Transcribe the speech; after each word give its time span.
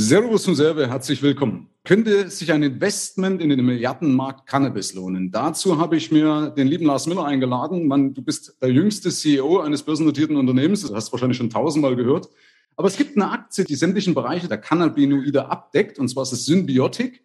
Servus 0.00 0.46
und 0.46 0.54
Serve, 0.54 0.88
herzlich 0.88 1.22
willkommen. 1.22 1.70
Könnte 1.82 2.30
sich 2.30 2.52
ein 2.52 2.62
Investment 2.62 3.42
in 3.42 3.48
den 3.48 3.66
Milliardenmarkt 3.66 4.46
Cannabis 4.46 4.94
lohnen? 4.94 5.32
Dazu 5.32 5.76
habe 5.78 5.96
ich 5.96 6.12
mir 6.12 6.50
den 6.50 6.68
lieben 6.68 6.86
Lars 6.86 7.08
Miller 7.08 7.24
eingeladen. 7.24 7.88
Mann, 7.88 8.14
du 8.14 8.22
bist 8.22 8.62
der 8.62 8.70
jüngste 8.70 9.10
CEO 9.10 9.58
eines 9.58 9.82
börsennotierten 9.82 10.36
Unternehmens. 10.36 10.82
Das 10.82 10.92
hast 10.92 11.08
du 11.08 11.12
wahrscheinlich 11.14 11.36
schon 11.36 11.50
tausendmal 11.50 11.96
gehört. 11.96 12.28
Aber 12.76 12.86
es 12.86 12.96
gibt 12.96 13.16
eine 13.16 13.28
Aktie, 13.28 13.64
die 13.64 13.74
sämtlichen 13.74 14.14
Bereiche 14.14 14.46
der 14.46 14.58
Cannabinoide 14.58 15.50
abdeckt, 15.50 15.98
und 15.98 16.06
zwar 16.06 16.22
ist 16.22 16.30
es 16.30 16.46
Symbiotic. 16.46 17.24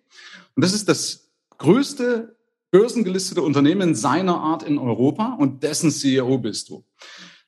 Und 0.56 0.66
das 0.66 0.74
ist 0.74 0.90
das 0.90 1.30
größte 1.60 2.36
börsengelistete 2.72 3.44
Unternehmen 3.44 3.94
seiner 3.94 4.40
Art 4.40 4.64
in 4.64 4.80
Europa 4.80 5.38
und 5.40 5.62
dessen 5.62 5.92
CEO 5.92 6.40
bist 6.40 6.70
du. 6.70 6.84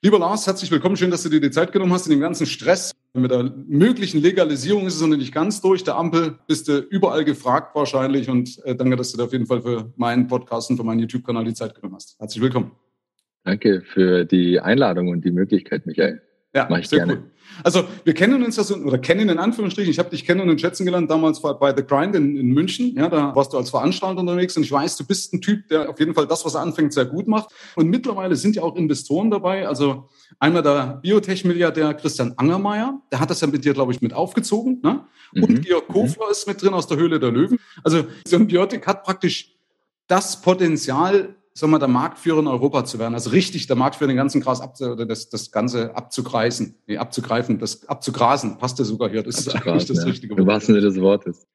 Lieber 0.03 0.19
Lars, 0.19 0.45
herzlich 0.45 0.69
willkommen. 0.69 0.97
Schön, 0.97 1.09
dass 1.09 1.23
du 1.23 1.29
dir 1.29 1.41
die 1.41 1.49
Zeit 1.49 1.71
genommen 1.71 1.93
hast 1.93 2.05
in 2.05 2.11
dem 2.11 2.19
ganzen 2.19 2.45
Stress. 2.45 2.91
Mit 3.17 3.31
der 3.31 3.43
möglichen 3.67 4.21
Legalisierung 4.21 4.85
ist 4.87 4.95
es 4.95 5.01
noch 5.01 5.15
nicht 5.15 5.33
ganz 5.33 5.61
durch. 5.61 5.85
Der 5.85 5.95
Ampel 5.95 6.37
bist 6.47 6.67
du 6.67 6.79
überall 6.79 7.23
gefragt 7.23 7.73
wahrscheinlich. 7.73 8.29
Und 8.29 8.59
äh, 8.65 8.75
danke, 8.75 8.97
dass 8.97 9.11
du 9.11 9.17
dir 9.17 9.23
auf 9.23 9.31
jeden 9.31 9.45
Fall 9.45 9.61
für 9.61 9.93
meinen 9.95 10.27
Podcast 10.27 10.69
und 10.69 10.75
für 10.75 10.83
meinen 10.83 10.99
YouTube-Kanal 10.99 11.45
die 11.45 11.53
Zeit 11.53 11.73
genommen 11.75 11.95
hast. 11.95 12.19
Herzlich 12.19 12.43
willkommen. 12.43 12.71
Danke 13.45 13.83
für 13.85 14.25
die 14.25 14.59
Einladung 14.59 15.07
und 15.07 15.23
die 15.23 15.31
Möglichkeit, 15.31 15.85
Michael. 15.85 16.21
Ja, 16.55 16.67
Mach 16.69 16.79
ich 16.79 16.87
sehr 16.87 16.99
gerne. 16.99 17.13
cool. 17.13 17.31
Also 17.63 17.83
wir 18.03 18.13
kennen 18.13 18.43
uns 18.43 18.55
ja 18.55 18.63
so, 18.63 18.75
oder 18.75 18.97
kennen 18.97 19.29
in 19.29 19.39
Anführungsstrichen, 19.39 19.91
ich 19.91 19.99
habe 19.99 20.09
dich 20.09 20.25
kennen 20.25 20.49
und 20.49 20.59
schätzen 20.59 20.85
gelernt 20.85 21.09
damals 21.09 21.41
bei 21.41 21.73
The 21.75 21.83
Grind 21.83 22.15
in, 22.15 22.37
in, 22.37 22.47
München. 22.47 22.95
Ja, 22.95 23.07
da 23.07 23.35
warst 23.35 23.53
du 23.53 23.57
als 23.57 23.69
Veranstalter 23.69 24.19
unterwegs 24.19 24.57
und 24.57 24.63
ich 24.63 24.71
weiß, 24.71 24.97
du 24.97 25.05
bist 25.05 25.33
ein 25.33 25.41
Typ, 25.41 25.67
der 25.69 25.89
auf 25.89 25.99
jeden 25.99 26.13
Fall 26.13 26.27
das, 26.27 26.45
was 26.45 26.55
er 26.55 26.61
anfängt, 26.61 26.93
sehr 26.93 27.05
gut 27.05 27.27
macht. 27.27 27.49
Und 27.75 27.89
mittlerweile 27.89 28.35
sind 28.35 28.55
ja 28.55 28.63
auch 28.63 28.75
Investoren 28.75 29.31
dabei. 29.31 29.67
Also 29.67 30.09
einmal 30.39 30.63
der 30.63 30.99
Biotech-Milliardär 31.01 31.93
Christian 31.93 32.33
Angermeier, 32.37 33.01
der 33.11 33.19
hat 33.19 33.29
das 33.29 33.41
ja 33.41 33.47
mit 33.47 33.63
dir, 33.63 33.73
glaube 33.73 33.91
ich, 33.91 34.01
mit 34.01 34.13
aufgezogen. 34.13 34.79
Ne? 34.83 35.05
Und 35.33 35.49
mhm. 35.49 35.61
Georg 35.61 35.89
mhm. 35.89 35.93
Kofler 35.93 36.25
mhm. 36.25 36.31
ist 36.31 36.47
mit 36.47 36.61
drin 36.61 36.73
aus 36.73 36.87
der 36.87 36.97
Höhle 36.97 37.19
der 37.19 37.31
Löwen. 37.31 37.59
Also 37.83 38.05
Symbiotik 38.27 38.87
hat 38.87 39.03
praktisch 39.03 39.55
das 40.07 40.41
Potenzial, 40.41 41.35
sagen 41.57 41.71
wir, 41.71 41.79
der 41.79 41.87
Marktführer 41.87 42.39
in 42.39 42.47
Europa 42.47 42.83
zu 42.83 42.99
werden. 42.99 43.13
Also 43.13 43.29
richtig 43.29 43.65
der 43.67 43.77
Marktführer, 43.77 44.09
den 44.09 44.17
ganzen 44.17 44.41
Gras 44.41 44.59
ab, 44.59 44.75
oder 44.81 45.05
das, 45.05 45.29
das 45.29 45.51
Ganze 45.51 45.95
abzugreifen, 45.95 46.75
nee, 46.85 46.97
abzugreifen, 46.97 47.59
das 47.59 47.87
abzugrasen, 47.87 48.57
passt 48.57 48.77
ja 48.77 48.85
sogar 48.85 49.09
hier. 49.09 49.23
Das 49.23 49.39
ist 49.39 49.55
eigentlich 49.55 49.85
das 49.85 49.99
ja. 49.99 50.03
richtige 50.03 50.33
Wort. 50.33 50.39
Du 50.39 50.47
warst 50.47 50.65
Sinne 50.67 50.81
des 50.81 50.99
Wortes. 50.99 51.47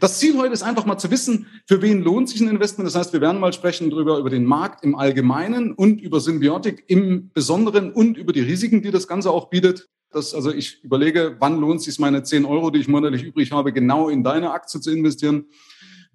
Das 0.00 0.18
Ziel 0.18 0.36
heute 0.36 0.52
ist 0.52 0.62
einfach 0.62 0.84
mal 0.84 0.98
zu 0.98 1.10
wissen, 1.10 1.46
für 1.66 1.80
wen 1.80 2.02
lohnt 2.02 2.28
sich 2.28 2.40
ein 2.40 2.48
Investment. 2.48 2.88
Das 2.88 2.96
heißt, 2.96 3.12
wir 3.12 3.20
werden 3.20 3.40
mal 3.40 3.52
sprechen 3.52 3.88
darüber, 3.88 4.18
über 4.18 4.30
den 4.30 4.44
Markt 4.44 4.84
im 4.84 4.96
Allgemeinen 4.96 5.72
und 5.72 6.00
über 6.00 6.20
Symbiotik 6.20 6.84
im 6.88 7.30
Besonderen 7.32 7.92
und 7.92 8.18
über 8.18 8.32
die 8.32 8.40
Risiken, 8.40 8.82
die 8.82 8.90
das 8.90 9.06
Ganze 9.06 9.30
auch 9.30 9.48
bietet. 9.48 9.88
Das, 10.10 10.34
also 10.34 10.52
ich 10.52 10.82
überlege, 10.82 11.36
wann 11.38 11.60
lohnt 11.60 11.80
es 11.80 11.84
sich 11.84 11.98
meine 11.98 12.22
10 12.22 12.44
Euro, 12.44 12.70
die 12.70 12.80
ich 12.80 12.88
monatlich 12.88 13.22
übrig 13.22 13.52
habe, 13.52 13.72
genau 13.72 14.08
in 14.08 14.24
deine 14.24 14.50
Aktie 14.50 14.80
zu 14.80 14.90
investieren. 14.90 15.46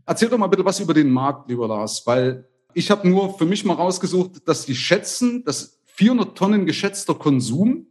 Erzähl 0.05 0.29
doch 0.29 0.38
mal 0.38 0.47
bitte 0.47 0.66
was 0.66 0.79
über 0.79 0.93
den 0.93 1.11
Markt, 1.11 1.49
lieber 1.49 1.67
Lars, 1.67 2.03
weil 2.05 2.50
ich 2.73 2.91
habe 2.91 3.08
nur 3.08 3.38
für 3.38 3.45
mich 3.45 3.66
mal 3.66 3.73
rausgesucht, 3.73 4.47
dass 4.47 4.66
die 4.66 4.75
schätzen, 4.75 5.44
dass 5.44 5.80
400 5.95 6.38
Tonnen 6.38 6.66
geschätzter 6.66 7.16
Konsum, 7.16 7.88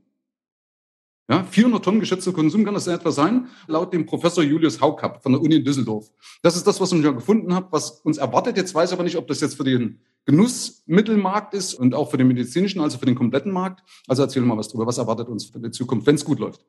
ja, 1.29 1.45
400 1.45 1.85
Tonnen 1.85 2.01
geschätzter 2.01 2.33
Konsum 2.33 2.65
kann 2.65 2.75
das 2.75 2.89
in 2.89 2.93
etwa 2.93 3.13
sein, 3.13 3.47
laut 3.69 3.93
dem 3.93 4.05
Professor 4.05 4.43
Julius 4.43 4.81
Haukapp 4.81 5.23
von 5.23 5.33
der 5.33 5.41
Uni 5.41 5.57
in 5.57 5.65
Düsseldorf. 5.65 6.11
Das 6.43 6.57
ist 6.57 6.67
das, 6.67 6.81
was 6.81 6.91
ich 6.91 7.05
ja 7.05 7.13
gefunden 7.13 7.55
habe, 7.55 7.69
was 7.71 8.01
uns 8.01 8.19
erwartet. 8.19 8.57
Jetzt 8.57 8.75
weiß 8.75 8.91
ich 8.91 8.95
aber 8.95 9.05
nicht, 9.05 9.17
ob 9.17 9.29
das 9.29 9.41
jetzt 9.41 9.55
für 9.55 9.63
den 9.63 10.01
Genussmittelmarkt 10.25 11.55
ist 11.55 11.75
und 11.75 11.95
auch 11.95 12.11
für 12.11 12.17
den 12.17 12.27
medizinischen, 12.27 12.81
also 12.81 12.99
für 12.99 13.07
den 13.07 13.15
kompletten 13.15 13.53
Markt. 13.53 13.85
Also 14.09 14.23
erzähl 14.23 14.43
mal 14.43 14.57
was 14.57 14.69
drüber. 14.69 14.87
Was 14.87 14.99
erwartet 14.99 15.29
uns 15.29 15.45
für 15.45 15.61
die 15.61 15.71
Zukunft, 15.71 16.07
wenn 16.07 16.17
es 16.17 16.25
gut 16.25 16.41
läuft? 16.41 16.67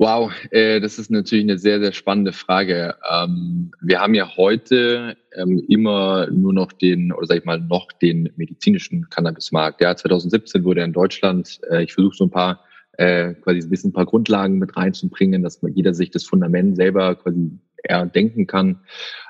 Wow, 0.00 0.32
äh, 0.50 0.80
das 0.80 0.98
ist 0.98 1.10
natürlich 1.10 1.44
eine 1.44 1.58
sehr, 1.58 1.78
sehr 1.78 1.92
spannende 1.92 2.32
Frage. 2.32 2.94
Ähm, 3.12 3.70
wir 3.82 4.00
haben 4.00 4.14
ja 4.14 4.34
heute 4.34 5.18
ähm, 5.36 5.62
immer 5.68 6.26
nur 6.30 6.54
noch 6.54 6.72
den, 6.72 7.12
oder 7.12 7.26
sag 7.26 7.36
ich 7.36 7.44
mal, 7.44 7.60
noch 7.60 7.92
den 7.92 8.32
medizinischen 8.36 9.10
Cannabismarkt. 9.10 9.82
Ja, 9.82 9.94
2017 9.94 10.64
wurde 10.64 10.84
in 10.84 10.94
Deutschland, 10.94 11.60
äh, 11.70 11.82
ich 11.82 11.92
versuche 11.92 12.16
so 12.16 12.24
ein 12.24 12.30
paar, 12.30 12.64
äh, 12.92 13.34
quasi 13.34 13.60
ein 13.60 13.68
bisschen 13.68 13.90
ein 13.90 13.92
paar 13.92 14.06
Grundlagen 14.06 14.58
mit 14.58 14.74
reinzubringen, 14.74 15.42
dass 15.42 15.60
jeder 15.74 15.92
sich 15.92 16.10
das 16.10 16.24
Fundament 16.24 16.76
selber 16.76 17.16
quasi 17.16 17.50
eher 17.84 18.06
denken 18.06 18.46
kann. 18.46 18.80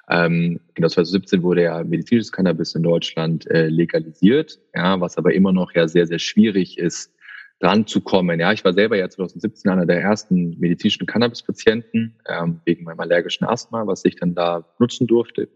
Ähm, 0.09 0.61
genau, 0.75 0.87
2017 0.87 1.43
wurde 1.43 1.65
ja 1.65 1.83
medizinisches 1.83 2.31
Cannabis 2.31 2.77
in 2.77 2.85
Deutschland 2.85 3.45
äh, 3.51 3.67
legalisiert, 3.67 4.61
ja, 4.73 5.01
was 5.01 5.19
aber 5.19 5.35
immer 5.35 5.53
noch 5.53 5.75
ja 5.75 5.89
sehr, 5.89 6.07
sehr 6.07 6.21
schwierig 6.21 6.79
ist, 6.79 7.13
dran 7.61 7.87
zu 7.87 8.01
kommen. 8.01 8.41
Ja, 8.41 8.53
ich 8.53 8.65
war 8.65 8.73
selber 8.73 8.97
ja 8.97 9.09
2017 9.09 9.71
einer 9.71 9.87
der 9.87 10.01
ersten 10.01 10.59
medizinischen 10.59 11.07
Cannabis-Patienten 11.07 12.17
ähm, 12.27 12.61
wegen 12.65 12.85
meinem 12.85 13.01
allergischen 13.01 13.47
Asthma, 13.47 13.87
was 13.87 14.05
ich 14.05 14.17
dann 14.17 14.35
da 14.35 14.65
nutzen 14.79 15.07
durfte. 15.07 15.49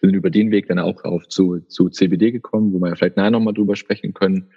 Sind 0.00 0.14
über 0.14 0.30
den 0.30 0.52
Weg 0.52 0.68
dann 0.68 0.78
auch 0.78 1.02
auf 1.02 1.26
zu, 1.26 1.58
zu 1.66 1.90
CBD 1.90 2.30
gekommen, 2.30 2.72
wo 2.72 2.78
wir 2.78 2.94
vielleicht 2.94 3.16
nachher 3.16 3.32
nochmal 3.32 3.54
drüber 3.54 3.74
sprechen 3.74 4.14
können. 4.14 4.50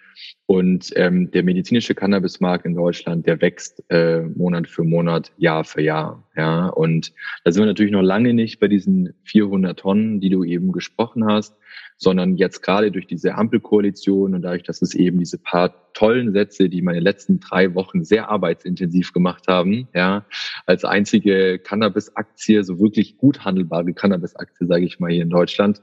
Und 0.45 0.91
ähm, 0.95 1.31
der 1.31 1.41
medizinische 1.41 1.95
Cannabismarkt 1.95 2.67
in 2.67 2.75
Deutschland, 2.75 3.25
der 3.25 3.41
wächst 3.41 3.83
äh, 3.89 4.21
Monat 4.21 4.67
für 4.67 4.83
Monat, 4.83 5.31
Jahr 5.37 5.63
für 5.63 5.81
Jahr. 5.81 6.29
Ja, 6.37 6.67
und 6.67 7.13
da 7.43 7.51
sind 7.51 7.63
wir 7.63 7.67
natürlich 7.67 7.91
noch 7.91 8.03
lange 8.03 8.35
nicht 8.35 8.59
bei 8.59 8.67
diesen 8.67 9.15
400 9.23 9.79
Tonnen, 9.79 10.21
die 10.21 10.29
du 10.29 10.43
eben 10.43 10.71
gesprochen 10.71 11.25
hast 11.25 11.55
sondern 11.97 12.37
jetzt 12.37 12.61
gerade 12.61 12.91
durch 12.91 13.07
diese 13.07 13.35
Ampelkoalition 13.35 14.33
und 14.33 14.41
dadurch, 14.41 14.63
dass 14.63 14.81
es 14.81 14.95
eben 14.95 15.19
diese 15.19 15.37
paar 15.37 15.93
tollen 15.93 16.33
Sätze, 16.33 16.69
die 16.69 16.81
meine 16.81 16.99
letzten 16.99 17.39
drei 17.39 17.75
Wochen 17.75 18.03
sehr 18.03 18.29
arbeitsintensiv 18.29 19.13
gemacht 19.13 19.45
haben, 19.47 19.87
ja, 19.93 20.25
als 20.65 20.85
einzige 20.85 21.59
Cannabis-Aktie, 21.59 22.63
so 22.63 22.79
wirklich 22.79 23.17
gut 23.17 23.45
handelbare 23.45 23.93
Cannabis-Aktie, 23.93 24.67
sage 24.67 24.85
ich 24.85 24.99
mal 24.99 25.11
hier 25.11 25.23
in 25.23 25.29
Deutschland, 25.29 25.81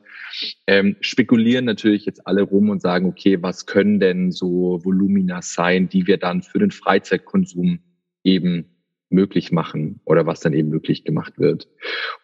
ähm, 0.67 0.97
spekulieren 1.01 1.65
natürlich 1.65 2.05
jetzt 2.05 2.27
alle 2.27 2.43
rum 2.43 2.71
und 2.71 2.83
sagen, 2.83 3.07
okay, 3.07 3.43
was 3.43 3.67
können 3.67 4.01
denn 4.01 4.33
so 4.33 4.81
Volumina 4.85 5.43
sein, 5.43 5.89
die 5.89 6.07
wir 6.07 6.17
dann 6.17 6.43
für 6.43 6.59
den 6.59 6.71
Freizeitkonsum 6.71 7.81
eben 8.25 8.67
möglich 9.11 9.53
machen 9.53 10.01
oder 10.05 10.27
was 10.27 10.41
dann 10.41 10.53
eben 10.53 10.69
möglich 10.69 11.05
gemacht 11.05 11.39
wird. 11.39 11.69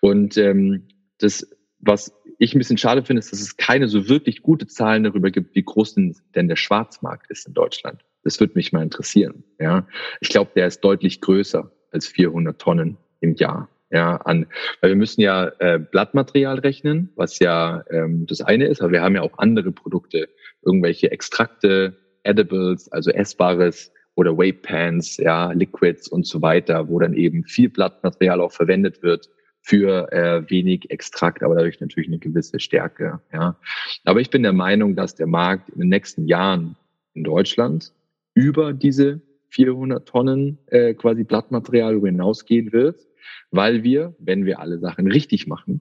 Und 0.00 0.36
ähm, 0.36 0.88
das, 1.18 1.48
was 1.78 2.12
ich 2.38 2.54
ein 2.54 2.58
bisschen 2.58 2.78
schade 2.78 3.04
finde, 3.04 3.20
ist, 3.20 3.32
dass 3.32 3.40
es 3.40 3.56
keine 3.56 3.88
so 3.88 4.08
wirklich 4.08 4.42
gute 4.42 4.66
Zahlen 4.66 5.04
darüber 5.04 5.30
gibt, 5.30 5.54
wie 5.54 5.62
groß 5.62 5.94
denn 5.94 6.48
der 6.48 6.56
Schwarzmarkt 6.56 7.30
ist 7.30 7.46
in 7.46 7.54
Deutschland. 7.54 8.04
Das 8.22 8.40
würde 8.40 8.54
mich 8.56 8.72
mal 8.72 8.82
interessieren. 8.82 9.44
Ja, 9.60 9.86
ich 10.20 10.28
glaube, 10.28 10.50
der 10.54 10.66
ist 10.66 10.80
deutlich 10.80 11.20
größer 11.20 11.70
als 11.90 12.06
400 12.06 12.60
Tonnen 12.60 12.96
im 13.20 13.34
Jahr. 13.34 13.68
Ja, 13.90 14.16
an, 14.16 14.46
weil 14.80 14.90
wir 14.90 14.96
müssen 14.96 15.20
ja 15.20 15.52
äh, 15.60 15.78
Blattmaterial 15.78 16.58
rechnen, 16.58 17.10
was 17.14 17.38
ja 17.38 17.84
ähm, 17.90 18.26
das 18.26 18.40
eine 18.40 18.66
ist, 18.66 18.80
aber 18.80 18.90
wir 18.90 19.02
haben 19.02 19.14
ja 19.14 19.22
auch 19.22 19.38
andere 19.38 19.70
Produkte, 19.70 20.28
irgendwelche 20.62 21.12
Extrakte, 21.12 21.96
Edibles, 22.24 22.90
also 22.90 23.10
Essbares 23.10 23.92
oder 24.16 24.36
Vape 24.36 24.54
Pans, 24.62 25.18
ja, 25.18 25.52
Liquids 25.52 26.08
und 26.08 26.26
so 26.26 26.42
weiter, 26.42 26.88
wo 26.88 26.98
dann 26.98 27.14
eben 27.14 27.44
viel 27.44 27.68
Blattmaterial 27.68 28.40
auch 28.40 28.52
verwendet 28.52 29.02
wird 29.02 29.28
für 29.64 30.12
äh, 30.12 30.48
wenig 30.50 30.90
Extrakt, 30.90 31.42
aber 31.42 31.54
dadurch 31.54 31.80
natürlich 31.80 32.08
eine 32.08 32.18
gewisse 32.18 32.60
Stärke. 32.60 33.20
Ja. 33.32 33.56
Aber 34.04 34.20
ich 34.20 34.28
bin 34.28 34.42
der 34.42 34.52
Meinung, 34.52 34.94
dass 34.94 35.14
der 35.14 35.26
Markt 35.26 35.70
in 35.70 35.80
den 35.80 35.88
nächsten 35.88 36.26
Jahren 36.26 36.76
in 37.14 37.24
Deutschland 37.24 37.92
über 38.34 38.74
diese 38.74 39.22
400 39.48 40.06
Tonnen 40.06 40.58
äh, 40.66 40.92
quasi 40.92 41.24
Blattmaterial 41.24 41.98
hinausgehen 41.98 42.74
wird, 42.74 43.06
weil 43.50 43.82
wir, 43.82 44.14
wenn 44.18 44.44
wir 44.44 44.60
alle 44.60 44.78
Sachen 44.78 45.10
richtig 45.10 45.46
machen, 45.46 45.80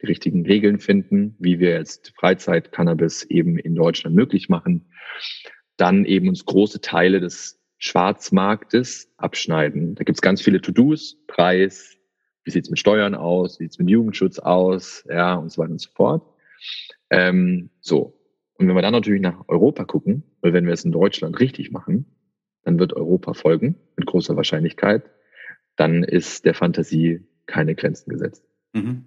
die 0.00 0.06
richtigen 0.06 0.46
Regeln 0.46 0.78
finden, 0.78 1.34
wie 1.40 1.58
wir 1.58 1.70
jetzt 1.70 2.12
Freizeit-Cannabis 2.16 3.24
eben 3.24 3.58
in 3.58 3.74
Deutschland 3.74 4.14
möglich 4.14 4.48
machen, 4.48 4.86
dann 5.76 6.04
eben 6.04 6.28
uns 6.28 6.44
große 6.44 6.80
Teile 6.82 7.18
des 7.18 7.60
Schwarzmarktes 7.78 9.12
abschneiden. 9.16 9.96
Da 9.96 10.04
gibt's 10.04 10.22
ganz 10.22 10.40
viele 10.40 10.60
To-Dos, 10.60 11.16
Preis, 11.26 11.98
wie 12.44 12.50
sieht's 12.50 12.70
mit 12.70 12.78
Steuern 12.78 13.14
aus, 13.14 13.58
wie 13.58 13.64
sieht's 13.64 13.78
mit 13.78 13.90
Jugendschutz 13.90 14.38
aus, 14.38 15.04
ja, 15.08 15.34
und 15.34 15.50
so 15.50 15.62
weiter 15.62 15.72
und 15.72 15.80
so 15.80 15.90
fort. 15.94 16.22
Ähm, 17.10 17.70
so. 17.80 18.18
Und 18.56 18.68
wenn 18.68 18.74
wir 18.74 18.82
dann 18.82 18.92
natürlich 18.92 19.20
nach 19.20 19.48
Europa 19.48 19.84
gucken, 19.84 20.22
weil 20.40 20.52
wenn 20.52 20.66
wir 20.66 20.72
es 20.72 20.84
in 20.84 20.92
Deutschland 20.92 21.40
richtig 21.40 21.72
machen, 21.72 22.06
dann 22.62 22.78
wird 22.78 22.94
Europa 22.94 23.34
folgen, 23.34 23.76
mit 23.96 24.06
großer 24.06 24.36
Wahrscheinlichkeit. 24.36 25.04
Dann 25.76 26.04
ist 26.04 26.44
der 26.44 26.54
Fantasie 26.54 27.26
keine 27.46 27.74
Grenzen 27.74 28.10
gesetzt. 28.10 28.44
Mhm. 28.72 29.06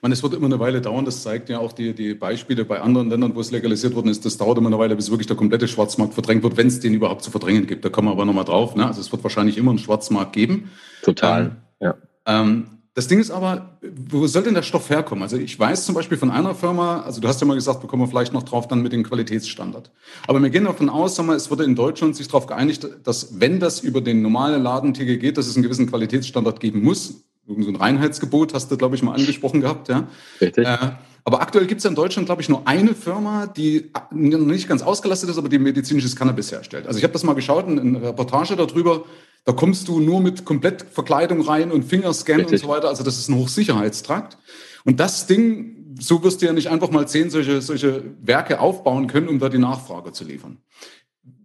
Man, 0.00 0.12
es 0.12 0.22
wird 0.22 0.34
immer 0.34 0.46
eine 0.46 0.58
Weile 0.60 0.80
dauern, 0.80 1.04
das 1.04 1.22
zeigt 1.22 1.48
ja 1.48 1.58
auch 1.58 1.72
die, 1.72 1.92
die 1.92 2.14
Beispiele 2.14 2.64
bei 2.64 2.80
anderen 2.80 3.10
Ländern, 3.10 3.34
wo 3.34 3.40
es 3.40 3.50
legalisiert 3.50 3.94
worden 3.94 4.08
ist. 4.08 4.24
Das 4.24 4.38
dauert 4.38 4.58
immer 4.58 4.68
eine 4.68 4.78
Weile, 4.78 4.96
bis 4.96 5.10
wirklich 5.10 5.26
der 5.26 5.36
komplette 5.36 5.68
Schwarzmarkt 5.68 6.14
verdrängt 6.14 6.42
wird, 6.42 6.56
wenn 6.56 6.68
es 6.68 6.80
den 6.80 6.94
überhaupt 6.94 7.22
zu 7.22 7.30
verdrängen 7.30 7.66
gibt. 7.66 7.84
Da 7.84 7.90
kommen 7.90 8.08
wir 8.08 8.12
aber 8.12 8.24
nochmal 8.24 8.44
drauf. 8.44 8.76
Ne? 8.76 8.86
Also 8.86 9.00
es 9.00 9.12
wird 9.12 9.22
wahrscheinlich 9.22 9.58
immer 9.58 9.70
einen 9.70 9.78
Schwarzmarkt 9.78 10.32
geben. 10.32 10.70
Total, 11.02 11.44
ähm, 11.44 11.56
ja. 11.80 11.98
Ähm, 12.28 12.66
Das 12.94 13.06
Ding 13.06 13.20
ist 13.20 13.30
aber, 13.30 13.78
wo 14.10 14.26
soll 14.26 14.42
denn 14.42 14.54
der 14.54 14.64
Stoff 14.64 14.90
herkommen? 14.90 15.22
Also 15.22 15.36
ich 15.36 15.56
weiß 15.56 15.86
zum 15.86 15.94
Beispiel 15.94 16.18
von 16.18 16.32
einer 16.32 16.52
Firma, 16.52 17.02
also 17.02 17.20
du 17.20 17.28
hast 17.28 17.40
ja 17.40 17.46
mal 17.46 17.54
gesagt, 17.54 17.80
wir 17.80 17.88
kommen 17.88 18.08
vielleicht 18.08 18.32
noch 18.32 18.42
drauf 18.42 18.66
dann 18.66 18.82
mit 18.82 18.92
dem 18.92 19.04
Qualitätsstandard. 19.04 19.92
Aber 20.26 20.42
wir 20.42 20.50
gehen 20.50 20.64
davon 20.64 20.88
aus, 20.90 21.14
sag 21.14 21.26
mal, 21.26 21.36
es 21.36 21.48
wurde 21.48 21.62
in 21.62 21.76
Deutschland 21.76 22.16
sich 22.16 22.26
darauf 22.26 22.46
geeinigt, 22.46 22.88
dass 23.04 23.40
wenn 23.40 23.60
das 23.60 23.80
über 23.80 24.00
den 24.00 24.20
normalen 24.20 24.64
Ladentitel 24.64 25.16
geht, 25.16 25.38
dass 25.38 25.46
es 25.46 25.54
einen 25.54 25.62
gewissen 25.62 25.86
Qualitätsstandard 25.86 26.58
geben 26.58 26.82
muss. 26.82 27.22
So 27.46 27.54
ein 27.54 27.76
Reinheitsgebot 27.76 28.52
hast 28.52 28.68
du, 28.72 28.76
glaube 28.76 28.96
ich, 28.96 29.02
mal 29.04 29.14
angesprochen 29.14 29.60
gehabt. 29.60 29.88
Ja. 29.88 30.08
Richtig. 30.40 30.66
Äh, 30.66 30.76
aber 31.22 31.40
aktuell 31.40 31.66
gibt 31.66 31.78
es 31.78 31.84
ja 31.84 31.90
in 31.90 31.96
Deutschland, 31.96 32.26
glaube 32.26 32.42
ich, 32.42 32.48
nur 32.48 32.66
eine 32.66 32.94
Firma, 32.94 33.46
die 33.46 33.92
nicht 34.12 34.68
ganz 34.68 34.82
ausgelastet 34.82 35.30
ist, 35.30 35.38
aber 35.38 35.48
die 35.48 35.58
medizinisches 35.60 36.16
Cannabis 36.16 36.50
herstellt. 36.50 36.86
Also 36.88 36.98
ich 36.98 37.04
habe 37.04 37.12
das 37.12 37.22
mal 37.22 37.34
geschaut, 37.34 37.68
in 37.68 37.78
einer 37.78 38.02
Reportage 38.02 38.56
darüber, 38.56 39.04
da 39.48 39.54
kommst 39.54 39.88
du 39.88 39.98
nur 39.98 40.20
mit 40.20 40.44
Komplettverkleidung 40.44 41.40
rein 41.40 41.72
und 41.72 41.82
Fingerscan 41.82 42.40
Richtig. 42.40 42.60
und 42.60 42.68
so 42.68 42.68
weiter. 42.68 42.88
Also 42.88 43.02
das 43.02 43.16
ist 43.16 43.30
ein 43.30 43.36
Hochsicherheitstrakt. 43.36 44.36
Und 44.84 45.00
das 45.00 45.26
Ding, 45.26 45.96
so 45.98 46.22
wirst 46.22 46.42
du 46.42 46.46
ja 46.46 46.52
nicht 46.52 46.68
einfach 46.68 46.90
mal 46.90 47.08
zehn 47.08 47.30
solche, 47.30 47.62
solche 47.62 48.04
Werke 48.20 48.60
aufbauen 48.60 49.06
können, 49.06 49.26
um 49.26 49.38
da 49.38 49.48
die 49.48 49.56
Nachfrage 49.56 50.12
zu 50.12 50.24
liefern. 50.24 50.58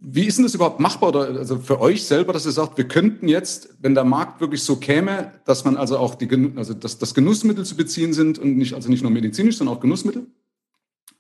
Wie 0.01 0.25
ist 0.25 0.38
denn 0.38 0.44
das 0.44 0.53
überhaupt 0.53 0.81
machbar 0.81 1.15
oder 1.15 1.39
also 1.39 1.59
für 1.59 1.79
euch 1.79 2.03
selber, 2.03 2.33
dass 2.33 2.45
ihr 2.45 2.51
sagt, 2.51 2.77
wir 2.77 2.89
könnten 2.89 3.29
jetzt, 3.29 3.69
wenn 3.79 3.95
der 3.95 4.03
Markt 4.03 4.41
wirklich 4.41 4.63
so 4.63 4.75
käme, 4.75 5.31
dass 5.45 5.63
man 5.63 5.77
also 5.77 5.97
auch 5.97 6.15
die, 6.15 6.29
also 6.57 6.73
dass, 6.73 6.97
dass 6.97 7.13
Genussmittel 7.13 7.63
zu 7.63 7.77
beziehen 7.77 8.11
sind 8.11 8.38
und 8.38 8.57
nicht, 8.57 8.73
also 8.73 8.89
nicht 8.89 9.03
nur 9.03 9.11
medizinisch, 9.11 9.55
sondern 9.55 9.77
auch 9.77 9.81
Genussmittel? 9.81 10.27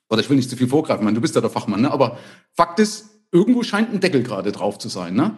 Oder 0.09 0.19
ich 0.19 0.29
will 0.29 0.35
nicht 0.35 0.49
zu 0.49 0.57
viel 0.57 0.67
vorgreifen, 0.67 1.05
meine, 1.05 1.15
du 1.15 1.21
bist 1.21 1.33
ja 1.33 1.39
der 1.39 1.49
Fachmann, 1.49 1.79
ne? 1.79 1.91
aber 1.91 2.17
Fakt 2.51 2.81
ist, 2.81 3.05
irgendwo 3.31 3.63
scheint 3.63 3.93
ein 3.93 4.01
Deckel 4.01 4.21
gerade 4.21 4.51
drauf 4.51 4.77
zu 4.79 4.89
sein. 4.89 5.15
Ne? 5.15 5.37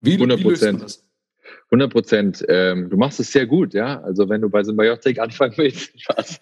Wie, 0.00 0.14
100 0.14 0.42
Prozent. 0.42 1.00
100 1.66 1.92
Prozent. 1.92 2.44
Ähm, 2.48 2.90
du 2.90 2.96
machst 2.96 3.20
es 3.20 3.32
sehr 3.32 3.46
gut, 3.46 3.74
ja. 3.74 4.00
Also 4.02 4.28
wenn 4.28 4.40
du 4.40 4.50
bei 4.50 4.62
Symbiotic 4.62 5.18
anfangen 5.18 5.54
willst, 5.56 6.00
Spaß. 6.00 6.40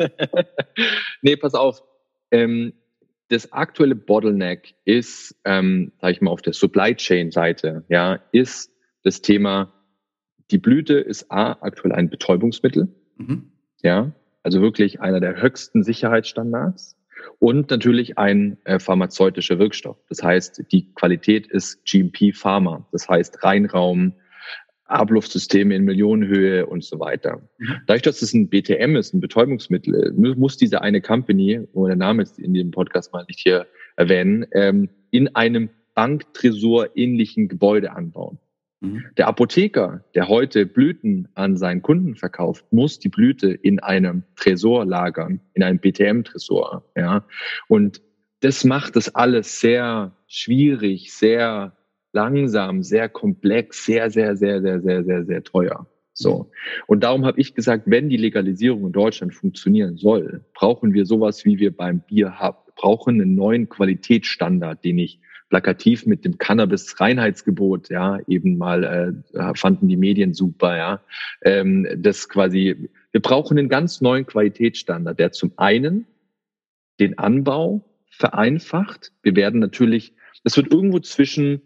nee, 1.23 1.37
pass 1.37 1.55
auf. 1.55 1.83
Ähm, 2.31 2.73
das 3.29 3.53
aktuelle 3.53 3.95
Bottleneck 3.95 4.75
ist, 4.85 5.35
ähm, 5.45 5.93
sage 6.01 6.12
ich 6.12 6.21
mal, 6.21 6.31
auf 6.31 6.43
der 6.43 6.53
Supply 6.53 6.95
Chain 6.95 7.31
Seite, 7.31 7.85
ja, 7.89 8.21
ist 8.33 8.71
das 9.03 9.23
Thema, 9.23 9.73
die 10.51 10.59
Blüte 10.59 10.95
ist 10.95 11.31
A, 11.31 11.53
aktuell 11.61 11.93
ein 11.93 12.11
Betäubungsmittel, 12.11 12.89
mhm. 13.17 13.51
ja, 13.83 14.12
also 14.43 14.61
wirklich 14.61 15.01
einer 15.01 15.21
der 15.21 15.41
höchsten 15.41 15.83
Sicherheitsstandards 15.83 16.97
und 17.39 17.71
natürlich 17.71 18.19
ein 18.19 18.59
äh, 18.65 18.79
pharmazeutischer 18.79 19.59
Wirkstoff. 19.59 19.97
Das 20.09 20.23
heißt, 20.23 20.65
die 20.73 20.93
Qualität 20.95 21.47
ist 21.47 21.85
GMP 21.85 22.35
Pharma, 22.35 22.87
das 22.93 23.09
heißt 23.09 23.43
Reinraum, 23.43 24.15
Abluftsysteme 24.87 25.75
in 25.75 25.85
Millionenhöhe 25.85 26.67
und 26.67 26.85
so 26.85 27.01
weiter. 27.01 27.49
Mhm. 27.59 27.77
Dadurch, 27.87 28.03
dass 28.03 28.23
es 28.23 28.35
ein 28.35 28.49
BTM 28.49 28.97
ist, 28.97 29.15
ein 29.15 29.21
Betäubungsmittel, 29.21 30.13
muss 30.13 30.57
diese 30.57 30.83
eine 30.83 31.01
Company, 31.01 31.67
wo 31.73 31.87
der 31.87 31.97
Name 31.97 32.23
jetzt 32.23 32.39
in 32.39 32.53
dem 32.55 32.71
Podcast 32.71 33.13
mal 33.13 33.25
nicht 33.27 33.41
hier 33.41 33.67
erwähnen, 33.97 34.47
ähm, 34.53 34.91
in 35.11 35.35
einem 35.35 35.71
Banktresor 35.95 36.97
ähnlichen 36.97 37.49
Gebäude 37.49 37.93
anbauen. 37.93 38.39
Mhm. 38.81 39.05
Der 39.17 39.29
Apotheker, 39.29 40.05
der 40.15 40.29
heute 40.29 40.67
Blüten 40.67 41.29
an 41.35 41.56
seinen 41.56 41.82
Kunden 41.82 42.17
verkauft, 42.17 42.65
muss 42.71 42.99
die 42.99 43.09
Blüte 43.09 43.50
in 43.50 43.81
einem 43.81 44.25
Tresor 44.37 44.85
lagern, 44.85 45.41
in 45.55 45.62
einem 45.62 45.79
BTM-Tresor. 45.79 46.85
Ja, 46.97 47.25
und 47.69 48.03
das 48.41 48.65
macht 48.65 48.97
das 48.97 49.15
alles 49.15 49.61
sehr 49.61 50.12
schwierig, 50.26 51.12
sehr 51.15 51.76
langsam, 52.12 52.82
sehr 52.82 53.09
komplex, 53.09 53.87
sehr, 53.87 54.11
sehr, 54.11 54.37
sehr, 54.37 54.61
sehr, 54.61 54.81
sehr, 54.81 55.05
sehr, 55.05 55.25
sehr 55.25 55.43
teuer. 55.43 55.87
So. 56.12 56.50
Und 56.87 57.03
darum 57.03 57.25
habe 57.25 57.41
ich 57.41 57.55
gesagt, 57.55 57.85
wenn 57.87 58.09
die 58.09 58.17
Legalisierung 58.17 58.87
in 58.87 58.93
Deutschland 58.93 59.35
funktionieren 59.35 59.97
soll, 59.97 60.44
brauchen 60.55 60.94
wir 60.94 61.06
sowas, 61.06 61.44
wie 61.44 61.59
wir 61.59 61.77
beim 61.77 62.00
Bier 62.00 62.38
haben. 62.38 62.59
Wir 62.67 62.75
brauchen 62.77 63.20
einen 63.20 63.35
neuen 63.35 63.69
Qualitätsstandard, 63.69 64.85
den 64.85 64.99
ich 64.99 65.20
plakativ 65.49 66.06
mit 66.06 66.25
dem 66.25 66.38
Cannabis-Reinheitsgebot, 66.38 67.91
ja, 67.91 68.19
eben 68.26 68.56
mal 68.56 69.23
äh, 69.32 69.55
fanden 69.55 69.88
die 69.88 69.96
Medien 69.96 70.35
super, 70.35 70.76
ja. 70.76 71.00
Ähm, 71.43 71.87
das 71.96 72.29
quasi, 72.29 72.91
wir 73.12 73.23
brauchen 73.23 73.58
einen 73.58 73.69
ganz 73.69 74.00
neuen 74.00 74.26
Qualitätsstandard, 74.26 75.19
der 75.19 75.32
zum 75.32 75.52
einen 75.56 76.06
den 77.00 77.19
Anbau 77.19 77.85
vereinfacht. 78.11 79.12
Wir 79.23 79.37
werden 79.37 79.61
natürlich, 79.61 80.14
es 80.44 80.56
wird 80.56 80.73
irgendwo 80.73 81.00
zwischen 81.00 81.62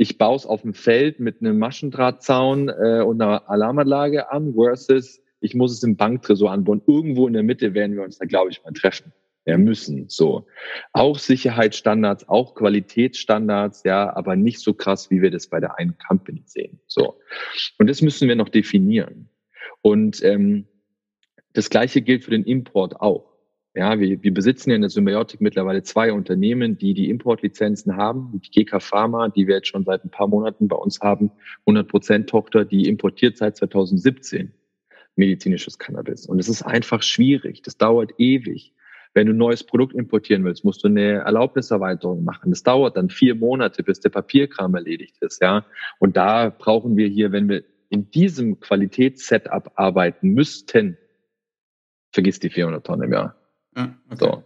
ich 0.00 0.16
baue 0.16 0.36
es 0.36 0.46
auf 0.46 0.62
dem 0.62 0.74
Feld 0.74 1.18
mit 1.18 1.40
einem 1.40 1.58
Maschendrahtzaun 1.58 2.68
äh, 2.68 3.02
und 3.02 3.20
einer 3.20 3.50
Alarmanlage 3.50 4.30
an 4.30 4.54
versus 4.54 5.20
ich 5.40 5.54
muss 5.54 5.72
es 5.72 5.82
im 5.82 5.96
Banktresor 5.96 6.50
anbauen. 6.50 6.82
Irgendwo 6.86 7.26
in 7.26 7.32
der 7.32 7.42
Mitte 7.42 7.74
werden 7.74 7.96
wir 7.96 8.04
uns 8.04 8.18
da, 8.18 8.24
glaube 8.24 8.50
ich, 8.50 8.62
mal 8.62 8.72
treffen. 8.72 9.12
Ja, 9.48 9.56
müssen. 9.56 10.10
So. 10.10 10.46
Auch 10.92 11.18
Sicherheitsstandards, 11.18 12.28
auch 12.28 12.54
Qualitätsstandards, 12.54 13.82
ja, 13.82 14.14
aber 14.14 14.36
nicht 14.36 14.60
so 14.60 14.74
krass, 14.74 15.10
wie 15.10 15.22
wir 15.22 15.30
das 15.30 15.46
bei 15.46 15.58
der 15.58 15.78
einen 15.78 15.96
Company 15.96 16.42
sehen. 16.44 16.80
So. 16.86 17.18
Und 17.78 17.88
das 17.88 18.02
müssen 18.02 18.28
wir 18.28 18.36
noch 18.36 18.50
definieren. 18.50 19.30
Und 19.80 20.22
ähm, 20.22 20.66
das 21.54 21.70
Gleiche 21.70 22.02
gilt 22.02 22.24
für 22.24 22.30
den 22.30 22.44
Import 22.44 23.00
auch. 23.00 23.38
Ja, 23.74 23.98
wir, 23.98 24.22
wir 24.22 24.34
besitzen 24.34 24.68
ja 24.68 24.76
in 24.76 24.82
der 24.82 24.90
Symbiotik 24.90 25.40
mittlerweile 25.40 25.82
zwei 25.82 26.12
Unternehmen, 26.12 26.76
die 26.76 26.92
die 26.92 27.08
Importlizenzen 27.08 27.96
haben. 27.96 28.42
Die 28.44 28.50
GK 28.50 28.82
Pharma, 28.82 29.30
die 29.30 29.46
wir 29.46 29.54
jetzt 29.54 29.68
schon 29.68 29.86
seit 29.86 30.04
ein 30.04 30.10
paar 30.10 30.28
Monaten 30.28 30.68
bei 30.68 30.76
uns 30.76 31.00
haben, 31.00 31.30
100% 31.66 32.26
Tochter, 32.26 32.66
die 32.66 32.86
importiert 32.86 33.38
seit 33.38 33.56
2017 33.56 34.52
medizinisches 35.16 35.78
Cannabis. 35.78 36.26
Und 36.26 36.38
es 36.38 36.50
ist 36.50 36.60
einfach 36.64 37.02
schwierig. 37.02 37.62
Das 37.62 37.78
dauert 37.78 38.12
ewig. 38.18 38.74
Wenn 39.18 39.26
du 39.26 39.32
ein 39.32 39.38
neues 39.38 39.64
Produkt 39.64 39.94
importieren 39.94 40.44
willst, 40.44 40.64
musst 40.64 40.84
du 40.84 40.86
eine 40.86 41.24
Erlaubniserweiterung 41.24 42.22
machen. 42.22 42.50
Das 42.50 42.62
dauert 42.62 42.96
dann 42.96 43.10
vier 43.10 43.34
Monate, 43.34 43.82
bis 43.82 43.98
der 43.98 44.10
Papierkram 44.10 44.76
erledigt 44.76 45.16
ist, 45.22 45.42
ja. 45.42 45.66
Und 45.98 46.16
da 46.16 46.50
brauchen 46.50 46.96
wir 46.96 47.08
hier, 47.08 47.32
wenn 47.32 47.48
wir 47.48 47.64
in 47.88 48.12
diesem 48.12 48.60
Qualitätssetup 48.60 49.72
arbeiten 49.74 50.28
müssten, 50.34 50.98
vergiss 52.12 52.38
die 52.38 52.48
400 52.48 52.86
Tonnen 52.86 53.02
im 53.02 53.12
Jahr. 53.12 53.34
Ja, 53.76 53.98
okay. 54.06 54.16
So. 54.20 54.44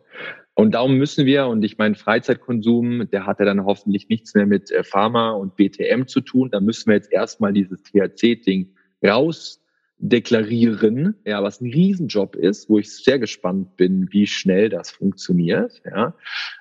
Und 0.55 0.73
darum 0.73 0.97
müssen 0.97 1.27
wir, 1.27 1.49
und 1.49 1.63
ich 1.65 1.77
meine, 1.77 1.95
Freizeitkonsum, 1.95 3.11
der 3.11 3.27
hat 3.27 3.41
ja 3.41 3.45
dann 3.45 3.67
hoffentlich 3.67 4.09
nichts 4.09 4.35
mehr 4.35 4.47
mit 4.47 4.71
äh, 4.71 4.85
Pharma 4.85 5.33
und 5.33 5.55
BTM 5.57 6.07
zu 6.07 6.23
tun. 6.23 6.49
Da 6.51 6.61
müssen 6.61 6.87
wir 6.87 6.95
jetzt 6.95 7.13
erstmal 7.13 7.53
dieses 7.53 7.83
THC-Ding 7.83 8.75
raus 9.05 9.62
deklarieren, 9.99 11.15
ja, 11.25 11.43
was 11.43 11.61
ein 11.61 11.71
Riesenjob 11.71 12.35
ist, 12.35 12.69
wo 12.69 12.79
ich 12.79 12.91
sehr 12.91 13.19
gespannt 13.19 13.77
bin, 13.77 14.09
wie 14.11 14.27
schnell 14.27 14.69
das 14.69 14.91
funktioniert, 14.91 15.81
ja, 15.85 16.15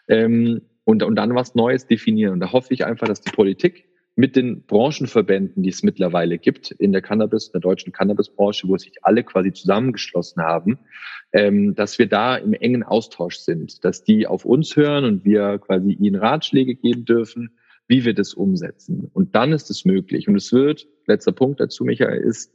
ähm, 0.07 0.61
und, 0.83 1.03
und 1.03 1.15
dann 1.15 1.35
was 1.35 1.55
Neues 1.55 1.87
definieren. 1.87 2.33
Und 2.33 2.39
da 2.39 2.51
hoffe 2.51 2.73
ich 2.73 2.85
einfach, 2.85 3.07
dass 3.07 3.21
die 3.21 3.31
Politik 3.31 3.85
mit 4.15 4.35
den 4.35 4.63
Branchenverbänden, 4.63 5.63
die 5.63 5.69
es 5.69 5.83
mittlerweile 5.83 6.37
gibt 6.37 6.71
in 6.71 6.91
der 6.91 7.01
Cannabis, 7.01 7.47
in 7.47 7.53
der 7.53 7.61
deutschen 7.61 7.93
Cannabisbranche, 7.93 8.67
wo 8.67 8.77
sich 8.77 8.93
alle 9.03 9.23
quasi 9.23 9.53
zusammengeschlossen 9.53 10.43
haben, 10.43 10.79
ähm, 11.31 11.75
dass 11.75 11.97
wir 11.97 12.07
da 12.07 12.35
im 12.35 12.53
engen 12.53 12.83
Austausch 12.83 13.37
sind, 13.37 13.83
dass 13.85 14.03
die 14.03 14.27
auf 14.27 14.45
uns 14.45 14.75
hören 14.75 15.05
und 15.05 15.25
wir 15.25 15.59
quasi 15.59 15.93
ihnen 15.93 16.15
Ratschläge 16.15 16.75
geben 16.75 17.05
dürfen, 17.05 17.51
wie 17.87 18.05
wir 18.05 18.13
das 18.13 18.33
umsetzen. 18.33 19.09
Und 19.13 19.35
dann 19.35 19.53
ist 19.53 19.69
es 19.69 19.85
möglich. 19.85 20.27
Und 20.27 20.35
es 20.35 20.51
wird, 20.51 20.87
letzter 21.07 21.31
Punkt 21.31 21.59
dazu, 21.59 21.83
Michael, 21.83 22.21
ist 22.21 22.51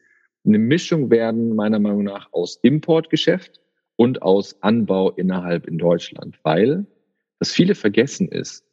eine 0.47 0.59
Mischung 0.59 1.11
werden, 1.11 1.55
meiner 1.55 1.79
Meinung 1.79 2.05
nach, 2.05 2.33
aus 2.33 2.57
Importgeschäft 2.63 3.61
und 3.97 4.23
aus 4.23 4.63
Anbau 4.63 5.11
innerhalb 5.11 5.67
in 5.67 5.79
Deutschland, 5.79 6.39
weil 6.43 6.87
was 7.39 7.53
viele 7.53 7.75
vergessen 7.75 8.29
ist, 8.29 8.65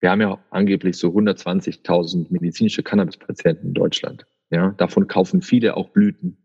wir 0.00 0.10
haben 0.10 0.20
ja 0.20 0.42
angeblich 0.50 0.96
so 0.96 1.08
120.000 1.08 2.26
medizinische 2.30 2.82
Cannabispatienten 2.82 3.68
in 3.68 3.74
Deutschland. 3.74 4.26
Ja, 4.50 4.70
davon 4.70 5.06
kaufen 5.06 5.42
viele 5.42 5.76
auch 5.76 5.90
Blüten. 5.90 6.38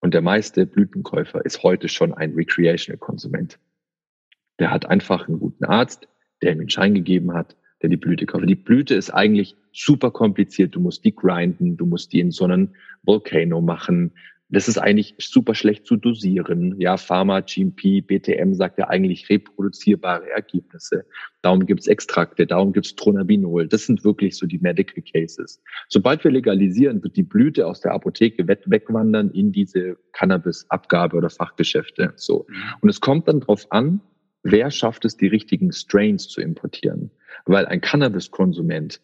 Und 0.00 0.14
der 0.14 0.20
meiste 0.20 0.66
Blütenkäufer 0.66 1.44
ist 1.44 1.62
heute 1.62 1.88
schon 1.88 2.12
ein 2.12 2.34
Recreational-Konsument. 2.34 3.58
Der 4.58 4.70
hat 4.70 4.84
einfach 4.86 5.26
einen 5.26 5.38
guten 5.38 5.64
Arzt, 5.64 6.06
der 6.42 6.52
ihm 6.52 6.60
einen 6.60 6.70
Schein 6.70 6.94
gegeben 6.94 7.32
hat, 7.32 7.56
der 7.82 7.90
die 7.90 7.96
Blüte 7.96 8.26
kauft. 8.26 8.48
Die 8.48 8.54
Blüte 8.54 8.94
ist 8.94 9.10
eigentlich 9.10 9.56
super 9.72 10.10
kompliziert. 10.10 10.74
Du 10.74 10.80
musst 10.80 11.04
die 11.04 11.14
grinden, 11.14 11.76
du 11.76 11.86
musst 11.86 12.12
die 12.12 12.20
in 12.20 12.30
so 12.30 12.44
einen 12.44 12.74
Volcano 13.02 13.60
machen, 13.60 14.12
das 14.52 14.68
ist 14.68 14.76
eigentlich 14.76 15.14
super 15.18 15.54
schlecht 15.54 15.86
zu 15.86 15.96
dosieren. 15.96 16.78
Ja, 16.78 16.98
Pharma, 16.98 17.40
GMP, 17.40 18.06
BTM 18.06 18.52
sagt 18.52 18.78
ja 18.78 18.88
eigentlich 18.88 19.30
reproduzierbare 19.30 20.28
Ergebnisse. 20.30 21.06
Darum 21.40 21.64
gibt's 21.64 21.86
Extrakte, 21.86 22.46
darum 22.46 22.74
gibt's 22.74 22.94
Tronabinol. 22.94 23.66
Das 23.66 23.86
sind 23.86 24.04
wirklich 24.04 24.36
so 24.36 24.46
die 24.46 24.58
Medical 24.58 25.02
Cases. 25.10 25.62
Sobald 25.88 26.22
wir 26.22 26.30
legalisieren, 26.30 27.02
wird 27.02 27.16
die 27.16 27.22
Blüte 27.22 27.66
aus 27.66 27.80
der 27.80 27.92
Apotheke 27.92 28.46
wegwandern 28.46 29.30
in 29.30 29.52
diese 29.52 29.96
Cannabis-Abgabe 30.12 31.16
oder 31.16 31.30
Fachgeschäfte. 31.30 32.12
So. 32.16 32.44
Mhm. 32.46 32.54
Und 32.82 32.88
es 32.90 33.00
kommt 33.00 33.28
dann 33.28 33.40
drauf 33.40 33.72
an, 33.72 34.02
wer 34.42 34.70
schafft 34.70 35.06
es, 35.06 35.16
die 35.16 35.28
richtigen 35.28 35.72
Strains 35.72 36.28
zu 36.28 36.42
importieren. 36.42 37.10
Weil 37.44 37.66
ein 37.66 37.80
Cannabis-Konsument, 37.80 39.00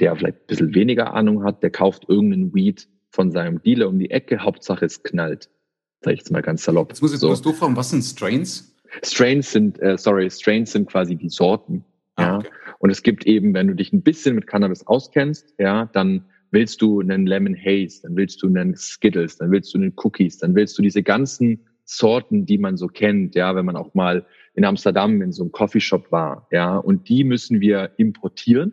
der 0.00 0.16
vielleicht 0.16 0.38
ein 0.38 0.46
bisschen 0.46 0.74
weniger 0.74 1.14
Ahnung 1.14 1.44
hat, 1.44 1.62
der 1.62 1.70
kauft 1.70 2.08
irgendeinen 2.08 2.54
Weed, 2.54 2.88
von 3.12 3.30
seinem 3.30 3.62
Dealer 3.62 3.88
um 3.88 3.98
die 3.98 4.10
Ecke, 4.10 4.40
Hauptsache 4.40 4.86
es 4.86 5.02
knallt. 5.02 5.50
Sag 6.00 6.14
ich 6.14 6.20
jetzt 6.20 6.32
mal 6.32 6.42
ganz 6.42 6.64
salopp. 6.64 6.88
Jetzt 6.88 7.02
muss 7.02 7.12
ich 7.12 7.20
so. 7.20 7.28
bloß 7.28 7.58
fragen, 7.58 7.76
was 7.76 7.90
sind 7.90 8.02
Strains? 8.02 8.74
Strains 9.04 9.52
sind, 9.52 9.80
äh, 9.80 9.96
sorry, 9.96 10.28
Strains 10.30 10.72
sind 10.72 10.88
quasi 10.88 11.14
die 11.14 11.28
Sorten. 11.28 11.84
Ah, 12.16 12.22
ja. 12.22 12.38
Okay. 12.38 12.48
Und 12.78 12.90
es 12.90 13.02
gibt 13.02 13.26
eben, 13.26 13.54
wenn 13.54 13.68
du 13.68 13.74
dich 13.74 13.92
ein 13.92 14.02
bisschen 14.02 14.34
mit 14.34 14.46
Cannabis 14.46 14.86
auskennst, 14.86 15.54
ja, 15.58 15.86
dann 15.92 16.24
willst 16.50 16.82
du 16.82 17.00
einen 17.00 17.26
Lemon 17.26 17.56
Haze, 17.56 18.02
dann 18.02 18.16
willst 18.16 18.42
du 18.42 18.48
einen 18.48 18.76
Skittles, 18.76 19.36
dann 19.36 19.50
willst 19.50 19.72
du 19.72 19.78
einen 19.78 19.92
Cookies, 19.96 20.38
dann 20.38 20.54
willst 20.54 20.76
du 20.76 20.82
diese 20.82 21.02
ganzen 21.02 21.64
Sorten, 21.96 22.46
die 22.46 22.58
man 22.58 22.76
so 22.76 22.88
kennt, 22.88 23.34
ja, 23.34 23.54
wenn 23.54 23.64
man 23.64 23.76
auch 23.76 23.94
mal 23.94 24.26
in 24.54 24.64
Amsterdam 24.64 25.22
in 25.22 25.32
so 25.32 25.42
einem 25.42 25.52
Coffeeshop 25.52 26.12
war, 26.12 26.46
ja, 26.50 26.76
und 26.76 27.08
die 27.08 27.24
müssen 27.24 27.60
wir 27.60 27.92
importieren, 27.96 28.72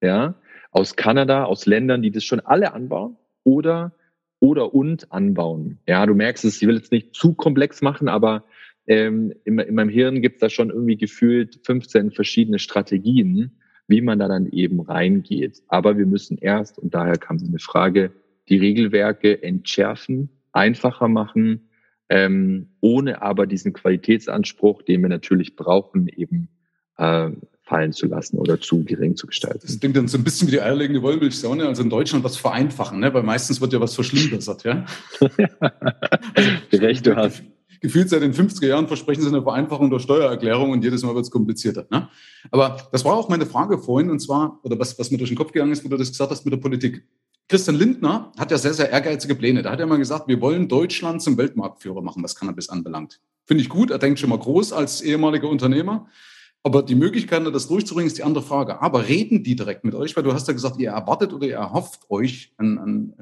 ja, 0.00 0.34
aus 0.70 0.96
Kanada, 0.96 1.44
aus 1.44 1.66
Ländern, 1.66 2.02
die 2.02 2.10
das 2.10 2.24
schon 2.24 2.40
alle 2.40 2.72
anbauen 2.72 3.16
oder 3.44 3.92
oder 4.40 4.72
und 4.74 5.10
anbauen. 5.12 5.78
Ja, 5.86 6.06
du 6.06 6.14
merkst 6.14 6.44
es, 6.44 6.62
ich 6.62 6.68
will 6.68 6.76
jetzt 6.76 6.92
nicht 6.92 7.14
zu 7.14 7.34
komplex 7.34 7.82
machen, 7.82 8.08
aber 8.08 8.44
ähm, 8.86 9.32
in, 9.44 9.58
in 9.58 9.74
meinem 9.74 9.88
Hirn 9.88 10.22
gibt 10.22 10.36
es 10.36 10.40
da 10.40 10.48
schon 10.48 10.70
irgendwie 10.70 10.96
gefühlt 10.96 11.60
15 11.64 12.12
verschiedene 12.12 12.58
Strategien, 12.58 13.58
wie 13.86 14.00
man 14.00 14.18
da 14.18 14.28
dann 14.28 14.46
eben 14.50 14.80
reingeht. 14.80 15.62
Aber 15.68 15.98
wir 15.98 16.06
müssen 16.06 16.38
erst, 16.38 16.78
und 16.78 16.94
daher 16.94 17.16
kam 17.16 17.38
eine 17.38 17.58
Frage, 17.58 18.12
die 18.48 18.58
Regelwerke 18.58 19.42
entschärfen, 19.42 20.30
einfacher 20.52 21.08
machen, 21.08 21.67
ähm, 22.08 22.68
ohne 22.80 23.22
aber 23.22 23.46
diesen 23.46 23.72
Qualitätsanspruch, 23.72 24.82
den 24.82 25.02
wir 25.02 25.08
natürlich 25.08 25.56
brauchen, 25.56 26.08
eben 26.08 26.48
äh, 26.96 27.30
fallen 27.62 27.92
zu 27.92 28.06
lassen 28.06 28.38
oder 28.38 28.60
zu 28.60 28.82
gering 28.84 29.14
zu 29.14 29.26
gestalten. 29.26 29.60
Das 29.62 29.78
klingt 29.78 29.96
dann 29.96 30.08
so 30.08 30.16
ein 30.16 30.24
bisschen 30.24 30.48
wie 30.48 30.52
die 30.52 30.60
eierlegende 30.60 31.02
Wollmilchsau, 31.02 31.54
ne? 31.54 31.66
also 31.66 31.82
in 31.82 31.90
Deutschland 31.90 32.24
was 32.24 32.36
vereinfachen, 32.36 32.98
ne? 32.98 33.12
weil 33.12 33.22
meistens 33.22 33.60
wird 33.60 33.72
ja 33.72 33.80
was 33.80 33.94
verschlimmbessert. 33.94 34.64
Ja? 34.64 34.86
also, 35.20 35.36
Recht 36.72 37.06
du 37.06 37.14
hast. 37.14 37.42
Gefühlt 37.80 38.08
seit 38.08 38.22
den 38.22 38.34
50er 38.34 38.66
Jahren 38.66 38.88
versprechen 38.88 39.22
sie 39.22 39.28
eine 39.28 39.42
Vereinfachung 39.42 39.90
der 39.90 40.00
Steuererklärung 40.00 40.70
und 40.70 40.82
jedes 40.82 41.04
Mal 41.04 41.14
wird 41.14 41.26
es 41.26 41.30
komplizierter. 41.30 41.86
Ne? 41.90 42.08
Aber 42.50 42.88
das 42.90 43.04
war 43.04 43.14
auch 43.14 43.28
meine 43.28 43.46
Frage 43.46 43.78
vorhin 43.78 44.10
und 44.10 44.18
zwar, 44.18 44.58
oder 44.64 44.78
was, 44.78 44.98
was 44.98 45.10
mir 45.10 45.18
durch 45.18 45.30
den 45.30 45.36
Kopf 45.36 45.52
gegangen 45.52 45.70
ist, 45.70 45.84
wo 45.84 45.88
du 45.88 45.96
das 45.96 46.08
gesagt 46.08 46.30
hast 46.30 46.44
mit 46.44 46.52
der 46.52 46.58
Politik. 46.58 47.04
Christian 47.48 47.76
Lindner 47.76 48.30
hat 48.38 48.50
ja 48.50 48.58
sehr, 48.58 48.74
sehr 48.74 48.90
ehrgeizige 48.90 49.34
Pläne. 49.34 49.62
Da 49.62 49.70
hat 49.70 49.80
er 49.80 49.86
mal 49.86 49.96
gesagt, 49.96 50.28
wir 50.28 50.40
wollen 50.42 50.68
Deutschland 50.68 51.22
zum 51.22 51.38
Weltmarktführer 51.38 52.02
machen, 52.02 52.22
was 52.22 52.36
Cannabis 52.36 52.68
anbelangt. 52.68 53.20
Finde 53.46 53.62
ich 53.62 53.70
gut. 53.70 53.90
Er 53.90 53.98
denkt 53.98 54.20
schon 54.20 54.28
mal 54.28 54.38
groß 54.38 54.74
als 54.74 55.00
ehemaliger 55.00 55.48
Unternehmer. 55.48 56.08
Aber 56.62 56.82
die 56.82 56.94
Möglichkeit, 56.94 57.46
das 57.46 57.68
durchzubringen, 57.68 58.08
ist 58.08 58.18
die 58.18 58.22
andere 58.24 58.44
Frage. 58.44 58.82
Aber 58.82 59.08
reden 59.08 59.42
die 59.42 59.56
direkt 59.56 59.84
mit 59.84 59.94
euch? 59.94 60.14
Weil 60.14 60.24
du 60.24 60.34
hast 60.34 60.46
ja 60.46 60.52
gesagt, 60.52 60.78
ihr 60.78 60.90
erwartet 60.90 61.32
oder 61.32 61.46
ihr 61.46 61.54
erhofft 61.54 62.10
euch 62.10 62.52
einen, 62.58 62.78
einen, 62.78 63.14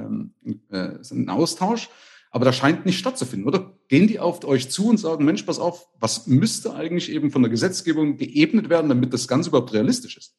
einen, 0.45 0.62
äh, 0.71 0.99
einen 1.12 1.28
Austausch. 1.28 1.88
Aber 2.33 2.45
da 2.45 2.52
scheint 2.52 2.85
nicht 2.85 2.99
stattzufinden, 2.99 3.47
oder? 3.47 3.75
Gehen 3.87 4.09
die 4.09 4.18
auf 4.18 4.45
euch 4.45 4.68
zu 4.71 4.88
und 4.88 4.99
sagen, 4.99 5.25
Mensch, 5.25 5.45
pass 5.45 5.61
auf, 5.61 5.87
was 6.00 6.26
müsste 6.26 6.75
eigentlich 6.75 7.12
eben 7.12 7.30
von 7.30 7.42
der 7.42 7.50
Gesetzgebung 7.50 8.16
geebnet 8.16 8.68
werden, 8.68 8.88
damit 8.88 9.12
das 9.12 9.28
Ganze 9.28 9.50
überhaupt 9.50 9.73
realistisch 9.73 10.16
ist? 10.16 10.35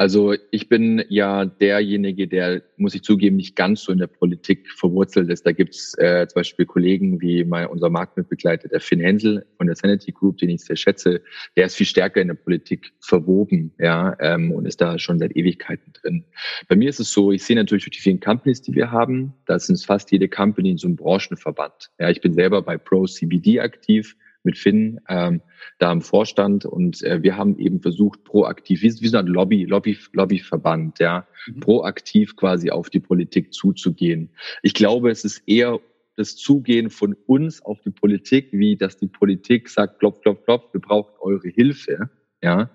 Also 0.00 0.34
ich 0.50 0.70
bin 0.70 1.04
ja 1.10 1.44
derjenige, 1.44 2.26
der, 2.26 2.62
muss 2.78 2.94
ich 2.94 3.02
zugeben, 3.02 3.36
nicht 3.36 3.54
ganz 3.54 3.82
so 3.82 3.92
in 3.92 3.98
der 3.98 4.06
Politik 4.06 4.66
verwurzelt 4.70 5.28
ist. 5.28 5.44
Da 5.44 5.52
gibt's 5.52 5.92
äh, 5.98 6.26
zum 6.26 6.40
Beispiel 6.40 6.64
Kollegen 6.64 7.20
wie 7.20 7.44
mein, 7.44 7.66
unser 7.66 7.90
Marktmitbegleiter, 7.90 8.68
der 8.68 8.80
Finn 8.80 9.00
Hensel 9.00 9.44
von 9.58 9.66
der 9.66 9.76
Sanity 9.76 10.12
Group, 10.12 10.38
den 10.38 10.48
ich 10.48 10.62
sehr 10.62 10.76
schätze, 10.76 11.20
der 11.54 11.66
ist 11.66 11.76
viel 11.76 11.84
stärker 11.84 12.22
in 12.22 12.28
der 12.28 12.34
Politik 12.34 12.94
verwoben 13.00 13.74
ja, 13.78 14.16
ähm, 14.20 14.52
und 14.52 14.64
ist 14.64 14.80
da 14.80 14.98
schon 14.98 15.18
seit 15.18 15.36
Ewigkeiten 15.36 15.92
drin. 15.92 16.24
Bei 16.66 16.76
mir 16.76 16.88
ist 16.88 17.00
es 17.00 17.12
so, 17.12 17.30
ich 17.30 17.44
sehe 17.44 17.56
natürlich 17.56 17.84
durch 17.84 17.96
die 17.98 18.02
vielen 18.02 18.20
Companies, 18.20 18.62
die 18.62 18.74
wir 18.74 18.90
haben, 18.90 19.34
da 19.44 19.58
sind 19.58 19.84
fast 19.84 20.10
jede 20.12 20.30
Company 20.30 20.70
in 20.70 20.78
so 20.78 20.86
einem 20.86 20.96
Branchenverband. 20.96 21.90
Ja, 21.98 22.08
ich 22.08 22.22
bin 22.22 22.32
selber 22.32 22.62
bei 22.62 22.78
Pro 22.78 23.04
CBD 23.04 23.60
aktiv 23.60 24.16
mit 24.42 24.58
Finn 24.58 25.00
ähm, 25.08 25.42
da 25.78 25.92
im 25.92 26.00
Vorstand 26.00 26.64
und 26.64 27.02
äh, 27.02 27.22
wir 27.22 27.36
haben 27.36 27.58
eben 27.58 27.80
versucht, 27.80 28.24
proaktiv, 28.24 28.82
wie, 28.82 29.00
wie 29.00 29.08
so 29.08 29.18
ein 29.18 29.26
Lobby, 29.26 29.64
Lobby, 29.64 29.98
Lobbyverband, 30.12 30.98
ja, 30.98 31.26
mhm. 31.46 31.60
proaktiv 31.60 32.36
quasi 32.36 32.70
auf 32.70 32.90
die 32.90 33.00
Politik 33.00 33.52
zuzugehen. 33.52 34.30
Ich 34.62 34.74
glaube, 34.74 35.10
es 35.10 35.24
ist 35.24 35.42
eher 35.46 35.80
das 36.16 36.36
Zugehen 36.36 36.90
von 36.90 37.14
uns 37.26 37.62
auf 37.62 37.80
die 37.80 37.90
Politik, 37.90 38.48
wie 38.52 38.76
dass 38.76 38.96
die 38.96 39.08
Politik 39.08 39.68
sagt, 39.68 40.00
klopf, 40.00 40.20
klopf, 40.20 40.44
klopf, 40.44 40.72
wir 40.72 40.80
brauchen 40.80 41.14
eure 41.20 41.48
Hilfe. 41.48 42.10
Ja, 42.42 42.70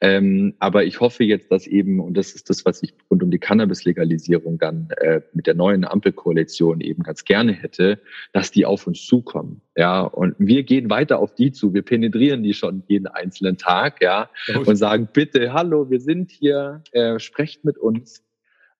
ähm, 0.00 0.54
aber 0.58 0.84
ich 0.84 1.00
hoffe 1.00 1.22
jetzt, 1.22 1.52
dass 1.52 1.66
eben, 1.66 2.00
und 2.00 2.16
das 2.16 2.32
ist 2.32 2.48
das, 2.48 2.64
was 2.64 2.82
ich 2.82 2.94
rund 3.10 3.22
um 3.22 3.30
die 3.30 3.38
Cannabis-Legalisierung 3.38 4.58
dann 4.58 4.88
äh, 4.96 5.20
mit 5.34 5.46
der 5.46 5.52
neuen 5.52 5.84
Ampelkoalition 5.84 6.80
eben 6.80 7.02
ganz 7.02 7.24
gerne 7.24 7.52
hätte, 7.52 8.00
dass 8.32 8.50
die 8.50 8.64
auf 8.64 8.86
uns 8.86 9.04
zukommen. 9.04 9.60
Ja, 9.76 10.00
und 10.00 10.34
wir 10.38 10.62
gehen 10.62 10.88
weiter 10.88 11.18
auf 11.18 11.34
die 11.34 11.52
zu. 11.52 11.74
Wir 11.74 11.82
penetrieren 11.82 12.42
die 12.42 12.54
schon 12.54 12.84
jeden 12.88 13.06
einzelnen 13.06 13.58
Tag, 13.58 14.02
ja, 14.02 14.30
und 14.64 14.76
sagen, 14.76 15.08
bitte, 15.12 15.52
hallo, 15.52 15.90
wir 15.90 16.00
sind 16.00 16.30
hier, 16.30 16.82
äh, 16.92 17.18
sprecht 17.18 17.66
mit 17.66 17.76
uns. 17.76 18.24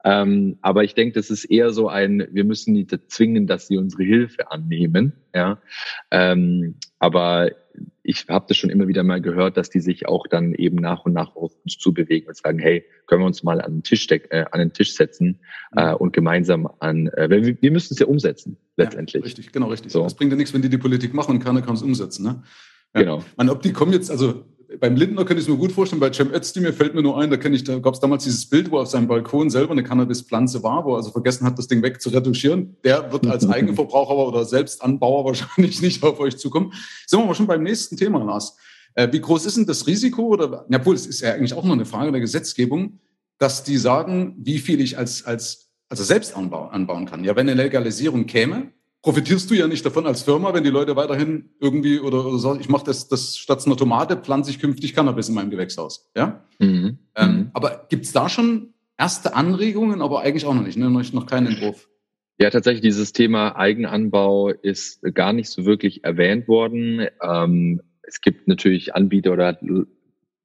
Ähm, 0.05 0.59
aber 0.63 0.85
ich 0.85 0.95
denke, 0.95 1.15
das 1.15 1.31
ist 1.31 1.45
eher 1.45 1.71
so 1.71 1.89
ein, 1.89 2.27
wir 2.31 2.45
müssen 2.45 2.75
die 2.75 2.87
zwingen, 2.87 3.47
dass 3.47 3.69
sie 3.69 3.77
unsere 3.77 4.03
Hilfe 4.03 4.51
annehmen. 4.51 5.13
Ja, 5.35 5.61
ähm, 6.11 6.77
aber 6.99 7.51
ich 8.03 8.27
habe 8.29 8.47
das 8.49 8.57
schon 8.57 8.71
immer 8.71 8.89
wieder 8.89 9.03
mal 9.03 9.21
gehört, 9.21 9.57
dass 9.57 9.71
die 9.71 9.81
sich 9.81 10.07
auch 10.07 10.27
dann 10.27 10.55
eben 10.55 10.77
nach 10.77 11.05
und 11.05 11.13
nach 11.13 11.37
auf 11.37 11.53
uns 11.65 11.79
zubewegen 11.79 12.29
und 12.29 12.37
sagen, 12.37 12.59
hey, 12.59 12.85
können 13.07 13.23
wir 13.23 13.27
uns 13.27 13.43
mal 13.43 13.61
an 13.61 13.77
den 13.77 13.83
Tisch, 13.83 14.07
äh, 14.11 14.45
an 14.51 14.59
den 14.59 14.73
Tisch 14.73 14.95
setzen 14.95 15.41
mhm. 15.73 15.79
äh, 15.79 15.95
und 15.95 16.13
gemeinsam 16.13 16.69
an, 16.81 17.07
äh, 17.09 17.31
wir, 17.31 17.63
wir 17.63 17.71
müssen 17.71 17.95
es 17.95 18.01
ja 18.01 18.07
umsetzen 18.07 18.57
letztendlich. 18.77 19.23
Ja, 19.23 19.25
richtig, 19.25 19.53
genau 19.53 19.69
richtig. 19.69 19.93
So. 19.93 20.03
Das 20.03 20.15
bringt 20.15 20.33
ja 20.33 20.37
nichts, 20.37 20.53
wenn 20.53 20.63
die 20.63 20.69
die 20.69 20.79
Politik 20.79 21.15
machen 21.15 21.37
und 21.37 21.45
keiner 21.45 21.63
kann 21.63 21.75
es 21.75 21.83
umsetzen. 21.83 22.25
Ne? 22.25 22.43
Ja. 22.95 23.01
Genau. 23.01 23.25
Man, 23.37 23.49
ob 23.49 23.63
die 23.63 23.73
kommen 23.73 23.93
jetzt, 23.93 24.11
also 24.11 24.45
beim 24.81 24.97
Lindner 24.97 25.25
könnte 25.25 25.41
ich 25.41 25.49
es 25.49 25.49
mir 25.49 25.59
gut 25.59 25.73
vorstellen, 25.73 26.01
bei 26.01 26.13
Cem 26.13 26.33
Özdemir 26.33 26.73
fällt 26.73 26.95
mir 26.95 27.03
nur 27.03 27.19
ein, 27.19 27.31
da 27.31 27.37
kenne 27.37 27.57
ich, 27.57 27.65
da 27.65 27.79
gab 27.79 27.95
es 27.95 28.01
damals 28.01 28.25
dieses 28.25 28.49
Bild, 28.49 28.71
wo 28.71 28.79
auf 28.79 28.89
seinem 28.89 29.09
Balkon 29.09 29.51
selber 29.51 29.73
eine 29.73 29.83
Cannabispflanze 29.83 30.63
war, 30.63 30.85
wo 30.85 30.95
er 30.95 30.97
also 30.99 31.11
vergessen 31.11 31.47
hat, 31.47 31.59
das 31.59 31.67
Ding 31.67 31.83
wegzuretuschieren. 31.83 32.77
Der 32.85 33.13
wird 33.13 33.27
als 33.27 33.47
Eigenverbraucher 33.49 34.17
oder 34.17 34.45
Selbstanbauer 34.45 35.25
wahrscheinlich 35.27 35.83
nicht 35.83 36.03
auf 36.03 36.21
euch 36.21 36.37
zukommen. 36.37 36.73
Sind 37.07 37.21
wir 37.21 37.27
mal 37.27 37.35
schon 37.35 37.47
beim 37.47 37.63
nächsten 37.63 37.97
Thema, 37.97 38.23
Lars. 38.25 38.57
Äh, 38.95 39.09
wie 39.13 39.21
groß 39.21 39.47
ist 39.47 39.57
denn 39.57 39.67
das 39.67 39.87
Risiko 39.87 40.23
oder, 40.27 40.67
ja, 40.69 40.79
obwohl, 40.79 40.95
es 40.95 41.07
ist 41.07 41.21
ja 41.21 41.33
eigentlich 41.33 41.55
auch 41.55 41.65
nur 41.65 41.75
eine 41.75 41.87
Frage 41.87 42.13
der 42.13 42.21
Gesetzgebung, 42.21 42.99
dass 43.39 43.65
die 43.65 43.77
sagen, 43.77 44.37
wie 44.39 44.59
viel 44.59 44.81
ich 44.81 44.99
als, 44.99 45.25
als, 45.25 45.73
also 45.89 46.05
selbst 46.05 46.37
anbauen 46.37 47.07
kann. 47.07 47.25
Ja, 47.25 47.35
wenn 47.37 47.49
eine 47.49 47.61
Legalisierung 47.61 48.27
käme, 48.27 48.73
profitierst 49.03 49.51
du 49.51 49.55
ja 49.55 49.67
nicht 49.67 49.85
davon 49.85 50.07
als 50.07 50.23
Firma, 50.23 50.55
wenn 50.55 50.65
die 50.65 50.71
Leute 50.71 50.97
weiterhin 50.97 51.51
irgendwie 51.61 51.99
oder, 52.01 52.25
oder 52.25 52.39
sagen, 52.39 52.61
ich 52.61 52.69
mache 52.69 52.85
das, 52.85 53.09
das 53.09 53.37
statt 53.37 53.67
einer 53.67 53.77
Tomate 53.77 54.17
pflanze 54.17 54.51
ich 54.51 54.61
künftig 54.61 54.95
Cannabis 54.95 55.29
in 55.29 55.35
meinem 55.35 55.51
Gewächshaus. 55.51 56.11
Ja? 56.17 56.45
Mhm. 56.59 56.99
Ähm, 57.17 57.31
mhm. 57.31 57.51
aber 57.53 57.87
gibt's 57.89 58.13
da 58.13 58.29
schon 58.29 58.75
erste 58.97 59.35
Anregungen, 59.35 60.01
aber 60.01 60.21
eigentlich 60.21 60.47
auch 60.47 60.55
noch 60.55 60.63
nicht, 60.63 60.79
ne? 60.79 60.89
noch, 60.89 61.13
noch 61.13 61.27
keinen 61.27 61.49
Entwurf? 61.49 61.89
Ja, 62.39 62.51
tatsächlich, 62.51 62.83
dieses 62.83 63.13
Thema 63.13 63.57
Eigenanbau 63.57 64.49
ist 64.49 65.03
gar 65.15 65.33
nicht 65.33 65.51
so 65.51 65.65
wirklich 65.65 66.05
erwähnt 66.05 66.49
worden. 66.49 67.07
Ähm, 67.23 67.83
es 68.03 68.21
gibt 68.21 68.49
natürlich 68.49 68.95
Anbieter 68.95 69.33
oder 69.33 69.59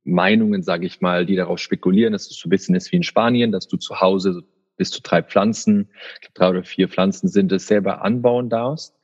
Meinungen, 0.04 0.64
sage 0.64 0.86
ich 0.86 1.02
mal, 1.02 1.26
die 1.26 1.36
darauf 1.36 1.60
spekulieren, 1.60 2.14
dass 2.14 2.30
es 2.30 2.38
so 2.38 2.48
ein 2.48 2.50
bisschen 2.50 2.76
ist 2.76 2.92
wie 2.92 2.98
in 2.98 3.04
Spanien, 3.04 3.52
dass 3.52 3.68
du 3.68 3.78
zu 3.78 4.00
Hause 4.00 4.44
bis 4.78 4.92
zu 4.92 5.02
drei 5.02 5.22
Pflanzen, 5.22 5.90
drei 6.34 6.50
oder 6.50 6.64
vier 6.64 6.88
Pflanzen 6.88 7.28
sind 7.28 7.52
es, 7.52 7.68
selber 7.68 8.04
anbauen 8.04 8.50
darfst. 8.50 8.96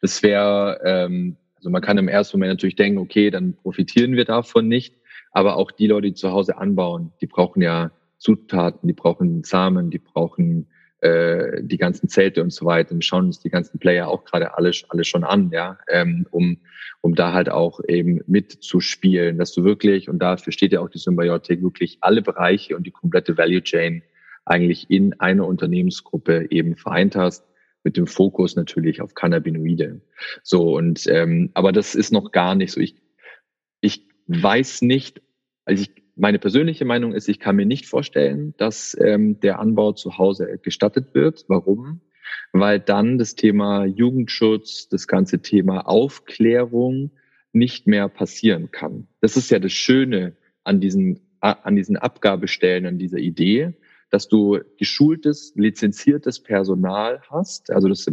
Das 0.00 0.22
wäre, 0.22 0.80
ähm, 0.84 1.36
also 1.56 1.70
man 1.70 1.82
kann 1.82 1.98
im 1.98 2.08
ersten 2.08 2.38
Moment 2.38 2.52
natürlich 2.52 2.76
denken, 2.76 2.98
okay, 2.98 3.30
dann 3.30 3.54
profitieren 3.54 4.16
wir 4.16 4.24
davon 4.24 4.68
nicht. 4.68 4.96
Aber 5.32 5.56
auch 5.56 5.70
die 5.70 5.86
Leute, 5.86 6.08
die 6.08 6.14
zu 6.14 6.30
Hause 6.30 6.58
anbauen, 6.58 7.12
die 7.20 7.26
brauchen 7.26 7.62
ja 7.62 7.90
Zutaten, 8.18 8.86
die 8.86 8.94
brauchen 8.94 9.42
Samen, 9.44 9.90
die 9.90 9.98
brauchen 9.98 10.68
äh, 11.00 11.62
die 11.62 11.78
ganzen 11.78 12.08
Zelte 12.08 12.42
und 12.42 12.52
so 12.52 12.66
weiter. 12.66 12.94
Wir 12.94 13.02
schauen 13.02 13.26
uns 13.26 13.40
die 13.40 13.50
ganzen 13.50 13.78
Player 13.78 14.08
auch 14.08 14.24
gerade 14.24 14.56
alle, 14.56 14.70
alle 14.88 15.04
schon 15.04 15.24
an, 15.24 15.50
ja, 15.50 15.78
ähm, 15.88 16.26
um, 16.30 16.58
um 17.00 17.14
da 17.14 17.32
halt 17.32 17.48
auch 17.48 17.80
eben 17.88 18.20
mitzuspielen, 18.26 19.38
dass 19.38 19.52
du 19.52 19.64
wirklich, 19.64 20.08
und 20.08 20.20
dafür 20.20 20.52
steht 20.52 20.72
ja 20.72 20.80
auch 20.80 20.90
die 20.90 20.98
Symbiotik, 20.98 21.62
wirklich 21.62 21.98
alle 22.02 22.22
Bereiche 22.22 22.76
und 22.76 22.86
die 22.86 22.92
komplette 22.92 23.36
Value 23.36 23.62
Chain 23.62 24.02
eigentlich 24.44 24.90
in 24.90 25.18
einer 25.20 25.46
Unternehmensgruppe 25.46 26.46
eben 26.50 26.76
vereint 26.76 27.16
hast, 27.16 27.44
mit 27.84 27.96
dem 27.96 28.06
Fokus 28.06 28.56
natürlich 28.56 29.00
auf 29.00 29.14
Cannabinoide. 29.14 30.00
So 30.42 30.76
und 30.76 31.06
ähm, 31.08 31.50
aber 31.54 31.72
das 31.72 31.94
ist 31.94 32.12
noch 32.12 32.30
gar 32.30 32.54
nicht 32.54 32.72
so. 32.72 32.80
Ich 32.80 32.96
ich 33.80 34.06
weiß 34.28 34.82
nicht, 34.82 35.20
also 35.64 35.82
ich, 35.82 35.90
meine 36.14 36.38
persönliche 36.38 36.84
Meinung 36.84 37.12
ist, 37.12 37.28
ich 37.28 37.40
kann 37.40 37.56
mir 37.56 37.66
nicht 37.66 37.86
vorstellen, 37.86 38.54
dass 38.56 38.96
ähm, 39.00 39.40
der 39.40 39.58
Anbau 39.58 39.92
zu 39.92 40.18
Hause 40.18 40.58
gestattet 40.62 41.14
wird. 41.14 41.44
Warum? 41.48 42.00
Weil 42.52 42.78
dann 42.80 43.18
das 43.18 43.34
Thema 43.34 43.84
Jugendschutz, 43.84 44.88
das 44.88 45.08
ganze 45.08 45.40
Thema 45.40 45.88
Aufklärung 45.88 47.10
nicht 47.52 47.86
mehr 47.86 48.08
passieren 48.08 48.70
kann. 48.70 49.08
Das 49.20 49.36
ist 49.36 49.50
ja 49.50 49.58
das 49.58 49.72
Schöne 49.72 50.36
an 50.64 50.80
diesen 50.80 51.20
an 51.40 51.74
diesen 51.74 51.96
Abgabestellen, 51.96 52.86
an 52.86 52.98
dieser 52.98 53.18
Idee, 53.18 53.74
dass 54.12 54.28
du 54.28 54.60
geschultes, 54.78 55.54
lizenziertes 55.56 56.40
Personal 56.40 57.22
hast. 57.30 57.70
Also 57.70 57.88
das 57.88 58.06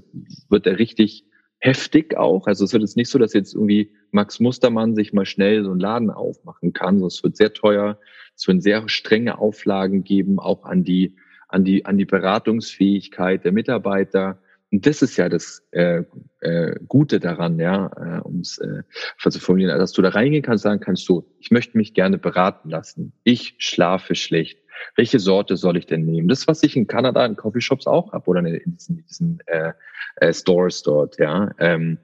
wird 0.47 0.65
ja 0.65 0.71
richtig 0.71 1.25
heftig 1.59 2.15
auch. 2.17 2.47
Also 2.47 2.63
es 2.63 2.71
wird 2.71 2.83
jetzt 2.83 2.95
nicht 2.95 3.09
so, 3.09 3.19
dass 3.19 3.33
jetzt 3.33 3.53
irgendwie 3.53 3.91
Max 4.11 4.39
Mustermann 4.39 4.95
sich 4.95 5.11
mal 5.11 5.25
schnell 5.25 5.65
so 5.65 5.71
einen 5.71 5.81
Laden 5.81 6.09
aufmachen 6.09 6.71
kann. 6.71 6.95
Also 6.95 7.07
es 7.07 7.23
wird 7.23 7.35
sehr 7.35 7.53
teuer. 7.53 7.99
Es 8.33 8.47
wird 8.47 8.63
sehr 8.63 8.87
strenge 8.87 9.39
Auflagen 9.39 10.05
geben, 10.05 10.39
auch 10.39 10.63
an 10.63 10.85
die, 10.85 11.17
an 11.49 11.65
die, 11.65 11.85
an 11.85 11.97
die 11.97 12.05
Beratungsfähigkeit 12.05 13.43
der 13.43 13.51
Mitarbeiter. 13.51 14.39
Und 14.71 14.85
das 14.85 15.01
ist 15.01 15.17
ja 15.17 15.27
das 15.27 15.67
äh, 15.71 16.03
äh, 16.39 16.75
Gute 16.87 17.19
daran, 17.19 17.59
ja, 17.59 17.91
äh, 17.97 18.21
um 18.21 18.39
es 18.39 18.57
äh, 18.59 18.83
zu 19.17 19.39
formulieren, 19.41 19.77
dass 19.77 19.91
du 19.91 20.01
da 20.01 20.09
reingehen 20.09 20.43
kannst, 20.43 20.63
sagen 20.63 20.79
kannst 20.79 21.09
du, 21.09 21.25
ich 21.39 21.51
möchte 21.51 21.77
mich 21.77 21.93
gerne 21.93 22.17
beraten 22.17 22.69
lassen. 22.69 23.11
Ich 23.25 23.55
schlafe 23.57 24.15
schlecht. 24.15 24.59
Welche 24.95 25.19
Sorte 25.19 25.57
soll 25.57 25.77
ich 25.77 25.85
denn 25.85 26.05
nehmen? 26.05 26.27
Das, 26.27 26.47
was 26.47 26.63
ich 26.63 26.75
in 26.75 26.87
Kanada 26.87 27.25
in 27.25 27.35
Coffeeshops 27.35 27.87
auch 27.87 28.11
habe 28.13 28.29
oder 28.29 28.39
in 28.39 28.73
diesen, 28.75 29.05
diesen 29.05 29.39
äh, 29.45 29.73
äh, 30.17 30.33
Stores 30.33 30.83
dort, 30.83 31.19
ja. 31.19 31.51
Ähm, 31.59 31.97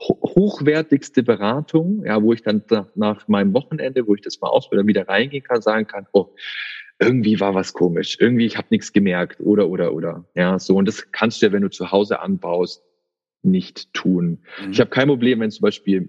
hochwertigste 0.00 1.24
Beratung, 1.24 2.04
ja, 2.04 2.22
wo 2.22 2.32
ich 2.32 2.42
dann 2.42 2.62
nach 2.94 3.26
meinem 3.26 3.52
Wochenende, 3.52 4.06
wo 4.06 4.14
ich 4.14 4.20
das 4.20 4.40
mal 4.40 4.48
ausbilde, 4.48 4.86
wieder 4.86 5.08
reingehen 5.08 5.42
kann, 5.42 5.60
sagen 5.60 5.88
kann, 5.88 6.06
oh, 6.12 6.34
irgendwie 7.00 7.40
war 7.40 7.54
was 7.54 7.72
komisch, 7.72 8.16
irgendwie 8.20 8.46
ich 8.46 8.56
habe 8.56 8.68
nichts 8.70 8.92
gemerkt 8.92 9.40
oder 9.40 9.68
oder 9.68 9.92
oder 9.92 10.24
ja 10.34 10.58
so 10.58 10.76
und 10.76 10.86
das 10.86 11.10
kannst 11.12 11.40
du 11.40 11.46
ja, 11.46 11.52
wenn 11.52 11.62
du 11.62 11.70
zu 11.70 11.90
Hause 11.90 12.20
anbaust, 12.20 12.84
nicht 13.42 13.92
tun. 13.92 14.40
Mhm. 14.64 14.72
Ich 14.72 14.80
habe 14.80 14.90
kein 14.90 15.08
Problem, 15.08 15.40
wenn 15.40 15.50
zum 15.50 15.62
Beispiel 15.62 16.08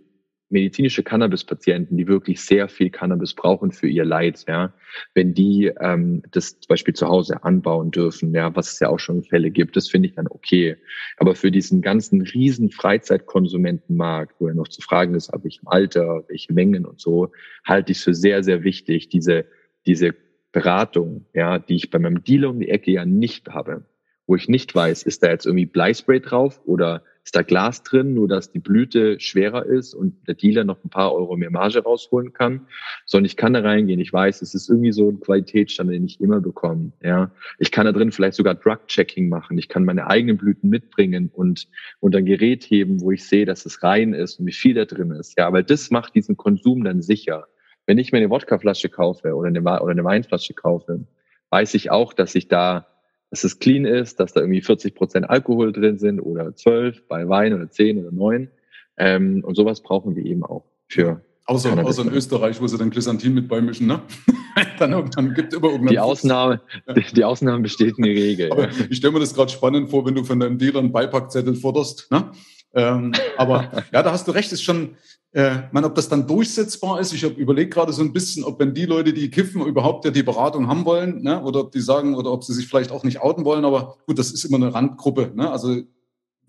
medizinische 0.50 1.04
Cannabis-Patienten, 1.04 1.98
die 1.98 2.08
wirklich 2.08 2.42
sehr 2.42 2.68
viel 2.68 2.90
Cannabis 2.90 3.34
brauchen 3.34 3.72
für 3.72 3.88
ihr 3.88 4.06
Leid, 4.06 4.46
ja, 4.48 4.74
wenn 5.14 5.34
die 5.34 5.72
ähm, 5.80 6.24
das 6.32 6.60
zum 6.60 6.68
Beispiel 6.68 6.94
zu 6.94 7.08
Hause 7.08 7.44
anbauen 7.44 7.92
dürfen, 7.92 8.34
ja, 8.34 8.56
was 8.56 8.74
es 8.74 8.80
ja 8.80 8.90
auch 8.90 9.00
schon 9.00 9.24
Fälle 9.24 9.52
gibt, 9.52 9.76
das 9.76 9.90
finde 9.90 10.10
ich 10.10 10.16
dann 10.16 10.28
okay. 10.28 10.78
Aber 11.18 11.36
für 11.36 11.52
diesen 11.52 11.82
ganzen 11.82 12.22
riesen 12.22 12.72
Freizeitkonsumentenmarkt, 12.72 14.36
wo 14.40 14.48
ja 14.48 14.54
noch 14.54 14.68
zu 14.68 14.82
fragen 14.82 15.16
ist, 15.16 15.30
ab 15.30 15.44
welchem 15.44 15.68
Alter, 15.68 16.24
welche 16.28 16.54
Mengen 16.54 16.86
und 16.86 17.00
so, 17.00 17.32
halte 17.64 17.92
ich 17.92 18.00
es 18.00 18.04
für 18.04 18.14
sehr, 18.14 18.44
sehr 18.44 18.64
wichtig, 18.64 19.10
diese, 19.10 19.46
diese 19.86 20.16
Beratung, 20.52 21.26
ja, 21.34 21.60
die 21.60 21.76
ich 21.76 21.92
bei 21.92 22.00
meinem 22.00 22.24
Dealer 22.24 22.50
um 22.50 22.60
die 22.60 22.70
Ecke 22.70 22.92
ja 22.92 23.06
nicht 23.06 23.50
habe, 23.50 23.86
wo 24.26 24.36
ich 24.36 24.48
nicht 24.48 24.74
weiß, 24.74 25.04
ist 25.04 25.24
da 25.24 25.30
jetzt 25.30 25.46
irgendwie 25.46 25.66
Bleispray 25.66 26.20
drauf 26.20 26.62
oder 26.66 27.04
ist 27.30 27.36
da 27.36 27.44
Glas 27.44 27.84
drin, 27.84 28.16
nur 28.16 28.28
dass 28.28 28.52
die 28.52 28.58
Blüte 28.58 29.20
schwerer 29.20 29.64
ist 29.64 29.94
und 29.94 30.28
der 30.28 30.34
Dealer 30.34 30.64
noch 30.64 30.84
ein 30.84 30.90
paar 30.90 31.14
Euro 31.14 31.38
mehr 31.38 31.52
Marge 31.52 31.84
rausholen 31.84 32.34
kann, 32.34 32.66
sondern 33.06 33.26
ich 33.26 33.38
kann 33.38 33.54
da 33.54 33.60
reingehen. 33.60 34.00
Ich 34.00 34.12
weiß, 34.12 34.42
es 34.42 34.56
ist 34.56 34.68
irgendwie 34.68 34.92
so 34.92 35.10
ein 35.10 35.20
Qualitätsstand, 35.20 35.92
den 35.92 36.06
ich 36.06 36.20
immer 36.20 36.42
bekomme. 36.42 36.92
Ja, 37.04 37.30
ich 37.60 37.72
kann 37.72 37.86
da 37.86 37.92
drin 37.92 38.12
vielleicht 38.12 38.34
sogar 38.34 38.56
Drug-Checking 38.56 39.30
machen. 39.30 39.60
Ich 39.60 39.70
kann 39.70 39.86
meine 39.86 40.08
eigenen 40.08 40.38
Blüten 40.38 40.72
mitbringen 40.72 41.30
und 41.32 41.68
und 42.00 42.16
ein 42.16 42.26
Gerät 42.26 42.64
heben, 42.64 43.00
wo 43.00 43.12
ich 43.12 43.24
sehe, 43.24 43.46
dass 43.46 43.64
es 43.68 43.84
rein 43.84 44.14
ist 44.14 44.40
und 44.40 44.48
wie 44.48 44.52
viel 44.52 44.74
da 44.74 44.86
drin 44.86 45.12
ist. 45.12 45.38
Ja, 45.38 45.54
weil 45.54 45.64
das 45.64 45.92
macht 45.92 46.16
diesen 46.16 46.36
Konsum 46.36 46.84
dann 46.84 47.04
sicher. 47.04 47.46
Wenn 47.86 48.00
ich 48.00 48.12
mir 48.12 48.18
eine 48.18 48.32
Wodkaflasche 48.32 48.90
kaufe 48.90 49.36
oder 49.36 49.50
eine, 49.50 49.62
oder 49.62 49.92
eine 49.92 50.04
Weinflasche 50.04 50.56
kaufe, 50.56 51.06
weiß 51.52 51.76
ich 51.76 51.92
auch, 51.92 52.14
dass 52.14 52.34
ich 52.34 52.48
da, 52.48 52.88
dass 53.30 53.44
es 53.44 53.60
clean 53.60 53.86
ist, 53.86 54.20
dass 54.20 54.34
da 54.34 54.42
irgendwie 54.42 54.62
40 54.62 54.96
Prozent 54.96 55.30
Alkohol 55.30 55.72
drin 55.72 55.98
sind 55.98 56.20
oder 56.20 56.56
12 56.56 57.08
bei 57.08 57.28
Wein 57.28 57.54
oder 57.54 57.70
10 57.70 58.00
oder 58.00 58.12
9. 58.12 58.50
Ähm, 58.98 59.44
und 59.46 59.56
sowas 59.56 59.82
brauchen 59.82 60.16
wir 60.16 60.26
eben 60.26 60.44
auch 60.44 60.66
für 60.88 61.22
Außer, 61.50 61.84
außer 61.84 62.04
in 62.04 62.14
Österreich, 62.14 62.62
wo 62.62 62.68
sie 62.68 62.78
dann 62.78 62.92
Glysantin 62.92 63.34
mit 63.34 63.48
beimischen, 63.48 63.88
ne? 63.88 64.04
dann, 64.78 65.10
dann 65.10 65.34
gibt 65.34 65.52
immer 65.52 65.72
irgendwann. 65.72 65.92
Die 65.92 65.98
Ausnahme, 65.98 66.62
ja. 66.86 66.94
die, 66.94 67.04
die, 67.12 67.24
Ausnahme 67.24 67.64
besteht 67.64 67.98
in 67.98 68.04
der 68.04 68.14
Regel. 68.14 68.52
Aber 68.52 68.70
ich 68.88 68.98
stelle 68.98 69.14
mir 69.14 69.20
das 69.20 69.34
gerade 69.34 69.52
spannend 69.52 69.90
vor, 69.90 70.06
wenn 70.06 70.14
du 70.14 70.24
von 70.24 70.40
deinem 70.40 70.60
Dealer 70.60 70.78
einen 70.78 70.92
Beipackzettel 70.92 71.56
forderst, 71.56 72.12
ne? 72.12 72.32
Ähm, 72.74 73.14
aber 73.38 73.86
ja, 73.92 74.04
da 74.04 74.12
hast 74.12 74.28
du 74.28 74.32
recht, 74.32 74.52
ist 74.52 74.64
schon, 74.64 74.96
äh, 75.32 75.62
man, 75.72 75.86
ob 75.86 75.96
das 75.96 76.10
dann 76.10 76.28
durchsetzbar 76.28 77.00
ist, 77.00 77.14
ich 77.14 77.24
habe 77.24 77.36
überlegt 77.36 77.74
gerade 77.74 77.94
so 77.94 78.02
ein 78.02 78.14
bisschen, 78.14 78.44
ob 78.44 78.60
wenn 78.60 78.74
die 78.74 78.86
Leute, 78.86 79.14
die 79.14 79.30
kiffen, 79.30 79.66
überhaupt 79.66 80.06
ja 80.06 80.12
die 80.12 80.24
Beratung 80.24 80.68
haben 80.68 80.86
wollen, 80.86 81.22
ne? 81.22 81.42
oder 81.44 81.62
ob 81.62 81.72
die 81.72 81.82
sagen, 81.82 82.16
oder 82.16 82.32
ob 82.32 82.44
sie 82.44 82.54
sich 82.54 82.68
vielleicht 82.68 82.92
auch 82.92 83.04
nicht 83.04 83.22
outen 83.22 83.46
wollen, 83.46 83.66
aber 83.66 83.98
gut, 84.08 84.18
das 84.18 84.32
ist 84.32 84.44
immer 84.46 84.58
eine 84.58 84.74
Randgruppe. 84.74 85.32
Ne? 85.36 85.52
Also 85.52 85.82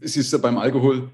es 0.00 0.16
ist 0.16 0.32
ja 0.32 0.38
beim 0.38 0.58
Alkohol, 0.58 1.10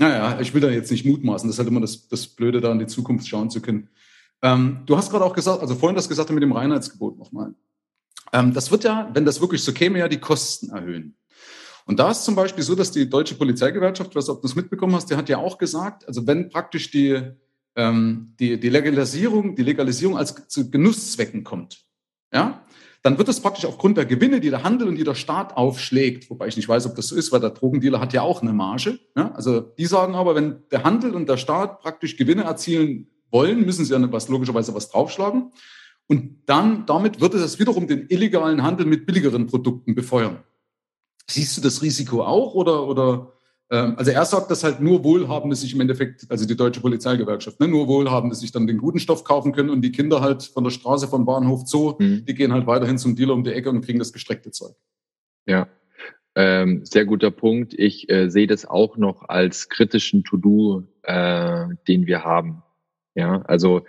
naja, 0.00 0.40
ich 0.40 0.54
will 0.54 0.60
da 0.60 0.70
jetzt 0.70 0.90
nicht 0.90 1.04
mutmaßen, 1.04 1.48
das 1.48 1.56
ist 1.56 1.58
halt 1.58 1.68
immer 1.68 1.80
das, 1.80 2.08
das 2.08 2.26
Blöde, 2.26 2.60
da 2.60 2.72
in 2.72 2.78
die 2.78 2.86
Zukunft 2.86 3.28
schauen 3.28 3.50
zu 3.50 3.60
können. 3.60 3.88
Ähm, 4.40 4.80
du 4.86 4.96
hast 4.96 5.10
gerade 5.10 5.24
auch 5.24 5.34
gesagt, 5.34 5.60
also 5.60 5.74
vorhin 5.74 5.96
das 5.96 6.08
gesagt 6.08 6.30
mit 6.30 6.42
dem 6.42 6.52
Reinheitsgebot 6.52 7.18
nochmal. 7.18 7.54
Ähm, 8.32 8.54
das 8.54 8.70
wird 8.70 8.84
ja, 8.84 9.10
wenn 9.12 9.24
das 9.24 9.40
wirklich 9.40 9.62
so 9.62 9.72
käme, 9.72 9.98
ja 9.98 10.08
die 10.08 10.18
Kosten 10.18 10.70
erhöhen. 10.70 11.14
Und 11.86 11.98
da 11.98 12.10
ist 12.10 12.24
zum 12.24 12.34
Beispiel 12.34 12.62
so, 12.62 12.74
dass 12.74 12.90
die 12.90 13.08
Deutsche 13.08 13.34
Polizeigewerkschaft, 13.34 14.14
was 14.14 14.28
ob 14.28 14.40
du 14.40 14.48
das 14.48 14.56
mitbekommen 14.56 14.94
hast, 14.94 15.10
die 15.10 15.16
hat 15.16 15.28
ja 15.28 15.38
auch 15.38 15.58
gesagt, 15.58 16.06
also 16.06 16.26
wenn 16.26 16.48
praktisch 16.48 16.90
die, 16.90 17.20
ähm, 17.76 18.34
die, 18.38 18.58
die 18.58 18.68
Legalisierung, 18.68 19.56
die 19.56 19.62
Legalisierung 19.62 20.16
als 20.16 20.48
zu 20.48 20.70
Genusszwecken 20.70 21.44
kommt, 21.44 21.84
ja, 22.32 22.62
dann 23.02 23.18
wird 23.18 23.26
das 23.26 23.40
praktisch 23.40 23.64
aufgrund 23.64 23.96
der 23.96 24.06
Gewinne, 24.06 24.40
die 24.40 24.50
der 24.50 24.62
Handel 24.62 24.86
und 24.86 24.94
die 24.94 25.04
der 25.04 25.16
Staat 25.16 25.56
aufschlägt, 25.56 26.30
wobei 26.30 26.46
ich 26.46 26.56
nicht 26.56 26.68
weiß, 26.68 26.86
ob 26.86 26.94
das 26.94 27.08
so 27.08 27.16
ist, 27.16 27.32
weil 27.32 27.40
der 27.40 27.50
Drogendealer 27.50 28.00
hat 28.00 28.12
ja 28.12 28.22
auch 28.22 28.42
eine 28.42 28.52
Marge. 28.52 29.00
Ja? 29.16 29.32
Also 29.32 29.60
die 29.60 29.86
sagen 29.86 30.14
aber, 30.14 30.36
wenn 30.36 30.62
der 30.70 30.84
Handel 30.84 31.14
und 31.16 31.28
der 31.28 31.36
Staat 31.36 31.80
praktisch 31.80 32.16
Gewinne 32.16 32.44
erzielen 32.44 33.08
wollen, 33.32 33.66
müssen 33.66 33.84
sie 33.84 33.92
ja 33.92 34.12
was, 34.12 34.28
logischerweise 34.28 34.72
was 34.74 34.88
draufschlagen. 34.90 35.50
Und 36.06 36.42
dann, 36.46 36.86
damit 36.86 37.20
würde 37.20 37.38
das 37.38 37.58
wiederum 37.58 37.88
den 37.88 38.06
illegalen 38.08 38.62
Handel 38.62 38.86
mit 38.86 39.04
billigeren 39.06 39.46
Produkten 39.46 39.94
befeuern. 39.94 40.44
Siehst 41.28 41.56
du 41.56 41.60
das 41.60 41.82
Risiko 41.82 42.22
auch 42.22 42.54
oder, 42.54 42.86
oder 42.86 43.32
ähm, 43.70 43.94
also 43.96 44.10
er 44.10 44.24
sagt, 44.24 44.50
dass 44.50 44.64
halt 44.64 44.80
nur 44.80 45.02
Wohlhabende 45.02 45.56
sich 45.56 45.74
im 45.74 45.80
Endeffekt, 45.80 46.26
also 46.28 46.46
die 46.46 46.56
deutsche 46.56 46.80
Polizeigewerkschaft, 46.80 47.58
ne, 47.58 47.68
nur 47.68 47.88
Wohlhabende 47.88 48.36
sich 48.36 48.52
dann 48.52 48.66
den 48.66 48.78
guten 48.78 48.98
Stoff 48.98 49.24
kaufen 49.24 49.52
können 49.52 49.70
und 49.70 49.80
die 49.80 49.92
Kinder 49.92 50.20
halt 50.20 50.42
von 50.42 50.64
der 50.64 50.70
Straße 50.70 51.08
von 51.08 51.24
Bahnhof 51.24 51.66
Zoo, 51.66 51.94
mhm. 51.98 52.24
die 52.26 52.34
gehen 52.34 52.52
halt 52.52 52.66
weiterhin 52.66 52.98
zum 52.98 53.16
Dealer 53.16 53.34
um 53.34 53.44
die 53.44 53.52
Ecke 53.52 53.70
und 53.70 53.84
kriegen 53.84 53.98
das 53.98 54.12
gestreckte 54.12 54.50
Zeug. 54.50 54.74
Ja, 55.46 55.68
ähm, 56.34 56.84
sehr 56.84 57.06
guter 57.06 57.30
Punkt. 57.30 57.74
Ich 57.74 58.10
äh, 58.10 58.28
sehe 58.28 58.46
das 58.46 58.66
auch 58.66 58.96
noch 58.96 59.28
als 59.28 59.68
kritischen 59.68 60.22
To-Do, 60.22 60.84
äh, 61.02 61.66
den 61.88 62.06
wir 62.06 62.24
haben. 62.24 62.62
Ja, 63.14 63.42
also 63.42 63.84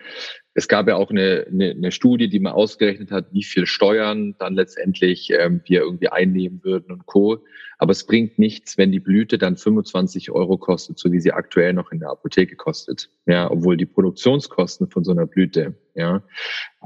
es 0.56 0.68
gab 0.68 0.88
ja 0.88 0.96
auch 0.96 1.10
eine, 1.10 1.48
eine, 1.50 1.72
eine 1.72 1.92
Studie, 1.92 2.30
die 2.30 2.40
mal 2.40 2.52
ausgerechnet 2.52 3.12
hat, 3.12 3.34
wie 3.34 3.44
viel 3.44 3.66
Steuern 3.66 4.36
dann 4.38 4.54
letztendlich 4.54 5.32
ähm, 5.32 5.62
wir 5.66 5.82
irgendwie 5.82 6.10
einnehmen 6.10 6.64
würden 6.64 6.92
und 6.92 7.06
Co. 7.06 7.44
Aber 7.80 7.92
es 7.92 8.06
bringt 8.06 8.38
nichts, 8.38 8.78
wenn 8.78 8.92
die 8.92 9.00
Blüte 9.00 9.38
dann 9.38 9.58
25 9.58 10.32
Euro 10.32 10.58
kostet, 10.58 11.00
so 11.00 11.12
wie 11.12 11.20
sie 11.20 11.32
aktuell 11.32 11.74
noch 11.74 11.92
in 11.92 12.00
der 12.00 12.12
Apotheke 12.12 12.56
kostet. 12.56 13.10
Ja, 13.26 13.50
obwohl 13.50 13.78
die 13.78 13.88
Produktionskosten 13.88 14.90
von 14.90 15.04
so 15.04 15.12
einer 15.12 15.26
Blüte, 15.26 15.76
ja, 15.96 16.24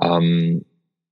ähm, 0.02 0.66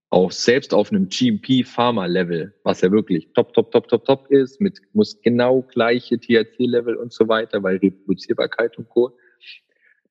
auch 0.10 0.32
selbst 0.32 0.74
auf 0.74 0.92
einem 0.92 1.10
GMP 1.10 1.66
Pharma 1.66 2.06
Level, 2.06 2.54
was 2.64 2.80
ja 2.80 2.92
wirklich 2.92 3.34
top, 3.34 3.54
top, 3.54 3.72
top, 3.72 3.90
top, 3.90 4.06
top 4.06 4.32
ist, 4.32 4.62
mit 4.62 4.80
muss 4.94 5.22
genau 5.22 5.62
gleiche 5.62 6.18
THC 6.18 6.60
Level 6.60 6.96
und 6.96 7.12
so 7.12 7.28
weiter, 7.28 7.62
weil 7.64 7.78
Reproduzierbarkeit 7.78 8.78
und 8.78 8.88
Co. 8.88 9.18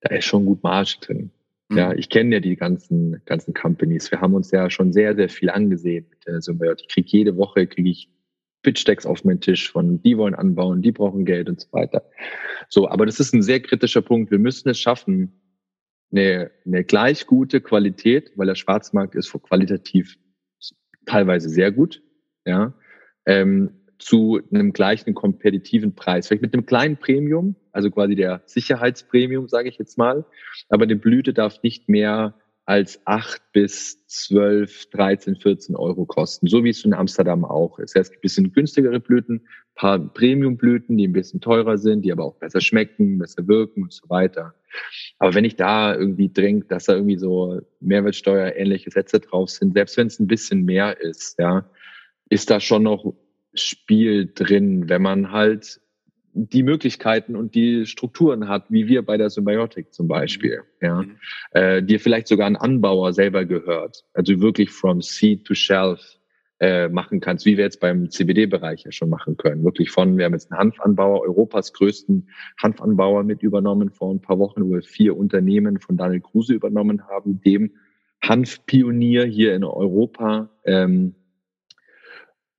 Da 0.02 0.16
ist 0.16 0.26
schon 0.26 0.44
gut 0.44 0.62
Marge 0.62 0.96
drin. 1.00 1.30
Ja, 1.76 1.90
mhm. 1.90 1.98
ich 1.98 2.08
kenne 2.08 2.36
ja 2.36 2.40
die 2.40 2.56
ganzen, 2.56 3.22
ganzen 3.24 3.54
Companies. 3.54 4.10
Wir 4.10 4.20
haben 4.20 4.34
uns 4.34 4.50
ja 4.50 4.70
schon 4.70 4.92
sehr, 4.92 5.14
sehr 5.14 5.28
viel 5.28 5.50
angesehen 5.50 6.06
mit 6.10 6.26
der 6.26 6.40
Symbiot. 6.40 6.82
Ich 6.82 6.88
kriege 6.88 7.08
jede 7.10 7.36
Woche, 7.36 7.66
kriege 7.66 7.90
ich 7.90 8.08
Pitch-Decks 8.62 9.06
auf 9.06 9.24
meinen 9.24 9.40
Tisch 9.40 9.70
von, 9.70 10.02
die 10.02 10.16
wollen 10.16 10.34
anbauen, 10.34 10.82
die 10.82 10.92
brauchen 10.92 11.24
Geld 11.24 11.48
und 11.48 11.60
so 11.60 11.68
weiter. 11.72 12.10
So, 12.68 12.88
aber 12.88 13.06
das 13.06 13.20
ist 13.20 13.34
ein 13.34 13.42
sehr 13.42 13.60
kritischer 13.60 14.02
Punkt. 14.02 14.30
Wir 14.30 14.38
müssen 14.38 14.68
es 14.68 14.78
schaffen, 14.78 15.40
eine, 16.10 16.50
eine 16.64 16.84
gleich 16.84 17.26
gute 17.26 17.60
Qualität, 17.60 18.32
weil 18.36 18.46
der 18.46 18.54
Schwarzmarkt 18.54 19.14
ist 19.14 19.32
qualitativ 19.42 20.16
teilweise 21.06 21.48
sehr 21.48 21.70
gut, 21.70 22.02
ja, 22.46 22.72
ähm, 23.26 23.70
zu 23.98 24.40
einem 24.52 24.72
gleichen 24.72 25.14
kompetitiven 25.14 25.94
Preis. 25.94 26.26
Vielleicht 26.26 26.42
mit 26.42 26.54
einem 26.54 26.66
kleinen 26.66 26.96
Premium, 26.96 27.56
also 27.74 27.90
quasi 27.90 28.14
der 28.14 28.42
Sicherheitspremium, 28.46 29.48
sage 29.48 29.68
ich 29.68 29.78
jetzt 29.78 29.98
mal. 29.98 30.24
Aber 30.68 30.86
die 30.86 30.94
Blüte 30.94 31.32
darf 31.32 31.62
nicht 31.62 31.88
mehr 31.88 32.34
als 32.66 33.00
acht 33.04 33.42
bis 33.52 34.06
zwölf, 34.06 34.86
dreizehn, 34.86 35.36
vierzehn 35.36 35.76
Euro 35.76 36.06
kosten, 36.06 36.46
so 36.46 36.64
wie 36.64 36.70
es 36.70 36.84
in 36.84 36.94
Amsterdam 36.94 37.44
auch 37.44 37.78
ist. 37.78 37.94
Es 37.94 38.10
gibt 38.10 38.20
ein 38.20 38.22
bisschen 38.22 38.52
günstigere 38.52 39.00
Blüten, 39.00 39.46
paar 39.74 39.98
Premium-Blüten, 39.98 40.96
die 40.96 41.06
ein 41.06 41.12
bisschen 41.12 41.40
teurer 41.40 41.76
sind, 41.76 42.02
die 42.02 42.12
aber 42.12 42.24
auch 42.24 42.38
besser 42.38 42.60
schmecken, 42.60 43.18
besser 43.18 43.46
wirken 43.48 43.82
und 43.82 43.92
so 43.92 44.08
weiter. 44.08 44.54
Aber 45.18 45.34
wenn 45.34 45.44
ich 45.44 45.56
da 45.56 45.94
irgendwie 45.94 46.32
trinke, 46.32 46.66
dass 46.68 46.84
da 46.84 46.94
irgendwie 46.94 47.18
so 47.18 47.60
Mehrwertsteuer 47.80 48.54
ähnliche 48.56 48.90
Sätze 48.90 49.20
drauf 49.20 49.50
sind, 49.50 49.74
selbst 49.74 49.96
wenn 49.96 50.06
es 50.06 50.18
ein 50.18 50.26
bisschen 50.26 50.64
mehr 50.64 51.00
ist, 51.00 51.38
ja, 51.38 51.68
ist 52.30 52.50
da 52.50 52.60
schon 52.60 52.84
noch 52.84 53.14
Spiel 53.52 54.32
drin, 54.34 54.88
wenn 54.88 55.02
man 55.02 55.32
halt 55.32 55.80
die 56.34 56.62
Möglichkeiten 56.62 57.36
und 57.36 57.54
die 57.54 57.86
Strukturen 57.86 58.48
hat, 58.48 58.64
wie 58.68 58.88
wir 58.88 59.02
bei 59.02 59.16
der 59.16 59.30
Symbiotic 59.30 59.94
zum 59.94 60.08
Beispiel, 60.08 60.62
mhm. 60.80 60.86
ja, 60.86 61.02
mhm. 61.02 61.16
äh, 61.52 61.82
dir 61.82 62.00
vielleicht 62.00 62.26
sogar 62.28 62.46
ein 62.46 62.56
Anbauer 62.56 63.12
selber 63.12 63.44
gehört, 63.44 64.04
also 64.12 64.40
wirklich 64.40 64.70
from 64.70 65.00
seed 65.00 65.44
to 65.44 65.54
shelf, 65.54 66.00
äh, 66.60 66.88
machen 66.88 67.20
kannst, 67.20 67.46
wie 67.46 67.56
wir 67.56 67.64
jetzt 67.64 67.80
beim 67.80 68.10
CBD-Bereich 68.10 68.84
ja 68.84 68.92
schon 68.92 69.10
machen 69.10 69.36
können. 69.36 69.64
Wirklich 69.64 69.90
von, 69.90 70.16
wir 70.16 70.24
haben 70.24 70.34
jetzt 70.34 70.52
einen 70.52 70.60
Hanfanbauer, 70.60 71.20
Europas 71.22 71.72
größten 71.72 72.28
Hanfanbauer 72.62 73.24
mit 73.24 73.42
übernommen 73.42 73.90
vor 73.90 74.12
ein 74.14 74.20
paar 74.20 74.38
Wochen, 74.38 74.64
wo 74.64 74.74
wir 74.74 74.82
vier 74.82 75.16
Unternehmen 75.16 75.80
von 75.80 75.96
Daniel 75.96 76.20
Kruse 76.20 76.54
übernommen 76.54 77.08
haben, 77.08 77.40
dem 77.40 77.72
Hanfpionier 78.22 79.24
hier 79.24 79.54
in 79.54 79.64
Europa. 79.64 80.48
Ähm, 80.64 81.14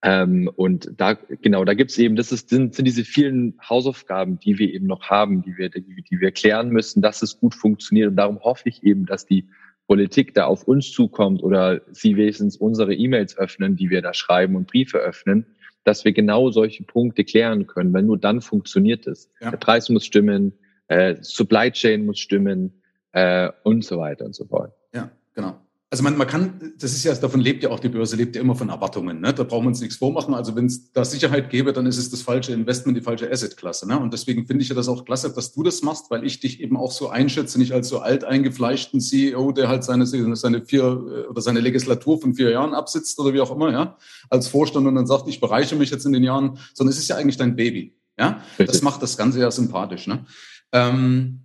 ähm, 0.06 0.52
und 0.56 0.92
da, 0.98 1.14
genau, 1.14 1.66
da 1.66 1.74
gibt's 1.74 1.98
eben, 1.98 2.16
das 2.16 2.32
ist, 2.32 2.50
sind, 2.50 2.76
sind 2.76 2.86
diese 2.86 3.04
vielen 3.04 3.58
Hausaufgaben, 3.68 4.38
die 4.40 4.60
wir 4.60 4.72
eben 4.72 4.86
noch 4.86 5.10
haben, 5.10 5.42
die 5.42 5.58
wir, 5.58 5.70
die, 5.70 6.04
die 6.04 6.22
wir 6.22 6.32
klären 6.32 6.70
müssen, 6.70 7.02
dass 7.02 7.24
es 7.24 7.40
gut 7.40 7.56
funktioniert. 7.56 8.10
Und 8.10 8.16
darum 8.16 8.40
hoffe 8.40 8.70
ich 8.70 8.84
eben, 8.84 9.08
dass 9.08 9.26
die 9.26 9.48
Politik 9.88 10.36
da 10.36 10.46
auf 10.46 10.68
uns 10.68 10.92
zukommt 10.92 11.42
oder 11.42 11.82
sie 11.92 12.18
wenigstens 12.18 12.56
unsere 12.56 12.94
E-Mails 12.94 13.36
öffnen, 13.36 13.76
die 13.76 13.90
wir 13.90 14.04
da 14.04 14.14
schreiben 14.14 14.56
und 14.56 14.68
Briefe 14.68 15.00
öffnen, 15.00 15.48
dass 15.84 16.06
wir 16.06 16.14
genau 16.14 16.52
solche 16.52 16.84
Punkte 16.84 17.24
klären 17.24 17.66
können, 17.66 17.92
weil 17.92 18.04
nur 18.04 18.20
dann 18.20 18.42
funktioniert 18.42 19.08
es. 19.08 19.32
Ja. 19.42 19.50
Der 19.50 19.58
Preis 19.58 19.90
muss 19.90 20.06
stimmen, 20.06 20.54
äh, 20.88 21.16
Supply 21.22 21.72
Chain 21.72 22.06
muss 22.06 22.20
stimmen 22.20 22.80
äh, 23.14 23.50
und 23.64 23.84
so 23.84 23.98
weiter 23.98 24.26
und 24.26 24.36
so 24.36 24.46
fort. 24.46 24.72
Ja, 24.94 25.10
genau. 25.34 25.60
Also 25.92 26.04
man, 26.04 26.18
man 26.18 26.28
kann, 26.28 26.74
das 26.80 26.94
ist 26.94 27.04
ja, 27.04 27.14
davon 27.14 27.40
lebt 27.40 27.64
ja 27.64 27.70
auch 27.70 27.80
die 27.80 27.90
Börse, 27.90 28.16
lebt 28.16 28.36
ja 28.36 28.42
immer 28.42 28.56
von 28.56 28.70
Erwartungen. 28.70 29.22
Ne? 29.22 29.34
Da 29.34 29.44
brauchen 29.44 29.66
wir 29.66 29.70
uns 29.70 29.82
nichts 29.82 29.98
vormachen. 29.98 30.34
Also 30.34 30.56
wenn 30.56 30.66
es 30.66 30.92
da 30.92 31.06
Sicherheit 31.06 31.52
gäbe, 31.52 31.74
dann 31.74 31.86
ist 31.86 31.98
es 31.98 32.10
das 32.10 32.24
falsche 32.24 32.54
Investment, 32.54 32.98
die 32.98 33.02
falsche 33.02 33.32
Assetklasse. 33.32 33.88
Ne? 33.88 34.00
Und 34.00 34.12
deswegen 34.12 34.48
finde 34.48 34.64
ich 34.64 34.70
ja 34.70 34.76
das 34.76 34.88
auch 34.88 35.06
klasse, 35.06 35.32
dass 35.32 35.54
du 35.54 35.62
das 35.62 35.84
machst, 35.84 36.10
weil 36.10 36.26
ich 36.26 36.40
dich 36.40 36.60
eben 36.60 36.76
auch 36.76 36.92
so 36.92 37.10
einschätze, 37.10 37.60
nicht 37.60 37.72
als 37.72 37.88
so 37.88 38.00
alt 38.00 38.24
eingefleischten 38.24 39.00
CEO, 39.00 39.52
der 39.52 39.68
halt 39.68 39.84
seine, 39.84 40.08
seine 40.08 40.66
vier 40.66 40.84
äh, 40.84 41.28
oder 41.30 41.42
seine 41.42 41.60
Legislatur 41.60 42.20
von 42.20 42.34
vier 42.34 42.50
Jahren 42.50 42.74
absitzt 42.74 43.20
oder 43.20 43.34
wie 43.34 43.42
auch 43.42 43.56
immer, 43.56 43.72
ja, 43.72 43.98
als 44.30 44.48
Vorstand 44.48 44.88
und 44.88 44.96
dann 44.96 45.08
sagt, 45.08 45.28
ich 45.28 45.40
bereiche 45.40 45.76
mich 45.76 45.92
jetzt 45.92 46.06
in 46.06 46.14
den 46.14 46.24
Jahren, 46.24 46.58
sondern 46.74 46.94
es 46.94 47.00
ist 47.00 47.10
ja 47.10 47.16
eigentlich 47.16 47.38
dein 47.38 47.56
Baby. 47.56 47.96
Ja, 48.18 48.42
das 48.58 48.82
macht 48.82 49.02
das 49.02 49.18
Ganze 49.18 49.40
ja 49.40 49.52
sympathisch. 49.52 50.08
Ne? 50.08 50.26
Ähm, 50.72 51.45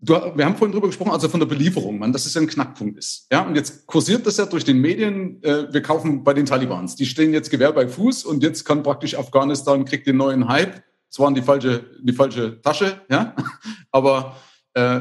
Du, 0.00 0.14
wir 0.14 0.44
haben 0.44 0.56
vorhin 0.56 0.72
drüber 0.72 0.86
gesprochen, 0.86 1.10
also 1.10 1.28
von 1.28 1.40
der 1.40 1.46
Belieferung, 1.46 1.98
man, 1.98 2.12
dass 2.12 2.24
es 2.24 2.34
ja 2.34 2.40
ein 2.40 2.46
Knackpunkt 2.46 2.96
ist. 2.98 3.26
Ja, 3.32 3.42
und 3.42 3.56
jetzt 3.56 3.84
kursiert 3.86 4.24
das 4.26 4.36
ja 4.36 4.46
durch 4.46 4.64
den 4.64 4.78
Medien. 4.80 5.42
Äh, 5.42 5.72
wir 5.72 5.82
kaufen 5.82 6.22
bei 6.22 6.34
den 6.34 6.46
Talibans. 6.46 6.94
Die 6.94 7.06
stehen 7.06 7.32
jetzt 7.32 7.50
Gewehr 7.50 7.72
bei 7.72 7.88
Fuß 7.88 8.24
und 8.24 8.44
jetzt 8.44 8.64
kann 8.64 8.84
praktisch 8.84 9.16
Afghanistan 9.16 9.84
kriegt 9.84 10.06
den 10.06 10.16
neuen 10.16 10.48
Hype. 10.48 10.82
Es 11.10 11.18
waren 11.18 11.34
die 11.34 11.42
falsche, 11.42 11.84
die 12.00 12.12
falsche 12.12 12.60
Tasche, 12.62 13.00
ja. 13.10 13.34
Aber 13.90 14.36
äh, 14.74 15.00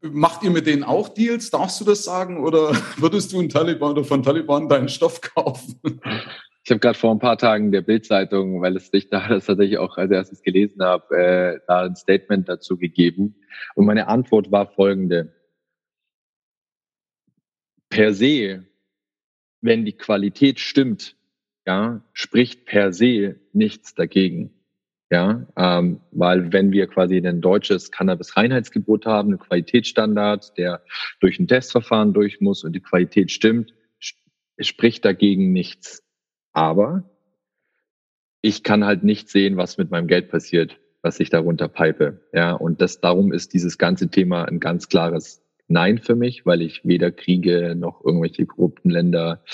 macht 0.00 0.42
ihr 0.42 0.50
mit 0.50 0.66
denen 0.66 0.84
auch 0.84 1.10
Deals? 1.10 1.50
Darfst 1.50 1.78
du 1.82 1.84
das 1.84 2.04
sagen? 2.04 2.42
Oder 2.42 2.72
würdest 2.96 3.32
du 3.32 3.38
einen 3.40 3.50
Taliban 3.50 3.90
oder 3.90 4.04
von 4.04 4.22
Taliban 4.22 4.66
deinen 4.66 4.88
Stoff 4.88 5.20
kaufen? 5.20 5.78
Ich 6.66 6.70
habe 6.72 6.80
gerade 6.80 6.98
vor 6.98 7.12
ein 7.12 7.20
paar 7.20 7.38
Tagen 7.38 7.70
der 7.70 7.80
Bildzeitung, 7.80 8.60
weil 8.60 8.76
es 8.76 8.90
dich 8.90 9.08
da 9.08 9.28
das 9.28 9.46
tatsächlich 9.46 9.78
auch 9.78 9.98
als 9.98 10.10
erstes 10.10 10.42
gelesen 10.42 10.82
habe, 10.82 11.16
äh, 11.16 11.60
da 11.68 11.82
ein 11.82 11.94
Statement 11.94 12.48
dazu 12.48 12.76
gegeben. 12.76 13.36
Und 13.76 13.86
meine 13.86 14.08
Antwort 14.08 14.50
war 14.50 14.66
folgende. 14.66 15.32
Per 17.88 18.12
se, 18.12 18.66
wenn 19.60 19.84
die 19.84 19.96
Qualität 19.96 20.58
stimmt, 20.58 21.14
ja, 21.68 22.02
spricht 22.12 22.64
per 22.64 22.92
se 22.92 23.36
nichts 23.52 23.94
dagegen. 23.94 24.52
Ja, 25.08 25.46
ähm, 25.56 26.00
weil 26.10 26.52
wenn 26.52 26.72
wir 26.72 26.88
quasi 26.88 27.16
ein 27.16 27.40
deutsches 27.40 27.92
Cannabis-Reinheitsgebot 27.92 29.06
haben, 29.06 29.28
einen 29.28 29.38
Qualitätsstandard, 29.38 30.58
der 30.58 30.82
durch 31.20 31.38
ein 31.38 31.46
Testverfahren 31.46 32.12
durch 32.12 32.40
muss 32.40 32.64
und 32.64 32.72
die 32.72 32.80
Qualität 32.80 33.30
stimmt, 33.30 33.72
spricht 34.58 35.04
dagegen 35.04 35.52
nichts. 35.52 36.02
Aber 36.56 37.02
ich 38.40 38.62
kann 38.62 38.86
halt 38.86 39.04
nicht 39.04 39.28
sehen, 39.28 39.58
was 39.58 39.76
mit 39.76 39.90
meinem 39.90 40.06
Geld 40.06 40.30
passiert, 40.30 40.78
was 41.02 41.20
ich 41.20 41.28
darunter 41.28 41.68
pipe. 41.68 42.22
Ja, 42.32 42.52
und 42.52 42.80
das, 42.80 43.02
darum 43.02 43.30
ist 43.30 43.52
dieses 43.52 43.76
ganze 43.76 44.08
Thema 44.08 44.46
ein 44.46 44.58
ganz 44.58 44.88
klares 44.88 45.42
Nein 45.68 45.98
für 45.98 46.14
mich, 46.14 46.46
weil 46.46 46.62
ich 46.62 46.80
weder 46.82 47.10
Kriege 47.10 47.74
noch 47.76 48.02
irgendwelche 48.02 48.46
korrupten 48.46 48.88
Länder 48.88 49.44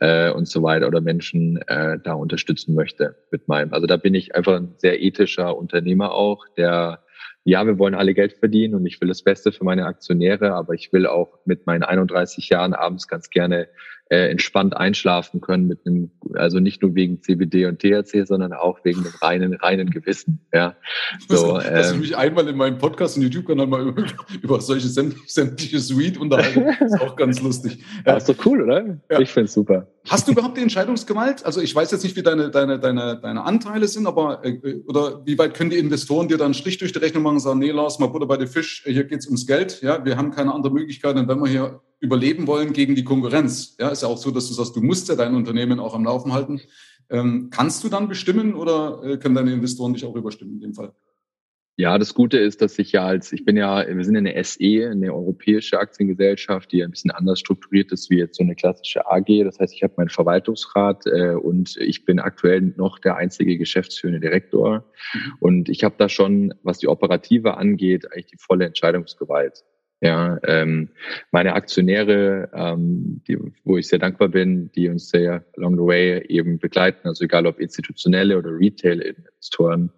äh, 0.00 0.30
und 0.32 0.48
so 0.48 0.62
weiter 0.62 0.86
oder 0.86 1.00
Menschen 1.00 1.56
äh, 1.66 1.98
da 1.98 2.12
unterstützen 2.12 2.74
möchte 2.74 3.16
mit 3.30 3.48
meinem. 3.48 3.72
Also 3.72 3.86
da 3.86 3.96
bin 3.96 4.14
ich 4.14 4.34
einfach 4.34 4.56
ein 4.56 4.74
sehr 4.76 5.00
ethischer 5.00 5.56
Unternehmer 5.56 6.12
auch, 6.12 6.44
der 6.58 7.02
ja, 7.44 7.66
wir 7.66 7.78
wollen 7.78 7.94
alle 7.94 8.12
Geld 8.12 8.34
verdienen 8.34 8.74
und 8.74 8.84
ich 8.84 9.00
will 9.00 9.08
das 9.08 9.22
Beste 9.22 9.50
für 9.50 9.64
meine 9.64 9.86
Aktionäre, 9.86 10.52
aber 10.52 10.74
ich 10.74 10.92
will 10.92 11.06
auch 11.06 11.38
mit 11.46 11.66
meinen 11.66 11.84
31 11.84 12.50
Jahren 12.50 12.74
abends 12.74 13.08
ganz 13.08 13.30
gerne 13.30 13.68
äh, 14.10 14.28
entspannt 14.28 14.76
einschlafen 14.76 15.40
können 15.40 15.68
mit 15.68 15.86
einem, 15.86 16.10
also 16.34 16.58
nicht 16.58 16.82
nur 16.82 16.96
wegen 16.96 17.22
CBD 17.22 17.66
und 17.66 17.78
THC, 17.78 18.26
sondern 18.26 18.52
auch 18.52 18.80
wegen 18.82 19.04
dem 19.04 19.12
reinen, 19.22 19.54
reinen 19.54 19.90
Gewissen. 19.90 20.40
Ja, 20.52 20.74
so. 21.28 21.54
Dass, 21.54 21.64
ähm, 21.66 21.74
dass 21.74 21.92
ich 21.92 21.98
mich 21.98 22.16
einmal 22.16 22.48
in 22.48 22.56
meinem 22.56 22.78
Podcast 22.78 23.16
und 23.16 23.22
YouTube-Kanal 23.22 23.68
mal 23.68 23.82
über, 23.86 24.04
über 24.42 24.60
solche 24.60 24.88
sämtliche 24.88 25.78
Suite 25.78 26.18
unterhalten, 26.18 26.66
ist 26.84 27.00
auch 27.00 27.14
ganz 27.14 27.40
lustig. 27.40 27.84
Ja, 28.04 28.16
ist 28.16 28.28
doch 28.28 28.34
cool, 28.44 28.62
oder? 28.62 28.98
Ja. 29.10 29.20
Ich 29.20 29.30
find's 29.30 29.52
super. 29.52 29.86
Hast 30.08 30.26
du 30.26 30.32
überhaupt 30.32 30.56
die 30.56 30.62
Entscheidungsgewalt? 30.62 31.46
Also 31.46 31.60
ich 31.60 31.72
weiß 31.72 31.92
jetzt 31.92 32.02
nicht, 32.02 32.16
wie 32.16 32.22
deine, 32.22 32.50
deine, 32.50 32.80
deine, 32.80 33.20
deine 33.20 33.44
Anteile 33.44 33.86
sind, 33.86 34.08
aber 34.08 34.44
äh, 34.44 34.80
oder 34.88 35.24
wie 35.24 35.38
weit 35.38 35.54
können 35.54 35.70
die 35.70 35.78
Investoren 35.78 36.26
dir 36.26 36.36
dann 36.36 36.46
einen 36.46 36.54
Strich 36.54 36.78
durch 36.78 36.90
die 36.90 36.98
Rechnung 36.98 37.22
machen 37.22 37.34
und 37.34 37.40
sagen, 37.40 37.60
nee, 37.60 37.70
Lars, 37.70 38.00
mal 38.00 38.08
Butter 38.08 38.26
bei 38.26 38.38
den 38.38 38.48
Fisch, 38.48 38.82
hier 38.84 39.04
geht's 39.04 39.26
ums 39.26 39.46
Geld, 39.46 39.82
ja, 39.82 40.04
wir 40.04 40.16
haben 40.16 40.32
keine 40.32 40.52
andere 40.52 40.72
Möglichkeit, 40.72 41.14
und 41.14 41.28
wenn 41.28 41.38
wir 41.38 41.48
hier 41.48 41.80
überleben 42.00 42.46
wollen 42.46 42.72
gegen 42.72 42.94
die 42.94 43.04
Konkurrenz. 43.04 43.76
Ja, 43.78 43.88
ist 43.88 44.02
ja 44.02 44.08
auch 44.08 44.18
so, 44.18 44.30
dass 44.30 44.48
du 44.48 44.54
sagst, 44.54 44.74
du 44.74 44.80
musst 44.80 45.08
ja 45.08 45.14
dein 45.14 45.34
Unternehmen 45.34 45.78
auch 45.78 45.94
am 45.94 46.04
Laufen 46.04 46.32
halten. 46.32 46.60
Ähm, 47.10 47.48
kannst 47.50 47.84
du 47.84 47.88
dann 47.88 48.08
bestimmen 48.08 48.54
oder 48.54 49.02
äh, 49.04 49.16
können 49.18 49.34
deine 49.34 49.52
Investoren 49.52 49.92
dich 49.92 50.04
auch 50.04 50.16
überstimmen 50.16 50.54
in 50.54 50.60
dem 50.60 50.74
Fall? 50.74 50.92
Ja, 51.76 51.96
das 51.96 52.12
Gute 52.12 52.36
ist, 52.36 52.60
dass 52.60 52.78
ich 52.78 52.92
ja 52.92 53.06
als, 53.06 53.32
ich 53.32 53.46
bin 53.46 53.56
ja, 53.56 53.86
wir 53.88 54.04
sind 54.04 54.16
eine 54.16 54.44
SE, 54.44 54.90
eine 54.90 55.14
europäische 55.14 55.78
Aktiengesellschaft, 55.78 56.70
die 56.72 56.84
ein 56.84 56.90
bisschen 56.90 57.10
anders 57.10 57.40
strukturiert 57.40 57.90
ist 57.90 58.10
wie 58.10 58.18
jetzt 58.18 58.36
so 58.36 58.44
eine 58.44 58.54
klassische 58.54 59.06
AG. 59.10 59.44
Das 59.44 59.58
heißt, 59.58 59.72
ich 59.72 59.82
habe 59.82 59.94
meinen 59.96 60.10
Verwaltungsrat 60.10 61.06
äh, 61.06 61.30
und 61.30 61.78
ich 61.78 62.04
bin 62.04 62.18
aktuell 62.18 62.60
noch 62.76 62.98
der 62.98 63.16
einzige 63.16 63.56
geschäftsführende 63.56 64.20
Direktor. 64.20 64.84
Mhm. 65.14 65.32
Und 65.40 65.68
ich 65.70 65.82
habe 65.82 65.94
da 65.96 66.10
schon, 66.10 66.52
was 66.62 66.80
die 66.80 66.88
Operative 66.88 67.56
angeht, 67.56 68.12
eigentlich 68.12 68.26
die 68.26 68.38
volle 68.38 68.66
Entscheidungsgewalt. 68.66 69.64
Ja, 70.02 70.38
ähm, 70.44 70.88
meine 71.30 71.52
Aktionäre, 71.52 72.48
ähm, 72.54 73.22
die, 73.28 73.38
wo 73.64 73.76
ich 73.76 73.86
sehr 73.86 73.98
dankbar 73.98 74.28
bin, 74.28 74.72
die 74.72 74.88
uns 74.88 75.10
sehr 75.10 75.44
along 75.58 75.76
the 75.76 75.82
way 75.82 76.24
eben 76.26 76.58
begleiten, 76.58 77.06
also 77.06 77.24
egal 77.24 77.46
ob 77.46 77.60
institutionelle 77.60 78.38
oder 78.38 78.50
Retail-Investoren, 78.50 79.90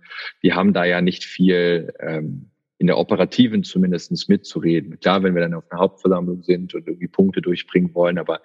die 0.43 0.55
haben 0.55 0.73
da 0.73 0.85
ja 0.85 1.01
nicht 1.01 1.25
viel 1.25 1.93
ähm, 2.01 2.51
in 2.79 2.89
der 2.89 2.99
operativen 2.99 3.63
zumindestens 3.63 4.27
mitzureden. 4.27 4.99
Klar, 4.99 5.23
wenn 5.23 5.37
wir 5.37 5.43
dann 5.43 5.55
auf 5.55 5.71
einer 5.71 5.81
Hauptversammlung 5.81 6.43
sind 6.43 6.75
und 6.75 6.89
irgendwie 6.89 7.07
Punkte 7.07 7.41
durchbringen 7.41 7.95
wollen, 7.95 8.19
aber 8.19 8.41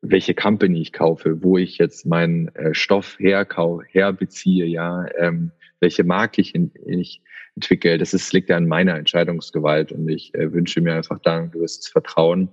welche 0.00 0.34
Company 0.34 0.80
ich 0.80 0.92
kaufe, 0.92 1.44
wo 1.44 1.58
ich 1.58 1.78
jetzt 1.78 2.06
meinen 2.06 2.48
äh, 2.56 2.74
Stoff 2.74 3.18
herkau, 3.20 3.82
herbeziehe, 3.82 4.66
ja, 4.66 5.06
ähm, 5.16 5.52
welche 5.78 6.02
Marke 6.02 6.40
ich, 6.40 6.56
in, 6.56 6.72
ich 6.86 7.22
entwickle, 7.56 7.98
das 7.98 8.14
ist, 8.14 8.32
liegt 8.32 8.50
ja 8.50 8.56
an 8.56 8.68
meiner 8.68 8.96
Entscheidungsgewalt 8.96 9.92
und 9.92 10.08
ich 10.08 10.34
äh, 10.34 10.52
wünsche 10.52 10.80
mir 10.80 10.94
einfach 10.94 11.18
da 11.18 11.38
ein 11.38 11.50
gewisses 11.50 11.88
Vertrauen 11.88 12.50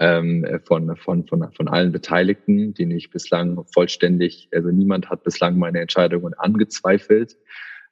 ähm, 0.00 0.46
von, 0.64 0.96
von, 0.96 1.26
von, 1.26 1.52
von 1.52 1.68
allen 1.68 1.92
Beteiligten, 1.92 2.74
die 2.74 2.92
ich 2.94 3.10
bislang 3.10 3.64
vollständig, 3.72 4.48
also 4.52 4.70
niemand 4.70 5.08
hat 5.08 5.22
bislang 5.22 5.58
meine 5.58 5.80
Entscheidungen 5.80 6.34
angezweifelt. 6.34 7.36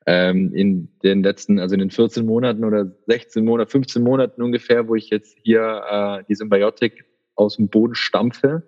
Ähm, 0.06 0.54
in 0.54 0.88
den 1.02 1.22
letzten, 1.22 1.58
also 1.58 1.74
in 1.74 1.80
den 1.80 1.90
14 1.90 2.24
Monaten 2.24 2.64
oder 2.64 2.90
16 3.08 3.44
Monaten, 3.44 3.70
15 3.70 4.02
Monaten 4.02 4.40
ungefähr, 4.40 4.88
wo 4.88 4.94
ich 4.94 5.10
jetzt 5.10 5.36
hier 5.42 5.82
äh, 5.90 6.24
die 6.28 6.34
Symbiotik 6.34 7.04
aus 7.38 7.56
dem 7.56 7.68
Boden 7.68 7.94
stampfe. 7.94 8.62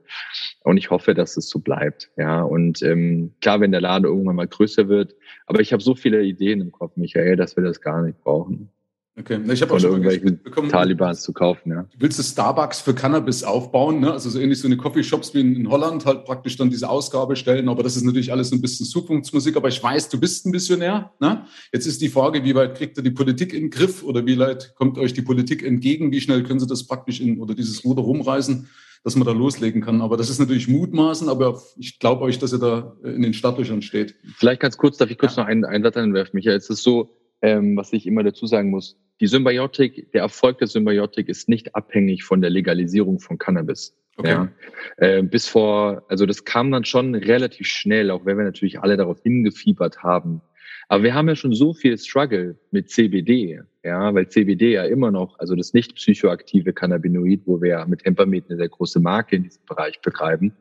Und 0.62 0.76
ich 0.76 0.90
hoffe, 0.90 1.14
dass 1.14 1.37
es 1.37 1.48
so 1.48 1.59
bleibt. 1.59 2.11
Ja, 2.16 2.42
und 2.42 2.83
ähm, 2.83 3.35
klar, 3.40 3.61
wenn 3.61 3.72
der 3.72 3.80
Laden 3.80 4.04
irgendwann 4.04 4.37
mal 4.37 4.46
größer 4.46 4.88
wird, 4.88 5.14
aber 5.46 5.61
ich 5.61 5.72
habe 5.72 5.83
so 5.83 5.94
viele 5.94 6.22
Ideen 6.22 6.61
im 6.61 6.72
Kopf, 6.72 6.96
Michael, 6.96 7.37
dass 7.37 7.56
wir 7.56 7.64
das 7.64 7.80
gar 7.80 8.02
nicht 8.02 8.20
brauchen. 8.20 8.70
Okay, 9.18 9.40
ich 9.53 9.61
habe 9.61 9.75
auch 9.75 9.81
schon 9.81 9.90
irgendwelchen 9.90 10.40
Talibans 10.70 11.23
zu 11.23 11.33
kaufen, 11.33 11.73
ja. 11.73 11.87
Willst 11.99 12.18
du 12.18 12.23
Starbucks 12.23 12.81
für 12.81 12.94
Cannabis 12.94 13.42
aufbauen, 13.42 14.01
ne? 14.01 14.12
Also 14.12 14.31
so 14.31 14.38
ähnlich 14.38 14.61
so 14.61 14.68
eine 14.68 14.77
Coffeeshops 14.77 15.35
wie 15.35 15.40
in 15.40 15.68
Holland 15.68 16.07
halt 16.07 16.25
praktisch 16.25 16.57
dann 16.57 16.70
diese 16.70 16.88
Ausgabe 16.88 17.35
stellen, 17.35 17.68
aber 17.68 17.83
das 17.83 17.96
ist 17.96 18.05
natürlich 18.05 18.33
alles 18.33 18.53
ein 18.53 18.61
bisschen 18.61 18.87
Zukunftsmusik, 18.87 19.57
aber 19.57 19.68
ich 19.68 19.83
weiß, 19.83 20.09
du 20.11 20.20
bist 20.20 20.46
ein 20.46 20.53
Visionär, 20.53 21.12
ne? 21.20 21.44
Jetzt 21.73 21.87
ist 21.87 22.01
die 22.01 22.09
Frage, 22.09 22.44
wie 22.44 22.55
weit 22.55 22.77
kriegt 22.77 22.96
ihr 22.99 23.03
die 23.03 23.11
Politik 23.11 23.53
in 23.53 23.64
den 23.64 23.70
Griff 23.70 24.05
oder 24.05 24.25
wie 24.27 24.38
weit 24.38 24.75
kommt 24.77 24.96
euch 24.96 25.12
die 25.12 25.23
Politik 25.23 25.64
entgegen? 25.64 26.12
Wie 26.12 26.20
schnell 26.20 26.44
können 26.44 26.61
sie 26.61 26.68
das 26.68 26.87
praktisch 26.87 27.20
in 27.20 27.40
oder 27.40 27.55
dieses 27.55 27.85
Ruder 27.85 28.03
rumreißen, 28.03 28.68
dass 29.03 29.16
man 29.16 29.27
da 29.27 29.33
loslegen 29.33 29.83
kann? 29.83 30.03
Aber 30.03 30.16
das 30.16 30.31
ist 30.31 30.38
natürlich 30.38 30.68
Mutmaßen, 30.68 31.29
aber 31.29 31.61
ich 31.77 31.99
glaube 31.99 32.23
euch, 32.23 32.38
dass 32.38 32.53
ihr 32.53 32.59
da 32.61 32.96
in 33.03 33.23
den 33.23 33.35
Startlöchern 33.35 33.83
steht. 33.83 34.14
Vielleicht 34.37 34.61
ganz 34.61 34.77
kurz, 34.77 34.99
darf 34.99 35.11
ich 35.11 35.18
kurz 35.18 35.35
ja. 35.35 35.42
noch 35.42 35.49
einen, 35.49 35.64
einen 35.64 35.83
Satz 35.83 35.96
einwerfen, 35.96 36.31
Michael? 36.35 36.57
Es 36.57 36.70
ist 36.70 36.85
so, 36.85 37.19
ähm, 37.42 37.76
was 37.76 37.92
ich 37.92 38.07
immer 38.07 38.22
dazu 38.22 38.46
sagen 38.46 38.70
muss, 38.70 38.98
die 39.20 39.26
Symbiotik, 39.26 40.12
der 40.12 40.22
Erfolg 40.22 40.59
der 40.59 40.66
Symbiotik 40.66 41.29
ist 41.29 41.48
nicht 41.48 41.74
abhängig 41.74 42.24
von 42.24 42.40
der 42.40 42.50
Legalisierung 42.50 43.20
von 43.20 43.38
Cannabis. 43.38 43.94
Okay. 44.16 44.29
Ja. 44.29 44.48
Äh, 44.96 45.22
bis 45.22 45.46
vor, 45.46 46.05
also 46.09 46.26
das 46.26 46.44
kam 46.44 46.70
dann 46.70 46.85
schon 46.85 47.14
relativ 47.14 47.66
schnell, 47.66 48.11
auch 48.11 48.24
wenn 48.24 48.37
wir 48.38 48.44
natürlich 48.44 48.81
alle 48.81 48.96
darauf 48.96 49.20
hingefiebert 49.22 50.03
haben. 50.03 50.42
Aber 50.88 51.05
wir 51.05 51.14
haben 51.14 51.29
ja 51.29 51.37
schon 51.37 51.55
so 51.55 51.72
viel 51.72 51.96
Struggle 51.98 52.59
mit 52.72 52.90
CBD, 52.90 53.61
ja, 53.85 54.12
weil 54.12 54.29
CBD 54.29 54.72
ja 54.72 54.85
immer 54.85 55.11
noch, 55.11 55.38
also 55.38 55.55
das 55.55 55.72
nicht 55.72 55.94
psychoaktive 55.94 56.72
Cannabinoid, 56.72 57.42
wo 57.46 57.62
wir 57.62 57.87
mit 57.87 58.05
Hempamet 58.05 58.46
eine 58.48 58.57
sehr 58.57 58.68
große 58.68 59.00
Marke 59.00 59.37
in 59.37 59.44
diesem 59.44 59.64
Bereich 59.66 60.00
betreiben, 60.00 60.53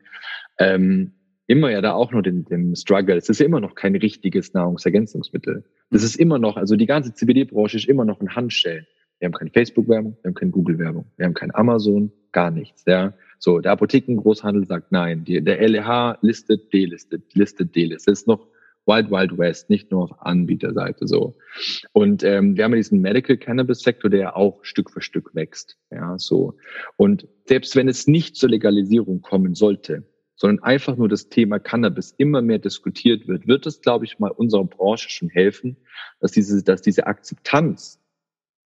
ähm, 0.58 1.12
immer 1.50 1.70
ja 1.70 1.80
da 1.80 1.92
auch 1.92 2.12
noch 2.12 2.22
den, 2.22 2.44
den 2.44 2.76
Struggle. 2.76 3.16
Es 3.16 3.28
ist 3.28 3.40
immer 3.40 3.60
noch 3.60 3.74
kein 3.74 3.96
richtiges 3.96 4.54
Nahrungsergänzungsmittel. 4.54 5.64
Das 5.90 6.04
ist 6.04 6.14
immer 6.14 6.38
noch, 6.38 6.56
also 6.56 6.76
die 6.76 6.86
ganze 6.86 7.12
CBD-Branche 7.12 7.76
ist 7.76 7.88
immer 7.88 8.04
noch 8.04 8.20
ein 8.20 8.36
Handstellen. 8.36 8.86
Wir 9.18 9.26
haben 9.26 9.32
keine 9.32 9.50
Facebook-Werbung, 9.50 10.16
wir 10.22 10.28
haben 10.28 10.34
keine 10.34 10.52
Google-Werbung, 10.52 11.06
wir 11.16 11.26
haben 11.26 11.34
kein 11.34 11.54
Amazon, 11.54 12.12
gar 12.30 12.52
nichts. 12.52 12.84
Ja. 12.86 13.14
So, 13.38 13.58
der 13.58 13.72
Apothekengroßhandel 13.72 14.66
sagt 14.66 14.92
nein. 14.92 15.24
Die, 15.24 15.42
der 15.42 15.60
LEH 15.68 16.18
listet, 16.22 16.72
delistet, 16.72 17.34
listet, 17.34 17.74
delistet. 17.74 18.12
Das 18.12 18.20
ist 18.20 18.28
noch 18.28 18.46
Wild 18.86 19.10
Wild 19.10 19.36
West, 19.36 19.70
nicht 19.70 19.90
nur 19.90 20.04
auf 20.04 20.10
Anbieterseite 20.20 21.08
so. 21.08 21.36
Und 21.92 22.22
ähm, 22.22 22.56
wir 22.56 22.64
haben 22.64 22.74
diesen 22.74 23.00
Medical 23.00 23.36
Cannabis 23.36 23.80
Sektor, 23.80 24.08
der 24.08 24.36
auch 24.36 24.64
Stück 24.64 24.90
für 24.90 25.00
Stück 25.00 25.34
wächst. 25.34 25.76
Ja, 25.90 26.16
so. 26.16 26.54
Und 26.96 27.26
selbst 27.46 27.74
wenn 27.74 27.88
es 27.88 28.06
nicht 28.06 28.36
zur 28.36 28.50
Legalisierung 28.50 29.20
kommen 29.20 29.54
sollte, 29.54 30.04
sondern 30.40 30.64
einfach 30.64 30.96
nur 30.96 31.08
das 31.08 31.28
Thema 31.28 31.58
Cannabis 31.58 32.14
immer 32.16 32.40
mehr 32.40 32.58
diskutiert 32.58 33.28
wird, 33.28 33.46
wird 33.46 33.66
es, 33.66 33.82
glaube 33.82 34.06
ich, 34.06 34.18
mal 34.18 34.30
unserer 34.30 34.64
Branche 34.64 35.10
schon 35.10 35.28
helfen, 35.28 35.76
dass 36.20 36.32
diese, 36.32 36.64
dass 36.64 36.80
diese 36.80 37.06
Akzeptanz 37.06 38.00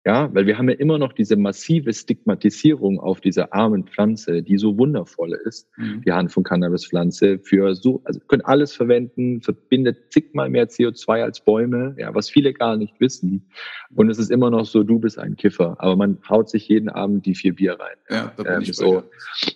ja, 0.07 0.33
weil 0.35 0.47
wir 0.47 0.59
haben 0.59 0.69
ja 0.69 0.75
immer 0.75 0.99
noch 0.99 1.15
diese 1.15 1.35
massive 1.35 1.91
Stigmatisierung 1.95 3.01
auf 3.01 3.23
dieser 3.23 3.55
armen 3.55 3.85
Pflanze, 3.85 4.43
die 4.43 4.59
so 4.59 4.77
wundervoll 4.77 5.33
ist, 5.47 5.67
mhm. 5.79 6.03
die 6.03 6.13
Hand 6.13 6.31
von 6.31 6.45
Cannabispflanze, 6.45 7.39
für 7.39 7.75
so, 7.75 8.03
also 8.05 8.21
können 8.21 8.43
alles 8.43 8.75
verwenden, 8.75 9.41
verbindet 9.41 10.13
zigmal 10.13 10.51
mehr 10.51 10.69
CO2 10.69 11.23
als 11.23 11.41
Bäume, 11.41 11.95
ja, 11.97 12.15
was 12.15 12.29
viele 12.29 12.53
gar 12.53 12.77
nicht 12.77 13.01
wissen. 13.01 13.49
Und 13.95 14.11
es 14.11 14.19
ist 14.19 14.31
immer 14.31 14.51
noch 14.51 14.67
so, 14.67 14.83
du 14.83 14.99
bist 14.99 15.19
ein 15.19 15.37
Kiffer, 15.37 15.77
aber 15.79 15.97
man 15.97 16.19
haut 16.29 16.51
sich 16.51 16.69
jeden 16.69 16.91
Abend 16.91 17.25
die 17.25 17.35
vier 17.35 17.55
Bier 17.55 17.81
rein. 17.81 17.97
Ja, 18.11 18.33
da 18.37 18.43
bin 18.43 18.53
ähm, 18.53 18.61
ich 18.61 18.75
so. 18.75 19.05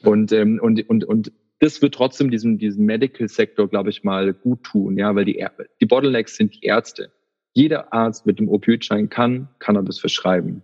Und, 0.03 0.33
ähm, 0.33 0.59
und, 0.63 0.89
und, 0.89 1.05
und 1.05 1.31
das 1.61 1.83
wird 1.83 1.95
trotzdem 1.95 2.31
diesem, 2.31 2.59
diesem 2.59 2.85
Medical-Sektor, 2.85 3.69
glaube 3.69 3.91
ich, 3.91 4.05
mal 4.05 4.33
gut 4.33 4.63
tun, 4.63 4.97
ja, 4.97 5.15
weil 5.15 5.25
die, 5.25 5.45
die 5.81 5.87
Bottlenecks 5.87 6.37
sind 6.37 6.55
die 6.55 6.67
Ärzte. 6.67 7.11
Jeder 7.53 7.93
Arzt 7.93 8.27
mit 8.27 8.39
dem 8.39 8.49
Opioidschein 8.49 9.09
kann 9.09 9.49
Cannabis 9.59 9.99
verschreiben. 9.99 10.63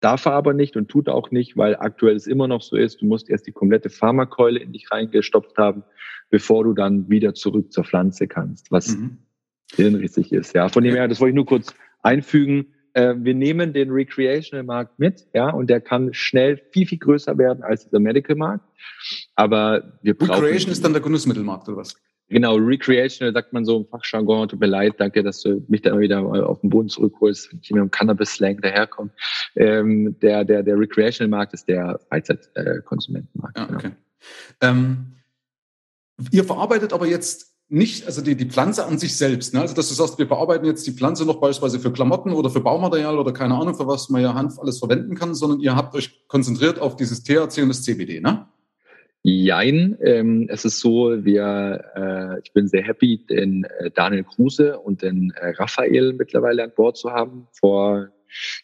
Darf 0.00 0.26
er 0.26 0.32
aber 0.32 0.52
nicht 0.52 0.76
und 0.76 0.88
tut 0.88 1.08
auch 1.08 1.30
nicht, 1.30 1.56
weil 1.56 1.76
aktuell 1.76 2.16
es 2.16 2.26
immer 2.26 2.48
noch 2.48 2.62
so 2.62 2.76
ist, 2.76 3.00
du 3.00 3.06
musst 3.06 3.30
erst 3.30 3.46
die 3.46 3.52
komplette 3.52 3.88
Pharmakeule 3.88 4.58
in 4.58 4.72
dich 4.72 4.90
reingestopft 4.90 5.56
haben, 5.56 5.84
bevor 6.30 6.64
du 6.64 6.74
dann 6.74 7.08
wieder 7.08 7.34
zurück 7.34 7.72
zur 7.72 7.84
Pflanze 7.84 8.26
kannst, 8.26 8.70
was 8.70 8.96
mhm. 8.96 9.18
hirnrissig 9.74 10.32
ist. 10.32 10.54
Ja, 10.54 10.68
von 10.68 10.82
dem 10.82 10.94
her, 10.94 11.08
das 11.08 11.20
wollte 11.20 11.30
ich 11.30 11.36
nur 11.36 11.46
kurz 11.46 11.74
einfügen. 12.02 12.74
Äh, 12.92 13.14
wir 13.18 13.34
nehmen 13.34 13.72
den 13.72 13.90
Recreational-Markt 13.90 14.98
mit, 14.98 15.26
ja, 15.32 15.48
und 15.50 15.70
der 15.70 15.80
kann 15.80 16.12
schnell 16.12 16.60
viel, 16.70 16.86
viel 16.86 16.98
größer 16.98 17.38
werden 17.38 17.62
als 17.62 17.84
dieser 17.84 18.00
Medical-Markt. 18.00 18.64
Aber 19.36 19.98
wir 20.02 20.16
brauchen. 20.16 20.44
Recreation 20.44 20.72
ist 20.72 20.84
dann 20.84 20.92
der 20.92 21.02
Genussmittelmarkt, 21.02 21.68
oder 21.68 21.78
was? 21.78 21.96
Genau, 22.28 22.56
recreational 22.56 23.34
sagt 23.34 23.52
man 23.52 23.64
so 23.66 23.76
im 23.76 23.86
Fachjargon, 23.86 24.48
tut 24.48 24.58
mir 24.58 24.66
leid, 24.66 24.94
danke, 24.98 25.22
dass 25.22 25.42
du 25.42 25.62
mich 25.68 25.82
da 25.82 25.98
wieder 25.98 26.22
auf 26.48 26.60
den 26.62 26.70
Boden 26.70 26.88
zurückholst, 26.88 27.52
wenn 27.52 27.60
ich 27.62 27.70
mir 27.70 27.80
im 27.80 27.90
Cannabis-Slang 27.90 28.60
daherkomme. 28.62 29.10
Ähm, 29.56 30.18
der, 30.20 30.44
der, 30.44 30.62
der 30.62 30.78
Recreational-Markt 30.78 31.52
ist 31.52 31.68
der 31.68 32.00
Freizeitkonsumentenmarkt. 32.08 33.58
Ja, 33.58 33.64
okay. 33.64 33.90
Genau. 33.90 34.72
Ähm, 34.72 35.16
ihr 36.30 36.44
verarbeitet 36.44 36.94
aber 36.94 37.06
jetzt 37.06 37.54
nicht, 37.68 38.06
also 38.06 38.22
die, 38.22 38.36
die 38.36 38.48
Pflanze 38.48 38.86
an 38.86 38.98
sich 38.98 39.16
selbst, 39.16 39.52
ne? 39.52 39.60
also 39.60 39.74
dass 39.74 39.88
du 39.88 39.94
sagst, 39.94 40.18
wir 40.18 40.26
verarbeiten 40.26 40.66
jetzt 40.66 40.86
die 40.86 40.92
Pflanze 40.92 41.26
noch 41.26 41.40
beispielsweise 41.40 41.80
für 41.80 41.92
Klamotten 41.92 42.32
oder 42.32 42.48
für 42.48 42.60
Baumaterial 42.60 43.18
oder 43.18 43.32
keine 43.32 43.54
Ahnung, 43.54 43.74
für 43.74 43.86
was 43.86 44.08
man 44.08 44.22
ja 44.22 44.34
Hanf 44.34 44.58
alles 44.58 44.78
verwenden 44.78 45.14
kann, 45.14 45.34
sondern 45.34 45.60
ihr 45.60 45.74
habt 45.74 45.94
euch 45.94 46.26
konzentriert 46.28 46.78
auf 46.78 46.96
dieses 46.96 47.22
THC 47.22 47.62
und 47.62 47.68
das 47.68 47.82
CBD, 47.82 48.20
ne? 48.20 48.48
Jein, 49.26 49.96
ähm, 50.02 50.48
es 50.50 50.66
ist 50.66 50.80
so, 50.80 51.24
wir, 51.24 51.82
äh, 51.96 52.40
ich 52.44 52.52
bin 52.52 52.68
sehr 52.68 52.82
happy, 52.82 53.24
den 53.24 53.64
äh, 53.64 53.90
Daniel 53.90 54.24
Kruse 54.24 54.78
und 54.78 55.00
den 55.00 55.32
äh, 55.36 55.54
Raphael 55.56 56.12
mittlerweile 56.12 56.62
an 56.62 56.72
Bord 56.76 56.98
zu 56.98 57.10
haben. 57.10 57.48
Vor 57.52 58.10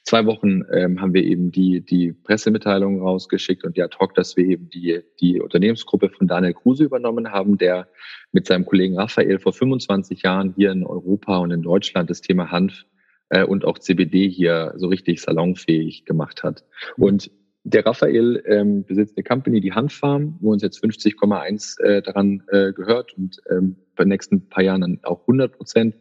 zwei 0.04 0.26
Wochen 0.26 0.60
ähm, 0.70 1.00
haben 1.00 1.14
wir 1.14 1.24
eben 1.24 1.50
die, 1.50 1.80
die 1.80 2.12
Pressemitteilung 2.12 3.00
rausgeschickt 3.00 3.64
und 3.64 3.80
ad 3.80 3.96
hoc, 3.98 4.14
dass 4.14 4.36
wir 4.36 4.44
eben 4.44 4.68
die, 4.68 5.00
die 5.22 5.40
Unternehmensgruppe 5.40 6.10
von 6.10 6.26
Daniel 6.26 6.52
Kruse 6.52 6.84
übernommen 6.84 7.30
haben, 7.30 7.56
der 7.56 7.88
mit 8.32 8.46
seinem 8.46 8.66
Kollegen 8.66 8.98
Raphael 8.98 9.38
vor 9.38 9.54
25 9.54 10.20
Jahren 10.24 10.52
hier 10.54 10.72
in 10.72 10.84
Europa 10.84 11.38
und 11.38 11.52
in 11.52 11.62
Deutschland 11.62 12.10
das 12.10 12.20
Thema 12.20 12.50
Hanf 12.50 12.84
äh, 13.30 13.44
und 13.44 13.64
auch 13.64 13.78
CBD 13.78 14.28
hier 14.28 14.74
so 14.76 14.88
richtig 14.88 15.22
salonfähig 15.22 16.04
gemacht 16.04 16.42
hat. 16.42 16.66
Und 16.98 17.30
der 17.64 17.84
Raphael 17.84 18.42
ähm, 18.46 18.84
besitzt 18.84 19.16
eine 19.16 19.24
Company, 19.24 19.60
die 19.60 19.72
Hanffarm, 19.72 20.38
wo 20.40 20.52
uns 20.52 20.62
jetzt 20.62 20.82
50,1 20.82 21.80
äh, 21.80 22.02
daran 22.02 22.42
äh, 22.48 22.72
gehört 22.72 23.12
und 23.16 23.40
ähm, 23.50 23.76
bei 23.96 24.04
den 24.04 24.08
nächsten 24.08 24.48
paar 24.48 24.62
Jahren 24.62 24.80
dann 24.80 25.00
auch 25.02 25.20
100 25.20 25.52
Prozent, 25.52 25.96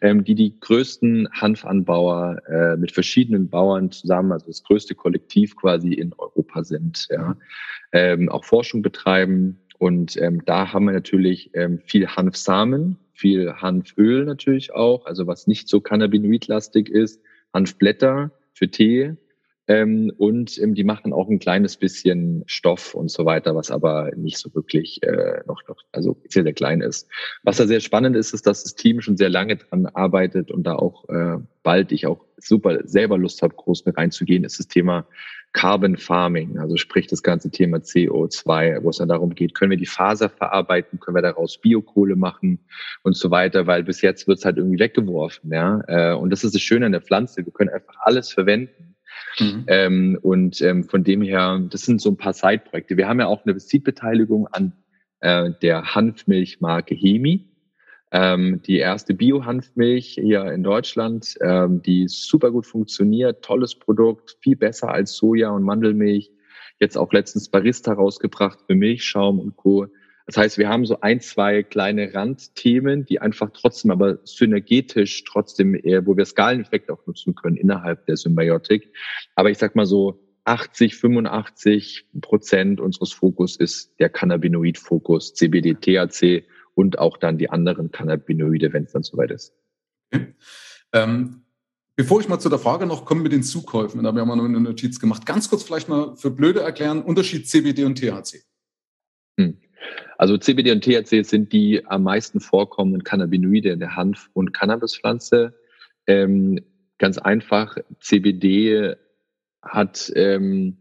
ähm, 0.00 0.24
die 0.24 0.34
die 0.34 0.58
größten 0.58 1.28
Hanfanbauer 1.32 2.40
äh, 2.48 2.76
mit 2.76 2.92
verschiedenen 2.92 3.50
Bauern 3.50 3.90
zusammen, 3.90 4.32
also 4.32 4.46
das 4.46 4.62
größte 4.62 4.94
Kollektiv 4.94 5.54
quasi 5.56 5.92
in 5.92 6.14
Europa 6.16 6.64
sind, 6.64 7.08
ja, 7.10 7.36
ähm, 7.92 8.30
auch 8.30 8.44
Forschung 8.44 8.80
betreiben 8.80 9.58
und 9.82 10.16
ähm, 10.16 10.42
da 10.46 10.72
haben 10.72 10.86
wir 10.86 10.92
natürlich 10.92 11.50
ähm, 11.54 11.80
viel 11.84 12.06
Hanfsamen, 12.06 12.98
viel 13.12 13.52
Hanföl 13.52 14.24
natürlich 14.24 14.72
auch, 14.72 15.04
also 15.04 15.26
was 15.26 15.46
nicht 15.46 15.68
so 15.68 15.80
cannabinoidlastig 15.80 16.88
ist, 16.88 17.20
Hanfblätter 17.52 18.30
für 18.54 18.68
Tee, 18.68 19.16
ähm, 19.68 20.12
und 20.18 20.58
ähm, 20.58 20.74
die 20.74 20.82
machen 20.82 21.12
auch 21.12 21.28
ein 21.28 21.38
kleines 21.38 21.76
bisschen 21.76 22.42
Stoff 22.46 22.94
und 22.94 23.10
so 23.10 23.24
weiter, 23.24 23.54
was 23.54 23.70
aber 23.70 24.10
nicht 24.16 24.38
so 24.38 24.52
wirklich 24.54 25.02
äh, 25.02 25.40
noch, 25.46 25.62
noch, 25.68 25.76
also 25.92 26.20
sehr, 26.28 26.42
sehr 26.42 26.52
klein 26.52 26.80
ist. 26.80 27.08
Was 27.44 27.58
da 27.58 27.66
sehr 27.66 27.80
spannend 27.80 28.16
ist, 28.16 28.34
ist, 28.34 28.46
dass 28.46 28.64
das 28.64 28.74
Team 28.74 29.00
schon 29.00 29.16
sehr 29.16 29.30
lange 29.30 29.56
dran 29.56 29.86
arbeitet 29.86 30.50
und 30.50 30.64
da 30.64 30.74
auch 30.74 31.08
äh, 31.08 31.38
bald 31.62 31.92
ich 31.92 32.06
auch 32.06 32.24
super 32.38 32.80
selber 32.84 33.18
Lust 33.18 33.42
habe, 33.42 33.54
groß 33.54 33.86
mit 33.86 33.96
reinzugehen, 33.96 34.42
ist 34.42 34.58
das 34.58 34.66
Thema 34.66 35.06
Carbon 35.52 35.96
Farming, 35.96 36.58
also 36.58 36.76
sprich 36.76 37.06
das 37.06 37.22
ganze 37.22 37.50
Thema 37.50 37.76
CO2, 37.76 38.82
wo 38.82 38.88
es 38.88 38.96
dann 38.96 39.10
darum 39.10 39.34
geht, 39.34 39.54
können 39.54 39.70
wir 39.70 39.78
die 39.78 39.86
Faser 39.86 40.30
verarbeiten, 40.30 40.98
können 40.98 41.14
wir 41.14 41.22
daraus 41.22 41.60
Biokohle 41.60 42.16
machen 42.16 42.58
und 43.02 43.16
so 43.16 43.30
weiter, 43.30 43.66
weil 43.66 43.84
bis 43.84 44.00
jetzt 44.00 44.26
wird 44.26 44.38
es 44.38 44.44
halt 44.44 44.56
irgendwie 44.56 44.78
weggeworfen, 44.78 45.52
ja. 45.52 45.82
Äh, 45.86 46.14
und 46.14 46.30
das 46.30 46.42
ist 46.42 46.54
das 46.54 46.62
Schöne 46.62 46.86
an 46.86 46.92
der 46.92 47.02
Pflanze, 47.02 47.44
wir 47.44 47.52
können 47.52 47.70
einfach 47.70 47.94
alles 48.00 48.32
verwenden 48.32 48.91
Mhm. 49.38 49.64
Ähm, 49.66 50.18
und 50.22 50.60
ähm, 50.60 50.84
von 50.84 51.04
dem 51.04 51.22
her, 51.22 51.60
das 51.70 51.82
sind 51.82 52.00
so 52.00 52.10
ein 52.10 52.16
paar 52.16 52.32
Side-Projekte. 52.32 52.96
Wir 52.96 53.08
haben 53.08 53.20
ja 53.20 53.26
auch 53.26 53.44
eine 53.44 53.58
Seed-Beteiligung 53.58 54.46
an 54.48 54.72
äh, 55.20 55.50
der 55.62 55.94
Hanfmilchmarke 55.94 56.94
Hemi. 56.94 57.48
Ähm, 58.14 58.60
die 58.66 58.76
erste 58.76 59.14
Bio-Hanfmilch 59.14 60.18
hier 60.20 60.44
in 60.52 60.62
Deutschland, 60.62 61.34
ähm, 61.40 61.80
die 61.80 62.08
super 62.08 62.50
gut 62.50 62.66
funktioniert, 62.66 63.42
tolles 63.42 63.74
Produkt, 63.74 64.36
viel 64.40 64.56
besser 64.56 64.90
als 64.90 65.16
Soja 65.16 65.50
und 65.50 65.62
Mandelmilch. 65.62 66.30
Jetzt 66.78 66.98
auch 66.98 67.10
letztens 67.12 67.48
Barista 67.48 67.94
rausgebracht 67.94 68.58
für 68.66 68.74
Milchschaum 68.74 69.40
und 69.40 69.56
Co. 69.56 69.86
Das 70.26 70.36
heißt, 70.36 70.58
wir 70.58 70.68
haben 70.68 70.86
so 70.86 71.00
ein, 71.00 71.20
zwei 71.20 71.62
kleine 71.62 72.14
Randthemen, 72.14 73.04
die 73.04 73.20
einfach 73.20 73.50
trotzdem 73.52 73.90
aber 73.90 74.18
synergetisch 74.24 75.24
trotzdem, 75.24 75.74
eher, 75.74 76.06
wo 76.06 76.16
wir 76.16 76.24
Skaleneffekt 76.24 76.90
auch 76.90 77.06
nutzen 77.06 77.34
können 77.34 77.56
innerhalb 77.56 78.06
der 78.06 78.16
Symbiotik. 78.16 78.92
Aber 79.34 79.50
ich 79.50 79.58
sag 79.58 79.74
mal 79.74 79.86
so, 79.86 80.20
80, 80.44 80.96
85 80.96 82.06
Prozent 82.20 82.80
unseres 82.80 83.12
Fokus 83.12 83.56
ist 83.56 83.92
der 84.00 84.08
Cannabinoid-Fokus, 84.08 85.34
CBD, 85.34 85.74
THC 85.74 86.44
und 86.74 86.98
auch 86.98 87.16
dann 87.16 87.38
die 87.38 87.50
anderen 87.50 87.90
Cannabinoide, 87.92 88.72
wenn 88.72 88.84
es 88.84 88.92
dann 88.92 89.02
soweit 89.02 89.30
ist. 89.30 89.54
Okay. 90.12 90.34
Ähm, 90.92 91.42
bevor 91.96 92.20
ich 92.20 92.28
mal 92.28 92.40
zu 92.40 92.48
der 92.48 92.58
Frage 92.58 92.86
noch 92.86 93.04
komme 93.04 93.22
mit 93.22 93.32
den 93.32 93.42
Zukäufen, 93.42 94.02
da 94.02 94.08
haben 94.08 94.16
wir 94.16 94.24
mal 94.24 94.38
eine 94.38 94.60
Notiz 94.60 94.98
gemacht, 94.98 95.26
ganz 95.26 95.48
kurz 95.48 95.62
vielleicht 95.62 95.88
mal 95.88 96.16
für 96.16 96.30
Blöde 96.30 96.60
erklären, 96.60 97.02
Unterschied 97.02 97.48
CBD 97.48 97.84
und 97.84 97.98
THC. 97.98 98.42
Hm. 99.38 99.58
Also 100.18 100.36
CBD 100.36 100.72
und 100.72 100.84
THC 100.84 101.24
sind 101.24 101.52
die 101.52 101.84
am 101.86 102.04
meisten 102.04 102.40
vorkommenden 102.40 103.04
Cannabinoide 103.04 103.70
in 103.70 103.80
der 103.80 103.96
Hanf- 103.96 104.30
und 104.32 104.52
Cannabispflanze. 104.52 105.54
Ähm, 106.06 106.60
ganz 106.98 107.18
einfach, 107.18 107.76
CBD 108.00 108.94
hat, 109.62 110.12
ähm, 110.14 110.78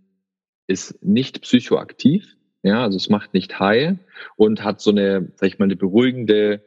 ist 0.68 1.04
nicht 1.04 1.42
psychoaktiv, 1.42 2.36
ja, 2.64 2.84
also 2.84 2.98
es 2.98 3.10
macht 3.10 3.34
nicht 3.34 3.60
high 3.60 3.98
und 4.36 4.64
hat 4.64 4.82
so 4.82 4.92
eine, 4.92 5.32
sag 5.36 5.48
ich 5.48 5.60
mal, 5.60 5.66
eine 5.66 5.76
beruhigende 5.76 6.64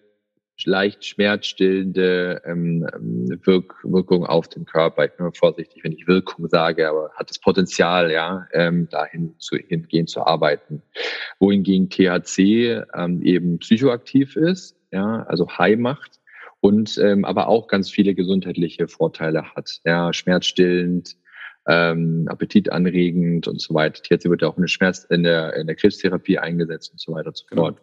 leicht 0.65 1.05
schmerzstillende 1.05 2.43
ähm, 2.45 2.87
ähm, 2.95 3.41
Wirk 3.45 3.75
Wirkung 3.83 4.25
auf 4.25 4.49
den 4.49 4.65
Körper. 4.65 5.05
Ich 5.05 5.13
bin 5.13 5.27
immer 5.27 5.35
vorsichtig, 5.35 5.83
wenn 5.83 5.93
ich 5.93 6.07
Wirkung 6.07 6.49
sage, 6.49 6.89
aber 6.89 7.11
hat 7.15 7.31
das 7.31 7.39
Potenzial, 7.39 8.11
ja, 8.11 8.47
ähm, 8.53 8.89
dahin 8.89 9.35
zu 9.39 9.57
hingehen 9.57 10.07
zu 10.07 10.25
arbeiten. 10.25 10.83
Wohingegen 11.41 11.91
THC 11.91 12.85
ähm, 12.95 13.23
eben 13.23 13.59
psychoaktiv 13.59 14.37
ist, 14.37 14.77
ja, 14.93 15.25
also 15.25 15.49
high 15.49 15.79
macht 15.79 16.21
und 16.61 16.97
ähm, 16.99 17.25
aber 17.25 17.49
auch 17.49 17.67
ganz 17.67 17.91
viele 17.91 18.15
gesundheitliche 18.15 18.89
Vorteile 18.89 19.55
hat, 19.55 19.81
ja, 19.85 20.13
schmerzstillend, 20.13 21.17
ähm, 21.67 22.27
appetitanregend 22.29 23.49
und 23.49 23.61
so 23.61 23.75
weiter. 23.75 24.03
THC 24.03 24.29
wird 24.29 24.43
ja 24.43 24.49
auch 24.49 24.57
in 24.57 24.63
der 24.63 24.69
Schmerz, 24.69 25.05
in 25.05 25.23
der, 25.23 25.55
in 25.57 25.67
der 25.67 25.77
Krebstherapie 25.77 26.39
eingesetzt 26.39 26.93
und 26.93 27.01
so 27.01 27.13
weiter 27.13 27.29
und 27.29 27.37
so 27.37 27.45
genau. 27.49 27.63
fort. 27.63 27.79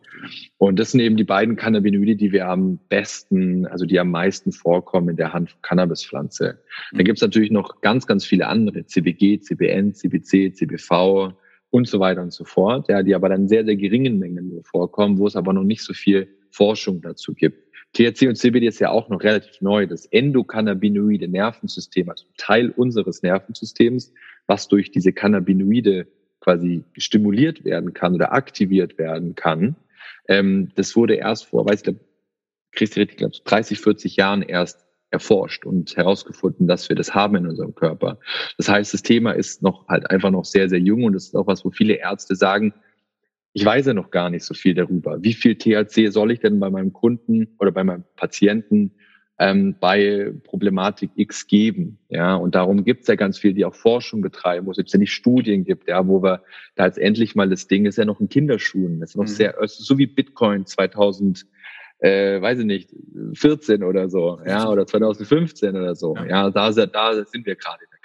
Und 0.57 0.79
das 0.79 0.91
sind 0.91 0.99
eben 0.99 1.17
die 1.17 1.23
beiden 1.23 1.55
Cannabinoide, 1.55 2.15
die 2.15 2.31
wir 2.31 2.47
am 2.47 2.77
besten, 2.89 3.65
also 3.65 3.85
die 3.85 3.99
am 3.99 4.11
meisten 4.11 4.51
vorkommen 4.51 5.09
in 5.09 5.15
der 5.15 5.33
Hand 5.33 5.57
Cannabispflanze. 5.63 6.59
Mhm. 6.91 6.97
Dann 6.97 7.05
gibt 7.05 7.17
es 7.17 7.21
natürlich 7.21 7.51
noch 7.51 7.81
ganz, 7.81 8.05
ganz 8.05 8.25
viele 8.25 8.47
andere, 8.47 8.85
CBG, 8.85 9.39
CBN, 9.39 9.93
CBC, 9.93 10.53
CBV 10.53 11.33
und 11.71 11.87
so 11.87 11.99
weiter 11.99 12.21
und 12.21 12.33
so 12.33 12.43
fort, 12.43 12.87
ja, 12.89 13.01
die 13.01 13.15
aber 13.15 13.29
dann 13.29 13.47
sehr, 13.47 13.65
sehr 13.65 13.77
geringen 13.77 14.19
Mengen 14.19 14.49
nur 14.49 14.63
vorkommen, 14.63 15.17
wo 15.17 15.25
es 15.25 15.35
aber 15.35 15.53
noch 15.53 15.63
nicht 15.63 15.81
so 15.81 15.93
viel 15.93 16.27
Forschung 16.51 17.01
dazu 17.01 17.33
gibt. 17.33 17.70
THC 17.93 18.27
und 18.27 18.35
CBD 18.35 18.67
ist 18.67 18.79
ja 18.79 18.89
auch 18.89 19.09
noch 19.09 19.21
relativ 19.21 19.61
neu. 19.61 19.85
Das 19.85 20.05
endokannabinoide 20.05 21.27
Nervensystem, 21.27 22.09
also 22.09 22.25
Teil 22.37 22.69
unseres 22.69 23.21
Nervensystems, 23.21 24.13
was 24.47 24.67
durch 24.67 24.91
diese 24.91 25.11
Cannabinoide 25.11 26.07
quasi 26.39 26.83
stimuliert 26.97 27.65
werden 27.65 27.93
kann 27.93 28.15
oder 28.15 28.33
aktiviert 28.33 28.97
werden 28.97 29.35
kann. 29.35 29.75
Ähm, 30.27 30.71
das 30.75 30.95
wurde 30.95 31.15
erst 31.15 31.45
vor, 31.45 31.65
weiß 31.65 31.83
ich, 31.85 31.95
Christi 32.71 33.01
richtig, 33.01 33.17
glaube 33.17 33.35
30, 33.43 33.79
40 33.79 34.15
Jahren 34.15 34.41
erst 34.41 34.85
erforscht 35.11 35.65
und 35.65 35.95
herausgefunden, 35.97 36.67
dass 36.67 36.87
wir 36.87 36.95
das 36.95 37.13
haben 37.13 37.35
in 37.35 37.47
unserem 37.47 37.75
Körper. 37.75 38.17
Das 38.57 38.69
heißt, 38.69 38.93
das 38.93 39.03
Thema 39.03 39.33
ist 39.33 39.61
noch 39.61 39.87
halt 39.89 40.09
einfach 40.09 40.31
noch 40.31 40.45
sehr, 40.45 40.69
sehr 40.69 40.79
jung 40.79 41.03
und 41.03 41.13
das 41.13 41.25
ist 41.25 41.35
auch 41.35 41.47
was, 41.47 41.65
wo 41.65 41.69
viele 41.69 41.95
Ärzte 41.95 42.35
sagen, 42.35 42.73
ich 43.53 43.65
weiß 43.65 43.87
ja 43.87 43.93
noch 43.93 44.11
gar 44.11 44.29
nicht 44.29 44.45
so 44.45 44.53
viel 44.53 44.73
darüber. 44.73 45.21
Wie 45.23 45.33
viel 45.33 45.55
THC 45.55 46.11
soll 46.11 46.31
ich 46.31 46.39
denn 46.39 46.59
bei 46.59 46.69
meinem 46.69 46.93
Kunden 46.93 47.55
oder 47.59 47.71
bei 47.71 47.83
meinem 47.83 48.03
Patienten 48.15 48.91
ähm, 49.39 49.75
bei 49.79 50.33
Problematik 50.43 51.11
X 51.15 51.47
geben? 51.47 51.99
Ja, 52.09 52.35
und 52.35 52.55
darum 52.55 52.85
gibt 52.85 53.01
es 53.01 53.07
ja 53.07 53.15
ganz 53.15 53.37
viel, 53.37 53.53
die 53.53 53.65
auch 53.65 53.75
Forschung 53.75 54.21
betreiben, 54.21 54.67
wo 54.67 54.71
es 54.71 54.77
jetzt 54.77 54.93
ja 54.93 54.99
nicht 54.99 55.13
Studien 55.13 55.65
gibt, 55.65 55.89
ja, 55.89 56.07
wo 56.07 56.23
wir 56.23 56.43
da 56.75 56.85
jetzt 56.85 56.97
endlich 56.97 57.35
mal 57.35 57.49
das 57.49 57.67
Ding 57.67 57.85
ist 57.85 57.97
ja 57.97 58.05
noch 58.05 58.21
in 58.21 58.29
Kinderschuhen. 58.29 59.01
Das 59.01 59.11
ist 59.11 59.15
noch 59.17 59.23
mhm. 59.23 59.27
sehr, 59.27 59.55
so 59.65 59.97
wie 59.97 60.07
Bitcoin 60.07 60.65
2000 60.65 61.45
äh, 62.01 62.41
weiß 62.41 62.59
ich 62.59 62.65
nicht, 62.65 62.89
14 63.33 63.83
oder 63.83 64.09
so, 64.09 64.39
ja, 64.45 64.67
oder 64.67 64.87
2015 64.87 65.75
oder 65.75 65.95
so. 65.95 66.15
Ja, 66.15 66.25
ja 66.25 66.49
da, 66.49 66.71
da 66.71 67.25
sind 67.25 67.45
wir 67.45 67.55
gerade 67.55 67.83
in 67.83 67.89
der 67.91 67.99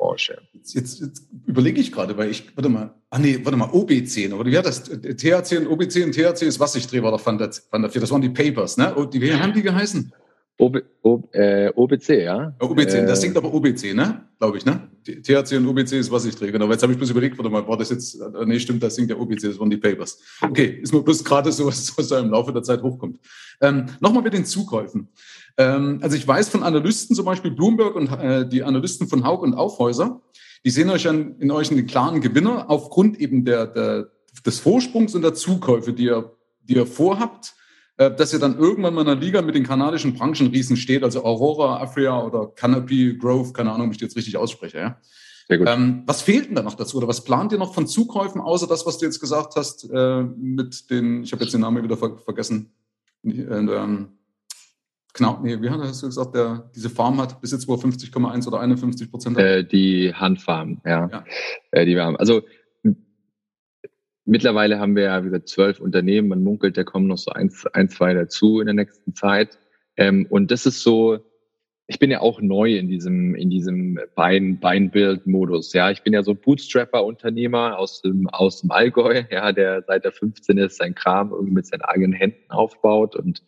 Cannabinoid-Branche. 0.00 0.42
Jetzt, 0.52 0.74
jetzt, 0.74 1.00
jetzt 1.00 1.26
überlege 1.46 1.80
ich 1.80 1.92
gerade, 1.92 2.16
weil 2.16 2.30
ich, 2.30 2.56
warte 2.56 2.68
mal, 2.68 2.94
ah 3.10 3.18
nee, 3.18 3.38
warte 3.42 3.56
mal, 3.56 3.68
OB10, 3.68 4.32
oder 4.32 4.50
wie 4.50 4.58
hat 4.58 4.66
das? 4.66 4.84
THC 4.84 5.58
und 5.58 5.68
OB10 5.68 6.04
und 6.04 6.12
THC 6.12 6.42
ist 6.42 6.60
was 6.60 6.74
ich 6.74 6.86
drehe, 6.86 7.02
war 7.02 7.10
der 7.10 7.18
Fand 7.18 7.40
dafür. 7.40 8.00
Das 8.00 8.10
waren 8.10 8.20
die 8.20 8.30
Papers, 8.30 8.76
ne? 8.76 8.94
Die, 9.12 9.20
wie 9.20 9.32
haben 9.32 9.52
die 9.52 9.62
geheißen? 9.62 10.12
OB, 10.60 10.82
OB, 11.02 11.34
äh, 11.34 11.72
OBC, 11.74 12.08
ja. 12.22 12.54
OBC, 12.60 12.94
äh, 12.94 13.06
das 13.06 13.22
singt 13.22 13.36
aber 13.36 13.52
OBC, 13.52 13.94
ne? 13.94 14.26
Glaube 14.38 14.58
ich, 14.58 14.66
ne? 14.66 14.88
THC 15.04 15.56
und 15.56 15.66
OBC 15.66 15.92
ist, 15.92 16.10
was 16.10 16.26
ich 16.26 16.36
drehe. 16.36 16.52
Genau, 16.52 16.70
jetzt 16.70 16.82
habe 16.82 16.92
ich 16.92 16.98
bloß 16.98 17.10
überlegt, 17.10 17.38
warte 17.38 17.50
mal, 17.50 17.66
war 17.66 17.78
das 17.78 17.88
jetzt, 17.88 18.20
äh, 18.20 18.44
nee, 18.44 18.60
stimmt, 18.60 18.82
das 18.82 18.94
singt 18.94 19.08
der 19.08 19.18
OBC, 19.18 19.44
das 19.44 19.58
waren 19.58 19.70
die 19.70 19.78
Papers. 19.78 20.20
Okay, 20.42 20.78
ist 20.82 20.92
mir 20.92 21.02
bloß 21.02 21.24
gerade 21.24 21.50
so, 21.50 21.66
was, 21.68 21.96
was 21.96 22.08
da 22.08 22.18
im 22.18 22.30
Laufe 22.30 22.52
der 22.52 22.62
Zeit 22.62 22.82
hochkommt. 22.82 23.18
Ähm, 23.62 23.86
Nochmal 24.00 24.22
mit 24.22 24.34
den 24.34 24.44
Zukäufen. 24.44 25.08
Ähm, 25.56 25.98
also 26.02 26.16
ich 26.16 26.28
weiß 26.28 26.50
von 26.50 26.62
Analysten, 26.62 27.16
zum 27.16 27.24
Beispiel 27.24 27.52
Bloomberg 27.52 27.96
und 27.96 28.08
äh, 28.12 28.46
die 28.46 28.62
Analysten 28.62 29.08
von 29.08 29.24
Haug 29.24 29.42
und 29.42 29.54
Aufhäuser, 29.54 30.20
die 30.64 30.70
sehen 30.70 30.90
euch 30.90 31.08
an, 31.08 31.36
in 31.38 31.50
euch 31.50 31.70
einen 31.70 31.86
klaren 31.86 32.20
Gewinner 32.20 32.68
aufgrund 32.68 33.18
eben 33.18 33.46
der, 33.46 33.66
der, 33.66 34.10
des 34.44 34.58
Vorsprungs 34.58 35.14
und 35.14 35.22
der 35.22 35.32
Zukäufe, 35.32 35.94
die 35.94 36.04
ihr, 36.04 36.36
die 36.64 36.74
ihr 36.74 36.86
vorhabt 36.86 37.54
dass 38.08 38.32
ihr 38.32 38.38
dann 38.38 38.58
irgendwann 38.58 38.94
mal 38.94 39.02
in 39.02 39.08
einer 39.08 39.20
Liga 39.20 39.42
mit 39.42 39.54
den 39.54 39.64
kanadischen 39.64 40.14
Branchenriesen 40.14 40.76
steht, 40.76 41.02
also 41.02 41.24
Aurora, 41.24 41.82
Afria 41.82 42.22
oder 42.22 42.46
Canopy, 42.46 43.18
Grove, 43.18 43.52
keine 43.52 43.72
Ahnung, 43.72 43.88
ob 43.88 43.92
ich 43.92 43.98
die 43.98 44.04
jetzt 44.04 44.16
richtig 44.16 44.38
ausspreche. 44.38 44.78
Ja? 44.78 44.98
Sehr 45.48 45.58
gut. 45.58 45.68
Ähm, 45.68 46.04
was 46.06 46.22
fehlt 46.22 46.48
denn 46.48 46.54
da 46.54 46.62
noch 46.62 46.74
dazu? 46.74 46.96
Oder 46.96 47.08
was 47.08 47.24
plant 47.24 47.52
ihr 47.52 47.58
noch 47.58 47.74
von 47.74 47.86
Zukäufen, 47.86 48.40
außer 48.40 48.66
das, 48.66 48.86
was 48.86 48.98
du 48.98 49.04
jetzt 49.04 49.20
gesagt 49.20 49.54
hast, 49.56 49.90
äh, 49.92 50.22
mit 50.22 50.90
den, 50.90 51.24
ich 51.24 51.32
habe 51.32 51.42
jetzt 51.42 51.52
den 51.52 51.60
Namen 51.60 51.82
wieder 51.82 51.96
ver 51.96 52.16
vergessen, 52.16 52.72
äh, 53.24 53.30
ähm, 53.30 54.12
Genau, 55.12 55.40
nee, 55.42 55.60
wie 55.60 55.68
hast 55.68 56.02
du 56.02 56.06
gesagt, 56.06 56.36
der 56.36 56.70
diese 56.74 56.88
Farm 56.88 57.20
hat 57.20 57.40
bis 57.40 57.50
jetzt 57.50 57.66
wohl 57.66 57.76
50,1 57.78 58.46
oder 58.46 58.60
51 58.60 59.10
Prozent? 59.10 59.38
Äh, 59.38 59.64
die 59.64 60.14
Handfarm, 60.14 60.80
ja. 60.84 61.08
ja. 61.08 61.24
Äh, 61.72 61.84
die 61.84 61.96
wir 61.96 62.04
haben. 62.04 62.16
Also 62.16 62.42
Mittlerweile 64.30 64.78
haben 64.78 64.94
wir 64.94 65.02
ja, 65.02 65.22
wie 65.22 65.30
gesagt, 65.30 65.48
zwölf 65.48 65.80
Unternehmen. 65.80 66.28
Man 66.28 66.44
munkelt, 66.44 66.76
da 66.76 66.84
kommen 66.84 67.08
noch 67.08 67.18
so 67.18 67.32
ein, 67.32 67.50
ein 67.72 67.88
zwei 67.88 68.14
dazu 68.14 68.60
in 68.60 68.66
der 68.66 68.76
nächsten 68.76 69.12
Zeit. 69.12 69.58
Ähm, 69.96 70.24
und 70.30 70.52
das 70.52 70.66
ist 70.66 70.82
so, 70.82 71.18
ich 71.88 71.98
bin 71.98 72.12
ja 72.12 72.20
auch 72.20 72.40
neu 72.40 72.76
in 72.76 72.86
diesem, 72.86 73.34
in 73.34 73.50
diesem 73.50 73.98
Bein, 74.14 74.60
Beinbild-Modus. 74.60 75.72
Ja, 75.72 75.90
ich 75.90 76.04
bin 76.04 76.12
ja 76.12 76.22
so 76.22 76.36
Bootstrapper-Unternehmer 76.36 77.76
aus 77.76 78.02
dem, 78.02 78.28
aus 78.28 78.60
dem 78.60 78.70
Allgäu, 78.70 79.24
ja, 79.32 79.50
der 79.50 79.82
seit 79.82 80.04
der 80.04 80.12
15 80.12 80.58
ist, 80.58 80.76
sein 80.76 80.94
Kram 80.94 81.32
irgendwie 81.32 81.54
mit 81.54 81.66
seinen 81.66 81.82
eigenen 81.82 82.12
Händen 82.12 82.52
aufbaut 82.52 83.16
und, 83.16 83.42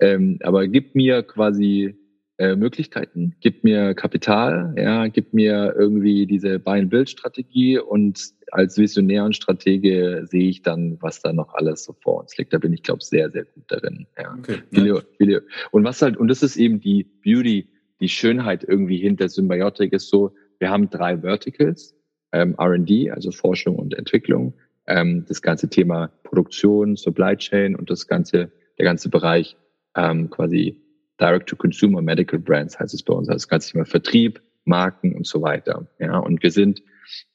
ähm, 0.00 0.40
aber 0.42 0.66
gibt 0.66 0.96
mir 0.96 1.22
quasi 1.22 1.96
äh, 2.38 2.56
Möglichkeiten, 2.56 3.36
gibt 3.40 3.62
mir 3.62 3.94
Kapital, 3.94 4.74
ja, 4.76 5.06
gibt 5.06 5.34
mir 5.34 5.74
irgendwie 5.78 6.26
diese 6.26 6.58
Buy-and-Build-Strategie 6.58 7.78
und 7.78 8.20
als 8.50 8.76
Visionär 8.76 9.24
und 9.24 9.36
Stratege 9.36 10.26
sehe 10.28 10.48
ich 10.48 10.62
dann, 10.62 10.98
was 11.00 11.20
da 11.22 11.32
noch 11.32 11.54
alles 11.54 11.84
so 11.84 11.92
vor 11.92 12.20
uns 12.20 12.36
liegt. 12.36 12.52
Da 12.52 12.58
bin 12.58 12.72
ich, 12.72 12.82
glaube 12.82 13.00
ich, 13.02 13.06
sehr, 13.06 13.30
sehr 13.30 13.44
gut 13.44 13.64
darin. 13.68 14.06
Ja. 14.18 14.34
Okay. 14.36 14.62
Viele, 14.72 15.04
viele. 15.16 15.44
Und 15.70 15.84
was 15.84 16.02
halt, 16.02 16.16
und 16.16 16.28
das 16.28 16.42
ist 16.42 16.56
eben 16.56 16.80
die 16.80 17.04
Beauty, 17.24 17.68
die 18.00 18.08
Schönheit 18.08 18.64
irgendwie 18.64 18.98
hinter 18.98 19.28
Symbiotic 19.28 19.92
ist 19.92 20.08
so, 20.08 20.34
wir 20.58 20.70
haben 20.70 20.90
drei 20.90 21.18
Verticals, 21.18 21.94
ähm, 22.32 22.54
R&D, 22.58 23.10
also 23.10 23.30
Forschung 23.30 23.76
und 23.76 23.94
Entwicklung, 23.94 24.54
ähm, 24.86 25.24
das 25.28 25.40
ganze 25.40 25.68
Thema 25.68 26.10
Produktion, 26.24 26.96
Supply 26.96 27.36
Chain 27.36 27.76
und 27.76 27.90
das 27.90 28.06
ganze, 28.06 28.50
der 28.78 28.84
ganze 28.84 29.08
Bereich 29.08 29.56
ähm, 29.96 30.30
quasi 30.30 30.83
Direct-to-Consumer 31.20 32.02
Medical 32.02 32.38
Brands 32.38 32.78
heißt 32.78 32.94
es 32.94 33.02
bei 33.02 33.14
uns. 33.14 33.28
Also 33.28 33.36
das 33.36 33.48
ganze 33.48 33.72
Thema 33.72 33.84
Vertrieb, 33.84 34.40
Marken 34.64 35.14
und 35.14 35.26
so 35.26 35.42
weiter. 35.42 35.86
Ja, 35.98 36.18
und 36.18 36.42
wir 36.42 36.50
sind, 36.50 36.82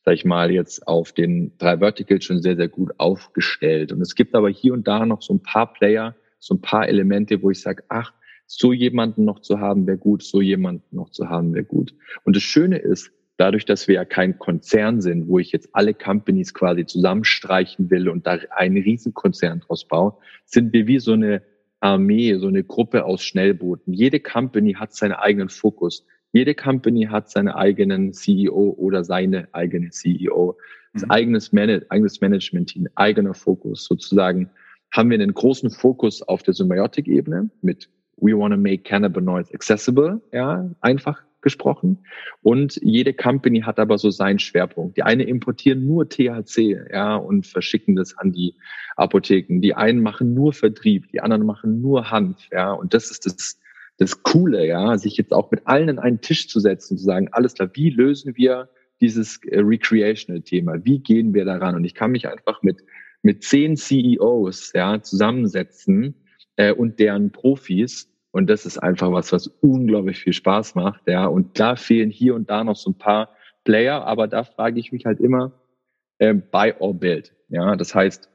sag 0.04 0.16
ich 0.16 0.26
mal, 0.26 0.52
jetzt 0.52 0.88
auf 0.88 1.14
den 1.14 1.58
drei 1.58 1.78
Verticals 1.78 2.26
schon 2.26 2.42
sehr, 2.42 2.56
sehr 2.56 2.68
gut 2.68 2.92
aufgestellt. 2.98 3.92
Und 3.92 4.02
es 4.02 4.16
gibt 4.16 4.36
aber 4.36 4.50
hier 4.50 4.74
und 4.74 4.88
da 4.88 5.06
noch 5.06 5.22
so 5.22 5.34
ein 5.34 5.44
paar 5.44 5.74
Player, 5.74 6.16
so 6.40 6.56
ein 6.56 6.62
paar 6.62 6.88
Elemente, 6.88 7.42
wo 7.42 7.52
ich 7.52 7.62
sage, 7.62 7.84
ach, 7.90 8.14
so 8.46 8.74
jemanden 8.74 9.26
noch 9.26 9.42
zu 9.42 9.60
haben, 9.60 9.86
wäre 9.86 9.98
gut, 9.98 10.24
so 10.24 10.42
jemanden 10.42 10.96
noch 10.96 11.12
zu 11.12 11.30
haben, 11.30 11.54
wäre 11.54 11.66
gut. 11.66 11.94
Und 12.24 12.36
das 12.36 12.44
Schöne 12.44 12.80
ist, 12.80 13.12
dadurch, 13.38 13.66
dass 13.66 13.88
wir 13.88 13.96
ja 13.96 14.06
kein 14.06 14.38
Konzern 14.38 15.02
sind, 15.02 15.28
wo 15.28 15.40
ich 15.40 15.52
jetzt 15.52 15.70
alle 15.74 15.94
Companies 15.94 16.54
quasi 16.54 16.86
zusammenstreichen 16.86 17.90
will 17.90 18.10
und 18.10 18.28
da 18.28 18.40
einen 18.56 18.82
Riesenkonzern 18.82 19.62
draus 19.62 19.88
baue, 19.88 20.18
sind 20.46 20.74
wir 20.74 20.88
wie 20.88 21.00
so 21.00 21.14
eine 21.14 21.42
Armee, 21.80 22.36
so 22.36 22.48
eine 22.48 22.64
Gruppe 22.64 23.06
aus 23.06 23.22
Schnellbooten. 23.24 23.94
Jede 23.94 24.20
Company 24.20 24.74
hat 24.74 24.94
seinen 24.94 25.14
eigenen 25.14 25.50
Fokus. 25.50 26.06
Jede 26.32 26.54
Company 26.54 27.06
hat 27.06 27.30
seinen 27.30 27.50
eigenen 27.50 28.14
CEO 28.14 28.76
oder 28.78 29.04
seine 29.04 29.48
eigene 29.54 29.90
CEO. 29.90 30.58
Das 30.94 31.04
mhm. 31.04 31.12
eigenes, 31.12 31.54
Man 31.54 31.84
eigenes 31.90 32.22
Management-Team, 32.22 32.88
eigener 32.96 33.34
Fokus. 33.34 33.86
Sozusagen 33.86 34.50
haben 34.92 35.10
wir 35.10 35.20
einen 35.20 35.34
großen 35.34 35.70
Fokus 35.72 36.22
auf 36.22 36.44
der 36.44 36.54
Symbiotic-Ebene 36.54 37.50
mit 37.62 37.90
We 38.18 38.38
want 38.38 38.54
to 38.54 38.60
make 38.60 38.84
cannabinoids 38.84 39.54
accessible, 39.54 40.22
ja, 40.34 40.70
einfach 40.82 41.24
gesprochen. 41.42 42.00
Und 42.42 42.80
jede 42.82 43.14
Company 43.14 43.62
hat 43.62 43.80
aber 43.80 43.98
so 43.98 44.10
seinen 44.10 44.40
Schwerpunkt. 44.40 44.98
Die 44.98 45.04
eine 45.04 45.24
importieren 45.24 45.86
nur 45.86 46.10
THC, 46.10 46.78
ja, 46.92 47.16
und 47.16 47.48
verschicken 47.48 47.96
das 47.96 48.18
an 48.18 48.32
die 48.32 48.56
Apotheken. 48.96 49.62
Die 49.62 49.74
einen 49.74 50.02
machen 50.02 50.34
nur 50.34 50.54
Vertrieb, 50.54 51.10
die 51.12 51.22
anderen 51.22 51.46
machen 51.46 51.82
nur 51.82 52.12
Hanf, 52.12 52.48
ja. 52.52 52.72
Und 52.72 52.94
das 52.94 53.12
ist 53.12 53.26
das, 53.26 53.60
das 53.98 54.24
Coole, 54.24 54.66
ja, 54.66 54.98
sich 54.98 55.18
jetzt 55.18 55.34
auch 55.34 55.52
mit 55.52 55.68
allen 55.68 55.90
an 55.90 56.00
einen 56.00 56.22
Tisch 56.22 56.48
zu 56.48 56.60
setzen 56.60 56.94
und 56.94 56.98
zu 57.00 57.06
sagen, 57.06 57.30
alles 57.32 57.54
klar, 57.54 57.70
wie 57.74 57.90
lösen 57.90 58.36
wir 58.36 58.70
dieses 59.02 59.40
äh, 59.46 59.60
Recreational-Thema? 59.60 60.84
Wie 60.84 61.00
gehen 61.00 61.34
wir 61.34 61.46
daran? 61.46 61.76
Und 61.76 61.86
ich 61.86 61.96
kann 61.96 62.12
mich 62.12 62.28
einfach 62.28 62.62
mit, 62.64 62.84
mit 63.22 63.44
zehn 63.44 63.78
CEOs, 63.78 64.74
ja, 64.74 65.02
zusammensetzen, 65.02 66.16
äh, 66.60 66.74
und 66.74 67.00
deren 67.00 67.32
Profis 67.32 68.09
und 68.32 68.50
das 68.50 68.66
ist 68.66 68.78
einfach 68.78 69.12
was, 69.12 69.32
was 69.32 69.48
unglaublich 69.48 70.20
viel 70.20 70.34
Spaß 70.34 70.76
macht. 70.76 71.02
Ja, 71.08 71.26
und 71.26 71.60
da 71.60 71.76
fehlen 71.76 72.10
hier 72.10 72.36
und 72.36 72.50
da 72.50 72.64
noch 72.64 72.76
so 72.76 72.92
ein 72.92 72.98
paar 72.98 73.36
Player, 73.64 74.06
aber 74.06 74.28
da 74.28 74.44
frage 74.44 74.80
ich 74.80 74.92
mich 74.92 75.06
halt 75.06 75.20
immer, 75.20 75.52
äh, 76.20 76.34
buy 76.34 76.74
or 76.80 76.94
build. 76.94 77.34
Ja, 77.50 77.76
das 77.76 77.96
heißt, 77.96 78.30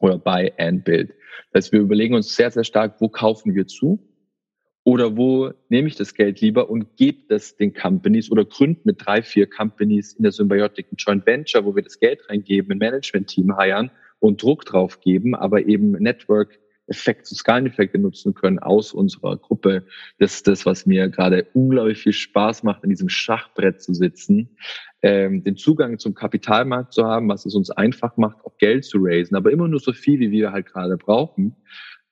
oder 0.00 0.18
Buy 0.18 0.52
and 0.58 0.84
Build. 0.84 1.10
Das 1.52 1.64
heißt, 1.64 1.72
wir 1.72 1.80
überlegen 1.80 2.14
uns 2.14 2.34
sehr, 2.34 2.50
sehr 2.50 2.64
stark, 2.64 3.00
wo 3.00 3.08
kaufen 3.08 3.54
wir 3.54 3.66
zu 3.66 4.00
oder 4.82 5.16
wo 5.16 5.52
nehme 5.68 5.88
ich 5.88 5.96
das 5.96 6.14
Geld 6.14 6.40
lieber 6.40 6.70
und 6.70 6.96
gebe 6.96 7.24
das 7.28 7.56
den 7.56 7.74
Companies 7.74 8.30
oder 8.30 8.44
gründe 8.44 8.80
mit 8.84 9.04
drei, 9.04 9.22
vier 9.22 9.48
Companies 9.48 10.14
in 10.14 10.22
der 10.22 10.32
Symbiotic 10.32 10.90
ein 10.90 10.96
Joint 10.96 11.26
Venture, 11.26 11.64
wo 11.64 11.76
wir 11.76 11.82
das 11.82 11.98
Geld 11.98 12.28
reingeben, 12.28 12.72
ein 12.72 12.78
Management-Team 12.78 13.56
heiern 13.56 13.90
und 14.20 14.42
Druck 14.42 14.64
drauf 14.64 15.00
geben, 15.00 15.34
aber 15.34 15.66
eben 15.66 15.92
Network 15.92 16.58
Effekte, 16.90 17.34
Skaleneffekte 17.34 17.98
nutzen 17.98 18.34
können 18.34 18.58
aus 18.58 18.92
unserer 18.92 19.36
Gruppe. 19.36 19.86
Das 20.18 20.34
ist 20.34 20.48
das, 20.48 20.66
was 20.66 20.86
mir 20.86 21.08
gerade 21.08 21.46
unglaublich 21.54 21.98
viel 21.98 22.12
Spaß 22.12 22.64
macht, 22.64 22.84
in 22.84 22.90
diesem 22.90 23.08
Schachbrett 23.08 23.80
zu 23.80 23.94
sitzen, 23.94 24.56
ähm, 25.02 25.42
den 25.44 25.56
Zugang 25.56 25.98
zum 25.98 26.14
Kapitalmarkt 26.14 26.92
zu 26.92 27.04
haben, 27.04 27.28
was 27.28 27.46
es 27.46 27.54
uns 27.54 27.70
einfach 27.70 28.16
macht, 28.16 28.44
auch 28.44 28.56
Geld 28.58 28.84
zu 28.84 28.98
raisen, 29.00 29.36
aber 29.36 29.50
immer 29.52 29.68
nur 29.68 29.80
so 29.80 29.92
viel, 29.92 30.20
wie 30.20 30.30
wir 30.30 30.52
halt 30.52 30.66
gerade 30.66 30.96
brauchen. 30.96 31.56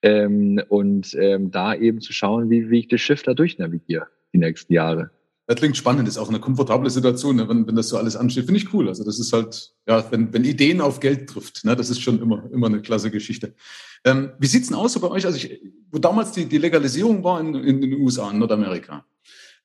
Ähm, 0.01 0.63
und 0.69 1.15
ähm, 1.19 1.51
da 1.51 1.75
eben 1.75 2.01
zu 2.01 2.13
schauen, 2.13 2.51
wie, 2.51 2.71
wie 2.71 2.79
ich 2.79 2.89
das 2.89 3.01
Schiff 3.01 3.25
da 3.25 3.35
durchnavigiere 3.35 4.07
die 4.33 4.39
nächsten 4.39 4.73
Jahre. 4.73 5.11
Das 5.49 5.57
klingt 5.57 5.79
spannend, 5.79 6.07
ist 6.07 6.19
auch 6.19 6.29
eine 6.29 6.41
komfortable 6.41 6.91
Situation, 6.91 7.37
ne, 7.37 7.49
wenn, 7.49 7.67
wenn 7.67 7.75
das 7.75 7.89
so 7.89 7.97
alles 7.97 8.17
ansteht. 8.17 8.45
Finde 8.45 8.61
ich 8.61 8.75
cool. 8.75 8.87
Also 8.87 9.03
das 9.03 9.19
ist 9.19 9.33
halt, 9.33 9.73
ja, 9.89 10.05
wenn, 10.11 10.31
wenn 10.35 10.45
Ideen 10.45 10.83
auf 10.83 11.01
Geld 11.01 11.31
trifft, 11.31 11.65
ne, 11.65 11.75
das 11.75 11.89
ist 11.89 12.03
schon 12.03 12.21
immer, 12.21 12.45
immer 12.53 12.67
eine 12.67 12.83
klasse 12.83 13.11
Geschichte. 13.11 13.55
Ähm, 14.05 14.33
wie 14.39 14.47
sieht's 14.47 14.69
denn 14.69 14.77
aus 14.77 14.93
so 14.93 15.01
bei 15.01 15.09
euch? 15.09 15.25
Also 15.25 15.39
ich, 15.39 15.63
wo 15.91 15.99
damals 15.99 16.33
die, 16.33 16.45
die 16.45 16.59
Legalisierung 16.59 17.25
war 17.25 17.41
in, 17.41 17.55
in 17.55 17.81
den 17.81 17.95
USA, 17.95 18.31
in 18.31 18.41
Nordamerika, 18.41 19.07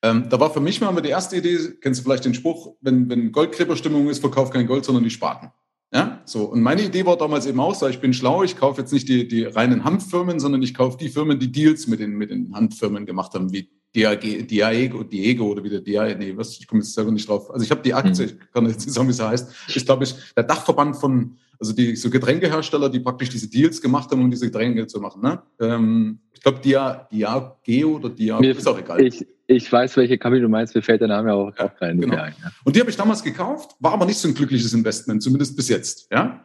ähm, 0.02 0.30
da 0.30 0.40
war 0.40 0.54
für 0.54 0.62
mich 0.62 0.80
mal 0.80 1.02
die 1.02 1.10
erste 1.10 1.36
Idee, 1.36 1.58
kennst 1.82 2.00
du 2.00 2.06
vielleicht 2.06 2.24
den 2.24 2.34
Spruch, 2.34 2.78
wenn, 2.80 3.10
wenn 3.10 3.34
Goldgräberstimmung 3.34 4.08
ist, 4.08 4.20
verkauf 4.20 4.52
kein 4.52 4.68
Gold, 4.68 4.86
sondern 4.86 5.04
die 5.04 5.10
Spaten. 5.10 5.52
Ja, 5.94 6.22
so. 6.24 6.46
Und 6.46 6.62
meine 6.62 6.84
Idee 6.84 7.06
war 7.06 7.18
damals 7.18 7.46
eben 7.46 7.60
auch 7.60 7.76
so, 7.76 7.90
ich 7.90 8.00
bin 8.00 8.14
schlau, 8.14 8.42
ich 8.44 8.56
kaufe 8.56 8.80
jetzt 8.80 8.94
nicht 8.94 9.10
die, 9.10 9.28
die 9.28 9.44
reinen 9.44 9.84
Hanffirmen, 9.84 10.40
sondern 10.40 10.62
ich 10.64 10.74
kaufe 10.74 10.98
die 10.98 11.10
Firmen, 11.10 11.40
die 11.40 11.52
Deals 11.52 11.88
mit 11.88 12.00
den, 12.00 12.12
mit 12.12 12.32
den 12.32 12.56
Handfirmen 12.56 13.06
gemacht 13.06 13.34
haben, 13.34 13.52
wie 13.52 13.70
Diego, 13.96 15.04
Diego 15.04 15.46
oder 15.52 15.64
wie 15.64 15.70
der 15.70 15.82
Diego, 15.82 16.18
nee, 16.18 16.34
was, 16.36 16.58
ich 16.58 16.68
komme 16.68 16.82
jetzt 16.82 16.94
selber 16.94 17.12
nicht 17.12 17.28
drauf. 17.28 17.52
Also 17.52 17.64
ich 17.64 17.72
habe 17.72 17.82
die 17.82 17.94
Aktie, 17.94 18.26
mhm. 18.26 18.32
ich 18.32 18.52
kann 18.52 18.66
jetzt 18.66 18.86
nicht 18.86 18.94
sagen, 18.94 19.08
wie 19.08 19.12
es 19.12 19.22
heißt, 19.22 19.52
ist, 19.76 19.86
glaube 19.86 20.04
ich, 20.04 20.16
der 20.36 20.44
Dachverband 20.44 20.98
von, 20.98 21.38
also 21.60 21.74
die 21.74 21.96
so 21.96 22.10
Getränkehersteller, 22.10 22.90
die 22.90 23.00
praktisch 23.00 23.30
diese 23.30 23.50
Deals 23.50 23.82
gemacht 23.82 24.10
haben, 24.12 24.22
um 24.22 24.32
diese 24.32 24.48
Getränke 24.48 24.88
zu 24.88 25.00
machen. 25.00 25.22
Ne? 25.22 25.42
Ähm, 25.62 26.20
ich 26.34 26.42
glaube, 26.42 26.60
Dia, 26.60 27.08
Diageo 27.12 27.96
oder 27.96 28.10
Diageo, 28.10 28.52
ist 28.52 28.68
auch 28.68 28.80
egal. 28.80 29.02
Ich, 29.02 29.26
ich 29.48 29.72
weiß, 29.72 29.96
welche 29.98 30.18
Company 30.18 30.42
du 30.42 30.50
meinst, 30.50 30.74
mir 30.74 30.82
fällt 30.82 31.02
der 31.02 31.08
Name 31.08 31.34
auch, 31.34 31.56
auch 31.58 31.82
rein. 31.82 32.02
Genau. 32.02 32.16
Ein, 32.16 32.34
ja. 32.42 32.52
Und 32.64 32.76
die 32.76 32.80
habe 32.80 32.90
ich 32.90 32.98
damals 32.98 33.24
gekauft, 33.24 33.76
war 33.80 33.94
aber 33.94 34.06
nicht 34.06 34.18
so 34.18 34.28
ein 34.28 34.34
glückliches 34.34 34.74
Investment, 34.74 35.22
zumindest 35.22 35.56
bis 35.56 35.70
jetzt. 35.70 36.08
Ja? 36.12 36.44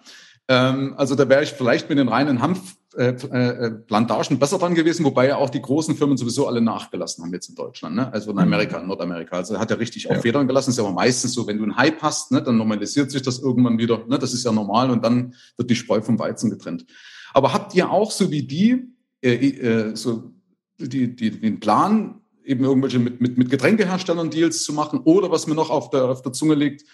Ähm, 0.49 0.95
also 0.97 1.15
da 1.15 1.29
wäre 1.29 1.43
ich 1.43 1.51
vielleicht 1.53 1.91
mit 1.91 1.99
den 1.99 2.09
reinen 2.09 2.41
Hanfplantagen 2.41 4.33
äh, 4.33 4.35
äh, 4.35 4.39
besser 4.39 4.59
dran 4.59 4.75
gewesen, 4.75 5.05
wobei 5.05 5.29
ja 5.29 5.37
auch 5.37 5.51
die 5.51 5.61
großen 5.61 5.95
Firmen 5.95 6.17
sowieso 6.17 6.47
alle 6.47 6.63
nachgelassen 6.63 7.23
haben 7.23 7.35
jetzt 7.35 7.51
in 7.51 7.55
Deutschland, 7.55 7.97
ne? 7.97 8.11
also 8.13 8.31
in 8.31 8.39
Amerika, 8.39 8.79
in 8.79 8.87
Nordamerika. 8.87 9.37
Also 9.37 9.59
hat 9.59 9.71
er 9.71 9.79
richtig 9.79 10.05
ja. 10.05 10.11
auf 10.11 10.23
Federn 10.23 10.47
gelassen. 10.47 10.71
Ist 10.71 10.79
ja 10.79 10.85
aber 10.85 10.95
meistens 10.95 11.35
so, 11.35 11.47
wenn 11.47 11.59
du 11.59 11.65
einen 11.65 11.77
Hype 11.77 12.01
hast, 12.01 12.33
ne, 12.33 12.43
dann 12.43 12.57
normalisiert 12.57 13.11
sich 13.11 13.21
das 13.21 13.39
irgendwann 13.39 13.79
wieder. 13.79 14.07
Ne? 14.07 14.19
Das 14.19 14.33
ist 14.33 14.45
ja 14.45 14.53
normal 14.53 14.91
und 14.91 15.05
dann 15.05 15.35
wird 15.59 15.69
die 15.69 15.77
Spreu 15.77 16.01
vom 16.01 16.19
Weizen 16.19 16.49
getrennt. 16.49 16.87
Aber 17.35 17.53
habt 17.53 17.75
ihr 17.75 17.91
auch 17.91 18.11
so 18.11 18.31
wie 18.31 18.43
die, 18.43 18.95
äh, 19.21 19.35
äh, 19.35 19.97
so 19.97 20.33
die, 20.79 21.15
die, 21.15 21.39
den 21.39 21.61
Plan, 21.61 22.23
eben 22.43 22.65
irgendwelche 22.65 22.99
mit, 22.99 23.21
mit, 23.21 23.37
mit 23.37 23.51
Getränkeherstellern 23.51 24.31
Deals 24.31 24.63
zu 24.63 24.73
machen 24.73 25.01
oder 25.05 25.31
was 25.31 25.47
mir 25.47 25.55
noch 25.55 25.69
auf 25.69 25.91
der, 25.91 26.05
auf 26.05 26.23
der 26.23 26.33
Zunge 26.33 26.55
liegt, 26.55 26.85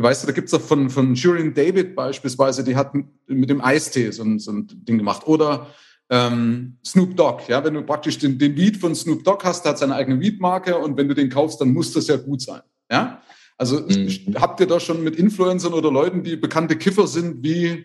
Weißt 0.00 0.22
du, 0.22 0.26
da 0.28 0.32
gibt's 0.32 0.52
doch 0.52 0.60
von, 0.60 0.90
von 0.90 1.16
Shirin 1.16 1.54
David 1.54 1.96
beispielsweise, 1.96 2.62
die 2.62 2.76
hat 2.76 2.92
mit 3.26 3.50
dem 3.50 3.60
Eistee 3.60 4.12
so 4.12 4.22
ein, 4.22 4.38
so 4.38 4.52
ein 4.52 4.68
Ding 4.68 4.96
gemacht. 4.96 5.26
Oder 5.26 5.66
ähm, 6.08 6.76
Snoop 6.86 7.16
Dogg, 7.16 7.42
ja, 7.48 7.64
wenn 7.64 7.74
du 7.74 7.82
praktisch 7.82 8.16
den, 8.16 8.38
den 8.38 8.54
Weed 8.56 8.76
von 8.76 8.94
Snoop 8.94 9.24
Dogg 9.24 9.44
hast, 9.44 9.64
der 9.64 9.72
hat 9.72 9.78
seine 9.78 9.96
eigene 9.96 10.20
Weed-Marke 10.20 10.78
und 10.78 10.96
wenn 10.96 11.08
du 11.08 11.14
den 11.14 11.28
kaufst, 11.28 11.60
dann 11.60 11.72
muss 11.72 11.92
das 11.92 12.06
ja 12.06 12.16
gut 12.16 12.40
sein. 12.40 12.60
Ja? 12.88 13.22
Also 13.56 13.80
mhm. 13.80 14.36
habt 14.36 14.60
ihr 14.60 14.68
da 14.68 14.78
schon 14.78 15.02
mit 15.02 15.16
Influencern 15.16 15.72
oder 15.72 15.90
Leuten, 15.90 16.22
die 16.22 16.36
bekannte 16.36 16.76
Kiffer 16.76 17.08
sind, 17.08 17.42
wie, 17.42 17.84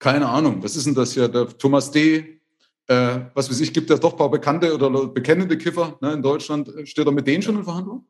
keine 0.00 0.28
Ahnung, 0.28 0.62
was 0.64 0.74
ist 0.74 0.86
denn 0.86 0.96
das 0.96 1.12
hier, 1.12 1.28
der 1.28 1.46
Thomas 1.46 1.92
D., 1.92 2.40
äh, 2.88 3.20
was 3.34 3.48
weiß 3.48 3.60
ich, 3.60 3.72
gibt 3.72 3.88
es 3.88 4.00
doch 4.00 4.12
ein 4.12 4.18
paar 4.18 4.32
bekannte 4.32 4.74
oder 4.74 4.90
bekennende 5.06 5.56
Kiffer 5.56 5.96
ne, 6.00 6.14
in 6.14 6.22
Deutschland. 6.22 6.72
Steht 6.84 7.06
er 7.06 7.12
mit 7.12 7.24
denen 7.24 7.40
schon 7.40 7.56
in 7.56 7.62
Verhandlung? 7.62 8.04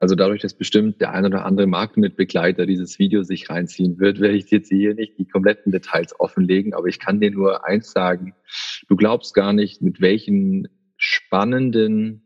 Also 0.00 0.14
dadurch, 0.14 0.40
dass 0.40 0.54
bestimmt 0.54 0.98
der 1.02 1.12
ein 1.12 1.26
oder 1.26 1.44
andere 1.44 1.66
Marktmitbegleiter 1.66 2.64
dieses 2.64 2.98
Video 2.98 3.22
sich 3.22 3.50
reinziehen 3.50 3.98
wird, 3.98 4.18
werde 4.18 4.34
ich 4.34 4.50
jetzt 4.50 4.70
hier 4.70 4.94
nicht 4.94 5.18
die 5.18 5.28
kompletten 5.28 5.72
Details 5.72 6.18
offenlegen, 6.18 6.72
aber 6.72 6.86
ich 6.86 6.98
kann 6.98 7.20
dir 7.20 7.30
nur 7.30 7.66
eins 7.66 7.92
sagen. 7.92 8.34
Du 8.88 8.96
glaubst 8.96 9.34
gar 9.34 9.52
nicht, 9.52 9.82
mit 9.82 10.00
welchen 10.00 10.68
spannenden 10.96 12.22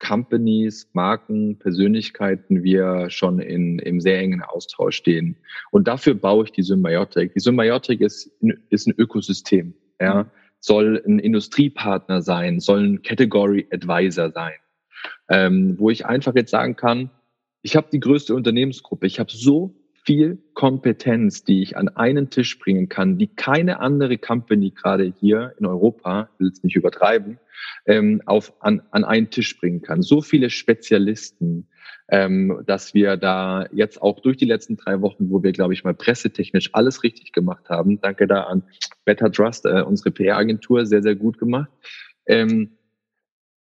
Companies, 0.00 0.90
Marken, 0.92 1.56
Persönlichkeiten 1.60 2.64
wir 2.64 3.08
schon 3.10 3.38
in, 3.38 3.78
im 3.78 4.00
sehr 4.00 4.18
engen 4.18 4.42
Austausch 4.42 4.96
stehen. 4.96 5.36
Und 5.70 5.86
dafür 5.86 6.14
baue 6.14 6.44
ich 6.44 6.50
die 6.50 6.62
Symbiotik. 6.62 7.32
Die 7.32 7.40
Symbiotik 7.40 8.00
ist, 8.00 8.28
ist 8.70 8.88
ein 8.88 8.94
Ökosystem, 8.98 9.74
ja, 10.00 10.28
soll 10.58 11.00
ein 11.06 11.20
Industriepartner 11.20 12.22
sein, 12.22 12.58
soll 12.58 12.84
ein 12.84 13.02
Category 13.02 13.68
Advisor 13.70 14.32
sein 14.32 14.54
ähm, 15.28 15.78
wo 15.78 15.90
ich 15.90 16.06
einfach 16.06 16.34
jetzt 16.34 16.50
sagen 16.50 16.76
kann, 16.76 17.10
ich 17.62 17.76
habe 17.76 17.88
die 17.92 18.00
größte 18.00 18.34
Unternehmensgruppe, 18.34 19.06
ich 19.06 19.18
habe 19.18 19.30
so 19.32 19.74
viel 20.04 20.38
Kompetenz, 20.52 21.44
die 21.44 21.62
ich 21.62 21.76
an 21.76 21.88
einen 21.88 22.28
Tisch 22.28 22.58
bringen 22.58 22.90
kann, 22.90 23.16
die 23.16 23.28
keine 23.34 23.80
andere 23.80 24.18
Company 24.18 24.70
gerade 24.70 25.12
hier 25.18 25.54
in 25.58 25.64
Europa, 25.64 26.28
will 26.38 26.50
es 26.50 26.62
nicht 26.62 26.76
übertreiben, 26.76 27.38
ähm, 27.86 28.20
auf, 28.26 28.52
an, 28.60 28.82
an 28.90 29.04
einen 29.04 29.30
Tisch 29.30 29.58
bringen 29.58 29.80
kann. 29.80 30.02
So 30.02 30.20
viele 30.20 30.50
Spezialisten, 30.50 31.68
ähm, 32.08 32.62
dass 32.66 32.92
wir 32.92 33.16
da 33.16 33.66
jetzt 33.72 34.02
auch 34.02 34.20
durch 34.20 34.36
die 34.36 34.44
letzten 34.44 34.76
drei 34.76 35.00
Wochen, 35.00 35.30
wo 35.30 35.42
wir, 35.42 35.52
glaube 35.52 35.72
ich, 35.72 35.84
mal 35.84 35.94
pressetechnisch 35.94 36.70
alles 36.74 37.02
richtig 37.02 37.32
gemacht 37.32 37.70
haben, 37.70 37.98
danke 38.02 38.26
da 38.26 38.42
an 38.42 38.62
Better 39.06 39.32
Trust, 39.32 39.64
äh, 39.64 39.80
unsere 39.80 40.10
PR-Agentur, 40.10 40.84
sehr, 40.84 41.02
sehr 41.02 41.14
gut 41.16 41.38
gemacht, 41.38 41.70
ähm, 42.26 42.76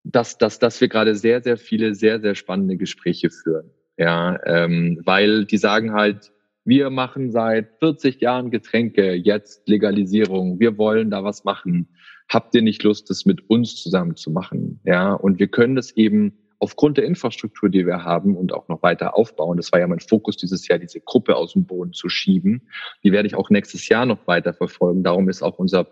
dass, 0.05 0.39
dass, 0.39 0.59
dass 0.59 0.81
wir 0.81 0.89
gerade 0.89 1.15
sehr, 1.15 1.43
sehr 1.43 1.57
viele, 1.57 1.95
sehr, 1.95 2.21
sehr 2.21 2.35
spannende 2.35 2.77
Gespräche 2.77 3.31
führen. 3.31 3.71
Ja, 3.97 4.39
ähm, 4.47 5.01
weil 5.05 5.45
die 5.45 5.59
sagen 5.59 5.93
halt, 5.93 6.33
wir 6.65 6.91
machen 6.91 7.31
seit 7.31 7.79
40 7.81 8.21
Jahren 8.21 8.51
Getränke, 8.51 9.15
jetzt 9.15 9.69
Legalisierung, 9.69 10.61
wir 10.61 10.79
wollen 10.79 11.11
da 11.11 11.25
was 11.25 11.45
machen. 11.45 11.89
Habt 12.29 12.55
ihr 12.55 12.63
nicht 12.63 12.83
Lust, 12.83 13.11
das 13.11 13.27
mit 13.27 13.51
uns 13.51 13.77
zusammen 13.77 14.17
zu 14.17 14.31
machen? 14.31 14.81
Ja, 14.85 15.13
und 15.13 15.39
wir 15.39 15.49
können 15.49 15.75
das 15.75 15.91
eben 15.93 16.39
aufgrund 16.59 16.97
der 16.97 17.05
Infrastruktur, 17.05 17.69
die 17.69 17.87
wir 17.87 18.05
haben 18.05 18.37
und 18.37 18.55
auch 18.55 18.69
noch 18.69 18.83
weiter 18.85 19.17
aufbauen. 19.17 19.57
Das 19.57 19.73
war 19.73 19.81
ja 19.81 19.89
mein 19.89 19.99
Fokus 19.99 20.37
dieses 20.37 20.69
Jahr, 20.69 20.79
diese 20.79 21.01
Gruppe 21.01 21.35
aus 21.35 21.55
dem 21.55 21.67
Boden 21.67 21.93
zu 21.93 22.09
schieben. 22.09 22.69
Die 23.03 23.11
werde 23.11 23.27
ich 23.27 23.35
auch 23.35 23.51
nächstes 23.51 23.89
Jahr 23.89 24.07
noch 24.07 24.29
weiter 24.29 24.55
verfolgen. 24.55 25.03
Darum 25.03 25.29
ist 25.29 25.43
auch 25.43 25.59
unser 25.59 25.89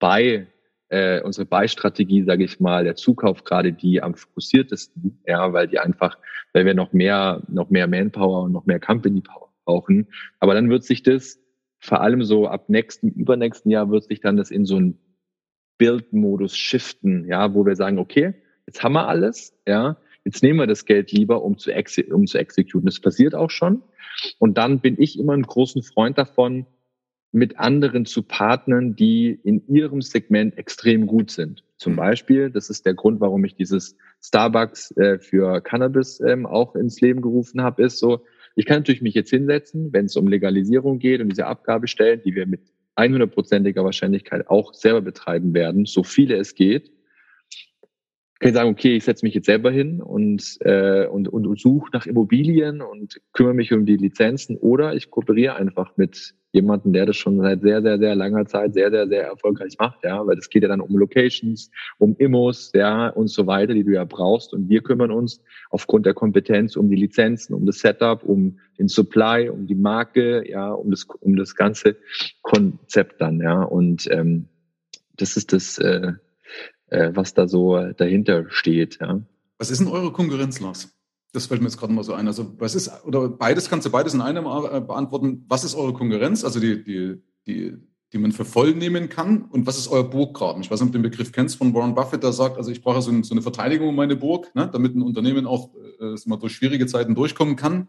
Buy 0.00 0.48
äh, 0.90 1.22
unsere 1.22 1.46
Beistrategie, 1.46 2.24
sage 2.24 2.44
ich 2.44 2.60
mal, 2.60 2.84
der 2.84 2.96
Zukauf 2.96 3.44
gerade 3.44 3.72
die 3.72 4.02
am 4.02 4.14
fokussiertesten, 4.14 5.20
ja, 5.26 5.52
weil 5.52 5.68
die 5.68 5.78
einfach, 5.78 6.18
weil 6.52 6.66
wir 6.66 6.74
noch 6.74 6.92
mehr, 6.92 7.42
noch 7.48 7.70
mehr 7.70 7.86
Manpower 7.86 8.42
und 8.42 8.52
noch 8.52 8.66
mehr 8.66 8.80
Company 8.80 9.20
Power 9.20 9.50
brauchen. 9.64 10.08
Aber 10.40 10.54
dann 10.54 10.68
wird 10.68 10.84
sich 10.84 11.02
das 11.02 11.38
vor 11.78 12.02
allem 12.02 12.24
so 12.24 12.46
ab 12.46 12.68
nächsten, 12.68 13.08
übernächsten 13.08 13.70
Jahr 13.70 13.90
wird 13.90 14.04
sich 14.04 14.20
dann 14.20 14.36
das 14.36 14.50
in 14.50 14.66
so 14.66 14.76
einen 14.76 14.98
Build-Modus 15.78 16.56
shiften, 16.56 17.26
ja, 17.26 17.54
wo 17.54 17.64
wir 17.64 17.76
sagen, 17.76 17.98
okay, 17.98 18.34
jetzt 18.66 18.82
haben 18.82 18.92
wir 18.92 19.08
alles, 19.08 19.56
ja, 19.66 19.96
jetzt 20.24 20.42
nehmen 20.42 20.58
wir 20.58 20.66
das 20.66 20.84
Geld 20.84 21.12
lieber, 21.12 21.42
um 21.42 21.56
zu, 21.56 21.70
exe 21.70 22.04
um 22.04 22.26
zu 22.26 22.36
exekutieren. 22.36 22.84
Das 22.84 23.00
passiert 23.00 23.34
auch 23.34 23.50
schon. 23.50 23.82
Und 24.38 24.58
dann 24.58 24.80
bin 24.80 25.00
ich 25.00 25.18
immer 25.18 25.32
ein 25.32 25.42
großen 25.42 25.82
Freund 25.82 26.18
davon, 26.18 26.66
mit 27.32 27.58
anderen 27.58 28.06
zu 28.06 28.22
partnern, 28.22 28.96
die 28.96 29.38
in 29.44 29.66
ihrem 29.68 30.02
Segment 30.02 30.58
extrem 30.58 31.06
gut 31.06 31.30
sind. 31.30 31.62
Zum 31.76 31.92
mhm. 31.92 31.96
Beispiel, 31.96 32.50
das 32.50 32.70
ist 32.70 32.86
der 32.86 32.94
Grund, 32.94 33.20
warum 33.20 33.44
ich 33.44 33.54
dieses 33.54 33.96
Starbucks 34.22 34.96
äh, 34.96 35.18
für 35.18 35.60
Cannabis 35.60 36.20
ähm, 36.20 36.46
auch 36.46 36.74
ins 36.74 37.00
Leben 37.00 37.22
gerufen 37.22 37.62
habe, 37.62 37.82
ist 37.82 37.98
so, 37.98 38.24
ich 38.56 38.66
kann 38.66 38.78
natürlich 38.78 39.02
mich 39.02 39.14
jetzt 39.14 39.30
hinsetzen, 39.30 39.92
wenn 39.92 40.06
es 40.06 40.16
um 40.16 40.26
Legalisierung 40.26 40.98
geht 40.98 41.20
und 41.20 41.28
diese 41.28 41.46
Abgabestellen, 41.46 42.20
die 42.24 42.34
wir 42.34 42.46
mit 42.46 42.60
100%iger 42.96 43.84
Wahrscheinlichkeit 43.84 44.48
auch 44.48 44.74
selber 44.74 45.00
betreiben 45.00 45.54
werden, 45.54 45.86
so 45.86 46.02
viele 46.02 46.36
es 46.36 46.54
geht. 46.54 46.90
Kann 48.40 48.54
sagen, 48.54 48.70
okay, 48.70 48.96
ich 48.96 49.04
setze 49.04 49.24
mich 49.24 49.34
jetzt 49.34 49.46
selber 49.46 49.70
hin 49.70 50.00
und, 50.00 50.56
äh, 50.60 51.06
und, 51.06 51.28
und, 51.28 51.46
und 51.46 51.60
suche 51.60 51.90
nach 51.92 52.06
Immobilien 52.06 52.80
und 52.80 53.20
kümmere 53.32 53.54
mich 53.54 53.72
um 53.72 53.84
die 53.84 53.96
Lizenzen 53.96 54.56
oder 54.56 54.94
ich 54.94 55.10
kooperiere 55.10 55.56
einfach 55.56 55.96
mit 55.96 56.34
jemandem, 56.52 56.92
der 56.92 57.06
das 57.06 57.16
schon 57.16 57.38
seit 57.40 57.60
sehr, 57.60 57.82
sehr, 57.82 57.98
sehr 57.98 58.14
langer 58.16 58.46
Zeit 58.46 58.74
sehr, 58.74 58.90
sehr, 58.90 59.06
sehr 59.06 59.24
erfolgreich 59.24 59.76
macht, 59.78 60.02
ja, 60.02 60.26
weil 60.26 60.36
das 60.36 60.48
geht 60.48 60.62
ja 60.62 60.68
dann 60.68 60.80
um 60.80 60.96
Locations, 60.96 61.70
um 61.98 62.16
Immos, 62.16 62.72
ja, 62.74 63.08
und 63.10 63.28
so 63.28 63.46
weiter, 63.46 63.74
die 63.74 63.84
du 63.84 63.92
ja 63.92 64.04
brauchst. 64.04 64.52
Und 64.52 64.68
wir 64.68 64.82
kümmern 64.82 65.10
uns 65.12 65.42
aufgrund 65.70 66.06
der 66.06 66.14
Kompetenz 66.14 66.76
um 66.76 66.88
die 66.88 66.96
Lizenzen, 66.96 67.54
um 67.54 67.66
das 67.66 67.78
Setup, 67.78 68.24
um 68.24 68.58
den 68.78 68.88
Supply, 68.88 69.48
um 69.48 69.66
die 69.66 69.76
Marke, 69.76 70.48
ja, 70.48 70.72
um 70.72 70.90
das, 70.90 71.06
um 71.20 71.36
das 71.36 71.54
ganze 71.54 71.96
Konzept 72.42 73.20
dann, 73.20 73.40
ja, 73.40 73.62
und 73.62 74.08
ähm, 74.10 74.46
das 75.16 75.36
ist 75.36 75.52
das, 75.52 75.78
äh, 75.78 76.14
äh, 76.90 77.10
was 77.14 77.34
da 77.34 77.48
so 77.48 77.76
dahinter 77.92 78.46
steht. 78.50 78.98
Ja. 79.00 79.20
Was 79.58 79.70
ist 79.70 79.80
denn 79.80 79.88
eure 79.88 80.12
Konkurrenz, 80.12 80.60
Lars? 80.60 80.90
Das 81.32 81.46
fällt 81.46 81.60
mir 81.60 81.68
jetzt 81.68 81.78
gerade 81.78 81.92
mal 81.92 82.02
so 82.02 82.12
ein. 82.12 82.26
Also, 82.26 82.54
was 82.58 82.74
ist, 82.74 82.90
oder 83.04 83.28
beides, 83.28 83.70
kannst 83.70 83.86
du 83.86 83.90
beides 83.90 84.14
in 84.14 84.20
einem 84.20 84.46
äh, 84.46 84.80
beantworten. 84.80 85.44
Was 85.48 85.64
ist 85.64 85.74
eure 85.74 85.92
Konkurrenz? 85.92 86.44
Also, 86.44 86.58
die, 86.60 86.82
die, 86.82 87.22
die, 87.46 87.76
die 88.12 88.18
man 88.18 88.32
für 88.32 88.44
voll 88.44 88.74
nehmen 88.74 89.08
kann. 89.08 89.42
Und 89.42 89.66
was 89.66 89.78
ist 89.78 89.88
euer 89.88 90.08
Burggraben? 90.08 90.62
Ich 90.62 90.70
weiß 90.70 90.80
nicht, 90.80 90.88
ob 90.88 90.92
du 90.92 90.98
den 90.98 91.10
Begriff 91.10 91.30
kennst 91.30 91.56
von 91.56 91.72
Warren 91.72 91.94
Buffett, 91.94 92.22
der 92.22 92.32
sagt, 92.32 92.56
also 92.56 92.70
ich 92.72 92.82
brauche 92.82 93.00
so, 93.02 93.12
ein, 93.12 93.22
so 93.22 93.34
eine 93.34 93.42
Verteidigung 93.42 93.88
um 93.88 93.94
meine 93.94 94.16
Burg, 94.16 94.52
ne, 94.54 94.68
damit 94.72 94.96
ein 94.96 95.02
Unternehmen 95.02 95.46
auch 95.46 95.70
äh, 96.00 96.16
mal 96.26 96.36
durch 96.36 96.54
schwierige 96.54 96.86
Zeiten 96.86 97.14
durchkommen 97.14 97.54
kann. 97.54 97.88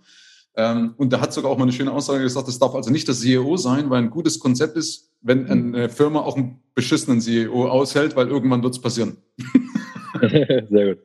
Ähm, 0.55 0.93
und 0.97 1.13
der 1.13 1.21
hat 1.21 1.33
sogar 1.33 1.51
auch 1.51 1.57
mal 1.57 1.63
eine 1.63 1.71
schöne 1.71 1.91
Aussage 1.91 2.23
gesagt, 2.23 2.47
es 2.47 2.59
darf 2.59 2.75
also 2.75 2.91
nicht 2.91 3.07
das 3.07 3.21
CEO 3.21 3.55
sein, 3.57 3.89
weil 3.89 3.99
ein 3.99 4.09
gutes 4.09 4.39
Konzept 4.39 4.75
ist, 4.75 5.11
wenn 5.21 5.43
mhm. 5.43 5.75
eine 5.75 5.89
Firma 5.89 6.19
auch 6.19 6.35
einen 6.35 6.59
beschissenen 6.75 7.21
CEO 7.21 7.67
aushält, 7.67 8.15
weil 8.15 8.27
irgendwann 8.27 8.63
wird 8.63 8.73
es 8.73 8.81
passieren. 8.81 9.17
Sehr 10.21 10.95
gut. 10.95 10.99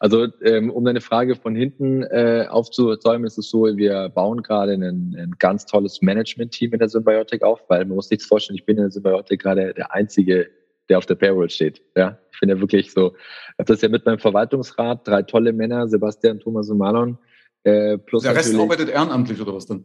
Also 0.00 0.26
ähm, 0.42 0.70
um 0.70 0.84
deine 0.84 1.00
Frage 1.00 1.36
von 1.36 1.54
hinten 1.54 2.02
äh, 2.04 2.46
aufzuzäumen, 2.48 3.26
ist 3.26 3.38
es 3.38 3.50
so, 3.50 3.64
wir 3.64 4.08
bauen 4.08 4.42
gerade 4.42 4.72
ein, 4.72 4.82
ein 4.82 5.34
ganz 5.38 5.66
tolles 5.66 6.00
Management-Team 6.02 6.72
in 6.72 6.78
der 6.78 6.88
Symbiotic 6.88 7.42
auf, 7.42 7.60
weil 7.68 7.84
man 7.84 7.96
muss 7.96 8.10
nichts 8.10 8.26
vorstellen, 8.26 8.56
ich 8.56 8.64
bin 8.64 8.76
in 8.76 8.84
der 8.84 8.90
Symbiotic 8.90 9.42
gerade 9.42 9.74
der 9.74 9.92
einzige, 9.92 10.48
der 10.88 10.98
auf 10.98 11.06
der 11.06 11.16
Payroll 11.16 11.50
steht. 11.50 11.82
Ja, 11.96 12.18
ich 12.32 12.40
bin 12.40 12.48
ja 12.48 12.58
wirklich 12.60 12.92
so, 12.92 13.14
ich 13.14 13.58
habe 13.58 13.72
das 13.72 13.82
ja 13.82 13.88
mit 13.88 14.06
meinem 14.06 14.18
Verwaltungsrat, 14.18 15.06
drei 15.06 15.22
tolle 15.22 15.52
Männer, 15.52 15.86
Sebastian, 15.86 16.40
Thomas 16.40 16.70
und 16.70 16.78
Marlon, 16.78 17.18
äh, 17.66 17.98
plus 17.98 18.22
Der 18.22 18.36
Rest 18.36 18.54
arbeitet 18.54 18.88
ehrenamtlich 18.88 19.40
oder 19.40 19.54
was 19.54 19.66
dann? 19.66 19.84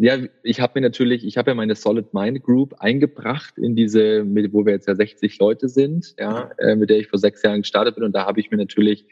Ja, 0.00 0.16
ich 0.44 0.60
habe 0.60 0.74
mir 0.76 0.86
natürlich, 0.86 1.26
ich 1.26 1.36
habe 1.36 1.50
ja 1.50 1.54
meine 1.56 1.74
Solid 1.74 2.14
Mind 2.14 2.42
Group 2.44 2.76
eingebracht 2.78 3.58
in 3.58 3.74
diese, 3.74 4.24
wo 4.52 4.64
wir 4.64 4.72
jetzt 4.72 4.86
ja 4.86 4.94
60 4.94 5.38
Leute 5.40 5.68
sind, 5.68 6.14
ja, 6.18 6.52
äh, 6.58 6.76
mit 6.76 6.88
der 6.88 6.98
ich 6.98 7.08
vor 7.08 7.18
sechs 7.18 7.42
Jahren 7.42 7.62
gestartet 7.62 7.96
bin. 7.96 8.04
Und 8.04 8.12
da 8.12 8.24
habe 8.24 8.38
ich 8.38 8.52
mir 8.52 8.58
natürlich 8.58 9.06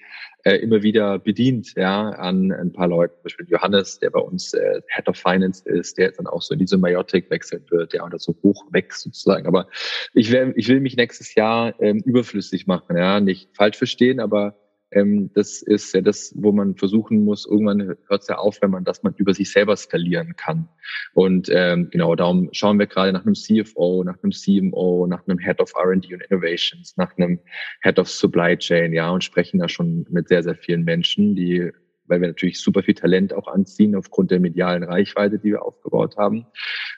äh, 0.45 0.55
immer 0.59 0.83
wieder 0.83 1.19
bedient, 1.19 1.75
ja, 1.77 2.11
an 2.11 2.53
ein 2.53 2.73
paar 2.73 2.87
Leuten. 2.87 3.15
Zum 3.17 3.23
Beispiel 3.25 3.47
Johannes, 3.49 3.99
der 3.99 4.11
bei 4.11 4.21
uns 4.21 4.55
äh, 4.55 4.81
Head 4.95 5.09
of 5.09 5.17
Finance 5.17 5.69
ist, 5.69 5.99
der 5.99 6.07
jetzt 6.07 6.21
dann 6.21 6.29
auch 6.29 6.41
so 6.41 6.55
in 6.55 6.61
diese 6.61 6.79
Myotic 6.79 7.31
wechseln 7.31 7.65
wird, 7.69 7.93
ja, 7.93 8.05
oder 8.05 8.21
so 8.21 8.37
hoch 8.45 8.65
wächst 8.71 9.03
sozusagen. 9.03 9.49
Aber 9.49 9.67
ich, 10.15 10.31
will, 10.31 10.55
ich 10.57 10.69
will 10.69 10.79
mich 10.79 10.97
nächstes 10.97 11.35
Jahr 11.35 11.75
ähm, 11.81 11.99
überflüssig 12.05 12.69
machen, 12.69 12.97
ja, 12.97 13.19
nicht 13.19 13.51
falsch 13.57 13.77
verstehen, 13.77 14.21
aber 14.21 14.55
ähm, 14.91 15.31
das 15.35 15.63
ist 15.63 15.95
ja 15.95 16.01
das, 16.01 16.33
wo 16.37 16.53
man 16.53 16.77
versuchen 16.77 17.25
muss, 17.25 17.47
irgendwann 17.47 17.97
hört 18.09 18.23
es 18.23 18.29
ja 18.29 18.37
auf, 18.37 18.59
wenn 18.63 18.71
man, 18.71 18.85
dass 18.85 19.03
man 19.03 19.15
über 19.17 19.35
sich 19.35 19.51
selber 19.51 19.77
skalieren 19.77 20.37
kann. 20.37 20.69
Und 21.15 21.49
ähm, 21.53 21.89
genau, 21.91 22.15
darum 22.15 22.49
schauen 22.53 22.79
wir 22.79 22.87
gerade 22.87 23.13
nach 23.13 23.25
einem 23.25 23.35
CFO, 23.35 24.05
nach 24.05 24.23
einem 24.23 24.33
CMO, 24.33 25.07
nach 25.07 25.27
einem 25.27 25.39
Head 25.39 25.61
of 25.61 25.73
R&D 25.75 26.15
und 26.15 26.23
Innovations, 26.23 26.97
nach 26.97 27.17
einem 27.17 27.41
Head 27.83 27.99
of 27.99 28.09
Supply 28.09 28.57
Chain, 28.57 28.93
ja, 28.93 29.11
und 29.11 29.25
sprechen 29.25 29.59
da 29.59 29.69
schon 29.69 30.07
mit 30.11 30.29
sehr, 30.29 30.43
sehr 30.43 30.55
vielen 30.55 30.85
Menschen, 30.85 31.35
die 31.35 31.73
weil 32.09 32.21
wir 32.21 32.29
natürlich 32.29 32.61
super 32.61 32.85
viel 32.85 32.95
Talent 32.95 33.35
auch 33.35 33.49
anziehen 33.49 33.97
aufgrund 33.97 34.31
der 34.31 34.39
medialen 34.39 34.85
Reichweite, 34.85 35.41
die 35.41 35.51
wir 35.51 35.65
aufgebaut 35.65 36.17
haben. 36.17 36.47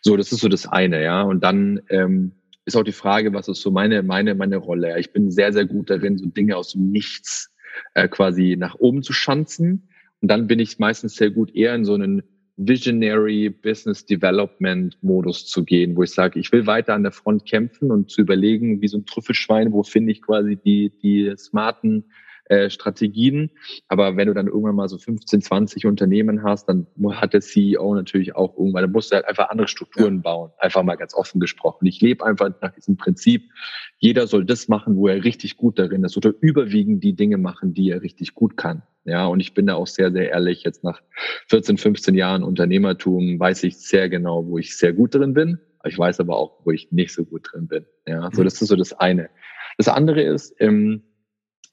So, 0.03 0.19
das 0.19 0.33
ist 0.33 0.41
so 0.41 0.49
das 0.49 0.67
eine, 0.67 1.03
ja. 1.03 1.23
Und 1.23 1.43
dann 1.43 1.81
ähm, 1.89 2.33
ist 2.67 2.77
auch 2.77 2.83
die 2.83 2.93
Frage, 2.93 3.33
was 3.33 3.49
ist 3.49 3.63
so 3.63 3.71
meine, 3.71 4.03
meine, 4.03 4.35
meine 4.35 4.59
Rolle? 4.59 4.99
Ich 5.01 5.13
bin 5.13 5.31
sehr, 5.31 5.55
sehr 5.55 5.65
gut 5.65 5.89
darin, 5.89 6.19
so 6.19 6.27
Dinge 6.27 6.59
aus 6.59 6.73
dem 6.73 6.91
Nichts 6.91 7.55
äh, 7.95 8.09
quasi 8.09 8.57
nach 8.59 8.75
oben 8.77 9.03
zu 9.03 9.13
schanzen. 9.13 9.89
Und 10.21 10.31
dann 10.31 10.47
bin 10.47 10.59
ich 10.59 10.79
meistens 10.79 11.17
sehr 11.17 11.31
gut 11.31 11.55
eher 11.55 11.75
in 11.75 11.85
so 11.85 11.95
einen 11.95 12.23
Visionary 12.57 13.51
Business 13.51 14.05
Development 14.05 14.99
Modus 15.01 15.47
zu 15.47 15.65
gehen, 15.65 15.95
wo 15.97 16.03
ich 16.03 16.11
sage, 16.11 16.41
ich 16.41 16.51
will 16.51 16.67
weiter 16.67 16.95
an 16.95 17.05
der 17.05 17.13
Front 17.13 17.47
kämpfen 17.47 17.93
und 17.93 18.11
zu 18.11 18.21
überlegen, 18.21 18.83
wie 18.83 18.89
so 18.89 18.99
ein 18.99 19.07
Trüffelschwein, 19.07 19.73
wo 19.73 19.85
finde 19.85 20.11
ich 20.11 20.23
quasi 20.23 20.57
die, 20.57 20.91
die 21.01 21.33
smarten 21.37 22.05
äh, 22.49 22.71
Strategien. 22.71 23.51
Aber 23.89 24.17
wenn 24.17 24.29
du 24.29 24.35
dann 24.35 24.47
irgendwann 24.47 24.75
mal 24.75 24.89
so 24.89 24.99
15, 24.99 25.43
20 25.43 25.87
Unternehmen 25.87 26.43
hast, 26.43 26.69
dann 26.69 26.87
hat 27.13 27.33
der 27.33 27.41
CEO 27.41 27.95
natürlich 27.95 28.35
auch 28.37 28.57
irgendwann, 28.57 28.83
dann 28.83 28.93
musst 28.93 29.13
du 29.13 29.17
halt 29.17 29.27
einfach 29.27 29.51
andere 29.51 29.69
Strukturen 29.69 30.17
ja. 30.17 30.23
bauen. 30.23 30.51
Einfach 30.59 30.83
mal 30.83 30.97
ganz 30.97 31.15
offen 31.15 31.41
gesprochen. 31.41 31.87
Ich 31.87 32.01
lebe 32.01 32.25
einfach 32.25 32.51
nach 32.61 32.73
diesem 32.73 32.97
Prinzip, 32.97 33.51
jeder 33.99 34.27
soll 34.27 34.45
das 34.45 34.69
machen, 34.69 34.97
wo 34.97 35.09
er 35.09 35.25
richtig 35.25 35.57
gut 35.57 35.79
darin 35.79 36.05
ist 36.05 36.17
oder 36.17 36.33
überwiegend 36.41 37.03
die 37.05 37.15
Dinge 37.15 37.39
machen, 37.39 37.75
die 37.75 37.91
er 37.91 38.03
richtig 38.03 38.35
gut 38.35 38.57
kann. 38.57 38.83
Ja, 39.05 39.27
und 39.27 39.41
ich 39.41 39.55
bin 39.55 39.67
da 39.67 39.75
auch 39.75 39.87
sehr, 39.87 40.13
sehr 40.13 40.31
ehrlich. 40.31 40.65
Jetzt 40.65 40.85
nach 40.85 41.01
14, 41.49 41.79
15 41.79 42.15
Jahren 42.15 42.43
Unternehmertum 42.43 43.41
weiß 43.41 43.65
ich 43.65 43.79
sehr 43.79 44.09
genau, 44.09 44.47
wo 44.47 44.59
ich 44.59 44.77
sehr 44.77 44.93
gut 44.93 45.15
drin 45.15 45.33
bin. 45.33 45.59
Ich 45.85 45.99
weiß 45.99 46.21
aber 46.21 46.37
auch, 46.37 46.61
wo 46.65 46.73
ich 46.73 46.93
nicht 46.93 47.15
so 47.15 47.25
gut 47.25 47.49
drin 47.51 47.69
bin. 47.69 47.87
Ja, 48.07 48.29
so 48.33 48.43
mhm. 48.43 48.45
das 48.45 48.61
ist 48.61 48.69
so 48.69 48.77
das 48.77 48.93
eine. 48.93 49.31
Das 49.79 49.89
andere 49.89 50.23
ist, 50.23 50.55
ähm, 50.59 51.03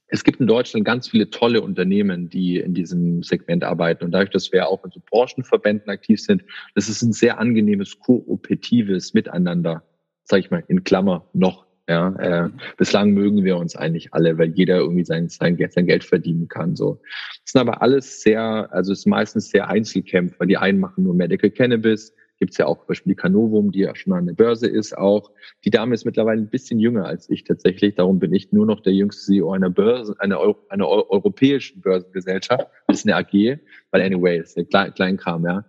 es 0.08 0.24
gibt 0.24 0.40
in 0.40 0.48
Deutschland 0.48 0.86
ganz 0.86 1.10
viele 1.10 1.30
tolle 1.30 1.62
Unternehmen, 1.62 2.30
die 2.30 2.60
in 2.60 2.74
diesem 2.74 3.24
Segment 3.24 3.64
arbeiten. 3.64 4.06
Und 4.06 4.12
dadurch, 4.12 4.30
dass 4.30 4.52
wir 4.52 4.68
auch 4.68 4.84
in 4.86 4.92
so 4.92 5.02
Branchenverbänden 5.10 5.90
aktiv 5.90 6.22
sind, 6.22 6.44
das 6.76 6.90
ist 6.90 7.02
ein 7.02 7.12
sehr 7.12 7.40
angenehmes, 7.40 8.00
kooperatives 8.00 9.14
Miteinander, 9.14 9.84
sage 10.24 10.42
ich 10.42 10.52
mal, 10.52 10.64
in 10.68 10.84
Klammer 10.84 11.28
noch. 11.34 11.66
Ja, 11.88 12.16
äh, 12.16 12.50
bislang 12.78 13.12
mögen 13.12 13.44
wir 13.44 13.58
uns 13.58 13.76
eigentlich 13.76 14.12
alle, 14.12 14.40
weil 14.40 14.50
jeder 14.50 14.78
irgendwie 14.78 15.06
sein, 15.06 15.30
sein, 15.30 15.56
sein 15.70 15.86
Geld 15.86 16.04
verdienen 16.04 16.48
kann. 16.48 16.76
So, 16.76 17.00
das 17.44 17.52
sind 17.52 17.62
aber 17.62 17.84
alles 17.84 18.24
sehr, 18.24 18.70
also 18.72 18.92
es 18.92 19.00
ist 19.00 19.06
meistens 19.06 19.50
sehr 19.50 19.70
Einzelkämpfer. 19.70 20.48
Die 20.48 20.58
einen 20.58 20.80
machen 20.80 21.04
nur 21.04 21.14
Medical 21.14 21.52
Cannabis, 21.52 22.12
gibt 22.40 22.52
es 22.52 22.58
ja 22.58 22.66
auch 22.66 22.80
zum 22.80 22.88
Beispiel 22.88 23.14
die 23.14 23.18
Canovum, 23.18 23.72
die 23.72 23.80
ja 23.80 23.96
schon 23.96 24.14
an 24.14 24.26
der 24.26 24.34
Börse 24.34 24.68
ist 24.68 24.98
auch. 24.98 25.32
Die 25.64 25.70
Dame 25.70 25.94
ist 25.94 26.06
mittlerweile 26.06 26.42
ein 26.42 26.50
bisschen 26.50 26.80
jünger 26.80 27.06
als 27.06 27.30
ich 27.30 27.44
tatsächlich. 27.44 27.96
Darum 27.96 28.20
bin 28.20 28.34
ich 28.34 28.52
nur 28.52 28.66
noch 28.66 28.82
der 28.82 28.94
jüngste 28.94 29.26
CEO 29.26 29.52
einer 29.52 29.70
Börse, 29.70 30.16
einer, 30.20 30.40
Euro, 30.40 30.58
einer 30.70 30.88
europäischen 30.88 31.82
Börsengesellschaft. 31.82 32.68
Das 32.88 33.00
ist 33.00 33.06
eine 33.06 33.16
AG, 33.16 33.60
weil 33.96 34.02
anyway, 34.02 34.40
ist 34.40 34.58
ein 34.58 34.68
klein, 34.68 34.94
klein 34.94 35.16
Kram, 35.16 35.46
ja. 35.46 35.64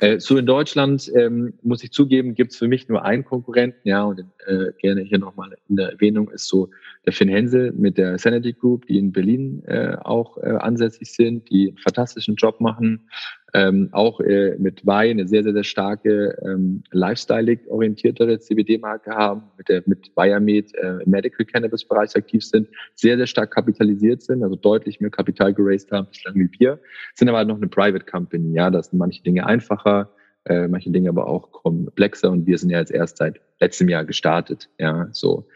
Äh, 0.00 0.18
so 0.18 0.38
in 0.38 0.46
Deutschland, 0.46 1.12
ähm, 1.14 1.52
muss 1.62 1.84
ich 1.84 1.90
zugeben, 1.90 2.34
gibt 2.34 2.52
es 2.52 2.58
für 2.58 2.68
mich 2.68 2.88
nur 2.88 3.04
einen 3.04 3.22
Konkurrenten, 3.22 3.86
ja, 3.86 4.04
und 4.04 4.20
äh, 4.46 4.72
gerne 4.80 5.02
hier 5.02 5.18
nochmal 5.18 5.54
in 5.68 5.76
der 5.76 5.92
Erwähnung 5.92 6.30
ist 6.30 6.48
so 6.48 6.70
der 7.04 7.12
Finn 7.12 7.28
Hensel 7.28 7.72
mit 7.72 7.98
der 7.98 8.18
Sanity 8.18 8.54
Group, 8.54 8.86
die 8.86 8.96
in 8.96 9.12
Berlin 9.12 9.62
äh, 9.66 9.96
auch 10.00 10.38
äh, 10.38 10.48
ansässig 10.48 11.12
sind, 11.12 11.50
die 11.50 11.68
einen 11.68 11.78
fantastischen 11.78 12.36
Job 12.36 12.60
machen, 12.60 13.08
ähm, 13.54 13.88
auch 13.92 14.20
äh, 14.20 14.56
mit 14.58 14.84
Weih 14.84 15.10
eine 15.10 15.26
sehr, 15.26 15.42
sehr, 15.42 15.52
sehr 15.52 15.64
starke 15.64 16.36
ähm, 16.44 16.82
lifestyle-orientiertere 16.90 18.38
CBD-Marke 18.38 19.10
haben, 19.12 19.44
mit 19.56 19.68
der 19.68 19.82
mit 19.86 20.14
Biomed 20.14 20.74
äh, 20.74 21.02
im 21.02 21.10
Medical 21.10 21.46
Cannabis-Bereich 21.46 22.16
aktiv 22.16 22.44
sind, 22.44 22.68
sehr, 22.94 23.16
sehr 23.16 23.26
stark 23.26 23.52
kapitalisiert 23.52 24.22
sind, 24.22 24.42
also 24.42 24.56
deutlich 24.56 25.00
mehr 25.00 25.10
Kapital 25.10 25.54
geraced 25.54 25.90
haben 25.92 26.08
bislang 26.08 26.34
wie 26.34 26.50
wir, 26.58 26.78
sind 27.14 27.28
aber 27.28 27.44
noch 27.44 27.56
eine 27.56 27.65
Private 27.70 28.04
Company, 28.04 28.54
ja, 28.54 28.70
da 28.70 28.82
sind 28.82 28.98
manche 28.98 29.22
Dinge 29.22 29.46
einfacher, 29.46 30.10
äh, 30.44 30.68
manche 30.68 30.90
Dinge 30.90 31.08
aber 31.08 31.26
auch 31.26 31.50
komplexer 31.52 32.30
und 32.30 32.46
wir 32.46 32.58
sind 32.58 32.70
ja 32.70 32.78
jetzt 32.78 32.92
erst 32.92 33.18
seit 33.18 33.40
letztem 33.60 33.88
Jahr 33.88 34.04
gestartet, 34.04 34.68
ja, 34.78 35.08
so. 35.12 35.48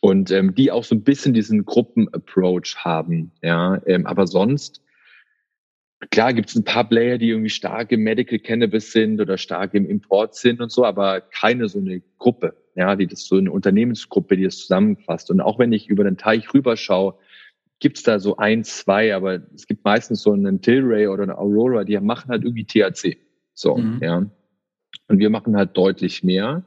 Und 0.00 0.30
ähm, 0.30 0.54
die 0.54 0.70
auch 0.70 0.84
so 0.84 0.94
ein 0.94 1.02
bisschen 1.02 1.34
diesen 1.34 1.64
Gruppen-Approach 1.64 2.76
haben, 2.78 3.32
ja, 3.42 3.80
ähm, 3.86 4.06
aber 4.06 4.26
sonst 4.26 4.84
Klar 6.10 6.32
gibt 6.32 6.50
es 6.50 6.56
ein 6.56 6.64
paar 6.64 6.88
Player, 6.88 7.18
die 7.18 7.30
irgendwie 7.30 7.50
stark 7.50 7.92
im 7.92 8.02
Medical 8.02 8.38
Cannabis 8.38 8.92
sind 8.92 9.20
oder 9.20 9.38
stark 9.38 9.74
im 9.74 9.88
Import 9.88 10.34
sind 10.34 10.60
und 10.60 10.70
so, 10.70 10.84
aber 10.84 11.20
keine 11.20 11.68
so 11.68 11.78
eine 11.78 12.02
Gruppe, 12.18 12.56
ja, 12.74 12.96
die 12.96 13.06
das 13.06 13.26
so 13.26 13.36
eine 13.36 13.50
Unternehmensgruppe, 13.50 14.36
die 14.36 14.44
das 14.44 14.58
zusammenfasst. 14.58 15.30
Und 15.30 15.40
auch 15.40 15.58
wenn 15.58 15.72
ich 15.72 15.88
über 15.88 16.04
den 16.04 16.16
Teich 16.16 16.52
rüberschaue, 16.52 17.14
gibt 17.84 17.98
es 17.98 18.02
da 18.02 18.18
so 18.18 18.38
ein, 18.38 18.64
zwei, 18.64 19.14
aber 19.14 19.42
es 19.54 19.66
gibt 19.66 19.84
meistens 19.84 20.22
so 20.22 20.32
einen 20.32 20.62
Tilray 20.62 21.06
oder 21.06 21.24
eine 21.24 21.36
Aurora, 21.36 21.84
die 21.84 22.00
machen 22.00 22.30
halt 22.30 22.42
irgendwie 22.42 22.64
THC. 22.64 23.18
So, 23.52 23.76
mhm. 23.76 24.00
ja. 24.02 24.26
Und 25.08 25.18
wir 25.18 25.28
machen 25.28 25.54
halt 25.54 25.76
deutlich 25.76 26.24
mehr 26.24 26.64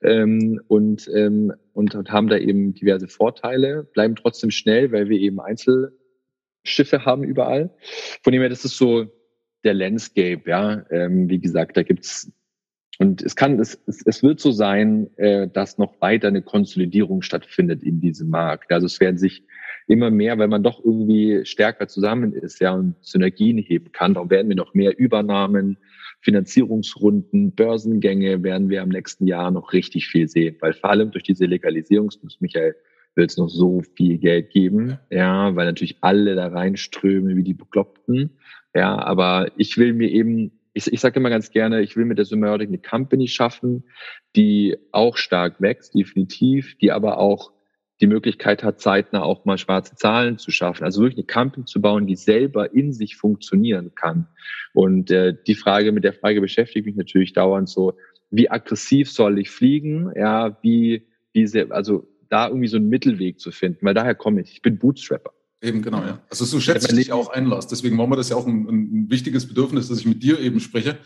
ähm, 0.00 0.58
und, 0.66 1.06
ähm, 1.14 1.52
und, 1.74 1.94
und 1.94 2.10
haben 2.10 2.28
da 2.28 2.38
eben 2.38 2.72
diverse 2.72 3.08
Vorteile, 3.08 3.84
bleiben 3.92 4.16
trotzdem 4.16 4.50
schnell, 4.50 4.90
weil 4.90 5.10
wir 5.10 5.18
eben 5.18 5.38
Einzelschiffe 5.38 7.04
haben 7.04 7.24
überall. 7.24 7.68
Von 8.22 8.32
dem 8.32 8.40
her, 8.40 8.48
das 8.48 8.64
ist 8.64 8.78
so 8.78 9.04
der 9.64 9.74
Landscape, 9.74 10.48
ja. 10.48 10.86
Ähm, 10.90 11.28
wie 11.28 11.40
gesagt, 11.40 11.76
da 11.76 11.82
gibt's 11.82 12.32
und 12.98 13.20
es 13.20 13.36
kann, 13.36 13.60
es, 13.60 13.78
es, 13.86 14.02
es 14.06 14.22
wird 14.22 14.40
so 14.40 14.50
sein, 14.50 15.10
äh, 15.18 15.46
dass 15.46 15.76
noch 15.76 16.00
weiter 16.00 16.28
eine 16.28 16.40
Konsolidierung 16.40 17.20
stattfindet 17.20 17.82
in 17.82 18.00
diesem 18.00 18.30
Markt. 18.30 18.72
Also 18.72 18.86
es 18.86 18.98
werden 18.98 19.18
sich 19.18 19.44
immer 19.88 20.10
mehr, 20.10 20.38
weil 20.38 20.48
man 20.48 20.62
doch 20.62 20.84
irgendwie 20.84 21.44
stärker 21.44 21.88
zusammen 21.88 22.32
ist, 22.32 22.60
ja, 22.60 22.74
und 22.74 22.94
Synergien 23.00 23.58
heben 23.58 23.90
kann. 23.92 24.14
Darum 24.14 24.30
werden 24.30 24.48
wir 24.48 24.56
noch 24.56 24.74
mehr 24.74 24.98
Übernahmen, 24.98 25.78
Finanzierungsrunden, 26.20 27.52
Börsengänge 27.52 28.42
werden 28.42 28.68
wir 28.68 28.82
am 28.82 28.90
nächsten 28.90 29.26
Jahr 29.26 29.50
noch 29.50 29.72
richtig 29.72 30.08
viel 30.08 30.28
sehen, 30.28 30.56
weil 30.60 30.72
vor 30.72 30.90
allem 30.90 31.10
durch 31.10 31.24
diese 31.24 31.46
Legalisierung, 31.46 32.10
Michael, 32.40 32.74
wird 33.14 33.30
es 33.30 33.36
noch 33.36 33.48
so 33.48 33.82
viel 33.96 34.18
Geld 34.18 34.50
geben, 34.50 34.98
ja, 35.10 35.54
weil 35.56 35.66
natürlich 35.66 35.96
alle 36.02 36.34
da 36.34 36.48
reinströmen 36.48 37.36
wie 37.36 37.42
die 37.42 37.54
Bekloppten, 37.54 38.30
ja, 38.74 38.96
aber 38.96 39.50
ich 39.56 39.76
will 39.76 39.92
mir 39.92 40.10
eben 40.10 40.52
ich, 40.78 40.92
ich 40.92 41.00
sage 41.00 41.18
immer 41.18 41.30
ganz 41.30 41.50
gerne, 41.50 41.82
ich 41.82 41.96
will 41.96 42.04
mit 42.04 42.18
der 42.18 42.24
Symbiotic 42.24 42.68
eine 42.68 42.78
Company 42.78 43.26
schaffen, 43.26 43.82
die 44.36 44.76
auch 44.92 45.16
stark 45.16 45.60
wächst, 45.60 45.94
definitiv, 45.94 46.76
die 46.78 46.92
aber 46.92 47.18
auch 47.18 47.52
die 48.00 48.06
Möglichkeit 48.06 48.62
hat, 48.62 48.80
zeitnah 48.80 49.22
auch 49.22 49.44
mal 49.44 49.58
schwarze 49.58 49.96
Zahlen 49.96 50.38
zu 50.38 50.50
schaffen. 50.50 50.84
Also 50.84 51.02
wirklich 51.02 51.18
eine 51.18 51.26
Company 51.26 51.64
zu 51.64 51.80
bauen, 51.80 52.06
die 52.06 52.16
selber 52.16 52.72
in 52.72 52.92
sich 52.92 53.16
funktionieren 53.16 53.94
kann. 53.94 54.28
Und 54.72 55.10
äh, 55.10 55.34
die 55.46 55.54
Frage, 55.54 55.92
mit 55.92 56.04
der 56.04 56.12
Frage 56.12 56.40
beschäftigt 56.40 56.86
mich 56.86 56.96
natürlich 56.96 57.32
dauernd 57.32 57.68
so, 57.68 57.94
wie 58.30 58.50
aggressiv 58.50 59.10
soll 59.10 59.38
ich 59.38 59.50
fliegen? 59.50 60.12
Ja, 60.14 60.58
wie, 60.62 61.06
wie 61.32 61.46
sehr, 61.46 61.72
also 61.72 62.06
da 62.28 62.48
irgendwie 62.48 62.68
so 62.68 62.76
einen 62.76 62.88
Mittelweg 62.88 63.40
zu 63.40 63.50
finden, 63.50 63.84
weil 63.84 63.94
daher 63.94 64.14
komme 64.14 64.42
ich. 64.42 64.52
Ich 64.52 64.62
bin 64.62 64.78
Bootstrapper. 64.78 65.32
Eben, 65.60 65.82
genau, 65.82 66.02
ja. 66.02 66.20
Also 66.30 66.44
so 66.44 66.60
schätze 66.60 66.88
ich 66.90 66.94
dich 66.94 67.12
auch 67.12 67.30
Einlass. 67.30 67.66
Deswegen 67.66 67.98
war 67.98 68.06
mir 68.06 68.16
das 68.16 68.28
ja 68.28 68.36
auch 68.36 68.46
ein, 68.46 68.68
ein, 68.68 69.10
wichtiges 69.10 69.48
Bedürfnis, 69.48 69.88
dass 69.88 69.98
ich 69.98 70.06
mit 70.06 70.22
dir 70.22 70.38
eben 70.38 70.60
spreche. 70.60 70.98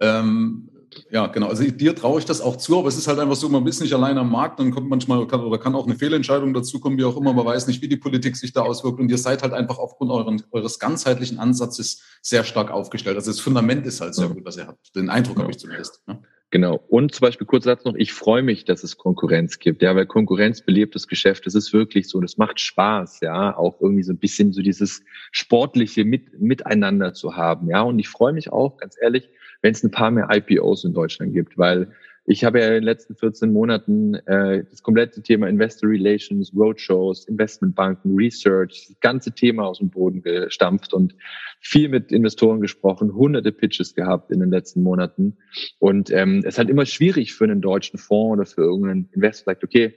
Ähm, 0.00 0.68
ja, 1.10 1.26
genau. 1.26 1.48
Also 1.48 1.64
dir 1.64 1.94
traue 1.94 2.18
ich 2.18 2.24
das 2.24 2.40
auch 2.40 2.56
zu, 2.56 2.78
aber 2.78 2.88
es 2.88 2.96
ist 2.96 3.08
halt 3.08 3.18
einfach 3.18 3.36
so, 3.36 3.48
man 3.48 3.66
ist 3.66 3.80
nicht 3.80 3.92
allein 3.92 4.18
am 4.18 4.30
Markt, 4.30 4.60
dann 4.60 4.70
kommt 4.70 4.88
manchmal 4.88 5.26
kann, 5.26 5.40
oder 5.40 5.58
kann 5.58 5.74
auch 5.74 5.86
eine 5.86 5.96
Fehlentscheidung 5.96 6.54
dazu 6.54 6.80
kommen, 6.80 6.98
wie 6.98 7.04
auch 7.04 7.16
immer. 7.16 7.32
Man 7.32 7.44
weiß 7.44 7.66
nicht, 7.66 7.82
wie 7.82 7.88
die 7.88 7.96
Politik 7.96 8.36
sich 8.36 8.52
da 8.52 8.62
auswirkt. 8.62 9.00
Und 9.00 9.10
ihr 9.10 9.18
seid 9.18 9.42
halt 9.42 9.52
einfach 9.52 9.78
aufgrund 9.78 10.10
euren, 10.10 10.42
eures 10.52 10.78
ganzheitlichen 10.78 11.38
Ansatzes 11.38 12.02
sehr 12.22 12.44
stark 12.44 12.70
aufgestellt. 12.70 13.16
Also 13.16 13.30
das 13.30 13.40
Fundament 13.40 13.86
ist 13.86 14.00
halt 14.00 14.14
sehr 14.14 14.28
gut, 14.28 14.44
was 14.44 14.56
ihr 14.56 14.66
habt. 14.66 14.94
Den 14.94 15.10
Eindruck 15.10 15.36
ja. 15.36 15.42
habe 15.42 15.52
ich 15.52 15.58
zumindest. 15.58 16.00
Ne? 16.06 16.22
Genau. 16.50 16.76
Und 16.88 17.12
zum 17.12 17.26
Beispiel 17.26 17.46
kurzer 17.46 17.70
Satz 17.70 17.84
noch, 17.84 17.96
ich 17.96 18.12
freue 18.12 18.42
mich, 18.42 18.64
dass 18.64 18.84
es 18.84 18.96
Konkurrenz 18.96 19.58
gibt, 19.58 19.82
ja, 19.82 19.96
weil 19.96 20.06
Konkurrenz 20.06 20.62
belebt 20.62 20.94
das 20.94 21.08
Geschäft. 21.08 21.44
Das 21.44 21.56
ist 21.56 21.72
wirklich 21.72 22.08
so, 22.08 22.20
das 22.20 22.36
macht 22.36 22.60
Spaß, 22.60 23.20
ja, 23.20 23.56
auch 23.56 23.80
irgendwie 23.80 24.04
so 24.04 24.12
ein 24.12 24.18
bisschen 24.18 24.52
so 24.52 24.62
dieses 24.62 25.02
sportliche 25.32 26.04
mit, 26.04 26.40
Miteinander 26.40 27.14
zu 27.14 27.36
haben, 27.36 27.68
ja. 27.68 27.82
Und 27.82 27.98
ich 27.98 28.08
freue 28.08 28.32
mich 28.32 28.52
auch, 28.52 28.76
ganz 28.76 28.96
ehrlich, 29.00 29.28
wenn 29.62 29.72
es 29.72 29.82
ein 29.82 29.90
paar 29.90 30.10
mehr 30.10 30.28
IPOs 30.30 30.84
in 30.84 30.92
Deutschland 30.92 31.32
gibt, 31.32 31.58
weil 31.58 31.92
ich 32.28 32.44
habe 32.44 32.60
ja 32.60 32.66
in 32.66 32.74
den 32.74 32.82
letzten 32.82 33.14
14 33.14 33.52
Monaten 33.52 34.14
äh, 34.26 34.64
das 34.68 34.82
komplette 34.82 35.22
Thema 35.22 35.48
Investor 35.48 35.88
Relations, 35.88 36.52
Roadshows, 36.56 37.28
Investmentbanken, 37.28 38.16
Research, 38.16 38.86
das 38.88 39.00
ganze 39.00 39.32
Thema 39.32 39.66
aus 39.66 39.78
dem 39.78 39.90
Boden 39.90 40.22
gestampft 40.22 40.92
und 40.92 41.14
viel 41.60 41.88
mit 41.88 42.10
Investoren 42.10 42.60
gesprochen, 42.60 43.14
hunderte 43.14 43.52
Pitches 43.52 43.94
gehabt 43.94 44.32
in 44.32 44.40
den 44.40 44.50
letzten 44.50 44.82
Monaten. 44.82 45.36
Und 45.78 46.10
ähm, 46.10 46.38
es 46.40 46.54
ist 46.54 46.58
halt 46.58 46.68
immer 46.68 46.84
schwierig 46.84 47.32
für 47.32 47.44
einen 47.44 47.60
deutschen 47.60 47.98
Fonds 47.98 48.32
oder 48.32 48.46
für 48.46 48.62
irgendeinen 48.62 49.08
Investor, 49.12 49.52
sagt, 49.52 49.62
okay, 49.62 49.94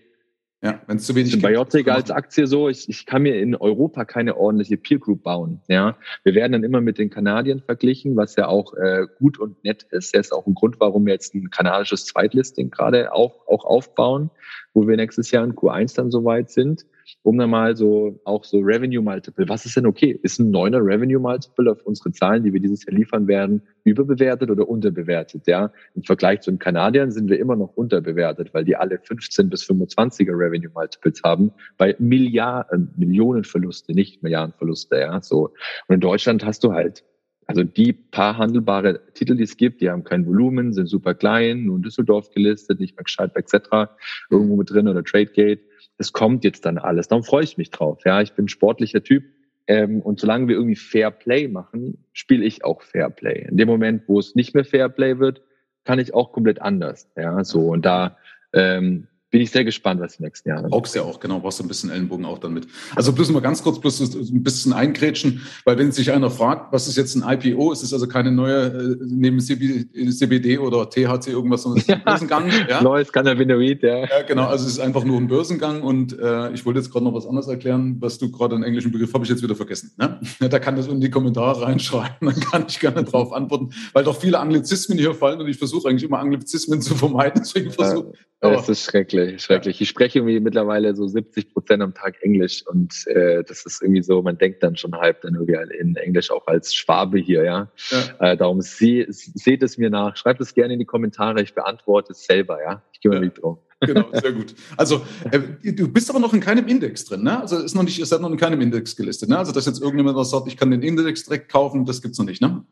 ja, 0.61 0.81
wenn 0.87 0.97
es 0.97 1.05
zu 1.05 1.15
wenig 1.15 1.31
Symbiotic 1.31 1.85
gibt, 1.85 1.95
als 1.95 2.11
Aktie 2.11 2.45
so, 2.45 2.67
ich, 2.67 2.89
ich 2.89 3.05
kann 3.05 3.21
mir 3.21 3.39
in 3.39 3.55
Europa 3.55 4.03
keine 4.03 4.35
ordentliche 4.35 4.75
Peer 4.75 4.99
Group 4.99 5.23
bauen. 5.23 5.61
Ja, 5.69 5.97
wir 6.23 6.35
werden 6.35 6.51
dann 6.51 6.63
immer 6.63 6.81
mit 6.81 6.97
den 6.97 7.09
Kanadiern 7.09 7.61
verglichen, 7.61 8.17
was 8.17 8.35
ja 8.35 8.47
auch 8.47 8.73
äh, 8.73 9.07
gut 9.19 9.39
und 9.39 9.63
nett 9.63 9.83
ist. 9.91 10.13
Das 10.13 10.27
ist 10.27 10.31
auch 10.33 10.45
ein 10.47 10.55
Grund, 10.55 10.75
warum 10.79 11.05
wir 11.05 11.13
jetzt 11.13 11.33
ein 11.33 11.49
kanadisches 11.49 12.05
Zweitlisting 12.05 12.71
gerade 12.71 13.13
auch, 13.13 13.47
auch 13.47 13.63
aufbauen, 13.63 14.31
wo 14.73 14.85
wir 14.85 14.97
nächstes 14.97 15.31
Jahr 15.31 15.45
in 15.45 15.53
Q1 15.53 15.95
dann 15.95 16.11
soweit 16.11 16.49
sind 16.49 16.85
um 17.23 17.37
dann 17.37 17.49
mal 17.49 17.75
so 17.75 18.19
auch 18.25 18.43
so 18.43 18.59
Revenue 18.59 19.01
Multiple. 19.01 19.47
Was 19.49 19.65
ist 19.65 19.77
denn 19.77 19.85
okay? 19.85 20.17
Ist 20.23 20.39
ein 20.39 20.51
neuner 20.51 20.79
Revenue 20.79 21.19
Multiple 21.19 21.71
auf 21.71 21.81
unsere 21.83 22.11
Zahlen, 22.11 22.43
die 22.43 22.53
wir 22.53 22.59
dieses 22.59 22.85
Jahr 22.85 22.95
liefern 22.95 23.27
werden, 23.27 23.61
überbewertet 23.83 24.49
oder 24.49 24.67
unterbewertet? 24.67 25.47
Ja, 25.47 25.71
im 25.95 26.03
Vergleich 26.03 26.41
zu 26.41 26.51
den 26.51 26.59
Kanadiern 26.59 27.11
sind 27.11 27.29
wir 27.29 27.39
immer 27.39 27.55
noch 27.55 27.75
unterbewertet, 27.75 28.53
weil 28.53 28.65
die 28.65 28.75
alle 28.75 28.99
15 28.99 29.49
bis 29.49 29.63
25er 29.63 30.37
Revenue 30.37 30.71
Multiples 30.73 31.21
haben 31.23 31.51
bei 31.77 31.95
Milliarden, 31.99 32.93
Millionen 32.97 33.43
Verluste, 33.43 33.93
nicht 33.93 34.23
Milliarden 34.23 34.53
Verluste. 34.57 34.99
Ja, 34.99 35.21
so. 35.21 35.53
Und 35.87 35.95
in 35.95 36.01
Deutschland 36.01 36.45
hast 36.45 36.63
du 36.63 36.73
halt 36.73 37.03
also 37.49 37.63
die 37.63 37.93
paar 37.93 38.37
handelbare 38.37 39.01
Titel, 39.15 39.35
die 39.35 39.41
es 39.41 39.57
gibt, 39.57 39.81
die 39.81 39.89
haben 39.89 40.03
kein 40.03 40.27
Volumen, 40.27 40.71
sind 40.71 40.85
super 40.85 41.15
klein, 41.15 41.63
nur 41.63 41.77
in 41.77 41.81
Düsseldorf 41.81 42.29
gelistet, 42.29 42.79
nicht 42.79 42.95
mehr 42.95 43.05
gescheit 43.05 43.31
etc. 43.35 43.91
irgendwo 44.29 44.55
mit 44.55 44.69
drin 44.69 44.87
oder 44.87 45.03
Tradegate 45.03 45.63
es 45.99 46.13
kommt 46.13 46.43
jetzt 46.43 46.65
dann 46.65 46.77
alles. 46.77 47.09
Darum 47.09 47.23
freue 47.23 47.43
ich 47.43 47.57
mich 47.57 47.69
drauf. 47.69 47.99
Ja, 48.05 48.21
ich 48.21 48.33
bin 48.33 48.47
sportlicher 48.47 49.03
Typ. 49.03 49.25
Ähm, 49.67 50.01
und 50.01 50.19
solange 50.19 50.47
wir 50.47 50.55
irgendwie 50.55 50.75
Fair 50.75 51.11
Play 51.11 51.47
machen, 51.47 52.05
spiele 52.13 52.43
ich 52.43 52.63
auch 52.65 52.81
Fair 52.81 53.11
Play. 53.11 53.45
In 53.47 53.57
dem 53.57 53.67
Moment, 53.67 54.03
wo 54.07 54.17
es 54.17 54.33
nicht 54.33 54.55
mehr 54.55 54.65
Fair 54.65 54.89
Play 54.89 55.19
wird, 55.19 55.43
kann 55.83 55.99
ich 55.99 56.13
auch 56.13 56.31
komplett 56.31 56.61
anders. 56.61 57.11
Ja, 57.15 57.43
so. 57.43 57.67
Und 57.67 57.85
da 57.85 58.17
ähm, 58.53 59.07
bin 59.31 59.41
ich 59.41 59.51
sehr 59.51 59.63
gespannt, 59.63 60.01
was 60.01 60.17
die 60.17 60.23
nächsten 60.23 60.49
Jahre 60.49 60.67
Brauchst 60.67 60.95
ja 60.95 61.03
auch, 61.03 61.19
genau, 61.19 61.39
brauchst 61.39 61.59
du 61.59 61.63
ein 61.63 61.67
bisschen 61.67 61.91
Ellenbogen 61.91 62.25
auch 62.25 62.39
dann 62.39 62.53
mit. 62.53 62.67
Also 62.95 63.13
bloß 63.13 63.29
mal 63.31 63.41
ganz 63.41 63.63
kurz, 63.63 63.79
bloß 63.79 64.15
ein 64.15 64.43
bisschen 64.43 64.73
eingrätschen, 64.73 65.41
weil 65.65 65.77
wenn 65.77 65.91
sich 65.91 66.11
einer 66.11 66.31
fragt, 66.31 66.73
was 66.73 66.87
ist 66.87 66.97
jetzt 66.97 67.15
ein 67.15 67.23
IPO, 67.23 67.71
es 67.71 67.83
ist 67.83 67.93
also 67.93 68.07
keine 68.07 68.31
neue, 68.31 68.65
äh, 68.65 68.95
neben 69.05 69.39
CBD 69.39 70.57
oder 70.57 70.89
THC 70.89 71.27
irgendwas, 71.27 71.63
sondern 71.63 71.79
es 71.79 71.87
ist 71.87 71.93
ein 71.93 72.03
Börsengang. 72.05 72.51
Ja. 72.67 72.81
Neues 72.81 73.11
Cannabinoid, 73.11 73.83
ja. 73.83 73.99
Ja, 73.99 74.21
genau, 74.27 74.45
also 74.45 74.65
es 74.65 74.73
ist 74.73 74.79
einfach 74.79 75.03
nur 75.03 75.17
ein 75.17 75.27
Börsengang 75.27 75.83
und 75.83 76.17
äh, 76.17 76.51
ich 76.53 76.65
wollte 76.65 76.79
jetzt 76.79 76.91
gerade 76.91 77.05
noch 77.05 77.13
was 77.13 77.27
anderes 77.27 77.47
erklären, 77.47 77.97
was 77.99 78.17
du 78.17 78.31
gerade 78.31 78.55
einen 78.55 78.63
englischen 78.63 78.91
Begriff 78.91 79.13
habe 79.13 79.23
ich 79.23 79.29
jetzt 79.29 79.43
wieder 79.43 79.55
vergessen. 79.55 79.91
Ne? 79.97 80.19
Da 80.49 80.57
kann 80.57 80.75
das 80.75 80.87
in 80.87 80.99
die 80.99 81.11
Kommentare 81.11 81.61
reinschreiben, 81.61 82.15
dann 82.21 82.39
kann 82.39 82.65
ich 82.67 82.79
gerne 82.79 83.03
darauf 83.03 83.33
antworten, 83.33 83.69
weil 83.93 84.03
doch 84.03 84.19
viele 84.19 84.39
Anglizismen 84.39 84.97
hier 84.97 85.13
fallen 85.13 85.39
und 85.39 85.47
ich 85.47 85.57
versuche 85.57 85.87
eigentlich 85.87 86.03
immer 86.03 86.17
Anglizismen 86.17 86.81
zu 86.81 86.95
vermeiden, 86.95 87.41
deswegen 87.43 87.71
versuche 87.71 88.13
ja, 88.41 88.53
Es 88.53 88.69
ist 88.69 88.85
schrecklich, 88.85 89.18
schrecklich. 89.37 89.81
Ich 89.81 89.89
spreche 89.89 90.19
irgendwie 90.19 90.39
mittlerweile 90.39 90.95
so 90.95 91.07
70 91.07 91.53
Prozent 91.53 91.81
am 91.81 91.93
Tag 91.93 92.21
Englisch 92.21 92.65
und 92.67 93.07
äh, 93.07 93.43
das 93.43 93.65
ist 93.65 93.81
irgendwie 93.81 94.01
so, 94.01 94.21
man 94.21 94.37
denkt 94.37 94.63
dann 94.63 94.75
schon 94.75 94.95
halb 94.95 95.21
dann 95.21 95.35
irgendwie 95.35 95.77
in 95.77 95.95
Englisch 95.95 96.31
auch 96.31 96.47
als 96.47 96.73
Schwabe 96.73 97.19
hier, 97.19 97.43
ja. 97.43 97.71
ja. 97.89 98.31
Äh, 98.31 98.37
darum 98.37 98.61
sie, 98.61 99.05
seht 99.09 99.63
es 99.63 99.77
mir 99.77 99.89
nach, 99.89 100.15
schreibt 100.17 100.41
es 100.41 100.53
gerne 100.53 100.73
in 100.73 100.79
die 100.79 100.85
Kommentare, 100.85 101.41
ich 101.41 101.53
beantworte 101.53 102.13
es 102.13 102.25
selber, 102.25 102.61
ja. 102.61 102.83
Ich 102.91 103.03
mir 103.03 103.23
ja. 103.23 103.29
drum. 103.29 103.57
Genau, 103.81 104.09
sehr 104.11 104.33
gut. 104.33 104.55
Also 104.75 105.05
äh, 105.31 105.39
du 105.71 105.87
bist 105.87 106.09
aber 106.09 106.19
noch 106.19 106.33
in 106.33 106.41
keinem 106.41 106.67
Index 106.67 107.05
drin, 107.05 107.23
ne? 107.23 107.39
Also 107.39 107.57
ist 107.59 107.75
noch 107.75 107.83
nicht, 107.83 108.05
seid 108.05 108.19
noch 108.19 108.29
in 108.29 108.35
keinem 108.35 108.59
Index 108.59 108.93
gelistet, 108.97 109.29
ne? 109.29 109.37
Also 109.37 109.53
dass 109.53 109.65
jetzt 109.67 109.81
irgendjemand 109.81 110.17
was 110.17 110.31
sagt, 110.31 110.47
ich 110.49 110.57
kann 110.57 110.69
den 110.69 110.81
Index 110.81 111.23
direkt 111.23 111.49
kaufen, 111.49 111.85
das 111.85 112.01
gibt's 112.01 112.19
noch 112.19 112.25
nicht, 112.25 112.41
ne? 112.41 112.65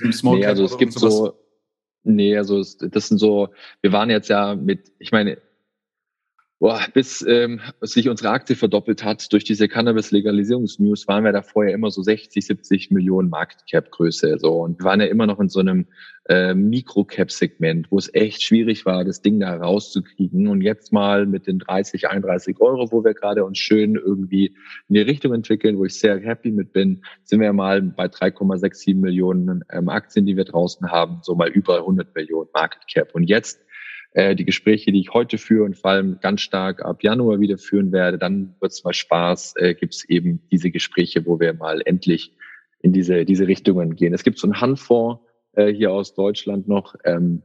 nee, 0.00 0.44
also 0.44 0.64
es 0.64 0.76
gibt 0.76 0.92
so 0.92 1.38
Nee, 2.04 2.36
also 2.36 2.62
das 2.62 3.08
sind 3.08 3.18
so, 3.18 3.48
wir 3.80 3.92
waren 3.92 4.10
jetzt 4.10 4.28
ja 4.28 4.54
mit, 4.54 4.92
ich 4.98 5.10
meine, 5.10 5.38
boah, 6.64 6.80
bis 6.94 7.20
ähm, 7.28 7.60
sich 7.82 8.08
unsere 8.08 8.30
Aktie 8.30 8.56
verdoppelt 8.56 9.04
hat 9.04 9.30
durch 9.34 9.44
diese 9.44 9.68
Cannabis-Legalisierungsnews, 9.68 11.06
waren 11.06 11.22
wir 11.22 11.32
da 11.32 11.42
vorher 11.42 11.74
immer 11.74 11.90
so 11.90 12.00
60, 12.00 12.42
70 12.42 12.90
Millionen 12.90 13.28
Market 13.28 13.66
Cap 13.70 13.90
Größe. 13.90 14.38
So. 14.38 14.62
Und 14.62 14.78
wir 14.78 14.86
waren 14.86 14.98
ja 14.98 15.06
immer 15.08 15.26
noch 15.26 15.40
in 15.40 15.50
so 15.50 15.60
einem 15.60 15.88
äh, 16.30 16.54
Micro-Cap-Segment, 16.54 17.90
wo 17.90 17.98
es 17.98 18.08
echt 18.14 18.42
schwierig 18.42 18.86
war, 18.86 19.04
das 19.04 19.20
Ding 19.20 19.40
da 19.40 19.54
rauszukriegen. 19.54 20.48
Und 20.48 20.62
jetzt 20.62 20.90
mal 20.90 21.26
mit 21.26 21.46
den 21.46 21.58
30, 21.58 22.08
31 22.08 22.58
Euro, 22.62 22.90
wo 22.90 23.04
wir 23.04 23.12
gerade 23.12 23.44
uns 23.44 23.58
schön 23.58 23.96
irgendwie 23.96 24.56
in 24.88 24.94
die 24.94 25.02
Richtung 25.02 25.34
entwickeln, 25.34 25.76
wo 25.76 25.84
ich 25.84 26.00
sehr 26.00 26.18
happy 26.18 26.50
mit 26.50 26.72
bin, 26.72 27.02
sind 27.24 27.40
wir 27.40 27.52
mal 27.52 27.82
bei 27.82 28.06
3,67 28.06 28.96
Millionen 28.96 29.64
ähm, 29.70 29.90
Aktien, 29.90 30.24
die 30.24 30.38
wir 30.38 30.44
draußen 30.44 30.90
haben, 30.90 31.18
so 31.24 31.34
mal 31.34 31.50
über 31.50 31.80
100 31.80 32.14
Millionen 32.14 32.48
Market 32.54 32.88
Cap. 32.90 33.14
Und 33.14 33.24
jetzt 33.24 33.60
äh, 34.14 34.34
die 34.34 34.44
Gespräche, 34.44 34.92
die 34.92 35.00
ich 35.00 35.12
heute 35.12 35.38
führe 35.38 35.64
und 35.64 35.76
vor 35.76 35.90
allem 35.90 36.18
ganz 36.20 36.40
stark 36.40 36.84
ab 36.84 37.02
Januar 37.02 37.40
wieder 37.40 37.58
führen 37.58 37.92
werde, 37.92 38.16
dann 38.16 38.54
wird 38.60 38.72
es 38.72 38.84
mal 38.84 38.94
Spaß, 38.94 39.54
äh, 39.56 39.74
gibt 39.74 39.94
es 39.94 40.08
eben 40.08 40.40
diese 40.50 40.70
Gespräche, 40.70 41.26
wo 41.26 41.38
wir 41.40 41.52
mal 41.52 41.82
endlich 41.84 42.32
in 42.80 42.92
diese, 42.92 43.24
diese 43.24 43.46
Richtungen 43.46 43.96
gehen. 43.96 44.14
Es 44.14 44.22
gibt 44.22 44.38
so 44.38 44.46
einen 44.46 44.60
Handfonds, 44.60 45.20
äh, 45.54 45.72
hier 45.72 45.92
aus 45.92 46.14
Deutschland 46.14 46.68
noch, 46.68 46.94
ähm, 47.04 47.42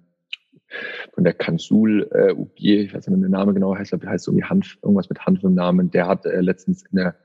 von 1.14 1.24
der 1.24 1.34
Kansul 1.34 2.08
äh, 2.14 2.34
UG, 2.34 2.60
ich 2.60 2.94
weiß 2.94 3.08
nicht, 3.08 3.18
wie 3.18 3.22
der 3.22 3.30
Name 3.30 3.56
genau 3.56 3.76
heißt, 3.76 3.90
glaube, 3.90 4.08
heißt 4.08 4.28
irgendwie 4.28 4.46
Hanf, 4.46 4.78
irgendwas 4.84 5.10
mit 5.10 5.26
Hanf 5.26 5.44
im 5.44 5.56
Namen, 5.56 5.90
der 5.90 6.08
hat 6.08 6.26
äh, 6.26 6.42
letztens 6.42 6.84
in 6.92 6.98
der 6.98 7.16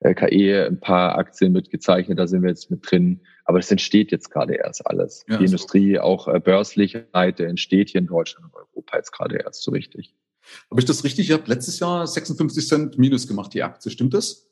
äh, 0.00 0.14
KE 0.14 0.66
ein 0.66 0.80
paar 0.80 1.18
Aktien 1.18 1.52
mitgezeichnet, 1.52 2.18
da 2.18 2.26
sind 2.26 2.42
wir 2.42 2.48
jetzt 2.48 2.70
mit 2.70 2.90
drin. 2.90 3.20
Aber 3.44 3.58
es 3.58 3.70
entsteht 3.70 4.10
jetzt 4.10 4.30
gerade 4.30 4.54
erst 4.54 4.86
alles. 4.86 5.24
Ja, 5.28 5.38
Die 5.38 5.44
Industrie, 5.44 5.98
auch 5.98 6.28
äh, 6.28 6.40
börsliche 6.40 7.06
Seite, 7.12 7.46
entsteht 7.46 7.90
hier 7.90 8.00
in 8.00 8.06
Deutschland 8.06 8.46
und 8.46 8.54
Europa 8.54 8.65
jetzt 8.94 9.12
gerade 9.12 9.36
erst 9.38 9.62
so 9.62 9.70
richtig. 9.70 10.14
Habe 10.70 10.80
ich 10.80 10.84
das 10.84 11.04
richtig? 11.04 11.28
Ihr 11.28 11.36
habt 11.36 11.48
letztes 11.48 11.80
Jahr 11.80 12.06
56 12.06 12.68
Cent 12.68 12.98
Minus 12.98 13.26
gemacht, 13.26 13.52
die 13.54 13.62
Aktie. 13.62 13.90
Stimmt 13.90 14.14
das? 14.14 14.46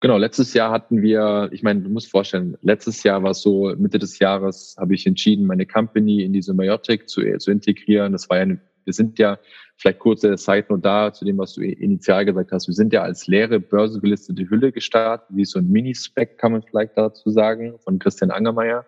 Genau, 0.00 0.18
letztes 0.18 0.52
Jahr 0.52 0.70
hatten 0.70 1.00
wir, 1.00 1.48
ich 1.52 1.62
meine, 1.62 1.80
du 1.80 1.88
musst 1.88 2.10
vorstellen, 2.10 2.58
letztes 2.60 3.02
Jahr 3.02 3.22
war 3.22 3.30
es 3.30 3.40
so, 3.40 3.74
Mitte 3.78 3.98
des 3.98 4.18
Jahres 4.18 4.76
habe 4.78 4.94
ich 4.94 5.06
entschieden, 5.06 5.46
meine 5.46 5.64
Company 5.64 6.22
in 6.22 6.34
die 6.34 6.42
Symbiotic 6.42 7.08
zu, 7.08 7.22
zu 7.38 7.50
integrieren. 7.50 8.12
Das 8.12 8.28
war 8.28 8.36
ja 8.36 8.42
eine, 8.42 8.60
wir 8.84 8.92
sind 8.92 9.18
ja 9.18 9.38
vielleicht 9.76 9.98
kurze 9.98 10.36
Side 10.36 10.66
Note 10.68 10.82
da 10.82 11.12
zu 11.12 11.24
dem, 11.24 11.38
was 11.38 11.54
du 11.54 11.62
initial 11.62 12.24
gesagt 12.24 12.52
hast. 12.52 12.66
Wir 12.66 12.74
sind 12.74 12.92
ja 12.92 13.02
als 13.02 13.26
leere 13.26 13.60
börsengelistete 13.60 14.48
Hülle 14.48 14.72
gestartet, 14.72 15.26
wie 15.30 15.44
so 15.44 15.58
ein 15.58 15.68
Mini-Spec 15.68 16.38
kann 16.38 16.52
man 16.52 16.62
vielleicht 16.62 16.96
dazu 16.96 17.30
sagen, 17.30 17.78
von 17.84 17.98
Christian 17.98 18.30
Angermeier. 18.30 18.86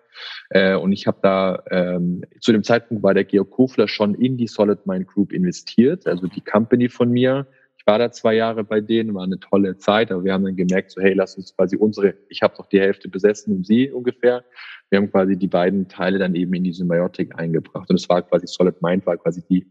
Äh, 0.50 0.76
und 0.76 0.92
ich 0.92 1.06
habe 1.06 1.18
da 1.22 1.62
ähm, 1.70 2.22
zu 2.40 2.52
dem 2.52 2.62
Zeitpunkt 2.62 3.02
bei 3.02 3.14
der 3.14 3.24
Georg 3.24 3.50
Kofler 3.50 3.88
schon 3.88 4.14
in 4.14 4.36
die 4.36 4.46
Solid 4.46 4.86
Mind 4.86 5.06
Group 5.06 5.32
investiert, 5.32 6.06
also 6.06 6.26
die 6.26 6.40
Company 6.40 6.88
von 6.88 7.10
mir 7.10 7.46
war 7.88 7.98
da 7.98 8.10
zwei 8.12 8.34
Jahre 8.34 8.64
bei 8.64 8.82
denen, 8.82 9.14
war 9.14 9.24
eine 9.24 9.40
tolle 9.40 9.78
Zeit, 9.78 10.12
aber 10.12 10.22
wir 10.22 10.34
haben 10.34 10.44
dann 10.44 10.56
gemerkt, 10.56 10.90
so 10.90 11.00
hey, 11.00 11.14
lass 11.14 11.36
uns 11.36 11.56
quasi 11.56 11.74
unsere, 11.74 12.14
ich 12.28 12.42
habe 12.42 12.54
doch 12.54 12.66
die 12.66 12.78
Hälfte 12.78 13.08
besessen 13.08 13.56
und 13.56 13.66
sie 13.66 13.90
ungefähr. 13.90 14.44
Wir 14.90 14.98
haben 14.98 15.10
quasi 15.10 15.38
die 15.38 15.48
beiden 15.48 15.88
Teile 15.88 16.18
dann 16.18 16.34
eben 16.34 16.52
in 16.52 16.64
die 16.64 16.72
Symbiotik 16.74 17.38
eingebracht 17.38 17.88
und 17.88 17.96
es 17.96 18.06
war 18.10 18.20
quasi 18.20 18.46
Solid 18.46 18.82
Mind 18.82 19.06
war 19.06 19.16
quasi 19.16 19.42
die 19.48 19.66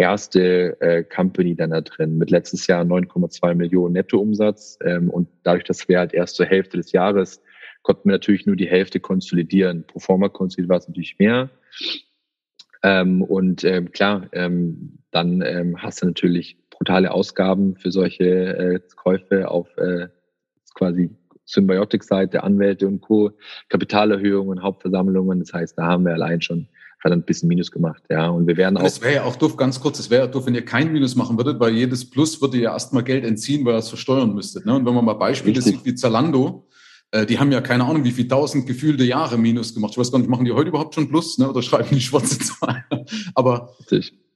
erste 0.00 0.80
äh, 0.80 1.04
Company 1.04 1.54
dann 1.54 1.70
da 1.70 1.80
drin 1.80 2.18
mit 2.18 2.30
letztes 2.30 2.66
Jahr 2.66 2.82
9,2 2.82 3.54
Millionen 3.54 3.92
Nettoumsatz 3.92 4.78
ähm, 4.84 5.10
und 5.10 5.28
dadurch, 5.44 5.64
dass 5.64 5.88
wir 5.88 5.98
halt 5.98 6.12
erst 6.12 6.36
zur 6.36 6.46
Hälfte 6.46 6.76
des 6.76 6.92
Jahres 6.92 7.42
konnten 7.82 8.08
wir 8.08 8.12
natürlich 8.12 8.46
nur 8.46 8.56
die 8.56 8.68
Hälfte 8.68 9.00
konsolidieren. 9.00 9.86
Pro 9.86 10.00
forma 10.00 10.28
konsolidiert 10.28 10.68
war 10.68 10.78
es 10.78 10.88
natürlich 10.88 11.18
mehr. 11.18 11.50
Ähm, 12.82 13.22
und 13.22 13.64
ähm, 13.64 13.92
klar, 13.92 14.28
ähm, 14.32 14.98
dann 15.10 15.42
ähm, 15.42 15.82
hast 15.82 16.02
du 16.02 16.06
natürlich 16.06 16.58
brutale 16.70 17.12
Ausgaben 17.12 17.76
für 17.76 17.90
solche 17.90 18.24
äh, 18.24 18.80
Käufe 18.96 19.50
auf 19.50 19.68
äh, 19.76 20.08
quasi 20.74 21.10
Symbiotic-Seite, 21.44 22.42
Anwälte 22.42 22.86
und 22.86 23.00
Co., 23.00 23.32
Kapitalerhöhungen, 23.68 24.62
Hauptversammlungen. 24.62 25.40
Das 25.40 25.52
heißt, 25.52 25.76
da 25.76 25.86
haben 25.86 26.04
wir 26.04 26.12
allein 26.12 26.40
schon 26.40 26.68
hat 27.02 27.12
ein 27.12 27.22
bisschen 27.22 27.48
Minus 27.48 27.70
gemacht, 27.70 28.02
ja. 28.10 28.28
Und 28.28 28.46
wir 28.46 28.56
werden 28.56 28.76
auch. 28.76 28.84
Es 28.84 29.00
wäre 29.00 29.14
ja 29.14 29.24
auch 29.24 29.36
doof, 29.36 29.56
ganz 29.56 29.80
kurz, 29.80 29.98
es 29.98 30.10
wäre 30.10 30.22
ja 30.22 30.26
doof, 30.26 30.46
wenn 30.46 30.54
ihr 30.54 30.64
kein 30.64 30.92
Minus 30.92 31.14
machen 31.14 31.36
würdet, 31.36 31.58
weil 31.60 31.74
jedes 31.74 32.08
Plus 32.08 32.40
würde 32.40 32.58
ja 32.58 32.72
erstmal 32.72 33.02
Geld 33.02 33.24
entziehen, 33.24 33.64
weil 33.64 33.74
ihr 33.74 33.78
es 33.78 33.88
versteuern 33.88 34.34
müsstet. 34.34 34.66
Ne? 34.66 34.74
Und 34.74 34.86
wenn 34.86 34.94
man 34.94 35.04
mal 35.04 35.14
Beispiele 35.14 35.56
Richtig. 35.56 35.76
sieht 35.76 35.84
wie 35.84 35.94
Zalando, 35.94 36.66
äh, 37.12 37.26
die 37.26 37.38
haben 37.38 37.50
ja 37.50 37.60
keine 37.60 37.84
Ahnung, 37.84 38.04
wie 38.04 38.12
viel 38.12 38.28
tausend 38.28 38.66
gefühlte 38.66 39.04
Jahre 39.04 39.36
Minus 39.36 39.74
gemacht. 39.74 39.92
Ich 39.92 39.98
weiß 39.98 40.12
gar 40.12 40.18
nicht, 40.18 40.28
machen 40.28 40.44
die 40.44 40.52
heute 40.52 40.68
überhaupt 40.68 40.94
schon 40.94 41.08
Plus, 41.08 41.38
ne? 41.38 41.48
Oder 41.48 41.62
schreiben 41.62 41.88
die 41.90 42.00
schwarze 42.00 42.38
Zahlen? 42.38 42.84
Aber 43.34 43.74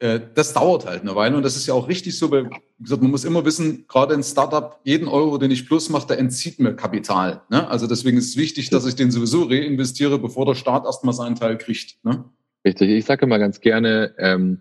äh, 0.01 0.21
das 0.35 0.53
dauert 0.53 0.87
halt 0.87 1.03
eine 1.03 1.15
Weile 1.15 1.37
und 1.37 1.45
das 1.45 1.57
ist 1.57 1.67
ja 1.67 1.75
auch 1.75 1.89
richtig 1.89 2.19
so, 2.19 2.31
weil, 2.31 2.47
wie 2.47 2.83
gesagt, 2.83 3.03
man 3.03 3.11
muss 3.11 3.25
immer 3.25 3.45
wissen, 3.45 3.87
gerade 3.87 4.15
in 4.15 4.23
Startup, 4.23 4.81
jeden 4.85 5.07
Euro, 5.07 5.39
den 5.39 5.51
ich 5.51 5.67
plus 5.67 5.89
mache, 5.89 6.09
der 6.09 6.19
entzieht 6.19 6.59
mir 6.59 6.75
Kapital. 6.75 7.43
Ne? 7.49 7.69
Also 7.69 7.87
deswegen 7.87 8.19
ist 8.19 8.31
es 8.31 8.37
wichtig, 8.37 8.71
dass 8.71 8.87
ich 8.87 8.97
den 8.97 9.11
sowieso 9.11 9.45
reinvestiere, 9.45 10.19
bevor 10.19 10.47
der 10.47 10.55
Staat 10.55 10.85
erstmal 10.85 11.15
seinen 11.15 11.37
Teil 11.37 11.59
kriegt. 11.59 12.05
Ne? 12.05 12.25
Richtig, 12.65 12.91
ich 12.91 13.05
sage 13.05 13.27
immer 13.27 13.39
ganz 13.39 13.61
gerne, 13.61 14.15
ähm, 14.19 14.61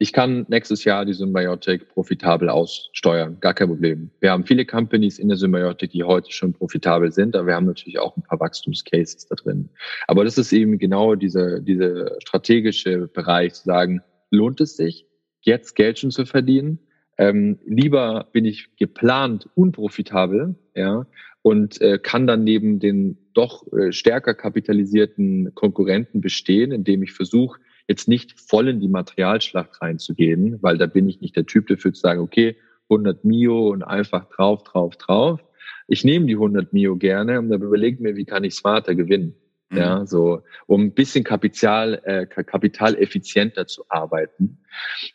ich 0.00 0.12
kann 0.12 0.46
nächstes 0.48 0.84
Jahr 0.84 1.04
die 1.04 1.12
Symbiotic 1.12 1.88
profitabel 1.88 2.48
aussteuern, 2.48 3.38
gar 3.40 3.54
kein 3.54 3.66
Problem. 3.66 4.10
Wir 4.20 4.30
haben 4.30 4.44
viele 4.44 4.64
Companies 4.64 5.18
in 5.18 5.28
der 5.28 5.36
Symbiotic, 5.36 5.90
die 5.90 6.04
heute 6.04 6.30
schon 6.30 6.52
profitabel 6.52 7.10
sind, 7.10 7.34
aber 7.34 7.48
wir 7.48 7.54
haben 7.56 7.66
natürlich 7.66 7.98
auch 7.98 8.16
ein 8.16 8.22
paar 8.22 8.38
Wachstumscases 8.38 9.26
da 9.26 9.34
drin. 9.34 9.70
Aber 10.06 10.24
das 10.24 10.38
ist 10.38 10.52
eben 10.52 10.78
genau 10.78 11.16
dieser 11.16 11.58
diese 11.58 12.16
strategische 12.20 13.08
Bereich, 13.08 13.54
zu 13.54 13.64
sagen, 13.64 14.00
lohnt 14.30 14.60
es 14.60 14.76
sich, 14.76 15.06
jetzt 15.40 15.74
Geld 15.74 15.98
schon 15.98 16.12
zu 16.12 16.26
verdienen. 16.26 16.78
Ähm, 17.16 17.58
lieber 17.66 18.28
bin 18.32 18.44
ich 18.44 18.76
geplant 18.76 19.48
unprofitabel, 19.56 20.54
ja, 20.76 21.06
und 21.42 21.80
äh, 21.80 21.98
kann 21.98 22.28
dann 22.28 22.44
neben 22.44 22.78
den 22.78 23.18
doch 23.38 23.72
äh, 23.72 23.92
stärker 23.92 24.34
kapitalisierten 24.34 25.54
Konkurrenten 25.54 26.20
bestehen, 26.20 26.72
indem 26.72 27.02
ich 27.04 27.12
versuche, 27.12 27.60
jetzt 27.86 28.08
nicht 28.08 28.38
voll 28.38 28.68
in 28.68 28.80
die 28.80 28.88
Materialschlacht 28.88 29.80
reinzugehen, 29.80 30.58
weil 30.60 30.76
da 30.76 30.86
bin 30.86 31.08
ich 31.08 31.20
nicht 31.20 31.36
der 31.36 31.46
Typ 31.46 31.68
dafür 31.68 31.92
zu 31.94 32.00
sagen, 32.00 32.20
okay, 32.20 32.56
100 32.90 33.24
Mio 33.24 33.68
und 33.70 33.82
einfach 33.84 34.28
drauf, 34.28 34.64
drauf, 34.64 34.96
drauf. 34.96 35.40
Ich 35.86 36.04
nehme 36.04 36.26
die 36.26 36.34
100 36.34 36.72
Mio 36.72 36.96
gerne 36.96 37.38
und 37.38 37.48
dann 37.48 37.62
überlege 37.62 38.02
mir, 38.02 38.16
wie 38.16 38.24
kann 38.24 38.44
ich 38.44 38.54
smarter 38.54 38.94
gewinnen. 38.94 39.34
Mhm. 39.70 39.78
Ja, 39.78 40.06
so, 40.06 40.42
um 40.66 40.82
ein 40.82 40.94
bisschen 40.94 41.24
Kapital, 41.24 42.00
äh, 42.04 42.26
kapitaleffizienter 42.26 43.66
zu 43.66 43.84
arbeiten. 43.88 44.58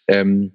Ähm, 0.07 0.53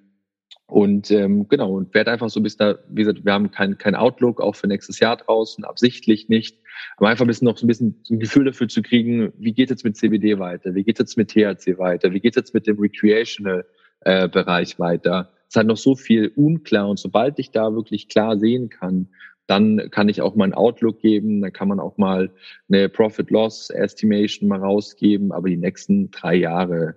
und 0.68 1.10
ähm, 1.10 1.48
genau, 1.48 1.72
und 1.72 1.94
werde 1.94 2.10
einfach 2.10 2.28
so 2.28 2.40
ein 2.40 2.42
bisschen, 2.42 2.58
da, 2.58 2.78
wie 2.90 3.02
gesagt, 3.02 3.24
wir 3.24 3.32
haben 3.32 3.50
kein, 3.50 3.78
kein 3.78 3.94
Outlook 3.94 4.42
auch 4.42 4.54
für 4.54 4.66
nächstes 4.66 5.00
Jahr 5.00 5.16
draußen, 5.16 5.64
absichtlich 5.64 6.28
nicht, 6.28 6.58
aber 6.98 7.08
einfach 7.08 7.24
ein 7.24 7.28
bisschen 7.28 7.46
noch 7.46 7.56
so 7.56 7.64
ein 7.64 7.68
bisschen 7.68 8.02
ein 8.10 8.20
Gefühl 8.20 8.44
dafür 8.44 8.68
zu 8.68 8.82
kriegen, 8.82 9.32
wie 9.38 9.52
geht 9.52 9.70
jetzt 9.70 9.84
mit 9.84 9.96
CBD 9.96 10.38
weiter, 10.38 10.74
wie 10.74 10.84
geht 10.84 10.98
jetzt 10.98 11.16
mit 11.16 11.30
THC 11.30 11.78
weiter, 11.78 12.12
wie 12.12 12.20
geht 12.20 12.36
jetzt 12.36 12.52
mit 12.52 12.66
dem 12.66 12.78
Recreational 12.78 13.64
äh, 14.00 14.28
Bereich 14.28 14.78
weiter. 14.78 15.30
Es 15.48 15.56
halt 15.56 15.66
noch 15.66 15.78
so 15.78 15.96
viel 15.96 16.32
unklar 16.36 16.86
und 16.90 16.98
sobald 16.98 17.38
ich 17.38 17.50
da 17.50 17.72
wirklich 17.72 18.08
klar 18.08 18.38
sehen 18.38 18.68
kann, 18.68 19.08
dann 19.46 19.90
kann 19.90 20.10
ich 20.10 20.20
auch 20.20 20.36
mal 20.36 20.44
ein 20.44 20.52
Outlook 20.52 21.00
geben, 21.00 21.40
dann 21.40 21.54
kann 21.54 21.68
man 21.68 21.80
auch 21.80 21.96
mal 21.96 22.30
eine 22.70 22.90
Profit-Loss-Estimation 22.90 24.50
mal 24.50 24.60
rausgeben, 24.60 25.32
aber 25.32 25.48
die 25.48 25.56
nächsten 25.56 26.10
drei 26.10 26.34
Jahre 26.34 26.96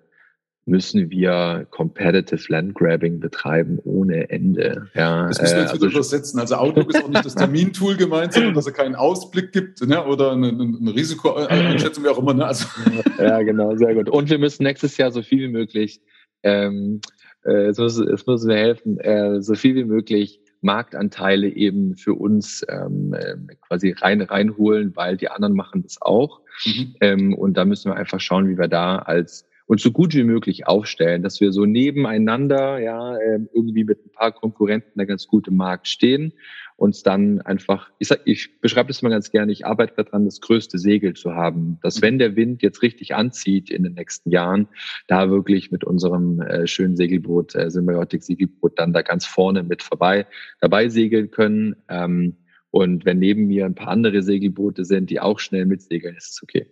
müssen 0.66 1.10
wir 1.10 1.66
Competitive 1.72 2.52
Land 2.52 2.76
Grabbing 2.76 3.20
betreiben 3.20 3.80
ohne 3.84 4.30
Ende. 4.30 4.88
Ja, 4.94 5.28
das 5.28 5.42
müssen 5.42 5.56
wir 5.56 5.62
jetzt 5.62 5.72
äh, 5.72 5.76
wieder 5.76 5.86
also 5.86 5.98
übersetzen. 5.98 6.40
Also 6.40 6.56
Outlook 6.56 6.94
ist 6.94 7.04
auch 7.04 7.10
nicht 7.10 7.26
das 7.26 7.36
Termintool 7.36 7.98
gemeint, 7.98 8.34
sondern 8.34 8.54
dass 8.54 8.68
er 8.68 8.74
keinen 8.74 8.96
Ausblick 8.96 9.52
gibt 9.52 9.86
ne? 9.86 10.06
oder 10.06 10.34
eine, 10.34 10.50
eine 10.50 10.96
Risikoeinschätzung, 10.96 12.04
wie 12.04 12.10
auch 12.10 12.20
immer. 12.20 12.34
Ne? 12.34 12.46
Also. 12.46 12.66
Ja, 13.18 13.42
genau, 13.44 13.76
sehr 13.76 13.94
gut. 13.94 14.10
Und 14.10 14.30
wir 14.30 14.40
müssen 14.40 14.64
nächstes 14.64 14.98
Jahr 14.98 15.12
so 15.12 15.22
viel 15.22 15.40
wie 15.42 15.52
möglich, 15.52 16.02
ähm, 16.44 17.02
äh, 17.44 17.68
es, 17.68 17.78
muss, 17.78 17.98
es 17.98 18.26
muss 18.26 18.44
mir 18.44 18.56
helfen, 18.56 19.00
äh, 19.00 19.42
so 19.42 19.54
viel 19.54 19.76
wie 19.76 19.84
möglich 19.84 20.40
Marktanteile 20.62 21.48
eben 21.48 21.96
für 21.96 22.14
uns 22.14 22.66
ähm, 22.70 23.14
äh, 23.14 23.36
quasi 23.68 23.92
rein 23.92 24.22
reinholen, 24.22 24.96
weil 24.96 25.18
die 25.18 25.30
anderen 25.30 25.56
machen 25.56 25.84
das 25.84 26.02
auch. 26.02 26.42
Mhm. 26.66 26.96
Ähm, 27.02 27.34
und 27.34 27.58
da 27.58 27.66
müssen 27.66 27.92
wir 27.92 27.96
einfach 27.96 28.20
schauen, 28.20 28.48
wie 28.48 28.58
wir 28.58 28.68
da 28.68 28.98
als 28.98 29.48
uns 29.72 29.82
so 29.82 29.92
gut 29.92 30.14
wie 30.14 30.26
möglich 30.26 30.68
aufstellen, 30.68 31.24
dass 31.24 31.40
wir 31.40 31.54
so 31.54 31.66
nebeneinander 31.66 32.80
ja 32.80 33.18
ähm, 33.18 33.48
irgendwie 33.54 33.86
mit 33.86 34.06
ein 34.06 34.12
paar 34.12 34.34
Konkurrenten 34.34 34.92
da 34.96 35.06
ganz 35.06 35.28
gut 35.28 35.48
im 35.48 35.56
Markt 35.56 35.88
stehen 35.88 36.34
uns 36.82 37.04
dann 37.04 37.42
einfach, 37.42 37.92
ich 38.00 38.08
sag, 38.08 38.22
ich 38.26 38.60
beschreibe 38.60 38.88
das 38.88 39.04
mal 39.04 39.10
ganz 39.10 39.30
gerne, 39.30 39.52
ich 39.52 39.68
arbeite 39.68 40.04
daran, 40.04 40.26
das 40.26 40.42
größte 40.42 40.80
Segel 40.80 41.14
zu 41.14 41.36
haben, 41.36 41.78
dass 41.84 41.98
mhm. 41.98 42.02
wenn 42.02 42.20
der 42.20 42.36
Wind 42.36 42.64
jetzt 42.64 42.82
richtig 42.82 43.14
anzieht 43.14 43.70
in 43.70 43.84
den 43.84 43.94
nächsten 43.94 44.32
Jahren, 44.32 44.68
da 45.08 45.30
wirklich 45.30 45.72
mit 45.72 45.84
unserem 45.84 46.42
äh, 46.42 46.66
schönen 46.66 46.96
Segelboot, 46.96 47.54
äh, 47.54 47.70
Symbiotic 47.70 48.24
Segelboot, 48.24 48.80
dann 48.80 48.94
da 48.94 49.04
ganz 49.04 49.28
vorne 49.28 49.62
mit 49.62 49.84
vorbei 49.84 50.26
dabei 50.60 50.90
segeln 50.90 51.30
können. 51.30 51.76
Ähm, 51.88 52.38
und 52.72 53.06
wenn 53.06 53.20
neben 53.20 53.46
mir 53.46 53.66
ein 53.66 53.76
paar 53.76 53.90
andere 53.90 54.24
Segelboote 54.24 54.84
sind, 54.84 55.12
die 55.12 55.20
auch 55.20 55.38
schnell 55.38 55.68
mitsegeln, 55.68 56.16
ist 56.16 56.32
es 56.32 56.44
okay. 56.44 56.66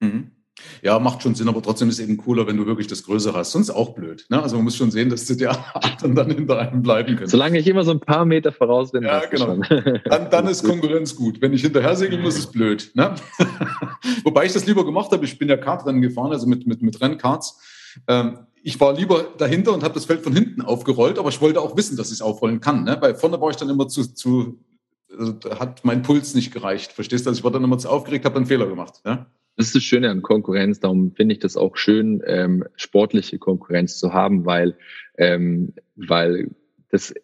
Mhm. 0.00 0.32
Ja, 0.82 0.98
macht 0.98 1.22
schon 1.22 1.34
Sinn, 1.34 1.48
aber 1.48 1.62
trotzdem 1.62 1.88
ist 1.88 1.98
es 1.98 2.04
eben 2.04 2.16
cooler, 2.16 2.46
wenn 2.46 2.56
du 2.56 2.66
wirklich 2.66 2.86
das 2.86 3.02
Größere 3.02 3.36
hast. 3.36 3.52
Sonst 3.52 3.70
auch 3.70 3.94
blöd. 3.94 4.26
Ne? 4.28 4.42
Also 4.42 4.56
man 4.56 4.64
muss 4.64 4.76
schon 4.76 4.90
sehen, 4.90 5.10
dass 5.10 5.24
die 5.24 5.46
anderen 5.74 6.14
dann 6.14 6.30
hinter 6.30 6.58
einem 6.58 6.82
bleiben 6.82 7.16
können. 7.16 7.28
Solange 7.28 7.58
ich 7.58 7.66
immer 7.66 7.84
so 7.84 7.90
ein 7.90 8.00
paar 8.00 8.24
Meter 8.24 8.52
voraus 8.52 8.92
bin. 8.92 9.02
Ja, 9.02 9.24
genau. 9.26 9.56
Dann, 10.04 10.30
dann 10.30 10.46
ist 10.46 10.64
Konkurrenz 10.64 11.16
gut. 11.16 11.40
Wenn 11.40 11.52
ich 11.52 11.62
hinterher 11.62 11.96
segeln 11.96 12.22
muss, 12.22 12.34
ist 12.34 12.40
es 12.40 12.50
blöd. 12.52 12.90
Ne? 12.94 13.14
Wobei 14.24 14.46
ich 14.46 14.52
das 14.52 14.66
lieber 14.66 14.84
gemacht 14.84 15.10
habe. 15.12 15.24
Ich 15.24 15.38
bin 15.38 15.48
ja 15.48 15.56
Kartrennen 15.56 16.02
gefahren, 16.02 16.32
also 16.32 16.46
mit, 16.46 16.66
mit, 16.66 16.82
mit 16.82 17.00
Rennkarts. 17.00 17.60
Ähm, 18.06 18.38
ich 18.62 18.80
war 18.80 18.92
lieber 18.92 19.24
dahinter 19.36 19.72
und 19.72 19.82
habe 19.82 19.94
das 19.94 20.04
Feld 20.04 20.22
von 20.22 20.32
hinten 20.32 20.62
aufgerollt, 20.62 21.18
aber 21.18 21.28
ich 21.28 21.40
wollte 21.40 21.60
auch 21.60 21.76
wissen, 21.76 21.96
dass 21.96 22.08
ich 22.08 22.14
es 22.14 22.22
aufrollen 22.22 22.60
kann. 22.60 22.84
Ne? 22.84 22.96
Weil 23.00 23.14
vorne 23.14 23.40
war 23.40 23.50
ich 23.50 23.56
dann 23.56 23.68
immer 23.68 23.88
zu, 23.88 24.14
zu 24.14 24.58
also 25.18 25.34
hat 25.58 25.84
mein 25.84 26.02
Puls 26.02 26.34
nicht 26.34 26.52
gereicht. 26.52 26.92
Verstehst 26.92 27.26
du? 27.26 27.30
Also 27.30 27.40
ich 27.40 27.44
war 27.44 27.50
dann 27.50 27.64
immer 27.64 27.78
zu 27.78 27.88
aufgeregt, 27.88 28.24
habe 28.24 28.34
dann 28.34 28.46
Fehler 28.46 28.66
gemacht. 28.66 29.00
Ja? 29.04 29.26
Das 29.56 29.66
ist 29.66 29.74
das 29.76 29.82
Schöne 29.82 30.10
an 30.10 30.22
Konkurrenz. 30.22 30.80
Darum 30.80 31.12
finde 31.12 31.34
ich 31.34 31.38
das 31.38 31.56
auch 31.56 31.76
schön, 31.76 32.22
ähm, 32.26 32.64
sportliche 32.76 33.38
Konkurrenz 33.38 33.98
zu 33.98 34.12
haben, 34.12 34.44
weil, 34.46 34.76
ähm, 35.16 35.74
weil 35.96 36.50
das 36.90 37.14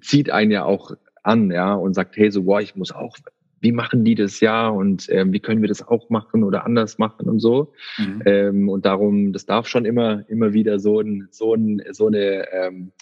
zieht 0.00 0.30
einen 0.30 0.50
ja 0.50 0.64
auch 0.64 0.92
an, 1.22 1.50
ja, 1.50 1.74
und 1.74 1.94
sagt, 1.94 2.16
hey, 2.16 2.30
so, 2.30 2.44
boah, 2.44 2.60
ich 2.60 2.76
muss 2.76 2.92
auch, 2.92 3.16
wie 3.60 3.72
machen 3.72 4.04
die 4.04 4.14
das 4.14 4.40
ja 4.40 4.68
und 4.68 5.08
ähm, 5.10 5.32
wie 5.32 5.40
können 5.40 5.62
wir 5.62 5.68
das 5.68 5.86
auch 5.86 6.10
machen 6.10 6.44
oder 6.44 6.64
anders 6.64 6.98
machen 6.98 7.28
und 7.28 7.40
so. 7.40 7.72
Mhm. 7.98 8.22
Ähm, 8.24 8.68
und 8.68 8.86
darum, 8.86 9.32
das 9.32 9.46
darf 9.46 9.66
schon 9.66 9.84
immer, 9.84 10.24
immer 10.28 10.52
wieder 10.52 10.78
so 10.78 11.00
ein, 11.00 11.28
so 11.30 11.54
ein, 11.54 11.82
so 11.90 12.06
eine 12.06 12.50
ähm, 12.52 12.92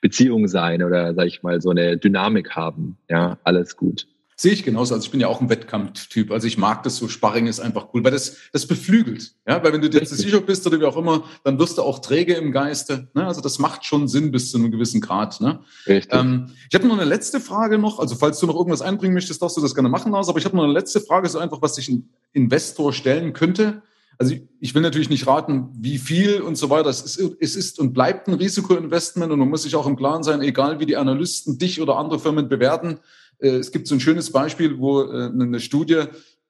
Beziehung 0.00 0.48
sein 0.48 0.82
oder 0.82 1.14
sag 1.14 1.26
ich 1.26 1.42
mal 1.42 1.60
so 1.60 1.70
eine 1.70 1.96
Dynamik 1.96 2.52
haben. 2.52 2.96
Ja, 3.08 3.38
alles 3.44 3.76
gut. 3.76 4.06
Sehe 4.36 4.52
ich 4.52 4.64
genauso. 4.64 4.94
Also 4.94 5.04
ich 5.04 5.10
bin 5.10 5.20
ja 5.20 5.28
auch 5.28 5.40
ein 5.40 5.48
Wettkampftyp. 5.48 6.32
Also 6.32 6.46
ich 6.46 6.58
mag 6.58 6.82
das 6.82 6.96
so. 6.96 7.08
Sparring 7.08 7.46
ist 7.46 7.60
einfach 7.60 7.88
cool, 7.94 8.02
weil 8.02 8.10
das, 8.10 8.36
das 8.52 8.66
beflügelt. 8.66 9.32
Ja, 9.46 9.62
weil 9.62 9.72
wenn 9.72 9.80
du 9.80 9.88
dir 9.88 10.00
jetzt 10.00 10.10
sicher 10.10 10.40
bist 10.40 10.66
oder 10.66 10.80
wie 10.80 10.84
auch 10.84 10.96
immer, 10.96 11.24
dann 11.44 11.58
wirst 11.58 11.78
du 11.78 11.82
auch 11.82 12.00
träge 12.00 12.34
im 12.34 12.50
Geiste. 12.50 13.08
Ne? 13.14 13.26
Also 13.26 13.40
das 13.40 13.58
macht 13.58 13.84
schon 13.84 14.08
Sinn 14.08 14.32
bis 14.32 14.50
zu 14.50 14.58
einem 14.58 14.72
gewissen 14.72 15.00
Grad. 15.00 15.40
Ne? 15.40 15.60
Richtig. 15.86 16.12
Ähm, 16.12 16.50
ich 16.68 16.74
habe 16.74 16.86
noch 16.88 16.96
eine 16.96 17.04
letzte 17.04 17.38
Frage 17.38 17.78
noch. 17.78 18.00
Also 18.00 18.16
falls 18.16 18.40
du 18.40 18.46
noch 18.46 18.56
irgendwas 18.56 18.82
einbringen 18.82 19.14
möchtest, 19.14 19.40
darfst 19.40 19.56
du 19.56 19.60
das 19.60 19.74
gerne 19.74 19.88
machen, 19.88 20.10
Lars. 20.10 20.28
Aber 20.28 20.38
ich 20.38 20.44
habe 20.44 20.56
noch 20.56 20.64
eine 20.64 20.72
letzte 20.72 21.00
Frage, 21.00 21.28
so 21.28 21.38
einfach, 21.38 21.62
was 21.62 21.76
sich 21.76 21.88
ein 21.88 22.08
Investor 22.32 22.92
stellen 22.92 23.34
könnte. 23.34 23.82
Also 24.18 24.34
ich 24.60 24.74
will 24.74 24.82
natürlich 24.82 25.10
nicht 25.10 25.26
raten, 25.26 25.70
wie 25.74 25.98
viel 25.98 26.40
und 26.40 26.56
so 26.56 26.70
weiter. 26.70 26.88
Es 26.88 27.02
ist, 27.02 27.36
es 27.40 27.56
ist 27.56 27.78
und 27.80 27.92
bleibt 27.92 28.28
ein 28.28 28.34
Risikoinvestment 28.34 29.32
und 29.32 29.38
man 29.38 29.48
muss 29.48 29.62
sich 29.62 29.74
auch 29.74 29.86
im 29.86 29.96
Klaren 29.96 30.22
sein, 30.22 30.40
egal 30.40 30.78
wie 30.80 30.86
die 30.86 30.96
Analysten 30.96 31.58
dich 31.58 31.80
oder 31.80 31.96
andere 31.96 32.18
Firmen 32.18 32.48
bewerten. 32.48 33.00
Äh, 33.38 33.56
es 33.56 33.72
gibt 33.72 33.86
so 33.86 33.94
ein 33.94 34.00
schönes 34.00 34.30
Beispiel, 34.30 34.78
wo 34.78 35.02
äh, 35.02 35.30
eine 35.30 35.60
Studie, 35.60 36.04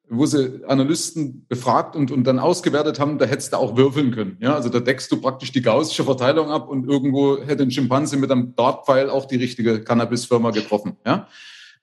wo 0.09 0.27
sie 0.27 0.65
Analysten 0.67 1.47
befragt 1.49 1.97
und, 1.97 2.11
und 2.11 2.25
dann 2.25 2.39
ausgewertet 2.39 3.01
haben, 3.01 3.19
da 3.19 3.25
hättest 3.25 3.53
du 3.53 3.57
auch 3.57 3.77
würfeln 3.77 4.11
können. 4.11 4.37
Ja, 4.41 4.55
also 4.55 4.69
da 4.69 4.81
deckst 4.81 5.11
du 5.11 5.21
praktisch 5.21 5.53
die 5.53 5.63
gaussische 5.63 6.05
Verteilung 6.05 6.51
ab 6.51 6.69
und 6.69 6.87
irgendwo 6.89 7.39
hätte 7.39 7.63
ein 7.63 7.71
Schimpanse 7.71 8.17
mit 8.17 8.31
einem 8.31 8.55
Dartpfeil 8.55 9.09
auch 9.09 9.25
die 9.25 9.37
richtige 9.37 9.83
Cannabisfirma 9.83 10.51
getroffen. 10.51 10.97
Ja, 11.07 11.27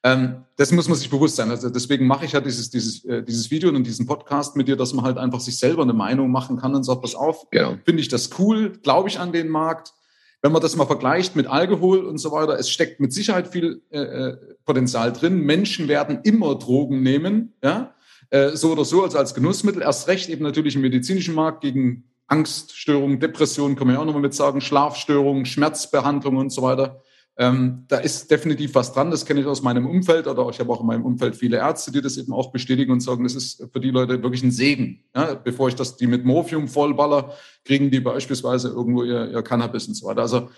ähm, 0.03 0.45
das 0.55 0.71
muss 0.71 0.87
man 0.87 0.97
sich 0.97 1.09
bewusst 1.09 1.35
sein. 1.35 1.51
Also 1.51 1.69
deswegen 1.69 2.07
mache 2.07 2.25
ich 2.25 2.31
ja 2.31 2.41
dieses, 2.41 2.69
dieses, 2.69 3.05
äh, 3.05 3.23
dieses 3.23 3.51
Video 3.51 3.69
und 3.69 3.83
diesen 3.85 4.07
Podcast 4.07 4.55
mit 4.55 4.67
dir, 4.67 4.75
dass 4.75 4.93
man 4.93 5.05
halt 5.05 5.17
einfach 5.17 5.39
sich 5.39 5.57
selber 5.57 5.83
eine 5.83 5.93
Meinung 5.93 6.31
machen 6.31 6.57
kann 6.57 6.73
und 6.73 6.83
sagt, 6.83 7.01
pass 7.01 7.13
auf, 7.13 7.49
genau. 7.51 7.77
finde 7.85 8.01
ich 8.01 8.07
das 8.07 8.29
cool, 8.39 8.73
glaube 8.81 9.09
ich 9.09 9.19
an 9.19 9.31
den 9.31 9.49
Markt. 9.49 9.93
Wenn 10.41 10.51
man 10.51 10.61
das 10.61 10.75
mal 10.75 10.87
vergleicht 10.87 11.35
mit 11.35 11.47
Alkohol 11.47 12.05
und 12.05 12.17
so 12.17 12.31
weiter, 12.31 12.57
es 12.57 12.69
steckt 12.69 12.99
mit 12.99 13.13
Sicherheit 13.13 13.47
viel 13.47 13.81
äh, 13.91 13.99
äh 13.99 14.37
Potenzial 14.65 15.11
drin. 15.11 15.41
Menschen 15.41 15.87
werden 15.87 16.19
immer 16.23 16.55
Drogen 16.55 17.01
nehmen, 17.03 17.53
ja, 17.63 17.93
äh, 18.29 18.49
so 18.51 18.71
oder 18.71 18.85
so, 18.85 19.03
also 19.03 19.17
als 19.17 19.33
Genussmittel. 19.33 19.81
Erst 19.81 20.07
recht 20.07 20.29
eben 20.29 20.43
natürlich 20.43 20.75
im 20.75 20.81
medizinischen 20.81 21.35
Markt 21.35 21.61
gegen 21.61 22.05
Angststörungen, 22.27 23.19
Depressionen, 23.19 23.75
kann 23.75 23.87
man 23.87 23.95
ja 23.95 24.01
auch 24.01 24.05
nochmal 24.05 24.21
mit 24.21 24.33
sagen, 24.33 24.61
Schlafstörungen, 24.61 25.45
Schmerzbehandlung 25.45 26.37
und 26.37 26.51
so 26.51 26.61
weiter. 26.61 27.01
Ähm, 27.37 27.85
da 27.87 27.97
ist 27.97 28.29
definitiv 28.29 28.75
was 28.75 28.93
dran, 28.93 29.09
das 29.09 29.25
kenne 29.25 29.39
ich 29.39 29.45
aus 29.45 29.61
meinem 29.61 29.87
Umfeld 29.87 30.27
oder 30.27 30.47
ich 30.49 30.59
habe 30.59 30.71
auch 30.71 30.81
in 30.81 30.87
meinem 30.87 31.05
Umfeld 31.05 31.35
viele 31.35 31.57
Ärzte, 31.57 31.91
die 31.91 32.01
das 32.01 32.17
eben 32.17 32.33
auch 32.33 32.51
bestätigen 32.51 32.91
und 32.91 32.99
sagen, 32.99 33.23
das 33.23 33.35
ist 33.35 33.65
für 33.71 33.79
die 33.79 33.89
Leute 33.89 34.21
wirklich 34.21 34.43
ein 34.43 34.51
Segen. 34.51 35.05
Ja, 35.15 35.35
bevor 35.35 35.69
ich 35.69 35.75
das 35.75 35.95
die 35.95 36.07
mit 36.07 36.25
Morphium 36.25 36.67
vollballer, 36.67 37.33
kriegen 37.63 37.89
die 37.89 38.01
beispielsweise 38.01 38.67
irgendwo 38.67 39.03
ihr, 39.03 39.31
ihr 39.31 39.41
Cannabis 39.43 39.87
und 39.87 39.95
so 39.95 40.07
weiter. 40.07 40.21
Also 40.21 40.49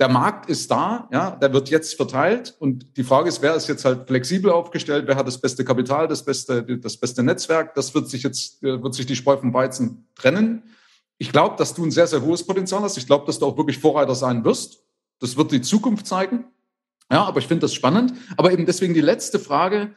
der 0.00 0.08
Markt 0.08 0.48
ist 0.48 0.70
da, 0.70 1.08
ja, 1.12 1.32
der 1.32 1.52
wird 1.52 1.70
jetzt 1.70 1.94
verteilt 1.94 2.56
und 2.58 2.96
die 2.96 3.04
Frage 3.04 3.28
ist, 3.28 3.42
wer 3.42 3.54
ist 3.54 3.68
jetzt 3.68 3.84
halt 3.84 4.08
flexibel 4.08 4.50
aufgestellt, 4.50 5.04
wer 5.06 5.16
hat 5.16 5.28
das 5.28 5.40
beste 5.40 5.64
Kapital, 5.64 6.08
das 6.08 6.24
beste, 6.24 6.64
das 6.78 6.96
beste 6.96 7.22
Netzwerk, 7.22 7.74
das 7.74 7.94
wird 7.94 8.08
sich 8.08 8.22
jetzt, 8.22 8.62
wird 8.62 8.94
sich 8.94 9.06
die 9.06 9.14
Spreu 9.14 9.36
vom 9.36 9.54
Weizen 9.54 10.08
trennen. 10.16 10.64
Ich 11.18 11.30
glaube, 11.30 11.56
dass 11.56 11.74
du 11.74 11.84
ein 11.84 11.92
sehr, 11.92 12.08
sehr 12.08 12.22
hohes 12.22 12.44
Potenzial 12.44 12.82
hast. 12.82 12.96
Ich 12.96 13.06
glaube, 13.06 13.26
dass 13.26 13.38
du 13.38 13.46
auch 13.46 13.56
wirklich 13.56 13.78
Vorreiter 13.78 14.16
sein 14.16 14.44
wirst. 14.44 14.82
Das 15.22 15.36
wird 15.36 15.52
die 15.52 15.62
Zukunft 15.62 16.06
zeigen. 16.06 16.44
Ja, 17.10 17.24
aber 17.24 17.38
ich 17.38 17.46
finde 17.46 17.62
das 17.62 17.74
spannend. 17.74 18.12
Aber 18.36 18.52
eben 18.52 18.66
deswegen 18.66 18.92
die 18.92 19.00
letzte 19.00 19.38
Frage. 19.38 19.94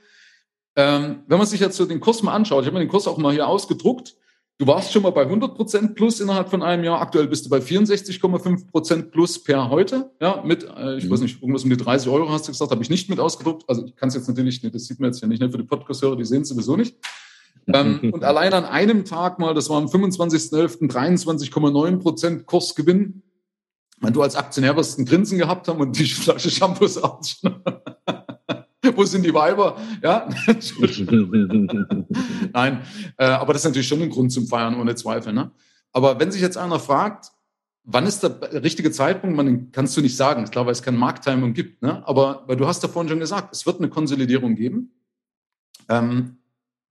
Ähm, 0.75 1.23
wenn 1.27 1.37
man 1.39 1.47
sich 1.47 1.59
jetzt 1.59 1.77
so 1.77 1.85
den 1.85 1.99
Kurs 1.99 2.21
mal 2.21 2.33
anschaut, 2.33 2.61
ich 2.61 2.67
habe 2.67 2.75
mir 2.75 2.85
den 2.85 2.89
Kurs 2.89 3.07
auch 3.07 3.17
mal 3.17 3.33
hier 3.33 3.47
ausgedruckt. 3.47 4.15
Du 4.59 4.67
warst 4.67 4.93
schon 4.93 5.01
mal 5.01 5.09
bei 5.09 5.23
100 5.23 5.55
Prozent 5.55 5.95
plus 5.95 6.21
innerhalb 6.21 6.49
von 6.49 6.61
einem 6.61 6.83
Jahr. 6.83 7.01
Aktuell 7.01 7.27
bist 7.27 7.45
du 7.45 7.49
bei 7.49 7.57
64,5 7.57 8.69
Prozent 8.69 9.11
plus 9.11 9.43
per 9.43 9.69
heute. 9.69 10.11
Ja, 10.21 10.43
mit, 10.45 10.63
äh, 10.63 10.97
ich 10.97 11.05
mhm. 11.05 11.09
weiß 11.09 11.21
nicht, 11.21 11.41
irgendwas 11.41 11.63
um 11.63 11.71
die 11.71 11.77
30 11.77 12.07
Euro 12.07 12.29
hast 12.29 12.47
du 12.47 12.51
gesagt, 12.51 12.69
habe 12.69 12.83
ich 12.83 12.89
nicht 12.91 13.09
mit 13.09 13.19
ausgedruckt. 13.19 13.63
Also 13.67 13.83
ich 13.83 13.95
kann 13.95 14.09
es 14.09 14.15
jetzt 14.15 14.27
natürlich 14.27 14.61
nicht, 14.61 14.75
das 14.75 14.85
sieht 14.85 14.99
man 14.99 15.09
jetzt 15.09 15.21
ja 15.21 15.27
nicht, 15.27 15.41
ne, 15.41 15.49
für 15.49 15.57
die 15.57 15.63
Podcast-Hörer, 15.63 16.17
die 16.17 16.25
sehen 16.25 16.43
es 16.43 16.49
sowieso 16.49 16.77
nicht. 16.77 16.95
ähm, 17.67 17.99
und 18.13 18.23
allein 18.23 18.53
an 18.53 18.65
einem 18.65 19.05
Tag 19.05 19.39
mal, 19.39 19.55
das 19.55 19.69
war 19.69 19.77
am 19.77 19.87
25.11. 19.87 20.89
23,9 20.89 21.97
Prozent 21.97 22.45
Kursgewinn 22.45 23.23
wenn 24.01 24.13
du 24.13 24.21
als 24.21 24.35
Aktionär 24.35 24.75
wirst 24.75 24.99
ein 24.99 25.05
Grinsen 25.05 25.37
gehabt 25.37 25.67
haben 25.67 25.79
und 25.79 25.97
die 25.97 26.05
Flasche 26.05 26.49
Shampoos 26.49 26.97
aus. 26.97 27.41
Wo 28.95 29.03
sind 29.03 29.25
die 29.25 29.33
Weiber? 29.33 29.77
Ja. 30.03 30.29
Nein, 32.53 32.81
äh, 33.17 33.25
aber 33.25 33.53
das 33.53 33.63
ist 33.63 33.65
natürlich 33.65 33.87
schon 33.87 34.01
ein 34.01 34.09
Grund 34.09 34.31
zum 34.31 34.47
Feiern, 34.47 34.79
ohne 34.79 34.95
Zweifel. 34.95 35.33
Ne? 35.33 35.51
Aber 35.91 36.19
wenn 36.19 36.31
sich 36.31 36.41
jetzt 36.41 36.57
einer 36.57 36.79
fragt, 36.79 37.31
wann 37.83 38.05
ist 38.05 38.21
der 38.21 38.63
richtige 38.63 38.91
Zeitpunkt, 38.91 39.35
man 39.35 39.71
kannst 39.71 39.97
du 39.97 40.01
nicht 40.01 40.15
sagen. 40.15 40.43
Ich 40.43 40.51
glaube, 40.51 40.67
weil 40.67 40.73
es 40.73 40.83
keine 40.83 40.97
Markttiming 40.97 41.53
gibt. 41.53 41.81
Ne? 41.81 42.07
Aber 42.07 42.43
weil 42.47 42.57
du 42.57 42.67
hast 42.67 42.83
ja 42.83 42.89
vorhin 42.89 43.09
schon 43.09 43.19
gesagt, 43.19 43.53
es 43.53 43.65
wird 43.65 43.79
eine 43.79 43.89
Konsolidierung 43.89 44.55
geben. 44.55 44.91
Ähm, 45.89 46.37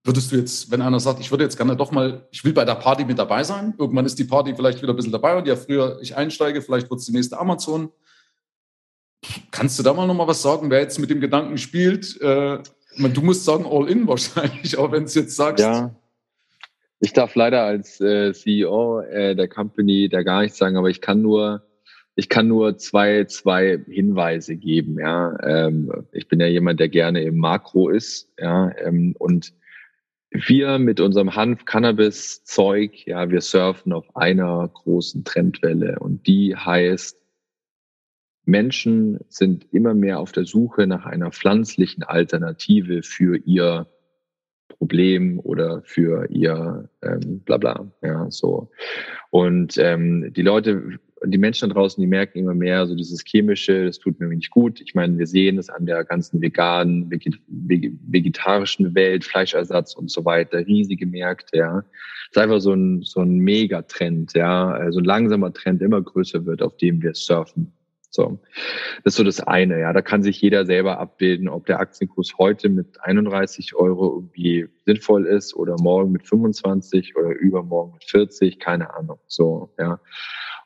Würdest 0.07 0.31
du 0.31 0.37
jetzt, 0.37 0.71
wenn 0.71 0.83
einer 0.83 1.01
sagt, 1.01 1.21
ich 1.21 1.31
würde 1.31 1.45
jetzt 1.45 1.57
gerne 1.57 1.77
doch 1.77 1.91
mal, 1.91 2.29
ich 2.31 2.45
will 2.45 2.53
bei 2.53 2.67
der 2.67 2.75
Party 2.75 3.07
mit 3.07 3.19
dabei 3.19 3.43
sein, 3.43 3.73
irgendwann 3.79 4.05
ist 4.05 4.19
die 4.19 4.25
Party 4.25 4.55
vielleicht 4.55 4.83
wieder 4.83 4.93
ein 4.93 4.97
bisschen 4.97 5.13
dabei 5.13 5.35
und 5.37 5.49
ja 5.49 5.57
früher 5.57 5.99
ich 6.03 6.15
einsteige, 6.15 6.61
vielleicht 6.61 6.91
wird 6.91 7.01
es 7.01 7.07
die 7.07 7.13
nächste 7.13 7.39
Amazon. 7.39 7.91
Kannst 9.51 9.79
du 9.79 9.83
da 9.83 9.95
mal 9.95 10.07
nochmal 10.07 10.29
was 10.29 10.43
sagen, 10.43 10.71
wer 10.71 10.81
jetzt 10.81 10.99
mit 10.99 11.09
dem 11.09 11.21
Gedanken 11.21 11.57
spielt? 11.57 12.21
Äh, 12.21 12.59
du 12.99 13.23
musst 13.23 13.47
sagen 13.47 13.65
all 13.67 13.89
in 13.89 14.07
wahrscheinlich, 14.07 14.77
auch 14.79 14.93
wenn 14.93 15.05
es 15.05 15.15
jetzt 15.15 15.37
sagst. 15.37 15.65
Ja, 15.65 15.95
ich 17.01 17.13
darf 17.15 17.35
leider 17.35 17.63
als 17.63 18.01
äh, 18.01 18.33
CEO 18.33 19.01
äh, 19.01 19.35
der 19.35 19.49
Company 19.49 20.09
da 20.11 20.23
gar 20.23 20.43
nichts 20.43 20.59
sagen, 20.59 20.77
aber 20.77 20.91
ich 20.91 21.01
kann 21.01 21.23
nur, 21.23 21.63
ich 22.15 22.29
kann 22.29 22.47
nur 22.47 22.77
zwei, 22.77 23.25
zwei 23.25 23.83
Hinweise 23.89 24.57
geben. 24.57 24.99
Ja, 24.99 25.35
ähm, 25.43 26.07
ich 26.13 26.29
bin 26.29 26.41
ja 26.41 26.47
jemand, 26.47 26.79
der 26.81 26.89
gerne 26.89 27.23
im 27.23 27.39
Makro 27.39 27.89
ist. 27.89 28.31
Ja, 28.39 28.71
ähm, 28.79 29.15
und 29.19 29.55
wir 30.35 30.79
mit 30.79 31.01
unserem 31.01 31.37
Hanf-Cannabis-Zeug, 31.37 33.07
ja, 33.07 33.31
wir 33.31 33.41
surfen 33.41 33.93
auf 33.93 34.17
einer 34.17 34.69
großen 34.69 35.25
Trendwelle 35.25 36.01
und 36.01 36.27
die 36.27 36.57
heißt, 36.57 37.17
Menschen 38.45 39.21
sind 39.29 39.73
immer 39.73 39.95
mehr 39.95 40.19
auf 40.21 40.33
der 40.33 40.45
Suche 40.45 40.87
nach 40.87 41.07
einer 41.07 41.31
pflanzlichen 41.31 42.03
Alternative 42.03 43.03
für 43.03 43.37
ihr 43.39 43.87
Problem 44.69 45.39
oder 45.39 45.83
für 45.85 46.29
ihr 46.31 46.91
ähm, 47.03 47.41
Blabla, 47.41 47.91
ja, 48.03 48.31
so. 48.31 48.71
Und 49.31 49.79
ähm, 49.79 50.33
die 50.35 50.43
Leute 50.43 50.99
die 51.27 51.39
Menschen 51.39 51.69
da 51.69 51.75
draußen, 51.75 52.01
die 52.01 52.07
merken 52.07 52.39
immer 52.39 52.55
mehr, 52.55 52.87
so 52.87 52.95
dieses 52.95 53.25
Chemische, 53.25 53.87
das 53.87 53.99
tut 53.99 54.21
mir 54.21 54.29
nicht 54.29 54.51
gut. 54.51 54.81
Ich 54.81 54.95
meine, 54.95 55.19
wir 55.19 55.27
sehen 55.27 55.59
es 55.59 55.71
an 55.71 55.87
der 55.87 56.05
ganzen 56.05 56.41
veganen, 56.41 57.11
vegetarischen 57.11 58.95
Welt, 58.95 59.25
Fleischersatz 59.25 59.95
und 59.95 60.11
so 60.11 60.25
weiter, 60.25 60.67
riesige 60.67 61.07
Märkte, 61.07 61.59
ja. 61.59 61.75
Das 62.33 62.37
ist 62.37 62.39
einfach 62.39 62.61
so 62.61 62.73
ein, 62.73 63.03
so 63.03 63.21
ein 63.21 63.39
Megatrend, 63.39 64.35
ja, 64.35 64.69
so 64.77 64.83
also 64.83 64.99
ein 65.01 65.05
langsamer 65.05 65.53
Trend, 65.53 65.83
immer 65.83 66.03
größer 66.03 66.47
wird, 66.47 66.63
auf 66.63 66.77
dem 66.77 67.03
wir 67.03 67.15
surfen. 67.15 67.73
So. 68.15 68.39
Das 69.03 69.15
ist 69.15 69.17
so 69.17 69.25
das 69.25 69.41
eine, 69.41 69.81
ja. 69.81 69.93
Da 69.93 70.01
kann 70.01 70.23
sich 70.23 70.41
jeder 70.41 70.67
selber 70.67 71.01
abbilden, 71.01 71.49
ob 71.49 71.67
der 71.67 71.81
Aktienkurs 71.81 72.35
heute 72.39 72.69
mit 72.69 73.03
31 73.03 73.75
Euro 73.75 74.15
irgendwie 74.15 74.69
sinnvoll 74.87 75.27
ist 75.27 75.57
oder 75.57 75.75
morgen 75.81 76.13
mit 76.13 76.27
25 76.27 77.17
oder 77.17 77.31
übermorgen 77.31 77.95
mit 77.95 78.05
40, 78.05 78.61
keine 78.61 78.95
Ahnung. 78.95 79.19
So, 79.27 79.75
ja. 79.81 79.99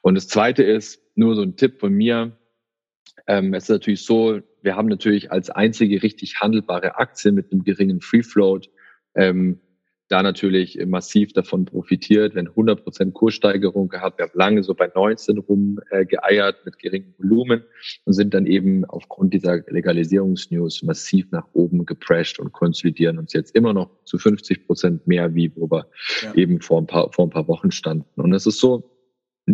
Und 0.08 0.14
das 0.14 0.26
Zweite 0.26 0.62
ist, 0.62 1.02
nur 1.16 1.36
so 1.36 1.42
ein 1.42 1.56
Tipp 1.56 1.80
von 1.80 1.92
mir, 1.92 2.34
ähm, 3.26 3.52
es 3.52 3.64
ist 3.64 3.68
natürlich 3.68 4.06
so, 4.06 4.40
wir 4.62 4.74
haben 4.74 4.88
natürlich 4.88 5.30
als 5.30 5.50
einzige 5.50 6.02
richtig 6.02 6.40
handelbare 6.40 6.96
Aktie 6.96 7.30
mit 7.30 7.52
einem 7.52 7.62
geringen 7.62 8.00
Free 8.00 8.22
Float 8.22 8.70
ähm, 9.14 9.60
da 10.08 10.22
natürlich 10.22 10.78
massiv 10.86 11.34
davon 11.34 11.66
profitiert, 11.66 12.34
wenn 12.34 12.48
100% 12.48 13.12
Kurssteigerung 13.12 13.90
gehabt. 13.90 14.18
Wir 14.18 14.24
haben 14.24 14.38
lange 14.38 14.62
so 14.62 14.72
bei 14.72 14.90
19 14.94 15.36
rum 15.36 15.78
äh, 15.90 16.06
geeiert 16.06 16.64
mit 16.64 16.78
geringem 16.78 17.12
Volumen 17.18 17.64
und 18.06 18.14
sind 18.14 18.32
dann 18.32 18.46
eben 18.46 18.86
aufgrund 18.86 19.34
dieser 19.34 19.58
Legalisierungsnews 19.66 20.84
massiv 20.84 21.30
nach 21.32 21.48
oben 21.52 21.84
geprescht 21.84 22.40
und 22.40 22.52
konsolidieren 22.54 23.18
uns 23.18 23.34
jetzt 23.34 23.54
immer 23.54 23.74
noch 23.74 23.90
zu 24.04 24.16
50% 24.16 25.00
mehr, 25.04 25.34
wie 25.34 25.54
wo 25.54 25.70
wir 25.70 25.86
ja. 26.22 26.34
eben 26.34 26.62
vor 26.62 26.80
ein, 26.80 26.86
paar, 26.86 27.12
vor 27.12 27.26
ein 27.26 27.30
paar 27.30 27.46
Wochen 27.46 27.72
standen. 27.72 28.22
Und 28.22 28.32
es 28.32 28.46
ist 28.46 28.58
so, 28.58 28.97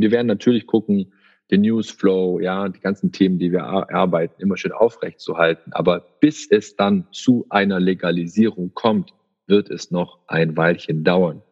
wir 0.02 0.10
werden 0.10 0.26
natürlich 0.26 0.66
gucken, 0.66 1.12
den 1.50 1.60
Newsflow, 1.60 2.40
ja, 2.40 2.68
die 2.68 2.80
ganzen 2.80 3.12
Themen, 3.12 3.38
die 3.38 3.52
wir 3.52 3.64
arbeiten, 3.64 4.40
immer 4.40 4.56
schön 4.56 4.72
aufrecht 4.72 5.20
zu 5.20 5.36
halten. 5.36 5.72
Aber 5.72 6.04
bis 6.20 6.50
es 6.50 6.76
dann 6.76 7.06
zu 7.12 7.46
einer 7.50 7.80
Legalisierung 7.80 8.72
kommt, 8.74 9.12
wird 9.46 9.70
es 9.70 9.90
noch 9.90 10.20
ein 10.26 10.56
Weilchen 10.56 11.04
dauern. 11.04 11.42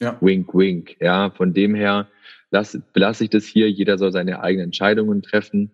Ja. 0.00 0.16
Wink, 0.20 0.54
wink. 0.54 0.96
Ja, 1.00 1.30
von 1.30 1.52
dem 1.52 1.74
her 1.74 2.08
lasse 2.50 2.82
lass 2.94 3.20
ich 3.20 3.30
das 3.30 3.44
hier. 3.44 3.68
Jeder 3.70 3.98
soll 3.98 4.12
seine 4.12 4.40
eigenen 4.40 4.66
Entscheidungen 4.66 5.22
treffen. 5.22 5.72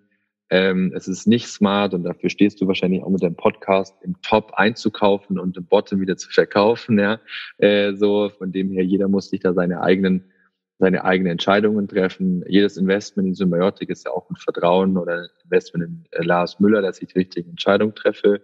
Ähm, 0.50 0.92
es 0.94 1.08
ist 1.08 1.26
nicht 1.26 1.48
smart 1.48 1.94
und 1.94 2.04
dafür 2.04 2.30
stehst 2.30 2.60
du 2.60 2.66
wahrscheinlich 2.66 3.02
auch 3.02 3.10
mit 3.10 3.22
deinem 3.22 3.36
Podcast 3.36 3.94
im 4.02 4.20
Top 4.22 4.54
einzukaufen 4.54 5.38
und 5.38 5.56
im 5.56 5.66
Bottom 5.66 6.00
wieder 6.00 6.16
zu 6.16 6.30
verkaufen. 6.30 6.98
Ja, 6.98 7.20
äh, 7.58 7.94
so 7.94 8.30
von 8.30 8.52
dem 8.52 8.70
her 8.70 8.84
jeder 8.84 9.08
muss 9.08 9.30
sich 9.30 9.40
da 9.40 9.52
seine 9.52 9.82
eigenen 9.82 10.30
seine 10.78 11.04
eigenen 11.04 11.32
Entscheidungen 11.32 11.88
treffen. 11.88 12.44
Jedes 12.48 12.76
Investment 12.76 13.28
in 13.28 13.34
Symbiotik 13.34 13.90
ist 13.90 14.04
ja 14.04 14.12
auch 14.12 14.28
ein 14.30 14.36
Vertrauen 14.36 14.98
oder 14.98 15.28
Investment 15.44 15.84
in 15.84 16.04
äh, 16.10 16.24
Lars 16.24 16.60
Müller, 16.60 16.82
dass 16.82 17.00
ich 17.00 17.08
die 17.08 17.18
richtige 17.18 17.48
Entscheidung 17.48 17.94
treffe. 17.94 18.42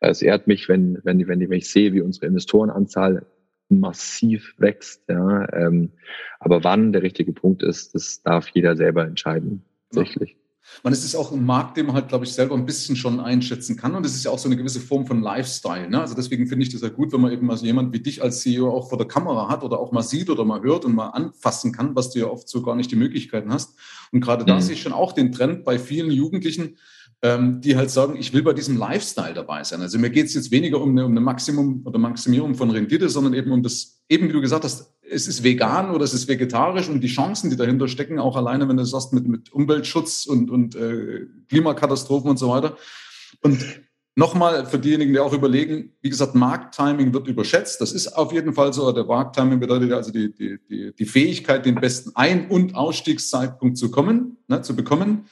Es 0.00 0.22
ehrt 0.22 0.46
mich, 0.46 0.68
wenn, 0.68 0.98
wenn, 1.04 1.26
wenn, 1.26 1.40
wenn 1.40 1.58
ich 1.58 1.70
sehe, 1.70 1.92
wie 1.92 2.00
unsere 2.00 2.26
Investorenanzahl 2.26 3.26
massiv 3.68 4.54
wächst. 4.58 5.08
Ja. 5.08 5.52
Ähm, 5.52 5.92
aber 6.40 6.64
wann 6.64 6.92
der 6.92 7.02
richtige 7.02 7.32
Punkt 7.32 7.62
ist, 7.62 7.94
das 7.94 8.22
darf 8.22 8.48
jeder 8.48 8.76
selber 8.76 9.04
entscheiden, 9.04 9.64
tatsächlich. 9.90 10.37
Man, 10.82 10.92
es 10.92 11.04
ist 11.04 11.14
auch 11.14 11.32
ein 11.32 11.44
Markt, 11.44 11.76
den 11.76 11.86
man 11.86 11.94
halt, 11.94 12.08
glaube 12.08 12.24
ich, 12.24 12.32
selber 12.32 12.54
ein 12.54 12.66
bisschen 12.66 12.96
schon 12.96 13.20
einschätzen 13.20 13.76
kann. 13.76 13.94
Und 13.94 14.06
es 14.06 14.14
ist 14.14 14.24
ja 14.24 14.30
auch 14.30 14.38
so 14.38 14.48
eine 14.48 14.56
gewisse 14.56 14.80
Form 14.80 15.06
von 15.06 15.22
Lifestyle. 15.22 15.88
Ne? 15.88 16.00
Also 16.00 16.14
deswegen 16.14 16.46
finde 16.46 16.64
ich 16.64 16.72
das 16.72 16.82
ja 16.82 16.88
gut, 16.88 17.12
wenn 17.12 17.20
man 17.20 17.32
eben 17.32 17.46
mal 17.46 17.56
so 17.56 17.66
jemand 17.66 17.92
wie 17.92 18.00
dich 18.00 18.22
als 18.22 18.40
CEO 18.40 18.70
auch 18.70 18.88
vor 18.88 18.98
der 18.98 19.08
Kamera 19.08 19.48
hat 19.48 19.62
oder 19.64 19.78
auch 19.78 19.92
mal 19.92 20.02
sieht 20.02 20.30
oder 20.30 20.44
mal 20.44 20.62
hört 20.62 20.84
und 20.84 20.94
mal 20.94 21.08
anfassen 21.08 21.72
kann, 21.72 21.96
was 21.96 22.10
du 22.10 22.20
ja 22.20 22.26
oft 22.26 22.48
so 22.48 22.62
gar 22.62 22.76
nicht 22.76 22.90
die 22.90 22.96
Möglichkeiten 22.96 23.52
hast. 23.52 23.76
Und 24.12 24.20
gerade 24.20 24.42
mhm. 24.42 24.48
da 24.48 24.60
sehe 24.60 24.74
ich 24.74 24.82
schon 24.82 24.92
auch 24.92 25.12
den 25.12 25.32
Trend 25.32 25.64
bei 25.64 25.78
vielen 25.78 26.10
Jugendlichen, 26.10 26.76
ähm, 27.22 27.60
die 27.60 27.76
halt 27.76 27.90
sagen, 27.90 28.16
ich 28.16 28.32
will 28.32 28.42
bei 28.42 28.52
diesem 28.52 28.76
Lifestyle 28.76 29.34
dabei 29.34 29.64
sein. 29.64 29.80
Also 29.80 29.98
mir 29.98 30.10
geht 30.10 30.26
es 30.26 30.34
jetzt 30.34 30.50
weniger 30.50 30.80
um 30.80 30.90
eine, 30.90 31.04
um 31.04 31.10
eine 31.10 31.20
Maximum 31.20 31.82
oder 31.84 31.98
Maximierung 31.98 32.54
von 32.54 32.70
Rendite, 32.70 33.08
sondern 33.08 33.34
eben 33.34 33.50
um 33.50 33.62
das, 33.62 34.00
eben 34.08 34.28
wie 34.28 34.32
du 34.32 34.40
gesagt 34.40 34.64
hast, 34.64 34.94
es 35.10 35.28
ist 35.28 35.42
vegan 35.42 35.90
oder 35.90 36.04
es 36.04 36.14
ist 36.14 36.28
vegetarisch 36.28 36.88
und 36.88 37.00
die 37.00 37.08
Chancen, 37.08 37.50
die 37.50 37.56
dahinter 37.56 37.88
stecken, 37.88 38.18
auch 38.18 38.36
alleine, 38.36 38.68
wenn 38.68 38.76
du 38.76 38.84
sagst, 38.84 39.12
mit, 39.12 39.26
mit 39.26 39.52
Umweltschutz 39.52 40.26
und, 40.26 40.50
und 40.50 40.74
äh, 40.76 41.26
Klimakatastrophen 41.48 42.30
und 42.30 42.38
so 42.38 42.50
weiter. 42.50 42.76
Und 43.42 43.82
nochmal 44.16 44.66
für 44.66 44.78
diejenigen, 44.78 45.12
die 45.12 45.18
auch 45.20 45.32
überlegen, 45.32 45.92
wie 46.02 46.10
gesagt, 46.10 46.34
Markttiming 46.34 47.12
wird 47.14 47.28
überschätzt. 47.28 47.80
Das 47.80 47.92
ist 47.92 48.08
auf 48.08 48.32
jeden 48.32 48.52
Fall 48.52 48.72
so. 48.72 48.90
Der 48.92 49.04
Markttiming 49.04 49.60
bedeutet 49.60 49.92
also 49.92 50.10
die, 50.10 50.32
die, 50.34 50.58
die, 50.68 50.92
die 50.92 51.06
Fähigkeit, 51.06 51.64
den 51.64 51.76
besten 51.76 52.12
Ein- 52.14 52.48
und 52.48 52.74
Ausstiegszeitpunkt 52.74 53.78
zu 53.78 53.90
kommen, 53.90 54.38
ne, 54.48 54.62
zu 54.62 54.74
bekommen. 54.74 55.26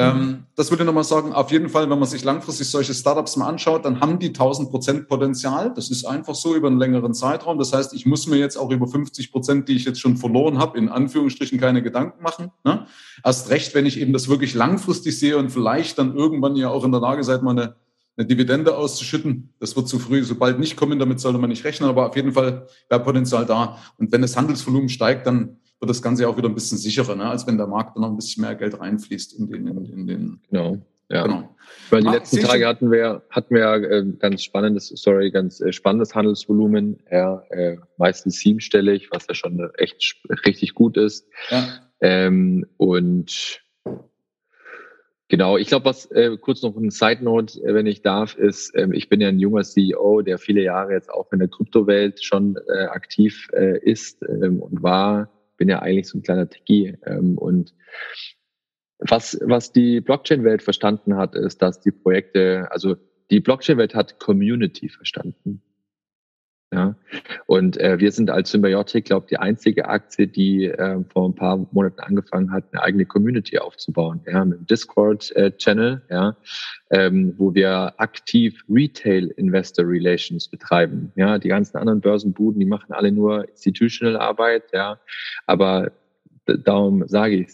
Ähm, 0.00 0.44
das 0.54 0.70
würde 0.70 0.82
ich 0.82 0.86
nochmal 0.86 1.04
sagen, 1.04 1.32
auf 1.32 1.50
jeden 1.50 1.68
Fall, 1.68 1.90
wenn 1.90 1.98
man 1.98 2.08
sich 2.08 2.24
langfristig 2.24 2.68
solche 2.68 2.94
Startups 2.94 3.36
mal 3.36 3.48
anschaut, 3.48 3.84
dann 3.84 4.00
haben 4.00 4.18
die 4.18 4.28
1000 4.28 4.70
Prozent 4.70 5.08
Potenzial. 5.08 5.72
Das 5.74 5.90
ist 5.90 6.04
einfach 6.04 6.34
so 6.34 6.54
über 6.54 6.68
einen 6.68 6.78
längeren 6.78 7.12
Zeitraum. 7.12 7.58
Das 7.58 7.72
heißt, 7.72 7.92
ich 7.94 8.06
muss 8.06 8.26
mir 8.26 8.36
jetzt 8.36 8.56
auch 8.56 8.70
über 8.70 8.86
50 8.86 9.30
Prozent, 9.32 9.68
die 9.68 9.74
ich 9.74 9.84
jetzt 9.84 10.00
schon 10.00 10.16
verloren 10.16 10.58
habe, 10.58 10.78
in 10.78 10.88
Anführungsstrichen 10.88 11.60
keine 11.60 11.82
Gedanken 11.82 12.22
machen. 12.22 12.50
Ne? 12.64 12.86
Erst 13.24 13.50
recht, 13.50 13.74
wenn 13.74 13.86
ich 13.86 14.00
eben 14.00 14.12
das 14.12 14.28
wirklich 14.28 14.54
langfristig 14.54 15.18
sehe 15.18 15.36
und 15.36 15.50
vielleicht 15.50 15.98
dann 15.98 16.14
irgendwann 16.14 16.56
ja 16.56 16.70
auch 16.70 16.84
in 16.84 16.92
der 16.92 17.00
Lage 17.00 17.22
seid, 17.22 17.42
mal 17.42 17.50
eine, 17.50 17.76
eine 18.16 18.26
Dividende 18.26 18.76
auszuschütten. 18.76 19.52
Das 19.58 19.76
wird 19.76 19.88
zu 19.88 19.98
früh, 19.98 20.22
sobald 20.24 20.58
nicht 20.58 20.76
kommen, 20.76 20.98
damit 20.98 21.20
sollte 21.20 21.38
man 21.38 21.50
nicht 21.50 21.64
rechnen, 21.64 21.88
aber 21.88 22.08
auf 22.08 22.16
jeden 22.16 22.32
Fall 22.32 22.66
wäre 22.88 23.02
Potenzial 23.02 23.44
da. 23.44 23.78
Und 23.98 24.12
wenn 24.12 24.22
das 24.22 24.36
Handelsvolumen 24.36 24.88
steigt, 24.88 25.26
dann 25.26 25.58
wird 25.80 25.90
das 25.90 26.02
Ganze 26.02 26.28
auch 26.28 26.36
wieder 26.36 26.48
ein 26.48 26.54
bisschen 26.54 26.78
sicherer, 26.78 27.16
ne? 27.16 27.26
als 27.26 27.46
wenn 27.46 27.56
der 27.56 27.66
Markt 27.66 27.96
dann 27.96 28.02
noch 28.02 28.10
ein 28.10 28.16
bisschen 28.16 28.42
mehr 28.42 28.54
Geld 28.54 28.78
reinfließt 28.78 29.38
in 29.38 29.50
den, 29.50 29.66
in, 29.66 29.84
in 29.86 30.06
den 30.06 30.40
genau. 30.50 30.78
Ja. 31.08 31.24
Genau. 31.24 31.56
Weil 31.88 32.02
die 32.02 32.08
ah, 32.08 32.12
letzten 32.12 32.38
Tage 32.40 32.68
hatten 32.68 32.92
wir, 32.92 33.22
hatten 33.30 33.52
wir 33.52 33.72
äh, 33.72 34.04
ganz 34.20 34.44
spannendes, 34.44 34.88
sorry, 34.94 35.32
ganz 35.32 35.60
äh, 35.60 35.72
spannendes 35.72 36.14
Handelsvolumen, 36.14 37.00
ja, 37.10 37.42
äh, 37.50 37.78
meistens 37.96 38.38
siebenstellig, 38.38 39.08
was 39.10 39.26
ja 39.26 39.34
schon 39.34 39.68
echt 39.78 40.16
richtig 40.46 40.74
gut 40.74 40.96
ist. 40.96 41.26
Ja. 41.50 41.66
Ähm, 42.00 42.66
und 42.76 43.60
Genau, 45.30 45.56
ich 45.56 45.68
glaube, 45.68 45.84
was 45.84 46.10
äh, 46.10 46.36
kurz 46.38 46.60
noch 46.62 46.76
ein 46.76 46.90
Side 46.90 47.22
Note, 47.22 47.60
äh, 47.62 47.72
wenn 47.72 47.86
ich 47.86 48.02
darf, 48.02 48.34
ist, 48.34 48.72
ähm, 48.74 48.92
ich 48.92 49.08
bin 49.08 49.20
ja 49.20 49.28
ein 49.28 49.38
junger 49.38 49.62
CEO, 49.62 50.22
der 50.22 50.38
viele 50.38 50.60
Jahre 50.60 50.92
jetzt 50.92 51.08
auch 51.08 51.30
in 51.32 51.38
der 51.38 51.46
Kryptowelt 51.46 52.20
schon 52.24 52.58
äh, 52.68 52.86
aktiv 52.86 53.48
äh, 53.52 53.78
ist 53.78 54.24
ähm, 54.28 54.60
und 54.60 54.82
war 54.82 55.30
bin 55.60 55.68
ja 55.68 55.80
eigentlich 55.80 56.08
so 56.08 56.18
ein 56.18 56.22
kleiner 56.22 56.48
Techie. 56.48 56.96
Ähm, 57.06 57.36
und 57.38 57.74
was, 58.98 59.38
was 59.44 59.72
die 59.72 60.00
Blockchain-Welt 60.00 60.62
verstanden 60.62 61.16
hat, 61.16 61.34
ist, 61.34 61.60
dass 61.62 61.80
die 61.80 61.92
Projekte, 61.92 62.66
also 62.70 62.96
die 63.30 63.40
Blockchain-Welt 63.40 63.94
hat 63.94 64.18
Community 64.18 64.88
verstanden. 64.88 65.62
Ja, 66.72 66.94
und 67.46 67.78
äh, 67.78 67.98
wir 67.98 68.12
sind 68.12 68.30
als 68.30 68.52
Symbiotic, 68.52 69.06
glaube 69.06 69.24
ich, 69.24 69.30
die 69.30 69.38
einzige 69.38 69.88
Aktie, 69.88 70.28
die 70.28 70.66
äh, 70.66 71.02
vor 71.12 71.28
ein 71.28 71.34
paar 71.34 71.66
Monaten 71.72 71.98
angefangen 71.98 72.52
hat, 72.52 72.64
eine 72.70 72.82
eigene 72.82 73.06
Community 73.06 73.58
aufzubauen. 73.58 74.20
Ja, 74.24 74.44
mit 74.44 74.58
einem 74.58 74.66
Discord-Channel, 74.66 76.02
äh, 76.08 76.14
ja, 76.14 76.36
ähm, 76.90 77.34
wo 77.38 77.54
wir 77.54 77.94
aktiv 77.98 78.62
Retail 78.68 79.32
Investor 79.36 79.84
Relations 79.84 80.48
betreiben. 80.48 81.12
Ja, 81.16 81.38
die 81.38 81.48
ganzen 81.48 81.76
anderen 81.76 82.00
Börsenbuden, 82.00 82.60
die 82.60 82.66
machen 82.66 82.92
alle 82.92 83.10
nur 83.10 83.48
institutional 83.48 84.16
Arbeit, 84.16 84.62
ja, 84.72 85.00
aber 85.46 85.90
darum 86.46 87.08
sage 87.08 87.36
ich 87.36 87.48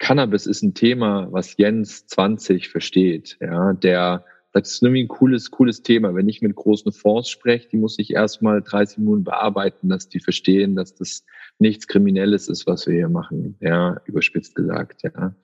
Cannabis 0.00 0.46
ist 0.46 0.62
ein 0.62 0.74
Thema, 0.74 1.28
was 1.30 1.56
Jens 1.56 2.06
20 2.06 2.68
versteht, 2.68 3.36
ja, 3.40 3.74
der 3.74 4.24
das 4.52 4.72
ist 4.72 4.82
irgendwie 4.82 5.04
ein 5.04 5.08
cooles, 5.08 5.50
cooles 5.50 5.82
Thema. 5.82 6.14
Wenn 6.14 6.28
ich 6.28 6.42
mit 6.42 6.56
großen 6.56 6.92
Fonds 6.92 7.28
spreche, 7.28 7.68
die 7.68 7.76
muss 7.76 7.98
ich 7.98 8.12
erstmal 8.12 8.62
30 8.62 8.98
Minuten 8.98 9.24
bearbeiten, 9.24 9.88
dass 9.88 10.08
die 10.08 10.18
verstehen, 10.18 10.74
dass 10.74 10.94
das 10.94 11.24
nichts 11.58 11.86
Kriminelles 11.86 12.48
ist, 12.48 12.66
was 12.66 12.86
wir 12.86 12.94
hier 12.94 13.08
machen. 13.08 13.56
Ja, 13.60 14.00
überspitzt 14.06 14.54
gesagt, 14.56 15.02
ja. 15.02 15.34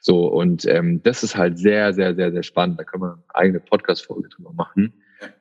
So, 0.00 0.26
und 0.28 0.64
ähm, 0.66 1.02
das 1.02 1.24
ist 1.24 1.36
halt 1.36 1.58
sehr, 1.58 1.92
sehr, 1.92 2.14
sehr, 2.14 2.30
sehr 2.30 2.42
spannend. 2.42 2.78
Da 2.78 2.84
können 2.84 3.02
wir 3.02 3.12
eine 3.14 3.34
eigene 3.34 3.60
Podcast-Folge 3.60 4.28
drüber 4.28 4.52
machen. 4.52 4.94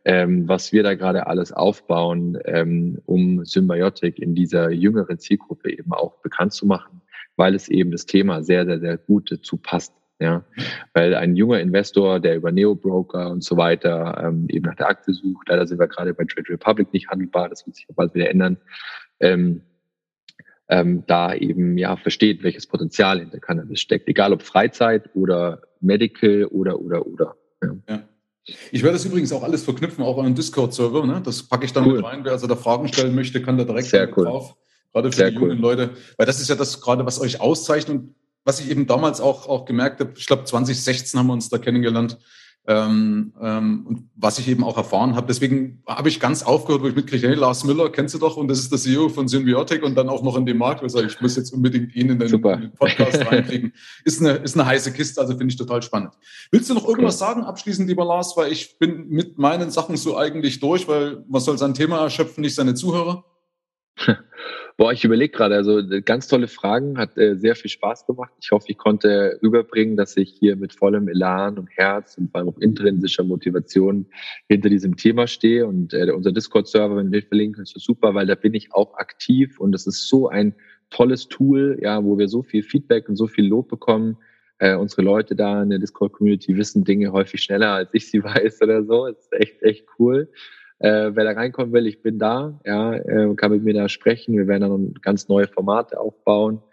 Ähm, 0.06 0.48
was 0.48 0.72
wir 0.72 0.84
da 0.84 0.94
gerade 0.96 1.28
alles 1.28 1.52
aufbauen, 1.52 2.38
ähm, 2.46 3.00
um 3.06 3.46
Symbiotic 3.46 4.20
in 4.20 4.36
dieser 4.36 4.70
jüngeren 4.72 5.20
Zielgruppe 5.20 5.72
eben 5.72 5.92
auch 5.94 6.22
bekannt 6.22 6.54
zu 6.54 6.66
machen, 6.66 7.02
weil 7.36 7.56
es 7.56 7.68
eben 7.68 7.92
das 7.92 8.06
Thema 8.06 8.44
sehr, 8.44 8.66
sehr, 8.66 8.80
sehr 8.80 8.98
gut 8.98 9.32
dazu 9.32 9.58
passt. 9.58 9.94
Ja, 10.22 10.46
weil 10.94 11.16
ein 11.16 11.36
junger 11.36 11.60
Investor, 11.60 12.20
der 12.20 12.36
über 12.36 12.52
Neo-Broker 12.52 13.32
und 13.32 13.44
so 13.44 13.58
weiter 13.58 14.24
ähm, 14.24 14.46
eben 14.50 14.68
nach 14.68 14.76
der 14.76 14.88
Aktie 14.88 15.16
sucht, 15.16 15.50
leider 15.50 15.66
sind 15.66 15.80
wir 15.80 15.88
gerade 15.88 16.14
bei 16.14 16.26
Trade 16.26 16.48
Republic 16.48 16.94
nicht 16.94 17.10
handelbar, 17.10 17.50
das 17.50 17.66
wird 17.66 17.76
sich 17.76 17.88
bald 17.96 18.14
wieder 18.14 18.30
ändern, 18.30 18.58
ähm, 19.20 19.64
ähm, 20.70 21.04
da 21.08 21.34
eben 21.34 21.76
ja 21.76 21.98
versteht, 21.98 22.44
welches 22.44 22.68
Potenzial 22.68 23.20
hinter 23.20 23.40
Cannabis 23.40 23.82
steckt, 23.82 24.08
egal 24.08 24.32
ob 24.32 24.44
Freizeit 24.44 25.10
oder 25.16 25.64
Medical 25.80 26.46
oder 26.46 26.80
oder 26.80 27.08
oder. 27.08 27.36
Ja. 27.64 27.76
ja. 27.90 28.04
Ich 28.72 28.84
werde 28.84 28.94
das 28.94 29.06
übrigens 29.06 29.34
auch 29.34 29.42
alles 29.42 29.64
verknüpfen, 29.64 30.04
auch 30.04 30.20
an 30.20 30.28
einen 30.28 30.36
Discord-Server. 30.36 31.04
Ne? 31.08 31.22
Das 31.26 31.42
packe 31.42 31.66
ich 31.66 31.74
dann 31.74 31.86
cool. 31.88 31.96
mit 31.96 32.06
rein. 32.06 32.24
Wer 32.24 32.34
also 32.34 32.46
da 32.46 32.56
Fragen 32.56 32.88
stellen 32.88 33.16
möchte, 33.16 33.42
kann 33.42 33.58
da 33.58 33.64
direkt 33.64 33.88
Sehr 33.88 34.08
cool. 34.16 34.26
drauf. 34.26 34.56
Gerade 34.94 35.12
für 35.12 35.18
Sehr 35.18 35.32
die 35.32 35.36
jungen 35.38 35.52
cool. 35.52 35.58
Leute. 35.58 35.90
Weil 36.18 36.26
das 36.28 36.40
ist 36.40 36.50
ja 36.50 36.56
das 36.56 36.80
gerade, 36.80 37.06
was 37.06 37.20
euch 37.20 37.40
auszeichnet 37.40 38.04
was 38.44 38.60
ich 38.60 38.70
eben 38.70 38.88
damals 38.88 39.22
auch, 39.22 39.48
auch 39.48 39.66
gemerkt 39.66 40.00
habe, 40.00 40.14
ich 40.16 40.28
glaube 40.28 40.46
2016 40.46 41.20
haben 41.20 41.28
wir 41.28 41.34
uns 41.34 41.50
da 41.50 41.58
kennengelernt, 41.58 42.18
ähm, 42.68 43.34
ähm, 43.42 43.86
und 43.88 44.10
was 44.16 44.38
ich 44.38 44.48
eben 44.48 44.64
auch 44.64 44.78
erfahren 44.78 45.16
habe. 45.16 45.26
Deswegen 45.28 45.82
habe 45.88 46.10
ich 46.10 46.20
ganz 46.20 46.44
aufgehört, 46.44 46.84
wo 46.84 46.88
ich 46.88 46.96
mitkriege, 46.96 47.28
hey, 47.28 47.36
Lars 47.36 47.64
Müller, 47.64 47.90
kennst 47.90 48.14
du 48.14 48.20
doch, 48.20 48.38
und 48.38 48.48
das 48.50 48.60
ist 48.60 48.72
der 48.72 48.78
CEO 48.78 49.10
von 49.10 49.28
Symbiotic 49.28 49.82
und 49.82 49.96
dann 49.96 50.10
auch 50.10 50.22
noch 50.22 50.38
in 50.38 50.46
dem 50.46 50.58
Markt, 50.58 50.84
wo 50.84 51.00
ich 51.00 51.22
muss 51.22 51.36
jetzt 51.36 51.52
unbedingt 51.54 51.96
ihn 51.96 52.10
in 52.10 52.20
den, 52.20 52.30
in 52.32 52.42
den 52.42 52.74
Podcast 52.74 53.26
reinkriegen. 53.32 53.74
Ist 54.06 54.22
eine, 54.22 54.34
ist 54.34 54.56
eine 54.56 54.68
heiße 54.68 54.94
Kiste, 54.94 55.20
also 55.20 55.36
finde 55.36 55.52
ich 55.52 55.58
total 55.58 55.82
spannend. 55.82 56.14
Willst 56.52 56.70
du 56.70 56.76
noch 56.76 56.88
irgendwas 56.88 57.20
okay. 57.20 57.32
sagen, 57.32 57.44
abschließend, 57.44 57.88
lieber 57.88 58.06
Lars, 58.06 58.38
weil 58.38 58.52
ich 58.52 58.78
bin 58.78 59.08
mit 59.10 59.40
meinen 59.40 59.72
Sachen 59.72 59.98
so 59.98 60.16
eigentlich 60.16 60.60
durch, 60.60 60.88
weil 60.88 61.26
man 61.28 61.42
soll 61.42 61.58
sein 61.58 61.74
Thema 61.74 61.98
erschöpfen, 62.04 62.42
nicht 62.42 62.54
seine 62.54 62.76
Zuhörer? 62.76 63.26
Boah, 64.78 64.94
ich 64.94 65.04
überlege 65.04 65.32
gerade, 65.32 65.56
also 65.56 65.80
äh, 65.80 66.02
ganz 66.02 66.28
tolle 66.28 66.48
Fragen, 66.48 66.98
hat 66.98 67.18
äh, 67.18 67.36
sehr 67.36 67.56
viel 67.56 67.70
Spaß 67.70 68.06
gemacht. 68.06 68.32
Ich 68.42 68.52
hoffe, 68.52 68.66
ich 68.70 68.78
konnte 68.78 69.40
rüberbringen, 69.44 69.98
dass 69.98 70.18
ich 70.18 70.36
hier 70.40 70.56
mit 70.56 70.74
vollem 70.74 71.08
Elan 71.08 71.58
und 71.58 71.70
Herz 71.72 72.18
und 72.18 72.32
vor 72.32 72.40
allem 72.40 72.50
auch 72.50 72.58
intrinsischer 72.58 73.24
Motivation 73.24 74.06
hinter 74.48 74.70
diesem 74.70 74.96
Thema 74.96 75.28
stehe. 75.28 75.68
Und 75.68 75.94
äh, 75.94 76.12
unser 76.12 76.32
Discord-Server, 76.32 76.96
wenn 76.96 77.12
wir 77.12 77.22
verlinken, 77.22 77.64
ist 77.64 77.80
super, 77.80 78.14
weil 78.16 78.28
da 78.28 78.36
bin 78.36 78.54
ich 78.54 78.74
auch 78.74 78.96
aktiv 78.96 79.60
und 79.60 79.72
das 79.72 79.88
ist 79.88 80.08
so 80.08 80.30
ein 80.30 80.56
tolles 80.90 81.28
Tool, 81.28 81.80
ja, 81.82 82.04
wo 82.04 82.18
wir 82.18 82.28
so 82.28 82.44
viel 82.44 82.64
Feedback 82.64 83.10
und 83.10 83.16
so 83.16 83.28
viel 83.28 83.48
Lob 83.48 83.70
bekommen. 83.70 84.18
Äh, 84.60 84.76
unsere 84.76 85.02
Leute 85.02 85.36
da 85.36 85.64
in 85.64 85.70
der 85.70 85.80
Discord-Community 85.80 86.56
wissen 86.56 86.84
Dinge 86.84 87.12
häufig 87.12 87.42
schneller, 87.42 87.72
als 87.72 87.90
ich 87.94 88.10
sie 88.10 88.24
weiß 88.24 88.62
oder 88.62 88.84
so. 88.84 89.08
Das 89.08 89.18
ist 89.20 89.34
echt, 89.34 89.64
echt 89.64 89.86
cool. 89.98 90.30
Äh, 90.82 91.16
wer 91.16 91.26
da 91.26 91.32
reinkommen 91.34 91.74
will, 91.74 91.86
ich 91.86 92.02
bin 92.02 92.18
da, 92.18 92.60
ja, 92.66 92.96
äh, 92.96 93.36
kann 93.36 93.52
mit 93.52 93.64
mir 93.64 93.76
da 93.76 93.88
sprechen. 93.88 94.36
Wir 94.36 94.48
werden 94.48 94.68
dann 94.68 94.94
ganz 95.02 95.30
neue 95.30 95.48
Formate 95.48 96.00
aufbauen. 96.00 96.64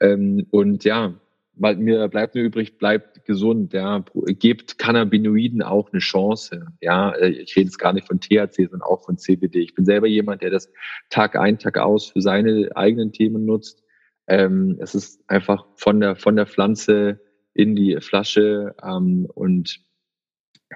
Ähm, 0.00 0.46
und 0.50 0.84
ja, 0.84 1.14
weil 1.56 1.76
mir 1.76 2.08
bleibt 2.08 2.34
mir 2.34 2.40
übrig, 2.40 2.78
bleibt 2.78 3.26
gesund, 3.26 3.74
ja, 3.74 4.02
gebt 4.14 4.78
Cannabinoiden 4.78 5.60
auch 5.60 5.92
eine 5.92 6.00
Chance, 6.00 6.68
ja, 6.80 7.10
äh, 7.10 7.28
ich 7.28 7.54
rede 7.54 7.66
jetzt 7.66 7.78
gar 7.78 7.92
nicht 7.92 8.06
von 8.06 8.18
THC, 8.18 8.70
sondern 8.70 8.80
auch 8.80 9.04
von 9.04 9.18
CBD. 9.18 9.60
Ich 9.60 9.74
bin 9.74 9.84
selber 9.84 10.06
jemand, 10.06 10.40
der 10.40 10.48
das 10.48 10.72
Tag 11.10 11.36
ein, 11.36 11.58
Tag 11.58 11.76
aus 11.76 12.12
für 12.12 12.22
seine 12.22 12.70
eigenen 12.76 13.12
Themen 13.12 13.44
nutzt. 13.44 13.84
Ähm, 14.26 14.78
es 14.80 14.94
ist 14.94 15.22
einfach 15.28 15.66
von 15.76 16.00
der, 16.00 16.16
von 16.16 16.34
der 16.34 16.46
Pflanze 16.46 17.20
in 17.52 17.76
die 17.76 17.98
Flasche 18.00 18.74
ähm, 18.82 19.26
und 19.34 19.80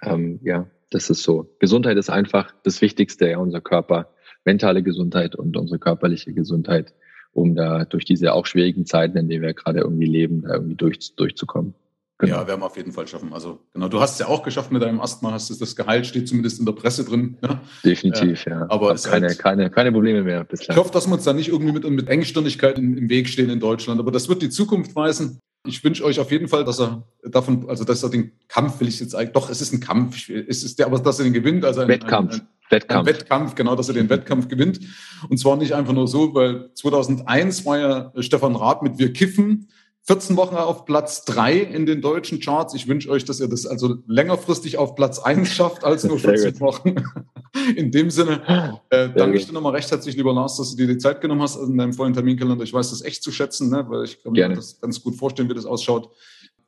ähm, 0.02 0.40
ja, 0.42 0.68
das 0.94 1.10
ist 1.10 1.22
so. 1.22 1.54
Gesundheit 1.58 1.96
ist 1.96 2.08
einfach 2.08 2.54
das 2.62 2.80
Wichtigste, 2.80 3.28
ja, 3.28 3.38
unser 3.38 3.60
Körper, 3.60 4.08
mentale 4.44 4.82
Gesundheit 4.82 5.34
und 5.34 5.56
unsere 5.56 5.78
körperliche 5.78 6.32
Gesundheit, 6.32 6.94
um 7.32 7.54
da 7.54 7.84
durch 7.84 8.04
diese 8.04 8.32
auch 8.32 8.46
schwierigen 8.46 8.86
Zeiten, 8.86 9.18
in 9.18 9.28
denen 9.28 9.42
wir 9.42 9.54
gerade 9.54 9.80
irgendwie 9.80 10.06
leben, 10.06 10.42
da 10.42 10.54
irgendwie 10.54 10.76
durch, 10.76 11.16
durchzukommen. 11.16 11.74
Genau. 12.18 12.36
Ja, 12.36 12.46
werden 12.46 12.60
wir 12.60 12.66
auf 12.66 12.76
jeden 12.76 12.92
Fall 12.92 13.08
schaffen. 13.08 13.32
Also 13.32 13.58
genau, 13.72 13.88
du 13.88 14.00
hast 14.00 14.12
es 14.12 14.18
ja 14.20 14.28
auch 14.28 14.44
geschafft 14.44 14.70
mit 14.70 14.82
deinem 14.82 15.00
Asthma, 15.00 15.32
hast 15.32 15.50
es 15.50 15.58
das 15.58 15.74
Gehalt 15.74 16.06
steht 16.06 16.28
zumindest 16.28 16.60
in 16.60 16.64
der 16.66 16.72
Presse 16.72 17.04
drin. 17.04 17.36
Ja? 17.42 17.60
Definitiv, 17.84 18.44
ja. 18.46 18.66
Aber 18.68 18.92
es 18.92 19.02
keine, 19.02 19.26
halt, 19.26 19.38
keine, 19.40 19.68
keine 19.68 19.90
Probleme 19.90 20.22
mehr 20.22 20.44
bislang. 20.44 20.76
Ich 20.76 20.80
hoffe, 20.80 20.92
dass 20.92 21.08
wir 21.08 21.14
uns 21.14 21.24
da 21.24 21.32
nicht 21.32 21.48
irgendwie 21.48 21.72
mit, 21.72 21.90
mit 21.90 22.08
Engstirnigkeit 22.08 22.78
im, 22.78 22.96
im 22.96 23.08
Weg 23.08 23.28
stehen 23.28 23.50
in 23.50 23.58
Deutschland. 23.58 23.98
Aber 23.98 24.12
das 24.12 24.28
wird 24.28 24.42
die 24.42 24.50
Zukunft 24.50 24.94
weisen. 24.94 25.40
Ich 25.66 25.82
wünsche 25.82 26.04
euch 26.04 26.20
auf 26.20 26.30
jeden 26.30 26.48
Fall, 26.48 26.64
dass 26.64 26.78
er 26.78 27.04
davon, 27.22 27.68
also 27.70 27.84
dass 27.84 28.02
er 28.02 28.10
den 28.10 28.32
Kampf 28.48 28.80
will 28.80 28.88
ich 28.88 29.00
jetzt 29.00 29.14
eigentlich, 29.14 29.32
doch, 29.32 29.48
es 29.48 29.62
ist 29.62 29.72
ein 29.72 29.80
Kampf, 29.80 30.28
es 30.28 30.62
ist 30.62 30.78
der, 30.78 30.86
aber 30.86 30.98
dass 30.98 31.18
er 31.18 31.24
den 31.24 31.32
gewinnt, 31.32 31.64
also 31.64 31.80
ein 31.80 31.88
Wettkampf. 31.88 32.34
Ein, 32.34 32.40
ein, 32.40 32.48
Wettkampf. 32.70 33.08
Wettkampf, 33.08 33.54
genau, 33.54 33.74
dass 33.74 33.88
er 33.88 33.94
den 33.94 34.10
Wettkampf 34.10 34.48
gewinnt. 34.48 34.80
Und 35.28 35.38
zwar 35.38 35.56
nicht 35.56 35.72
einfach 35.72 35.94
nur 35.94 36.06
so, 36.06 36.34
weil 36.34 36.70
2001 36.74 37.64
war 37.64 37.78
ja 37.78 38.12
Stefan 38.18 38.56
Rath 38.56 38.82
mit 38.82 38.98
Wir 38.98 39.12
kiffen 39.12 39.68
14 40.06 40.36
Wochen 40.36 40.56
auf 40.56 40.84
Platz 40.84 41.24
drei 41.24 41.58
in 41.58 41.86
den 41.86 42.02
deutschen 42.02 42.38
Charts. 42.38 42.74
Ich 42.74 42.86
wünsche 42.88 43.08
euch, 43.08 43.24
dass 43.24 43.40
ihr 43.40 43.48
das 43.48 43.64
also 43.64 43.96
längerfristig 44.06 44.76
auf 44.76 44.94
Platz 44.94 45.18
eins 45.18 45.48
schafft 45.48 45.82
als 45.82 46.04
nur 46.04 46.18
14 46.18 46.60
Wochen. 46.60 46.96
In 47.76 47.90
dem 47.90 48.10
Sinne, 48.10 48.82
äh, 48.90 49.08
danke 49.08 49.38
ich 49.38 49.46
dir 49.46 49.52
nochmal 49.52 49.72
recht 49.72 49.90
herzlich, 49.90 50.16
lieber 50.16 50.34
Lars, 50.34 50.56
dass 50.56 50.72
du 50.72 50.76
dir 50.76 50.88
die 50.88 50.98
Zeit 50.98 51.20
genommen 51.20 51.40
hast 51.40 51.56
in 51.56 51.78
deinem 51.78 51.92
vollen 51.92 52.12
Terminkalender. 52.12 52.64
Ich 52.64 52.72
weiß 52.72 52.90
das 52.90 53.02
echt 53.02 53.22
zu 53.22 53.30
schätzen, 53.30 53.70
ne? 53.70 53.86
weil 53.88 54.04
ich 54.04 54.22
kann 54.22 54.32
mir 54.32 54.48
das 54.48 54.80
ganz 54.80 55.00
gut 55.00 55.14
vorstellen, 55.14 55.48
wie 55.48 55.54
das 55.54 55.64
ausschaut. 55.64 56.10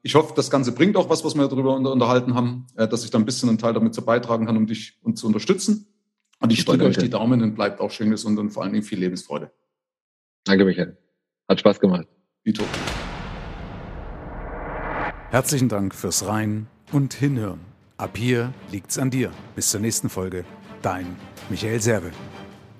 Ich 0.02 0.14
hoffe, 0.14 0.32
das 0.36 0.48
Ganze 0.48 0.70
bringt 0.70 0.96
auch 0.96 1.10
was, 1.10 1.24
was 1.24 1.34
wir 1.34 1.48
darüber 1.48 1.74
unterhalten 1.74 2.34
haben, 2.34 2.68
äh, 2.76 2.86
dass 2.86 3.04
ich 3.04 3.10
da 3.10 3.18
ein 3.18 3.24
bisschen 3.24 3.48
einen 3.48 3.58
Teil 3.58 3.74
damit 3.74 3.94
zu 3.94 4.02
beitragen 4.02 4.46
kann, 4.46 4.56
um 4.56 4.66
dich 4.66 4.98
und 5.02 5.18
zu 5.18 5.26
unterstützen. 5.26 5.88
Und 6.40 6.52
ich 6.52 6.64
drücke 6.64 6.84
euch 6.84 6.98
die 6.98 7.10
Daumen 7.10 7.42
und 7.42 7.54
bleibt 7.56 7.80
auch 7.80 7.90
schön 7.90 8.10
gesund 8.10 8.38
und 8.38 8.50
vor 8.50 8.62
allen 8.62 8.72
Dingen 8.72 8.84
viel 8.84 9.00
Lebensfreude. 9.00 9.50
Danke, 10.44 10.64
Michael. 10.64 10.96
Hat 11.48 11.58
Spaß 11.60 11.80
gemacht. 11.80 12.06
Vito. 12.44 12.62
Herzlichen 15.36 15.68
Dank 15.68 15.94
fürs 15.94 16.26
Rein 16.26 16.66
und 16.92 17.12
Hinhören. 17.12 17.60
Ab 17.98 18.16
hier 18.16 18.54
liegt's 18.72 18.98
an 18.98 19.10
dir. 19.10 19.30
Bis 19.54 19.68
zur 19.68 19.80
nächsten 19.80 20.08
Folge. 20.08 20.46
Dein 20.80 21.14
Michael 21.50 21.78
Serve. 21.78 22.10